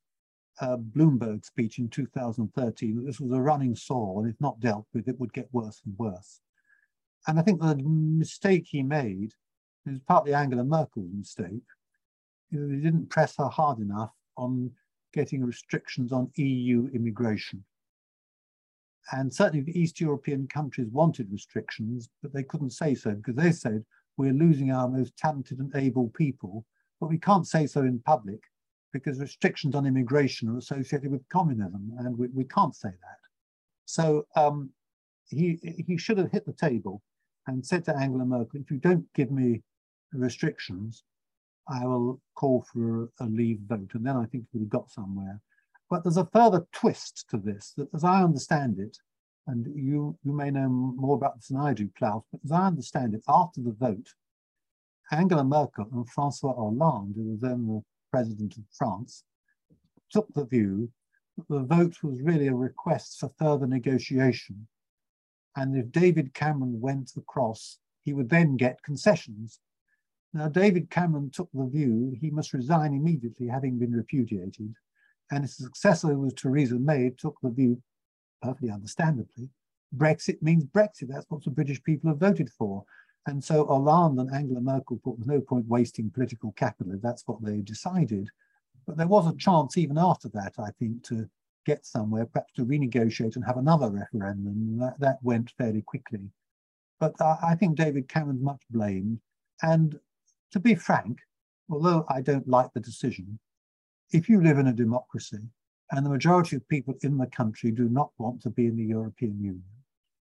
uh, 0.61 0.77
Bloomberg 0.77 1.45
speech 1.45 1.81
in 1.81 1.89
2013 1.89 2.95
that 2.95 3.03
this 3.05 3.19
was 3.19 3.33
a 3.33 3.41
running 3.41 3.75
sore, 3.75 4.23
and 4.23 4.33
if 4.33 4.41
not 4.41 4.61
dealt 4.61 4.87
with, 4.95 5.09
it 5.09 5.19
would 5.19 5.33
get 5.33 5.49
worse 5.51 5.83
and 5.85 5.99
worse. 5.99 6.41
And 7.27 7.37
I 7.37 7.43
think 7.43 7.61
the 7.61 7.75
mistake 7.77 8.67
he 8.69 8.85
made 8.85 9.33
is 9.87 9.99
partly 10.07 10.35
Angela 10.35 10.63
Merkel's 10.63 11.11
mistake. 11.13 11.67
He 12.49 12.59
didn't 12.59 13.11
press 13.11 13.35
her 13.39 13.49
hard 13.49 13.81
enough 13.81 14.13
on 14.37 14.71
getting 15.13 15.45
restrictions 15.45 16.13
on 16.13 16.31
EU 16.37 16.89
immigration. 16.95 17.65
And 19.13 19.33
certainly 19.33 19.65
the 19.65 19.79
East 19.79 20.01
European 20.01 20.47
countries 20.49 20.89
wanted 20.91 21.33
restrictions, 21.33 22.11
but 22.23 22.33
they 22.33 22.43
couldn't 22.43 22.71
say 22.71 22.95
so 22.95 23.13
because 23.15 23.37
they 23.37 23.53
said, 23.53 23.85
we're 24.17 24.33
losing 24.33 24.71
our 24.73 24.89
most 24.89 25.17
talented 25.17 25.59
and 25.61 25.75
able 25.75 26.09
people, 26.11 26.67
but 27.01 27.09
we 27.09 27.19
can't 27.19 27.47
say 27.47 27.67
so 27.67 27.83
in 27.83 28.01
public 28.01 28.41
because 28.93 29.21
restrictions 29.21 29.75
on 29.75 29.87
immigration 29.87 30.49
are 30.49 30.59
associated 30.59 31.11
with 31.11 31.29
communism 31.29 31.93
and 31.99 32.19
we, 32.19 32.29
we 32.29 32.45
can't 32.45 32.75
say 32.75 32.89
that. 32.89 33.19
So 33.85 34.27
um, 34.37 34.71
he, 35.29 35.59
he 35.87 35.97
should 35.97 36.19
have 36.19 36.33
hit 36.33 36.45
the 36.47 36.53
table 36.53 37.03
and 37.47 37.65
said 37.65 37.85
to 37.85 37.97
Angela 37.97 38.25
Merkel, 38.25 38.61
if 38.61 38.71
you 38.71 38.79
don't 38.79 39.07
give 39.15 39.31
me 39.31 39.63
restrictions, 40.13 41.05
I 41.69 41.87
will 41.87 42.21
call 42.35 42.67
for 42.73 43.05
a, 43.21 43.25
a 43.25 43.27
leave 43.27 43.61
vote. 43.69 43.91
And 43.95 44.07
then 44.07 44.17
I 44.17 44.25
think 44.27 44.45
we've 44.53 44.69
got 44.69 44.91
somewhere. 44.91 45.41
But 45.91 46.05
there's 46.05 46.17
a 46.19 46.29
further 46.33 46.67
twist 46.73 47.27
to 47.31 47.39
this 47.39 47.73
that, 47.77 47.89
as 47.95 48.05
I 48.05 48.23
understand 48.23 48.79
it, 48.79 48.99
and 49.47 49.67
you, 49.75 50.19
you 50.23 50.33
may 50.33 50.51
know 50.51 50.69
more 50.69 51.17
about 51.17 51.37
this 51.37 51.49
than 51.49 51.57
I 51.59 51.73
do, 51.73 51.89
Klaus, 51.97 52.23
but 52.31 52.41
as 52.45 52.53
I 52.53 52.67
understand 52.67 53.15
it, 53.15 53.23
after 53.27 53.63
the 53.63 53.73
vote, 53.73 54.15
Angela 55.11 55.45
Merkel 55.45 55.89
and 55.91 56.09
Francois 56.09 56.53
Hollande, 56.53 57.15
who 57.17 57.31
was 57.31 57.41
then 57.41 57.67
the 57.67 57.83
president 58.11 58.59
of 58.59 58.65
France, 58.71 59.25
took 60.11 60.33
the 60.35 60.45
view 60.45 60.91
that 61.39 61.49
the 61.49 61.63
vote 61.63 62.03
was 62.03 62.21
really 62.21 62.49
a 62.49 62.55
request 62.55 63.19
for 63.19 63.31
further 63.39 63.67
negotiation. 63.67 64.67
And 65.57 65.77
if 65.77 65.91
David 65.91 66.35
Cameron 66.35 66.81
went 66.81 67.13
across, 67.17 67.79
he 68.05 68.13
would 68.13 68.29
then 68.29 68.57
get 68.57 68.83
concessions. 68.83 69.61
Now, 70.35 70.49
David 70.49 70.91
Cameron 70.91 71.31
took 71.31 71.49
the 71.55 71.67
view 71.67 72.15
he 72.21 72.31
must 72.31 72.53
resign 72.53 72.93
immediately, 72.93 73.47
having 73.47 73.79
been 73.79 73.93
repudiated. 73.93 74.75
And 75.31 75.45
his 75.45 75.57
successor, 75.57 76.09
who 76.09 76.21
was 76.21 76.35
Theresa 76.35 76.79
May, 76.79 77.11
took 77.11 77.37
the 77.43 77.51
view, 77.51 77.83
perfectly 78.43 78.71
understandably, 78.71 79.51
Brexit 79.97 80.41
means 80.43 80.65
Brexit. 80.65 81.09
That's 81.09 81.27
what 81.29 81.45
the 81.45 81.51
British 81.51 81.83
people 81.83 82.11
have 82.11 82.19
voted 82.19 82.51
for. 82.51 82.85
And 83.27 83.43
so 83.43 83.67
Hollande 83.67 84.21
and 84.21 84.35
Angela 84.35 84.61
Merkel 84.61 85.01
thought 85.03 85.19
there's 85.19 85.27
no 85.27 85.41
point 85.41 85.67
wasting 85.67 86.11
political 86.11 86.53
capital 86.53 86.95
if 86.95 87.03
that's 87.03 87.25
what 87.27 87.43
they 87.43 87.59
decided. 87.59 88.29
But 88.87 88.97
there 88.97 89.07
was 89.07 89.27
a 89.27 89.37
chance 89.37 89.77
even 89.77 89.99
after 89.99 90.29
that, 90.31 90.55
I 90.59 90.71
think, 90.79 91.03
to 91.05 91.29
get 91.67 91.85
somewhere, 91.85 92.25
perhaps 92.25 92.55
to 92.55 92.65
renegotiate 92.65 93.37
and 93.37 93.45
have 93.45 93.59
another 93.59 93.91
referendum. 93.91 94.79
That, 94.79 94.99
that 95.01 95.19
went 95.23 95.53
fairly 95.59 95.83
quickly. 95.83 96.31
But 96.99 97.21
uh, 97.21 97.37
I 97.43 97.55
think 97.55 97.77
David 97.77 98.09
Cameron's 98.09 98.43
much 98.43 98.63
blamed. 98.71 99.21
And 99.63 99.99
to 100.53 100.61
be 100.61 100.75
frank, 100.75 101.19
although 101.69 102.07
I 102.09 102.23
don't 102.23 102.49
like 102.49 102.73
the 102.73 102.81
decision, 102.81 103.39
if 104.11 104.29
you 104.29 104.43
live 104.43 104.59
in 104.59 104.69
a 104.69 104.73
democracy 104.73 105.41
and 105.91 106.05
the 106.05 106.11
majority 106.11 106.57
of 106.57 106.69
people 106.69 106.95
in 107.03 107.19
the 107.19 107.27
country 107.27 107.71
do 107.71 107.89
not 107.89 108.11
want 108.19 108.43
to 108.43 108.51
be 108.51 108.67
in 108.67 108.77
the 108.77 108.85
European 108.85 109.39
Union, 109.43 109.65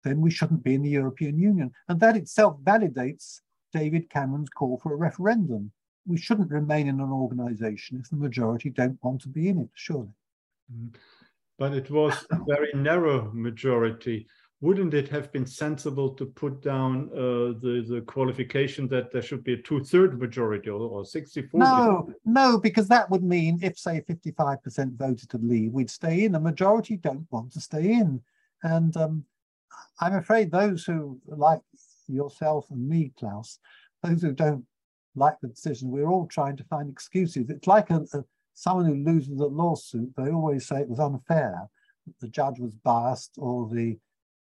then 0.04 0.22
we 0.22 0.32
shouldn't 0.32 0.64
be 0.64 0.76
in 0.76 0.82
the 0.82 0.90
European 0.90 1.38
Union. 1.38 1.72
And 1.88 2.00
that 2.00 2.16
itself 2.16 2.58
validates 2.64 3.42
David 3.74 4.10
Cameron's 4.10 4.50
call 4.50 4.80
for 4.82 4.94
a 4.94 4.98
referendum. 4.98 5.72
We 6.08 6.18
shouldn't 6.18 6.52
remain 6.52 6.88
in 6.88 7.00
an 7.00 7.12
organization 7.12 8.00
if 8.00 8.10
the 8.10 8.16
majority 8.16 8.70
don't 8.70 8.98
want 9.04 9.22
to 9.22 9.30
be 9.30 9.50
in 9.50 9.60
it, 9.60 9.70
surely. 9.74 10.10
Mm. 10.74 10.96
But 11.58 11.74
it 11.74 11.92
was 11.92 12.26
a 12.32 12.40
very 12.48 12.72
narrow 12.74 13.32
majority. 13.34 14.28
Wouldn't 14.62 14.94
it 14.94 15.08
have 15.08 15.32
been 15.32 15.46
sensible 15.46 16.10
to 16.16 16.26
put 16.26 16.62
down 16.62 17.10
uh, 17.14 17.56
the, 17.62 17.86
the 17.88 18.04
qualification 18.06 18.90
that 18.90 19.10
there 19.10 19.22
should 19.22 19.44
be 19.44 19.54
a 19.54 19.62
two-third 19.62 20.20
majority 20.20 20.70
or, 20.70 20.82
or 20.82 21.06
60 21.06 21.50
No, 21.54 22.12
no, 22.26 22.58
because 22.58 22.90
that 22.90 23.10
would 23.10 23.24
mean 23.24 23.60
if, 23.62 23.80
say, 23.80 24.04
55% 24.10 24.98
voted 24.98 25.30
to 25.30 25.38
leave, 25.38 25.72
we'd 25.72 25.90
stay 25.90 26.26
in. 26.26 26.34
The 26.34 26.42
majority 26.42 26.98
don't 26.98 27.26
want 27.32 27.54
to 27.54 27.62
stay 27.62 27.94
in. 27.94 28.22
And 28.64 28.96
um, 28.98 29.24
I'm 30.02 30.16
afraid 30.16 30.52
those 30.52 30.84
who, 30.84 31.20
like 31.26 31.62
yourself 32.08 32.70
and 32.70 32.88
me, 32.88 33.14
Klaus, 33.18 33.60
those 34.04 34.22
who 34.22 34.34
don't 34.34 34.66
like 35.16 35.40
the 35.42 35.48
decision, 35.48 35.90
we're 35.90 36.10
all 36.10 36.28
trying 36.28 36.58
to 36.58 36.66
find 36.66 36.90
excuses. 36.90 37.50
It's 37.50 37.68
like 37.68 37.92
a, 37.92 38.06
a 38.14 38.26
someone 38.60 38.86
who 38.86 38.96
loses 38.96 39.40
a 39.40 39.46
lawsuit, 39.46 40.14
they 40.18 40.30
always 40.30 40.68
say 40.68 40.82
it 40.82 40.90
was 40.90 41.00
unfair, 41.00 41.70
the 42.20 42.28
judge 42.28 42.60
was 42.60 42.76
biased, 42.76 43.36
or 43.38 43.70
the 43.70 43.98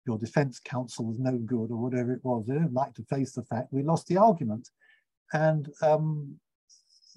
your 0.06 0.18
defense 0.18 0.60
counsel 0.64 1.06
was 1.06 1.18
no 1.18 1.36
good, 1.38 1.70
or 1.70 1.76
whatever 1.76 2.12
it 2.12 2.24
was. 2.24 2.46
They 2.46 2.54
don't 2.54 2.72
like 2.72 2.94
to 2.94 3.04
face 3.04 3.32
the 3.32 3.44
fact 3.44 3.72
we 3.72 3.82
lost 3.82 4.06
the 4.06 4.16
argument. 4.16 4.68
And 5.32 5.68
um, 5.82 6.36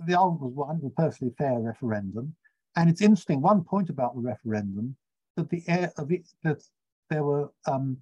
the 0.05 0.15
argument 0.17 0.41
was 0.41 0.67
one, 0.67 0.81
a 0.85 0.89
perfectly 0.89 1.33
fair 1.37 1.59
referendum. 1.59 2.35
And 2.75 2.89
it's 2.89 3.01
interesting, 3.01 3.41
one 3.41 3.63
point 3.63 3.89
about 3.89 4.15
the 4.15 4.21
referendum, 4.21 4.95
that 5.35 5.49
the 5.49 5.63
air 5.67 5.91
of 5.97 6.11
it, 6.11 6.27
that 6.43 6.61
there 7.09 7.23
were 7.23 7.51
um, 7.65 7.97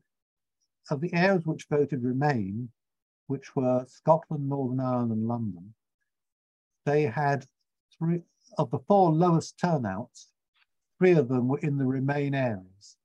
of 0.89 1.01
the 1.01 1.13
areas 1.13 1.45
which 1.45 1.67
voted 1.69 2.03
Remain, 2.03 2.69
which 3.27 3.55
were 3.55 3.85
Scotland, 3.87 4.49
Northern 4.49 4.79
Ireland, 4.79 5.11
and 5.11 5.27
London, 5.27 5.73
they 6.85 7.03
had 7.03 7.45
three, 7.97 8.21
of 8.57 8.71
the 8.71 8.79
four 8.87 9.11
lowest 9.11 9.59
turnouts, 9.59 10.29
three 10.97 11.11
of 11.11 11.27
them 11.27 11.47
were 11.47 11.59
in 11.59 11.77
the 11.77 11.85
Remain 11.85 12.33
areas. 12.33 12.97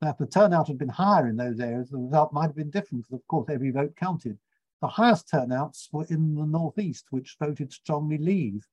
Now, 0.00 0.10
if 0.10 0.18
the 0.18 0.26
turnout 0.26 0.68
had 0.68 0.78
been 0.78 0.88
higher 0.88 1.26
in 1.28 1.36
those 1.36 1.58
areas, 1.58 1.90
the 1.90 1.98
result 1.98 2.32
might 2.32 2.46
have 2.46 2.56
been 2.56 2.70
different, 2.70 3.04
because 3.04 3.20
of 3.20 3.26
course 3.26 3.48
every 3.50 3.70
vote 3.70 3.96
counted. 3.96 4.38
The 4.80 4.88
highest 4.88 5.28
turnouts 5.28 5.88
were 5.92 6.06
in 6.08 6.36
the 6.36 6.46
northeast, 6.46 7.06
which 7.10 7.36
voted 7.40 7.72
strongly 7.72 8.18
leave. 8.18 8.64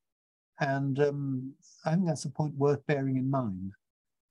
And 0.60 1.00
um, 1.00 1.54
I 1.84 1.92
think 1.92 2.06
that's 2.06 2.26
a 2.26 2.30
point 2.30 2.56
worth 2.56 2.86
bearing 2.86 3.18
in 3.18 3.30
mind. 3.30 3.74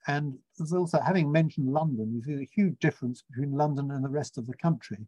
And 0.06 0.38
there's 0.56 0.72
also, 0.72 1.00
having 1.00 1.32
mentioned 1.32 1.72
London, 1.72 2.14
you 2.14 2.22
see 2.22 2.42
a 2.42 2.54
huge 2.54 2.78
difference 2.78 3.22
between 3.22 3.52
London 3.52 3.90
and 3.90 4.04
the 4.04 4.08
rest 4.08 4.38
of 4.38 4.46
the 4.46 4.56
country, 4.56 5.06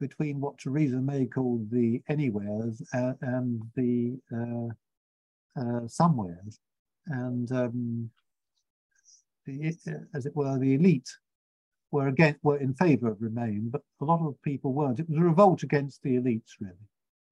between 0.00 0.40
what 0.40 0.58
Theresa 0.58 0.96
May 0.96 1.26
called 1.26 1.70
the 1.70 2.00
anywheres 2.08 2.80
uh, 2.94 3.14
and 3.20 3.62
the 3.74 4.16
uh, 4.32 5.60
uh, 5.60 5.88
somewheres, 5.88 6.60
and 7.08 7.50
um, 7.52 8.10
as 10.14 10.26
it 10.26 10.36
were, 10.36 10.58
the 10.58 10.74
elite 10.74 11.08
were 11.90 12.08
again 12.08 12.36
were 12.42 12.58
in 12.58 12.74
favour 12.74 13.10
of 13.10 13.22
Remain, 13.22 13.70
but 13.70 13.82
a 14.00 14.04
lot 14.04 14.26
of 14.26 14.40
people 14.42 14.72
weren't. 14.72 15.00
It 15.00 15.08
was 15.08 15.18
a 15.18 15.22
revolt 15.22 15.62
against 15.62 16.02
the 16.02 16.16
elites, 16.16 16.52
really. 16.60 16.74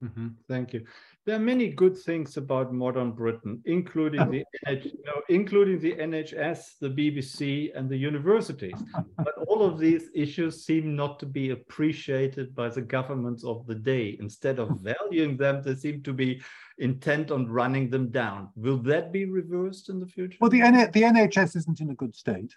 Mm 0.03 0.13
-hmm. 0.15 0.31
Thank 0.47 0.73
you. 0.73 0.85
There 1.25 1.35
are 1.35 1.45
many 1.45 1.69
good 1.73 1.97
things 2.05 2.37
about 2.37 2.73
modern 2.73 3.13
Britain, 3.13 3.61
including 3.65 4.21
oh. 4.21 4.31
the 4.31 4.45
NH, 4.67 4.85
no, 5.05 5.15
including 5.29 5.81
the 5.81 5.95
NHS, 5.97 6.79
the 6.79 6.91
BBC, 6.91 7.73
and 7.77 7.89
the 7.89 8.07
universities. 8.11 8.81
but 9.27 9.35
all 9.49 9.63
of 9.63 9.79
these 9.79 10.11
issues 10.15 10.65
seem 10.65 10.95
not 10.95 11.19
to 11.19 11.27
be 11.27 11.51
appreciated 11.51 12.55
by 12.55 12.69
the 12.69 12.83
governments 12.83 13.43
of 13.45 13.67
the 13.67 13.75
day. 13.75 14.17
Instead 14.21 14.59
of 14.59 14.69
valuing 14.81 15.37
them, 15.37 15.63
they 15.63 15.75
seem 15.75 16.03
to 16.03 16.13
be 16.13 16.41
intent 16.79 17.31
on 17.31 17.51
running 17.61 17.91
them 17.91 18.11
down. 18.11 18.51
Will 18.55 18.79
that 18.83 19.13
be 19.13 19.25
reversed 19.25 19.89
in 19.89 19.99
the 20.01 20.07
future? 20.07 20.39
Well, 20.41 20.51
the, 20.51 20.63
N 20.63 20.75
the 20.93 21.03
NHS 21.03 21.57
isn't 21.57 21.81
in 21.81 21.91
a 21.91 21.95
good 21.95 22.15
state. 22.15 22.55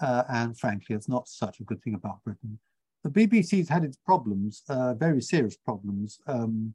Uh, 0.00 0.22
and 0.28 0.56
frankly, 0.56 0.94
it's 0.94 1.08
not 1.08 1.28
such 1.28 1.60
a 1.60 1.64
good 1.64 1.82
thing 1.82 1.94
about 1.94 2.22
Britain. 2.24 2.58
The 3.04 3.10
BBC's 3.10 3.68
had 3.68 3.84
its 3.84 3.96
problems, 3.96 4.62
uh, 4.68 4.94
very 4.94 5.20
serious 5.20 5.56
problems, 5.56 6.20
um, 6.26 6.74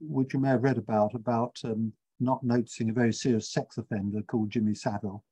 which 0.00 0.34
you 0.34 0.40
may 0.40 0.48
have 0.48 0.64
read 0.64 0.78
about, 0.78 1.14
about 1.14 1.56
um, 1.64 1.92
not 2.20 2.42
noticing 2.44 2.90
a 2.90 2.94
very 2.94 3.12
serious 3.12 3.50
sex 3.50 3.78
offender 3.78 4.22
called 4.22 4.50
Jimmy 4.50 4.74
Savile 4.74 5.24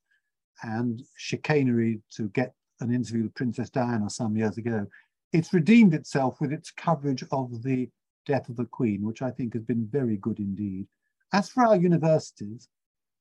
and 0.63 1.01
chicanery 1.17 2.01
to 2.15 2.29
get 2.29 2.53
an 2.79 2.93
interview 2.93 3.23
with 3.23 3.35
Princess 3.35 3.69
Diana 3.69 4.09
some 4.09 4.35
years 4.35 4.57
ago. 4.57 4.87
It's 5.31 5.53
redeemed 5.53 5.93
itself 5.93 6.39
with 6.39 6.51
its 6.51 6.71
coverage 6.71 7.23
of 7.31 7.63
the 7.63 7.89
death 8.25 8.49
of 8.49 8.55
the 8.55 8.65
Queen, 8.65 9.03
which 9.03 9.21
I 9.21 9.31
think 9.31 9.53
has 9.53 9.63
been 9.63 9.87
very 9.91 10.17
good 10.17 10.39
indeed. 10.39 10.87
As 11.33 11.49
for 11.49 11.65
our 11.65 11.75
universities, 11.75 12.69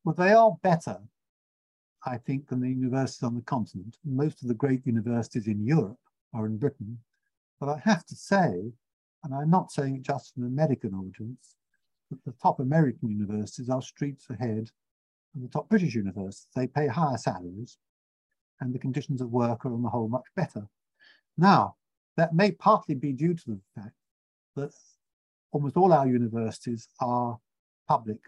well, 0.05 0.15
they 0.15 0.33
are 0.33 0.57
better, 0.63 0.99
I 2.07 2.19
think, 2.19 2.49
than 2.49 2.61
the 2.61 2.69
universities 2.69 3.23
on 3.23 3.35
the 3.35 3.43
continent. 3.43 3.99
Most 4.05 4.43
of 4.43 4.49
the 4.49 4.55
great 4.55 4.87
universities 4.87 5.47
in 5.47 5.65
Europe 5.65 5.99
are 6.35 6.47
in 6.47 6.59
Britain. 6.59 6.99
But 7.61 7.69
I 7.69 7.81
have 7.85 8.05
to 8.07 8.17
say, 8.17 8.73
and 9.23 9.35
I'm 9.35 9.51
not 9.51 9.73
saying 9.73 9.97
it 9.97 10.03
just 10.03 10.37
an 10.37 10.45
American 10.45 10.95
audience, 10.95 11.57
that 12.11 12.25
the 12.25 12.35
top 12.43 12.61
American 12.61 13.11
universities 13.11 13.71
are 13.71 13.81
streets 13.81 14.27
ahead 14.31 14.71
of 15.35 15.43
the 15.43 15.49
top 15.49 15.69
British 15.69 15.95
universities. 15.95 16.49
They 16.55 16.67
pay 16.67 16.87
higher 16.87 17.17
salaries 17.17 17.79
and 18.61 18.75
the 18.75 18.79
conditions 18.79 19.21
of 19.21 19.31
work 19.31 19.65
are 19.65 19.73
on 19.73 19.83
the 19.83 19.89
whole 19.89 20.09
much 20.09 20.27
better. 20.37 20.69
Now, 21.37 21.77
that 22.17 22.35
may 22.35 22.53
partly 22.53 22.95
be 22.95 23.13
due 23.13 23.35
to 23.35 23.45
the 23.47 23.61
fact 23.75 23.95
that 24.57 24.73
almost 25.53 25.77
all 25.77 25.93
our 25.93 26.07
universities 26.07 26.89
are 27.01 27.39
public 27.89 28.21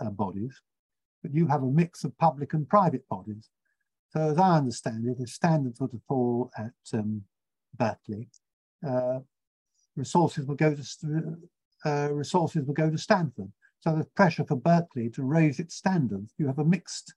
uh, 0.00 0.10
bodies, 0.10 0.60
but 1.22 1.34
you 1.34 1.46
have 1.46 1.62
a 1.62 1.70
mix 1.70 2.04
of 2.04 2.16
public 2.18 2.54
and 2.54 2.68
private 2.68 3.06
bodies. 3.08 3.50
So 4.12 4.20
as 4.30 4.38
I 4.38 4.58
understand 4.58 5.06
it, 5.06 5.16
if 5.20 5.30
standards 5.30 5.80
were 5.80 5.88
to 5.88 6.00
fall 6.06 6.50
at 6.58 6.72
um, 6.92 7.22
Berkeley, 7.76 8.28
uh, 8.86 9.20
resources 9.96 10.46
will 10.46 10.54
go 10.54 10.74
to 10.74 11.36
uh, 11.84 12.08
resources 12.12 12.64
will 12.66 12.74
go 12.74 12.90
to 12.90 12.98
Stanford. 12.98 13.50
So 13.80 13.92
there's 13.92 14.06
pressure 14.14 14.44
for 14.44 14.56
Berkeley 14.56 15.10
to 15.10 15.22
raise 15.22 15.58
its 15.58 15.74
standards. 15.74 16.34
You 16.38 16.46
have 16.46 16.58
a 16.58 16.64
mixed 16.64 17.14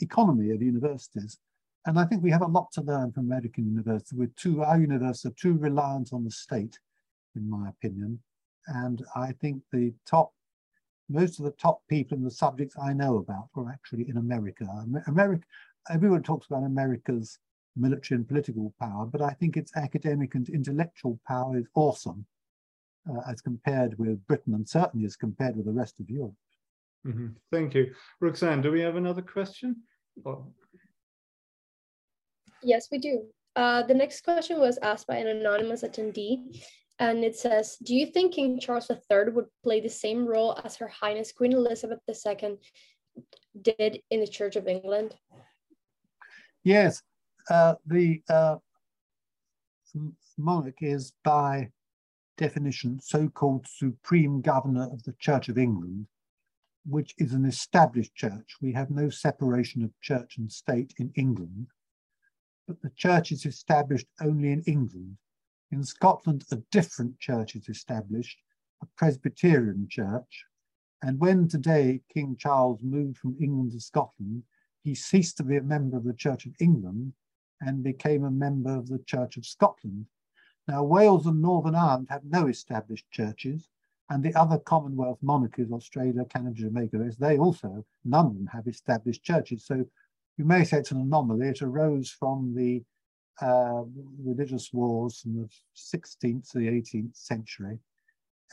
economy 0.00 0.50
of 0.50 0.62
universities. 0.62 1.38
And 1.84 1.98
I 1.98 2.04
think 2.04 2.22
we 2.22 2.32
have 2.32 2.42
a 2.42 2.46
lot 2.46 2.72
to 2.72 2.80
learn 2.80 3.12
from 3.12 3.26
American 3.26 3.66
universities. 3.66 4.18
We're 4.18 4.30
too, 4.36 4.62
our 4.62 4.80
universities 4.80 5.30
are 5.30 5.34
too 5.40 5.56
reliant 5.56 6.12
on 6.12 6.24
the 6.24 6.30
state, 6.30 6.78
in 7.36 7.48
my 7.48 7.68
opinion. 7.68 8.18
And 8.66 9.04
I 9.14 9.32
think 9.40 9.62
the 9.72 9.94
top, 10.04 10.32
most 11.08 11.38
of 11.38 11.44
the 11.44 11.52
top 11.52 11.82
people 11.88 12.18
in 12.18 12.24
the 12.24 12.30
subjects 12.30 12.74
I 12.82 12.92
know 12.92 13.18
about 13.18 13.50
are 13.54 13.70
actually 13.70 14.08
in 14.08 14.16
America. 14.16 14.66
America, 15.06 15.44
everyone 15.90 16.22
talks 16.22 16.46
about 16.46 16.64
America's 16.64 17.38
military 17.76 18.16
and 18.16 18.28
political 18.28 18.72
power, 18.80 19.06
but 19.06 19.22
I 19.22 19.30
think 19.30 19.56
its 19.56 19.76
academic 19.76 20.34
and 20.34 20.48
intellectual 20.48 21.20
power 21.26 21.58
is 21.58 21.66
awesome 21.74 22.26
uh, 23.08 23.20
as 23.30 23.40
compared 23.40 23.98
with 23.98 24.26
Britain 24.26 24.54
and 24.54 24.68
certainly 24.68 25.06
as 25.06 25.16
compared 25.16 25.56
with 25.56 25.66
the 25.66 25.72
rest 25.72 26.00
of 26.00 26.10
Europe. 26.10 26.34
Mm 27.06 27.12
-hmm. 27.16 27.34
Thank 27.50 27.74
you. 27.74 27.94
Roxanne, 28.20 28.62
do 28.62 28.70
we 28.70 28.82
have 28.82 28.96
another 28.96 29.22
question? 29.22 29.86
Or... 30.24 30.46
Yes, 32.62 32.90
we 32.90 32.98
do. 32.98 33.14
Uh, 33.56 33.86
the 33.86 33.94
next 33.94 34.24
question 34.24 34.58
was 34.58 34.78
asked 34.78 35.06
by 35.06 35.16
an 35.20 35.28
anonymous 35.28 35.82
attendee, 35.82 36.36
and 36.98 37.24
it 37.24 37.36
says, 37.36 37.76
do 37.78 37.94
you 37.94 38.06
think 38.12 38.34
King 38.34 38.60
Charles 38.60 38.90
III 38.90 39.30
would 39.34 39.50
play 39.62 39.80
the 39.80 39.96
same 40.04 40.26
role 40.26 40.52
as 40.64 40.76
Her 40.76 40.88
Highness 40.88 41.32
Queen 41.32 41.52
Elizabeth 41.52 42.00
II 42.08 42.58
did 43.62 44.02
in 44.10 44.20
the 44.20 44.32
Church 44.38 44.56
of 44.56 44.66
England? 44.66 45.16
Yes, 46.66 47.00
uh, 47.48 47.76
the 47.86 48.22
uh, 48.28 48.56
monarch 50.36 50.78
is 50.80 51.12
by 51.22 51.70
definition 52.38 52.98
so-called 52.98 53.68
supreme 53.68 54.40
governor 54.40 54.90
of 54.92 55.04
the 55.04 55.14
Church 55.20 55.48
of 55.48 55.58
England, 55.58 56.08
which 56.84 57.14
is 57.18 57.32
an 57.32 57.44
established 57.44 58.16
church. 58.16 58.56
We 58.60 58.72
have 58.72 58.90
no 58.90 59.10
separation 59.10 59.84
of 59.84 59.92
church 60.00 60.38
and 60.38 60.50
state 60.50 60.92
in 60.98 61.12
England, 61.14 61.68
but 62.66 62.82
the 62.82 62.90
church 62.96 63.30
is 63.30 63.46
established 63.46 64.08
only 64.20 64.50
in 64.50 64.62
England. 64.62 65.18
In 65.70 65.84
Scotland, 65.84 66.46
a 66.50 66.56
different 66.72 67.20
church 67.20 67.54
is 67.54 67.68
established, 67.68 68.38
a 68.82 68.86
Presbyterian 68.96 69.86
church. 69.88 70.46
And 71.00 71.20
when 71.20 71.46
today 71.46 72.00
King 72.12 72.34
Charles 72.36 72.82
moved 72.82 73.18
from 73.18 73.36
England 73.40 73.70
to 73.70 73.80
Scotland, 73.80 74.42
he 74.86 74.94
ceased 74.94 75.36
to 75.36 75.42
be 75.42 75.56
a 75.56 75.62
member 75.62 75.96
of 75.96 76.04
the 76.04 76.14
Church 76.14 76.46
of 76.46 76.54
England 76.60 77.12
and 77.60 77.82
became 77.82 78.22
a 78.22 78.30
member 78.30 78.72
of 78.72 78.88
the 78.88 79.00
Church 79.00 79.36
of 79.36 79.44
Scotland. 79.44 80.06
Now, 80.68 80.84
Wales 80.84 81.26
and 81.26 81.42
Northern 81.42 81.74
Ireland 81.74 82.06
have 82.08 82.22
no 82.24 82.46
established 82.46 83.10
churches, 83.10 83.68
and 84.10 84.22
the 84.22 84.32
other 84.36 84.58
Commonwealth 84.58 85.18
monarchies, 85.22 85.72
Australia, 85.72 86.24
Canada, 86.26 86.54
Jamaica, 86.54 87.10
they 87.18 87.36
also, 87.36 87.84
none 88.04 88.26
of 88.26 88.34
them 88.34 88.46
have 88.46 88.68
established 88.68 89.24
churches. 89.24 89.66
So 89.66 89.84
you 90.36 90.44
may 90.44 90.62
say 90.62 90.78
it's 90.78 90.92
an 90.92 91.00
anomaly. 91.00 91.48
It 91.48 91.62
arose 91.62 92.08
from 92.08 92.54
the 92.54 92.84
uh, 93.44 93.82
religious 94.22 94.72
wars 94.72 95.18
from 95.20 95.34
the 95.34 95.48
16th 95.76 96.48
to 96.52 96.58
the 96.58 96.68
18th 96.68 97.16
century. 97.16 97.80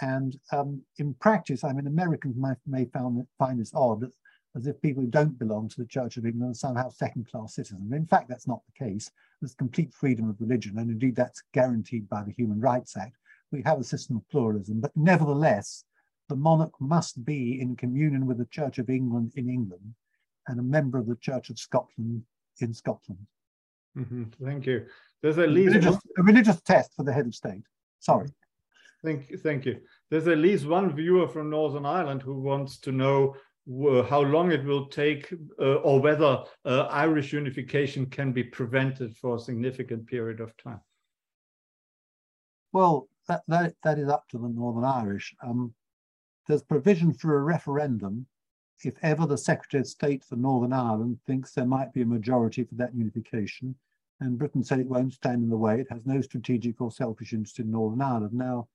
And 0.01 0.35
um, 0.51 0.81
in 0.97 1.14
practice, 1.14 1.64
I 1.64 1.73
mean, 1.73 1.85
Americans 1.85 2.35
might, 2.35 2.57
may 2.65 2.85
found, 2.85 3.27
find 3.38 3.60
this 3.60 3.76
odd, 3.76 4.11
as 4.55 4.67
if 4.67 4.81
people 4.81 5.03
who 5.03 5.09
don't 5.09 5.39
belong 5.39 5.67
to 5.67 5.81
the 5.81 5.88
Church 5.88 6.17
of 6.17 6.25
England 6.25 6.51
are 6.51 6.55
somehow 6.55 6.89
second-class 6.89 7.55
citizens. 7.55 7.91
In 7.91 8.05
fact, 8.05 8.30
that's 8.30 8.47
not 8.47 8.61
the 8.65 8.85
case. 8.85 9.11
There's 9.41 9.55
complete 9.55 9.93
freedom 9.93 10.30
of 10.30 10.39
religion, 10.39 10.77
and 10.77 10.91
indeed 10.91 11.15
that's 11.15 11.43
guaranteed 11.53 12.07
by 12.07 12.23
the 12.23 12.31
Human 12.31 12.59
Rights 12.59 12.95
Act. 12.95 13.17
We 13.51 13.63
have 13.63 13.80
a 13.80 13.84
system 13.84 14.17
of 14.17 14.30
pluralism, 14.30 14.80
but 14.80 14.95
nevertheless, 14.95 15.85
the 16.30 16.35
monarch 16.35 16.73
must 16.80 17.25
be 17.25 17.59
in 17.59 17.75
communion 17.75 18.25
with 18.25 18.38
the 18.38 18.45
Church 18.45 18.80
of 18.80 18.89
England 18.89 19.34
in 19.35 19.49
England 19.49 19.95
and 20.47 20.59
a 20.59 20.63
member 20.63 20.97
of 20.97 21.07
the 21.07 21.15
Church 21.15 21.49
of 21.49 21.59
Scotland 21.59 22.23
in 22.59 22.73
Scotland. 22.73 23.25
Mm 23.95 24.05
-hmm. 24.05 24.45
Thank 24.45 24.65
you. 24.65 24.85
There's 25.21 25.38
at 25.38 25.49
least 25.49 25.73
religious, 25.73 25.97
a 26.17 26.23
religious 26.23 26.61
test 26.61 26.93
for 26.95 27.05
the 27.05 27.13
head 27.13 27.27
of 27.27 27.34
state. 27.34 27.65
Sorry. 27.99 28.30
Thank 29.03 29.30
you. 29.30 29.38
Thank 29.38 29.65
you. 29.65 29.81
There's 30.09 30.27
at 30.27 30.38
least 30.38 30.65
one 30.65 30.95
viewer 30.95 31.27
from 31.27 31.49
Northern 31.49 31.85
Ireland 31.85 32.21
who 32.23 32.41
wants 32.41 32.80
to 32.80 32.91
know 32.91 33.35
how 33.65 34.22
long 34.22 34.52
it 34.52 34.64
will 34.65 34.88
take 34.88 35.34
uh, 35.60 35.76
or 35.76 36.02
whether 36.02 36.44
uh, 36.65 36.81
Irish 36.90 37.31
unification 37.31 38.06
can 38.06 38.34
be 38.34 38.44
prevented 38.44 39.15
for 39.15 39.35
a 39.35 39.40
significant 39.40 40.06
period 40.06 40.41
of 40.41 40.56
time. 40.57 40.81
Well, 42.73 43.07
that, 43.27 43.44
that, 43.48 43.76
that 43.84 43.99
is 43.99 44.10
up 44.10 44.27
to 44.30 44.38
the 44.38 44.49
Northern 44.49 44.84
Irish. 44.84 45.34
Um, 45.41 45.73
there's 46.48 46.64
provision 46.64 47.14
for 47.14 47.38
a 47.38 47.44
referendum 47.44 48.26
if 48.85 48.95
ever 49.02 49.26
the 49.26 49.38
Secretary 49.38 49.80
of 49.81 49.88
State 49.88 50.23
for 50.23 50.35
Northern 50.35 50.73
Ireland 50.73 51.19
thinks 51.26 51.53
there 51.53 51.65
might 51.65 51.94
be 51.94 52.02
a 52.02 52.06
majority 52.06 52.64
for 52.64 52.76
that 52.76 52.94
unification, 52.94 53.76
and 54.19 54.38
Britain 54.38 54.64
said 54.64 54.80
it 54.80 54.88
won't 54.88 55.14
stand 55.14 55.44
in 55.44 55.49
the 55.49 55.57
way, 55.57 55.80
it 55.80 55.88
has 55.90 56.06
no 56.06 56.19
strategic 56.22 56.81
or 56.81 56.91
selfish 56.91 57.31
interest 57.31 57.60
in 57.60 57.72
Northern 57.72 58.02
Ireland. 58.02 58.34
Now, 58.34 58.68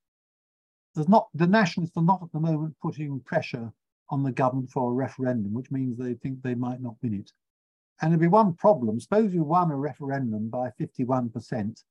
there's 0.95 1.09
not 1.09 1.29
the 1.35 1.47
nationalists 1.47 1.97
are 1.97 2.03
not 2.03 2.23
at 2.23 2.33
the 2.33 2.41
moment 2.41 2.75
putting 2.81 3.21
pressure 3.21 3.73
on 4.11 4.23
the 4.23 4.33
government 4.33 4.71
for 4.71 4.91
a 4.91 4.95
referendum, 4.95 5.53
which 5.53 5.71
means 5.71 5.97
they 5.97 6.15
think 6.15 6.43
they 6.43 6.55
might 6.55 6.81
not 6.81 6.97
win 7.03 7.15
it. 7.15 7.31
And 8.01 8.11
there'd 8.11 8.21
be 8.21 8.29
one 8.29 8.55
problem. 8.55 9.01
Suppose 9.01 9.35
you 9.35 9.43
won 9.43 9.71
a 9.71 9.77
referendum 9.77 10.49
by 10.49 10.71
51%, 10.81 11.83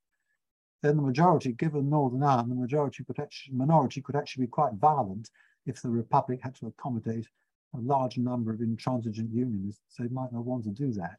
then 0.83 0.95
the 0.95 1.01
majority, 1.01 1.51
given 1.53 1.89
Northern 1.89 2.23
Ireland, 2.23 2.51
the 2.51 2.55
majority 2.55 3.03
could 3.03 3.19
actually, 3.19 3.55
minority 3.55 4.01
could 4.01 4.15
actually 4.15 4.45
be 4.45 4.51
quite 4.51 4.73
violent 4.73 5.29
if 5.65 5.81
the 5.81 5.89
Republic 5.89 6.39
had 6.41 6.55
to 6.55 6.67
accommodate 6.67 7.27
a 7.75 7.79
large 7.79 8.17
number 8.17 8.53
of 8.53 8.61
intransigent 8.61 9.31
unionists, 9.31 9.81
so 9.89 10.03
they 10.03 10.09
might 10.09 10.31
not 10.31 10.45
want 10.45 10.63
to 10.63 10.69
do 10.69 10.93
that. 10.93 11.17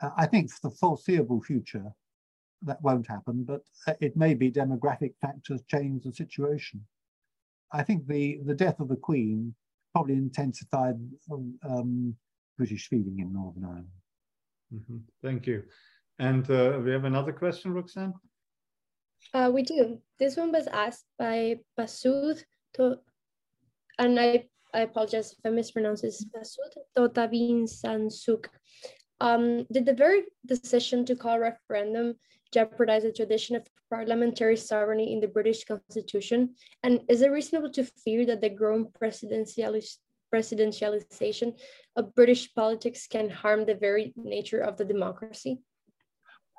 Uh, 0.00 0.10
I 0.16 0.26
think 0.26 0.50
for 0.50 0.70
the 0.70 0.76
foreseeable 0.76 1.42
future, 1.42 1.92
that 2.62 2.80
won't 2.80 3.06
happen, 3.06 3.44
but 3.44 3.62
uh, 3.86 3.94
it 4.00 4.16
may 4.16 4.34
be 4.34 4.50
demographic 4.50 5.14
factors 5.20 5.62
change 5.68 6.04
the 6.04 6.12
situation. 6.12 6.84
I 7.72 7.82
think 7.82 8.06
the, 8.06 8.40
the 8.44 8.54
death 8.54 8.80
of 8.80 8.88
the 8.88 8.96
Queen 8.96 9.54
probably 9.92 10.14
intensified 10.14 10.98
um, 11.30 11.58
um 11.68 12.16
British 12.58 12.88
feeling 12.88 13.18
in 13.18 13.32
Northern 13.32 13.64
Ireland. 13.64 13.88
Mm 14.72 14.84
-hmm. 14.86 15.00
Thank 15.22 15.46
you. 15.46 15.62
And 16.18 16.44
uh, 16.50 16.80
we 16.84 16.92
have 16.92 17.06
another 17.06 17.32
question, 17.32 17.74
Roxanne? 17.74 18.14
Uh, 19.34 19.50
we 19.54 19.62
do. 19.62 20.00
This 20.18 20.36
one 20.36 20.52
was 20.52 20.66
asked 20.66 21.06
by 21.18 21.60
Basud, 21.76 22.44
to, 22.74 22.98
and 23.98 24.18
I 24.18 24.48
I 24.74 24.80
apologize 24.80 25.32
if 25.32 25.38
I 25.44 25.50
mispronounce 25.50 26.00
this, 26.02 26.24
Masud 26.34 26.72
Totavin 26.96 27.68
Sansuk. 27.68 28.46
Um, 29.20 29.66
did 29.70 29.86
the 29.86 29.94
very 29.94 30.24
decision 30.46 31.04
to 31.06 31.14
call 31.14 31.36
a 31.36 31.40
referendum 31.40 32.14
jeopardize 32.52 33.02
the 33.02 33.12
tradition 33.12 33.56
of 33.56 33.66
parliamentary 33.90 34.56
sovereignty 34.56 35.12
in 35.12 35.20
the 35.20 35.28
British 35.28 35.64
Constitution? 35.64 36.54
And 36.82 37.00
is 37.08 37.22
it 37.22 37.30
reasonable 37.30 37.70
to 37.72 37.84
fear 38.04 38.26
that 38.26 38.40
the 38.40 38.50
growing 38.50 38.86
presidentialization 39.00 41.54
of 41.96 42.14
British 42.14 42.54
politics 42.54 43.06
can 43.06 43.30
harm 43.30 43.66
the 43.66 43.74
very 43.74 44.12
nature 44.16 44.60
of 44.60 44.76
the 44.76 44.84
democracy? 44.84 45.60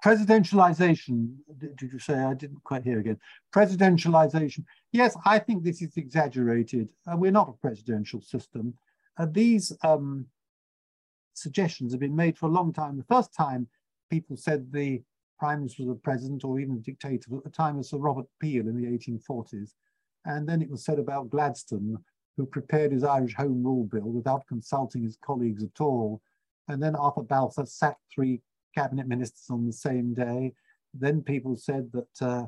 Presidentialization, 0.03 1.38
did 1.57 1.82
you 1.82 1.98
say? 1.98 2.15
I 2.15 2.34
didn't 2.34 2.61
quite 2.64 2.84
hear 2.84 2.99
again. 2.99 3.18
Presidentialization. 3.56 4.65
Yes, 4.91 5.15
I 5.26 5.40
think 5.40 5.64
this 5.64 5.82
is 5.82 5.95
exaggerated. 5.95 6.90
Uh, 7.10 7.15
we're 7.15 7.32
not 7.32 7.48
a 7.48 7.53
presidential 7.53 8.20
system. 8.20 8.74
Uh, 9.15 9.28
these 9.32 9.72
um, 9.82 10.26
suggestions 11.34 11.94
have 11.94 12.02
been 12.02 12.15
made 12.15 12.38
for 12.38 12.48
a 12.48 12.52
long 12.52 12.74
time. 12.74 12.98
The 12.98 13.06
first 13.06 13.34
time 13.34 13.70
people 14.10 14.36
said 14.36 14.74
the 14.74 15.02
prime 15.44 15.60
minister 15.60 15.84
was 15.84 15.98
a 15.98 15.99
president 15.99 16.45
or 16.45 16.57
even 16.57 16.78
a 16.78 16.80
dictator 16.80 17.36
at 17.36 17.44
the 17.44 17.49
time 17.49 17.78
of 17.78 17.86
Sir 17.86 17.98
Robert 17.98 18.28
Peel 18.40 18.65
in 18.65 18.78
the 18.78 18.88
1840s. 18.88 19.72
And 20.24 20.48
then 20.48 20.61
it 20.61 20.70
was 20.70 20.86
said 20.86 20.99
about 20.99 21.30
Gladstone, 21.32 21.98
who 22.38 22.45
prepared 22.45 22.94
his 22.94 23.03
Irish 23.03 23.36
Home 23.36 23.61
Rule 23.61 23.84
Bill 23.84 24.10
without 24.10 24.48
consulting 24.48 25.03
his 25.03 25.18
colleagues 25.22 25.61
at 25.61 25.82
all. 25.82 26.22
And 26.70 26.82
then 26.82 26.95
Arthur 26.95 27.24
Balfour 27.24 27.65
sacked 27.65 27.99
three 28.10 28.40
cabinet 28.74 29.06
ministers 29.06 29.49
on 29.49 29.65
the 29.65 29.74
same 29.74 30.14
day. 30.14 30.53
Then 30.94 31.22
people 31.22 31.57
said 31.57 31.91
that 31.91 32.26
uh, 32.26 32.45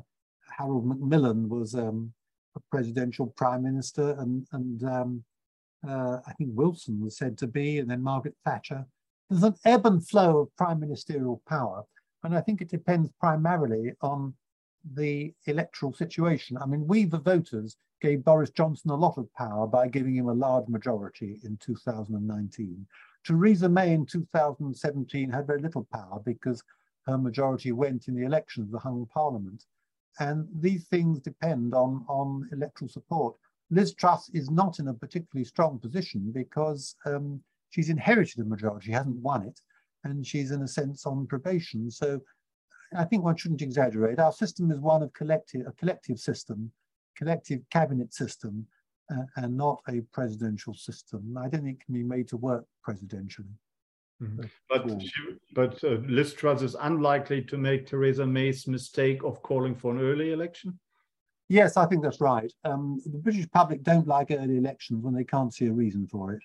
Harold 0.56 0.86
Macmillan 0.86 1.50
was 1.50 1.74
um, 1.74 2.14
a 2.56 2.60
presidential 2.70 3.26
prime 3.26 3.62
minister, 3.62 4.16
and, 4.20 4.46
and 4.52 4.82
um, 4.84 5.24
uh, 5.86 6.20
I 6.26 6.32
think 6.38 6.52
Wilson 6.54 6.98
was 7.02 7.18
said 7.18 7.36
to 7.38 7.46
be, 7.46 7.78
and 7.78 7.90
then 7.90 8.02
Margaret 8.02 8.36
Thatcher. 8.42 8.86
There's 9.28 9.42
an 9.42 9.56
ebb 9.66 9.84
and 9.84 10.08
flow 10.08 10.38
of 10.38 10.56
prime 10.56 10.80
ministerial 10.80 11.42
power, 11.46 11.84
and 12.24 12.36
I 12.36 12.40
think 12.40 12.60
it 12.60 12.68
depends 12.68 13.10
primarily 13.20 13.92
on 14.00 14.34
the 14.94 15.34
electoral 15.46 15.92
situation. 15.92 16.58
I 16.58 16.66
mean, 16.66 16.86
we, 16.86 17.04
the 17.04 17.18
voters, 17.18 17.76
gave 18.00 18.24
Boris 18.24 18.50
Johnson 18.50 18.90
a 18.90 18.94
lot 18.94 19.18
of 19.18 19.32
power 19.34 19.66
by 19.66 19.88
giving 19.88 20.14
him 20.14 20.28
a 20.28 20.34
large 20.34 20.68
majority 20.68 21.40
in 21.44 21.56
2019. 21.58 22.86
Theresa 23.24 23.68
May 23.68 23.92
in 23.94 24.06
2017 24.06 25.30
had 25.30 25.46
very 25.46 25.60
little 25.60 25.86
power 25.92 26.20
because 26.24 26.62
her 27.06 27.18
majority 27.18 27.72
went 27.72 28.08
in 28.08 28.14
the 28.14 28.24
election 28.24 28.62
of 28.62 28.70
the 28.70 28.78
hung 28.78 29.06
parliament. 29.12 29.64
And 30.18 30.48
these 30.54 30.86
things 30.86 31.20
depend 31.20 31.74
on, 31.74 32.04
on 32.08 32.48
electoral 32.52 32.88
support. 32.88 33.36
Liz 33.70 33.94
Truss 33.94 34.30
is 34.32 34.50
not 34.50 34.78
in 34.78 34.88
a 34.88 34.94
particularly 34.94 35.44
strong 35.44 35.78
position 35.78 36.30
because 36.32 36.94
um, 37.04 37.42
she's 37.70 37.90
inherited 37.90 38.38
a 38.40 38.44
majority, 38.44 38.86
she 38.86 38.92
hasn't 38.92 39.16
won 39.16 39.42
it, 39.42 39.60
and 40.10 40.26
she's 40.26 40.50
in 40.50 40.62
a 40.62 40.68
sense 40.68 41.06
on 41.06 41.26
probation. 41.26 41.90
So 41.90 42.20
I 42.96 43.04
think 43.04 43.24
one 43.24 43.36
shouldn't 43.36 43.62
exaggerate. 43.62 44.18
Our 44.18 44.32
system 44.32 44.70
is 44.70 44.80
one 44.80 45.02
of 45.02 45.12
collective, 45.12 45.66
a 45.66 45.72
collective 45.72 46.18
system, 46.18 46.70
collective 47.16 47.60
cabinet 47.70 48.14
system, 48.14 48.66
uh, 49.10 49.24
and 49.36 49.56
not 49.56 49.80
a 49.88 50.00
presidential 50.12 50.74
system. 50.74 51.36
I 51.38 51.48
don't 51.48 51.62
think 51.62 51.80
it 51.80 51.84
can 51.84 51.94
be 51.94 52.02
made 52.02 52.28
to 52.28 52.36
work 52.36 52.64
presidentially. 52.86 53.54
Mm. 54.22 54.48
But 54.68 55.02
she, 55.02 55.10
but 55.54 55.84
uh, 55.84 55.98
Liz 56.06 56.32
Truss 56.32 56.62
is 56.62 56.76
unlikely 56.80 57.42
to 57.42 57.58
make 57.58 57.86
Theresa 57.86 58.26
May's 58.26 58.66
mistake 58.66 59.22
of 59.24 59.42
calling 59.42 59.74
for 59.74 59.92
an 59.92 60.00
early 60.00 60.32
election. 60.32 60.78
Yes, 61.48 61.76
I 61.76 61.86
think 61.86 62.02
that's 62.02 62.20
right. 62.20 62.52
Um, 62.64 63.00
the 63.04 63.18
British 63.18 63.48
public 63.50 63.82
don't 63.82 64.08
like 64.08 64.30
early 64.30 64.56
elections 64.56 65.04
when 65.04 65.14
they 65.14 65.22
can't 65.22 65.54
see 65.54 65.66
a 65.66 65.72
reason 65.72 66.06
for 66.06 66.32
it, 66.32 66.42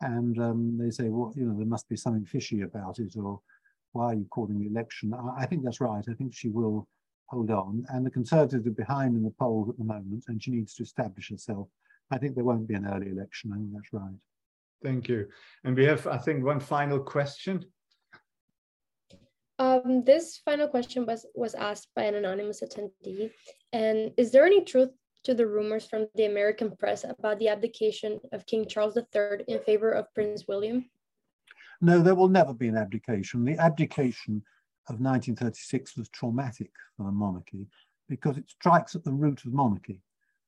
and 0.00 0.38
um, 0.40 0.78
they 0.78 0.90
say, 0.90 1.08
well, 1.08 1.32
you 1.36 1.44
know, 1.46 1.56
there 1.56 1.66
must 1.66 1.88
be 1.88 1.96
something 1.96 2.24
fishy 2.24 2.62
about 2.62 2.98
it, 2.98 3.14
or 3.16 3.40
why 3.92 4.06
are 4.06 4.14
you 4.14 4.26
calling 4.30 4.58
the 4.58 4.66
election? 4.66 5.14
I, 5.14 5.42
I 5.42 5.46
think 5.46 5.64
that's 5.64 5.80
right. 5.80 6.04
I 6.08 6.14
think 6.14 6.34
she 6.34 6.48
will 6.48 6.88
hold 7.26 7.50
on, 7.50 7.84
and 7.88 8.06
the 8.06 8.10
Conservatives 8.10 8.66
are 8.66 8.70
behind 8.70 9.16
in 9.16 9.22
the 9.22 9.34
polls 9.38 9.68
at 9.68 9.78
the 9.78 9.84
moment, 9.84 10.24
and 10.28 10.42
she 10.42 10.50
needs 10.50 10.74
to 10.74 10.82
establish 10.82 11.30
herself. 11.30 11.68
I 12.10 12.18
think 12.18 12.34
there 12.34 12.44
won't 12.44 12.68
be 12.68 12.74
an 12.74 12.86
early 12.86 13.10
election. 13.10 13.52
I 13.52 13.56
think 13.56 13.72
that's 13.72 13.92
right. 13.92 14.14
Thank 14.82 15.08
you. 15.08 15.26
And 15.64 15.76
we 15.76 15.84
have, 15.84 16.06
I 16.06 16.18
think, 16.18 16.44
one 16.44 16.60
final 16.60 17.00
question. 17.00 17.64
Um, 19.58 20.04
this 20.04 20.40
final 20.44 20.68
question 20.68 21.04
was, 21.04 21.26
was 21.34 21.54
asked 21.54 21.88
by 21.96 22.04
an 22.04 22.14
anonymous 22.14 22.62
attendee. 22.62 23.30
And 23.72 24.12
is 24.16 24.30
there 24.30 24.46
any 24.46 24.64
truth 24.64 24.90
to 25.24 25.34
the 25.34 25.46
rumors 25.46 25.86
from 25.86 26.06
the 26.14 26.24
American 26.24 26.76
press 26.76 27.04
about 27.04 27.38
the 27.38 27.48
abdication 27.48 28.20
of 28.32 28.46
King 28.46 28.66
Charles 28.66 28.96
III 28.96 29.44
in 29.48 29.60
favor 29.60 29.90
of 29.90 30.12
Prince 30.14 30.44
William? 30.48 30.88
No, 31.80 32.00
there 32.00 32.14
will 32.14 32.28
never 32.28 32.54
be 32.54 32.68
an 32.68 32.76
abdication. 32.76 33.44
The 33.44 33.58
abdication 33.58 34.42
of 34.88 35.00
1936 35.00 35.96
was 35.96 36.08
traumatic 36.08 36.70
for 36.96 37.04
the 37.04 37.12
monarchy 37.12 37.66
because 38.08 38.38
it 38.38 38.48
strikes 38.48 38.94
at 38.94 39.04
the 39.04 39.12
root 39.12 39.44
of 39.44 39.52
monarchy. 39.52 40.00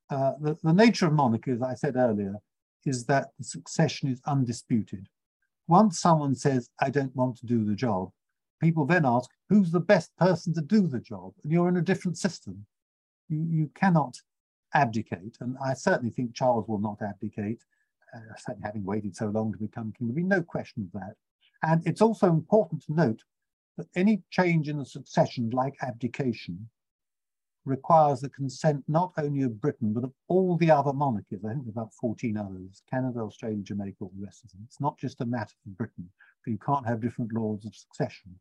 Uh, 0.08 0.32
the, 0.40 0.56
the 0.62 0.72
nature 0.72 1.06
of 1.06 1.12
monarchy, 1.12 1.52
as 1.52 1.62
I 1.62 1.74
said 1.74 1.96
earlier, 1.96 2.34
is 2.84 3.04
that 3.04 3.28
the 3.38 3.44
succession 3.44 4.10
is 4.10 4.20
undisputed. 4.26 5.06
Once 5.68 6.00
someone 6.00 6.34
says, 6.34 6.68
I 6.80 6.90
don't 6.90 7.14
want 7.14 7.36
to 7.38 7.46
do 7.46 7.64
the 7.64 7.74
job, 7.74 8.10
people 8.60 8.86
then 8.86 9.04
ask, 9.04 9.30
who's 9.48 9.70
the 9.70 9.80
best 9.80 10.10
person 10.16 10.54
to 10.54 10.62
do 10.62 10.88
the 10.88 11.00
job? 11.00 11.32
And 11.42 11.52
you're 11.52 11.68
in 11.68 11.76
a 11.76 11.82
different 11.82 12.18
system. 12.18 12.66
You, 13.28 13.46
you 13.48 13.70
cannot 13.74 14.16
abdicate. 14.74 15.36
And 15.40 15.56
I 15.64 15.74
certainly 15.74 16.10
think 16.10 16.34
Charles 16.34 16.68
will 16.68 16.78
not 16.78 17.02
abdicate, 17.02 17.62
uh, 18.14 18.34
certainly 18.36 18.66
having 18.66 18.84
waited 18.84 19.16
so 19.16 19.26
long 19.26 19.52
to 19.52 19.58
become 19.58 19.92
king. 19.96 20.08
There'll 20.08 20.16
be 20.16 20.22
no 20.22 20.42
question 20.42 20.88
of 20.92 21.00
that. 21.00 21.14
And 21.62 21.86
it's 21.86 22.02
also 22.02 22.28
important 22.28 22.82
to 22.86 22.94
note 22.94 23.22
that 23.76 23.88
any 23.94 24.22
change 24.30 24.68
in 24.68 24.78
the 24.78 24.84
succession, 24.84 25.50
like 25.50 25.74
abdication, 25.82 26.68
requires 27.66 28.20
the 28.20 28.30
consent 28.30 28.82
not 28.88 29.12
only 29.18 29.42
of 29.42 29.60
Britain, 29.60 29.92
but 29.92 30.04
of 30.04 30.12
all 30.28 30.56
the 30.56 30.70
other 30.70 30.92
monarchies. 30.92 31.40
I 31.44 31.50
think 31.50 31.64
there's 31.64 31.74
about 31.74 31.92
14 31.94 32.36
others, 32.36 32.82
Canada, 32.90 33.20
Australia, 33.20 33.62
Jamaica, 33.62 33.96
all 34.00 34.12
the 34.16 34.24
rest 34.24 34.44
of 34.44 34.50
them. 34.50 34.62
It's 34.64 34.80
not 34.80 34.98
just 34.98 35.20
a 35.20 35.26
matter 35.26 35.54
for 35.62 35.70
Britain, 35.70 36.08
you 36.46 36.58
can't 36.58 36.86
have 36.86 37.00
different 37.00 37.32
laws 37.32 37.64
of 37.64 37.74
succession. 37.76 38.34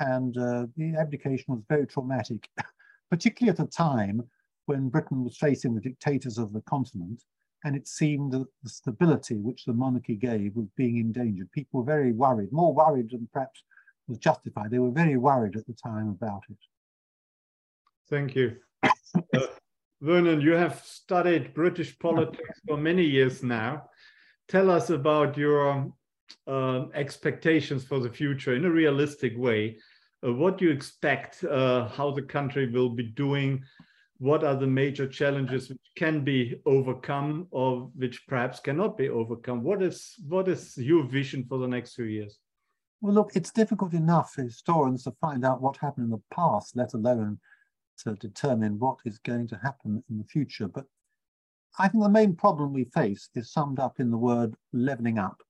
And 0.00 0.36
uh, 0.36 0.66
the 0.76 0.94
abdication 0.98 1.54
was 1.54 1.62
very 1.68 1.86
traumatic, 1.86 2.48
particularly 3.10 3.56
at 3.58 3.64
a 3.64 3.70
time 3.70 4.22
when 4.68 4.90
Britain 4.90 5.24
was 5.24 5.36
facing 5.38 5.74
the 5.74 5.80
dictators 5.80 6.38
of 6.38 6.52
the 6.52 6.60
continent, 6.62 7.22
and 7.64 7.74
it 7.74 7.88
seemed 7.88 8.32
that 8.32 8.46
the 8.62 8.70
stability 8.70 9.36
which 9.36 9.64
the 9.64 9.72
monarchy 9.72 10.14
gave 10.14 10.54
was 10.54 10.68
being 10.76 10.98
endangered. 10.98 11.50
People 11.52 11.80
were 11.80 11.86
very 11.86 12.12
worried, 12.12 12.52
more 12.52 12.72
worried 12.72 13.10
than 13.10 13.28
perhaps 13.32 13.62
was 14.06 14.18
justified. 14.18 14.70
They 14.70 14.78
were 14.78 14.90
very 14.90 15.16
worried 15.16 15.56
at 15.56 15.66
the 15.66 15.72
time 15.72 16.08
about 16.08 16.42
it. 16.48 16.56
Thank 18.08 18.36
you. 18.36 18.56
Uh, 18.84 19.46
Vernon, 20.00 20.40
you 20.40 20.52
have 20.52 20.80
studied 20.84 21.54
British 21.54 21.98
politics 21.98 22.60
for 22.66 22.76
many 22.76 23.02
years 23.02 23.42
now. 23.42 23.88
Tell 24.46 24.70
us 24.70 24.90
about 24.90 25.36
your 25.36 25.92
uh, 26.46 26.84
expectations 26.94 27.84
for 27.84 28.00
the 28.00 28.10
future 28.10 28.54
in 28.54 28.64
a 28.64 28.70
realistic 28.70 29.36
way. 29.36 29.78
Uh, 30.24 30.32
what 30.32 30.58
do 30.58 30.66
you 30.66 30.70
expect 30.70 31.44
uh, 31.44 31.88
how 31.88 32.10
the 32.10 32.22
country 32.22 32.70
will 32.70 32.90
be 32.90 33.04
doing? 33.04 33.62
What 34.18 34.42
are 34.42 34.56
the 34.56 34.66
major 34.66 35.06
challenges 35.06 35.68
which 35.68 35.78
can 35.96 36.24
be 36.24 36.60
overcome 36.66 37.46
or 37.52 37.90
which 37.94 38.26
perhaps 38.26 38.58
cannot 38.58 38.96
be 38.96 39.08
overcome? 39.08 39.62
What 39.62 39.80
is, 39.80 40.16
what 40.26 40.48
is 40.48 40.76
your 40.76 41.04
vision 41.04 41.44
for 41.48 41.58
the 41.58 41.68
next 41.68 41.94
few 41.94 42.06
years? 42.06 42.38
Well, 43.00 43.14
look, 43.14 43.30
it's 43.36 43.52
difficult 43.52 43.94
enough 43.94 44.32
for 44.32 44.42
historians 44.42 45.04
to 45.04 45.12
find 45.20 45.44
out 45.44 45.62
what 45.62 45.76
happened 45.76 46.06
in 46.06 46.10
the 46.10 46.22
past, 46.34 46.76
let 46.76 46.94
alone 46.94 47.38
to 47.98 48.14
determine 48.14 48.80
what 48.80 48.98
is 49.04 49.18
going 49.18 49.46
to 49.48 49.60
happen 49.62 50.02
in 50.10 50.18
the 50.18 50.24
future. 50.24 50.66
But 50.66 50.86
I 51.78 51.86
think 51.86 52.02
the 52.02 52.08
main 52.08 52.34
problem 52.34 52.72
we 52.72 52.84
face 52.86 53.28
is 53.36 53.52
summed 53.52 53.78
up 53.78 54.00
in 54.00 54.10
the 54.10 54.18
word 54.18 54.56
leveling 54.72 55.18
up. 55.18 55.42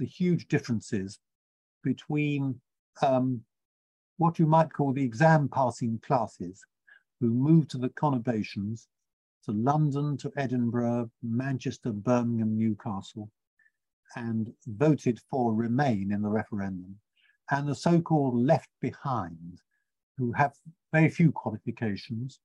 The 0.00 0.06
huge 0.06 0.48
differences 0.48 1.20
between 1.84 2.60
um, 3.00 3.42
what 4.16 4.40
you 4.40 4.46
might 4.46 4.72
call 4.72 4.92
the 4.92 5.04
exam 5.04 5.48
passing 5.48 6.00
classes 6.04 6.64
who 7.20 7.32
moved 7.32 7.70
to 7.70 7.78
the 7.78 7.90
conurbations, 7.90 8.88
to 9.44 9.52
London, 9.52 10.16
to 10.18 10.32
Edinburgh, 10.36 11.10
Manchester, 11.22 11.92
Birmingham, 11.92 12.56
Newcastle, 12.56 13.30
and 14.16 14.52
voted 14.66 15.20
for 15.30 15.54
Remain 15.54 16.12
in 16.12 16.22
the 16.22 16.30
referendum, 16.30 16.98
and 17.50 17.68
the 17.68 17.74
so-called 17.74 18.34
left 18.36 18.70
behind, 18.80 19.60
who 20.16 20.32
have 20.32 20.54
very 20.92 21.08
few 21.08 21.32
qualifications 21.32 22.40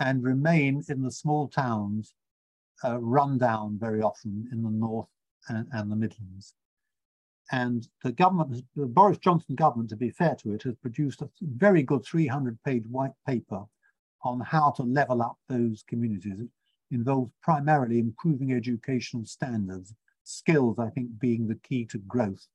and 0.00 0.22
remain 0.22 0.82
in 0.88 1.02
the 1.02 1.10
small 1.10 1.48
towns 1.48 2.14
uh, 2.84 2.98
run 2.98 3.38
down 3.38 3.78
very 3.78 4.00
often 4.00 4.48
in 4.52 4.62
the 4.62 4.70
north 4.70 5.08
and, 5.48 5.66
and 5.72 5.90
the 5.90 5.96
Midlands. 5.96 6.54
And 7.52 7.86
the 8.04 8.12
government, 8.12 8.64
the 8.76 8.86
Boris 8.86 9.18
Johnson 9.18 9.56
government, 9.56 9.90
to 9.90 9.96
be 9.96 10.10
fair 10.10 10.36
to 10.36 10.54
it, 10.54 10.62
has 10.62 10.76
produced 10.76 11.20
a 11.20 11.28
very 11.40 11.82
good 11.82 12.04
300 12.04 12.62
page 12.62 12.84
white 12.88 13.12
paper 13.26 13.64
on 14.22 14.40
how 14.40 14.70
to 14.72 14.82
level 14.82 15.22
up 15.22 15.38
those 15.48 15.84
communities. 15.88 16.40
It 16.40 16.48
involves 16.90 17.32
primarily 17.42 17.98
improving 17.98 18.52
educational 18.52 19.24
standards, 19.24 19.94
skills, 20.24 20.78
I 20.78 20.90
think, 20.90 21.18
being 21.18 21.46
the 21.46 21.54
key 21.56 21.84
to 21.86 21.98
growth. 21.98 22.46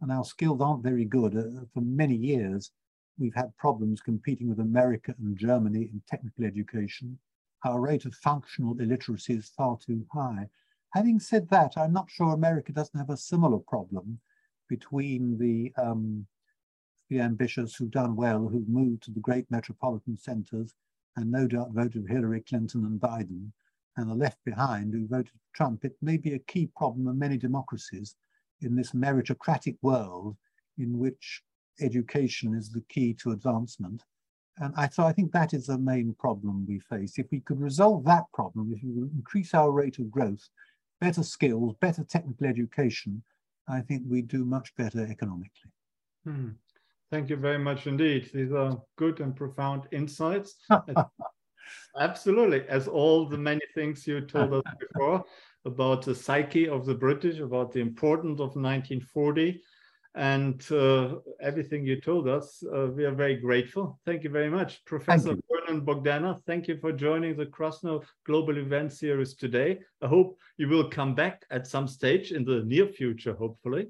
And 0.00 0.10
our 0.10 0.24
skills 0.24 0.60
aren't 0.60 0.82
very 0.82 1.04
good. 1.04 1.36
Uh, 1.36 1.64
for 1.72 1.80
many 1.80 2.16
years, 2.16 2.72
we've 3.18 3.34
had 3.34 3.56
problems 3.56 4.00
competing 4.00 4.48
with 4.48 4.58
America 4.58 5.14
and 5.18 5.36
Germany 5.36 5.82
in 5.92 6.02
technical 6.08 6.44
education. 6.44 7.18
Our 7.64 7.80
rate 7.80 8.04
of 8.04 8.14
functional 8.16 8.78
illiteracy 8.80 9.34
is 9.34 9.52
far 9.56 9.78
too 9.78 10.04
high. 10.12 10.48
Having 10.94 11.20
said 11.20 11.48
that, 11.50 11.76
I'm 11.76 11.92
not 11.92 12.10
sure 12.10 12.32
America 12.32 12.72
doesn't 12.72 12.98
have 12.98 13.10
a 13.10 13.16
similar 13.16 13.58
problem 13.58 14.18
between 14.68 15.38
the, 15.38 15.72
um, 15.80 16.26
the 17.08 17.20
ambitious 17.20 17.76
who've 17.76 17.90
done 17.90 18.16
well, 18.16 18.48
who've 18.48 18.68
moved 18.68 19.04
to 19.04 19.12
the 19.12 19.20
great 19.20 19.48
metropolitan 19.50 20.16
centers 20.16 20.74
and 21.16 21.30
no 21.30 21.46
doubt 21.46 21.72
voted 21.72 22.06
for 22.06 22.12
Hillary 22.12 22.40
Clinton 22.40 22.84
and 22.84 23.00
Biden, 23.00 23.52
and 23.96 24.10
the 24.10 24.14
left 24.14 24.38
behind 24.44 24.94
who 24.94 25.06
voted 25.06 25.32
Trump. 25.54 25.84
It 25.84 25.96
may 26.00 26.16
be 26.16 26.34
a 26.34 26.38
key 26.38 26.68
problem 26.76 27.06
of 27.06 27.16
many 27.16 27.36
democracies 27.36 28.16
in 28.60 28.74
this 28.74 28.92
meritocratic 28.92 29.76
world 29.82 30.36
in 30.78 30.98
which 30.98 31.42
education 31.80 32.54
is 32.54 32.70
the 32.70 32.82
key 32.88 33.14
to 33.14 33.32
advancement. 33.32 34.02
And 34.58 34.74
I, 34.76 34.88
so 34.88 35.04
I 35.04 35.12
think 35.12 35.32
that 35.32 35.54
is 35.54 35.66
the 35.66 35.78
main 35.78 36.14
problem 36.18 36.66
we 36.66 36.78
face. 36.78 37.18
If 37.18 37.26
we 37.30 37.40
could 37.40 37.60
resolve 37.60 38.04
that 38.04 38.24
problem, 38.32 38.72
if 38.74 38.82
we 38.82 38.94
could 38.94 39.12
increase 39.14 39.54
our 39.54 39.70
rate 39.70 39.98
of 39.98 40.10
growth, 40.10 40.48
better 41.00 41.22
skills, 41.22 41.74
better 41.80 42.04
technical 42.04 42.46
education, 42.46 43.22
I 43.68 43.80
think 43.80 44.02
we'd 44.06 44.28
do 44.28 44.44
much 44.44 44.74
better 44.76 45.06
economically. 45.06 45.70
Hmm. 46.24 46.50
Thank 47.12 47.28
you 47.28 47.36
very 47.36 47.58
much 47.58 47.86
indeed. 47.86 48.30
These 48.32 48.52
are 48.52 48.80
good 48.96 49.20
and 49.20 49.36
profound 49.36 49.82
insights. 49.92 50.54
Absolutely, 52.00 52.66
as 52.70 52.88
all 52.88 53.28
the 53.28 53.36
many 53.36 53.60
things 53.74 54.06
you 54.06 54.22
told 54.22 54.54
us 54.54 54.62
before 54.80 55.22
about 55.66 56.06
the 56.06 56.14
psyche 56.14 56.66
of 56.70 56.86
the 56.86 56.94
British, 56.94 57.38
about 57.38 57.70
the 57.70 57.80
importance 57.80 58.40
of 58.40 58.56
1940, 58.56 59.60
and 60.14 60.64
uh, 60.72 61.16
everything 61.42 61.84
you 61.84 62.00
told 62.00 62.28
us. 62.28 62.64
Uh, 62.74 62.86
we 62.86 63.04
are 63.04 63.14
very 63.14 63.36
grateful. 63.36 64.00
Thank 64.06 64.24
you 64.24 64.30
very 64.30 64.48
much. 64.48 64.82
Professor 64.86 65.34
Vernon 65.50 65.84
Bogdanor, 65.84 66.42
thank 66.46 66.66
you 66.66 66.78
for 66.78 66.92
joining 66.92 67.36
the 67.36 67.44
Krasno 67.44 68.02
Global 68.24 68.56
Event 68.56 68.90
Series 68.90 69.34
today. 69.34 69.80
I 70.00 70.06
hope 70.06 70.38
you 70.56 70.66
will 70.66 70.88
come 70.88 71.14
back 71.14 71.44
at 71.50 71.66
some 71.66 71.86
stage 71.86 72.32
in 72.32 72.46
the 72.46 72.62
near 72.64 72.86
future, 72.86 73.34
hopefully. 73.34 73.88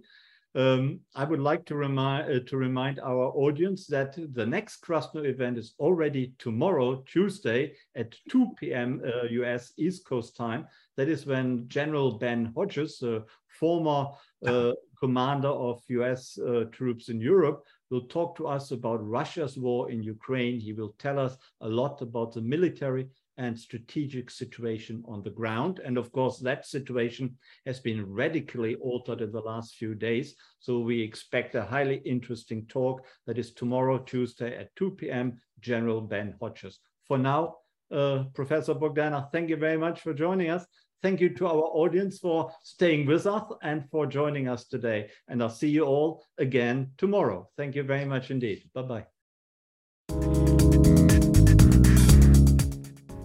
Um, 0.54 1.00
I 1.14 1.24
would 1.24 1.40
like 1.40 1.64
to 1.66 1.76
remind, 1.76 2.30
uh, 2.30 2.40
to 2.46 2.56
remind 2.56 3.00
our 3.00 3.32
audience 3.34 3.86
that 3.86 4.18
the 4.34 4.44
next 4.44 4.84
Krasno 4.84 5.24
event 5.24 5.56
is 5.56 5.74
already 5.78 6.34
tomorrow, 6.38 7.02
Tuesday 7.06 7.74
at 7.96 8.14
2 8.28 8.48
p.m. 8.58 9.00
US 9.30 9.70
uh, 9.70 9.72
East 9.78 10.06
Coast 10.06 10.36
time. 10.36 10.66
That 10.96 11.08
is 11.08 11.24
when 11.24 11.68
General 11.68 12.18
Ben 12.18 12.52
Hodges, 12.54 13.02
former 13.48 14.08
uh, 14.46 14.72
commander 14.98 15.48
of 15.48 15.82
US 15.88 16.38
uh, 16.38 16.64
troops 16.70 17.08
in 17.08 17.20
Europe, 17.20 17.64
will 17.90 18.06
talk 18.06 18.36
to 18.36 18.46
us 18.46 18.70
about 18.70 19.06
Russia's 19.06 19.56
war 19.58 19.90
in 19.90 20.02
Ukraine. 20.02 20.60
He 20.60 20.72
will 20.72 20.94
tell 20.98 21.18
us 21.18 21.36
a 21.60 21.68
lot 21.68 22.02
about 22.02 22.32
the 22.32 22.40
military 22.40 23.08
and 23.38 23.58
strategic 23.58 24.30
situation 24.30 25.02
on 25.06 25.22
the 25.22 25.30
ground. 25.30 25.80
And 25.84 25.96
of 25.98 26.12
course, 26.12 26.38
that 26.40 26.66
situation 26.66 27.36
has 27.66 27.80
been 27.80 28.04
radically 28.12 28.76
altered 28.76 29.20
in 29.20 29.32
the 29.32 29.40
last 29.40 29.74
few 29.76 29.94
days. 29.94 30.34
So 30.60 30.80
we 30.80 31.00
expect 31.00 31.54
a 31.54 31.64
highly 31.64 32.02
interesting 32.04 32.66
talk 32.66 33.04
that 33.26 33.38
is 33.38 33.52
tomorrow, 33.52 33.98
Tuesday 33.98 34.56
at 34.56 34.74
2 34.76 34.92
p.m., 34.92 35.38
General 35.60 36.00
Ben 36.00 36.34
Hodges. 36.40 36.80
For 37.06 37.18
now, 37.18 37.56
uh, 37.90 38.24
Professor 38.34 38.74
Bogdanor, 38.74 39.30
thank 39.32 39.48
you 39.48 39.56
very 39.56 39.78
much 39.78 40.00
for 40.00 40.14
joining 40.14 40.50
us. 40.50 40.64
Thank 41.02 41.20
you 41.20 41.30
to 41.30 41.46
our 41.46 41.64
audience 41.74 42.18
for 42.18 42.52
staying 42.62 43.06
with 43.06 43.26
us 43.26 43.42
and 43.62 43.88
for 43.90 44.06
joining 44.06 44.48
us 44.48 44.66
today. 44.66 45.10
And 45.28 45.42
I'll 45.42 45.50
see 45.50 45.68
you 45.68 45.84
all 45.84 46.24
again 46.38 46.92
tomorrow. 46.96 47.48
Thank 47.56 47.74
you 47.74 47.82
very 47.82 48.04
much 48.04 48.30
indeed. 48.30 48.70
Bye-bye. 48.72 49.11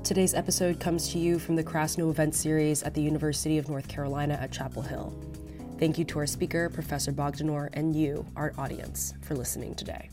Today's 0.08 0.34
episode 0.34 0.80
comes 0.80 1.10
to 1.10 1.20
you 1.20 1.38
from 1.38 1.58
the 1.58 1.64
Krasno 1.66 2.10
event 2.10 2.34
series 2.34 2.82
at 2.82 2.94
the 2.94 3.02
University 3.02 3.58
of 3.58 3.68
North 3.68 3.90
Carolina 3.90 4.36
at 4.36 4.54
Chapel 4.54 4.82
Hill. 4.82 5.14
Thank 5.80 5.98
you 5.98 6.06
to 6.06 6.20
our 6.20 6.26
speaker, 6.26 6.70
Professor 6.70 7.12
Bogdanor, 7.12 7.68
and 7.74 7.94
you, 7.94 8.26
our 8.38 8.54
audience, 8.58 9.14
for 9.22 9.36
listening 9.36 9.76
today. 9.76 10.10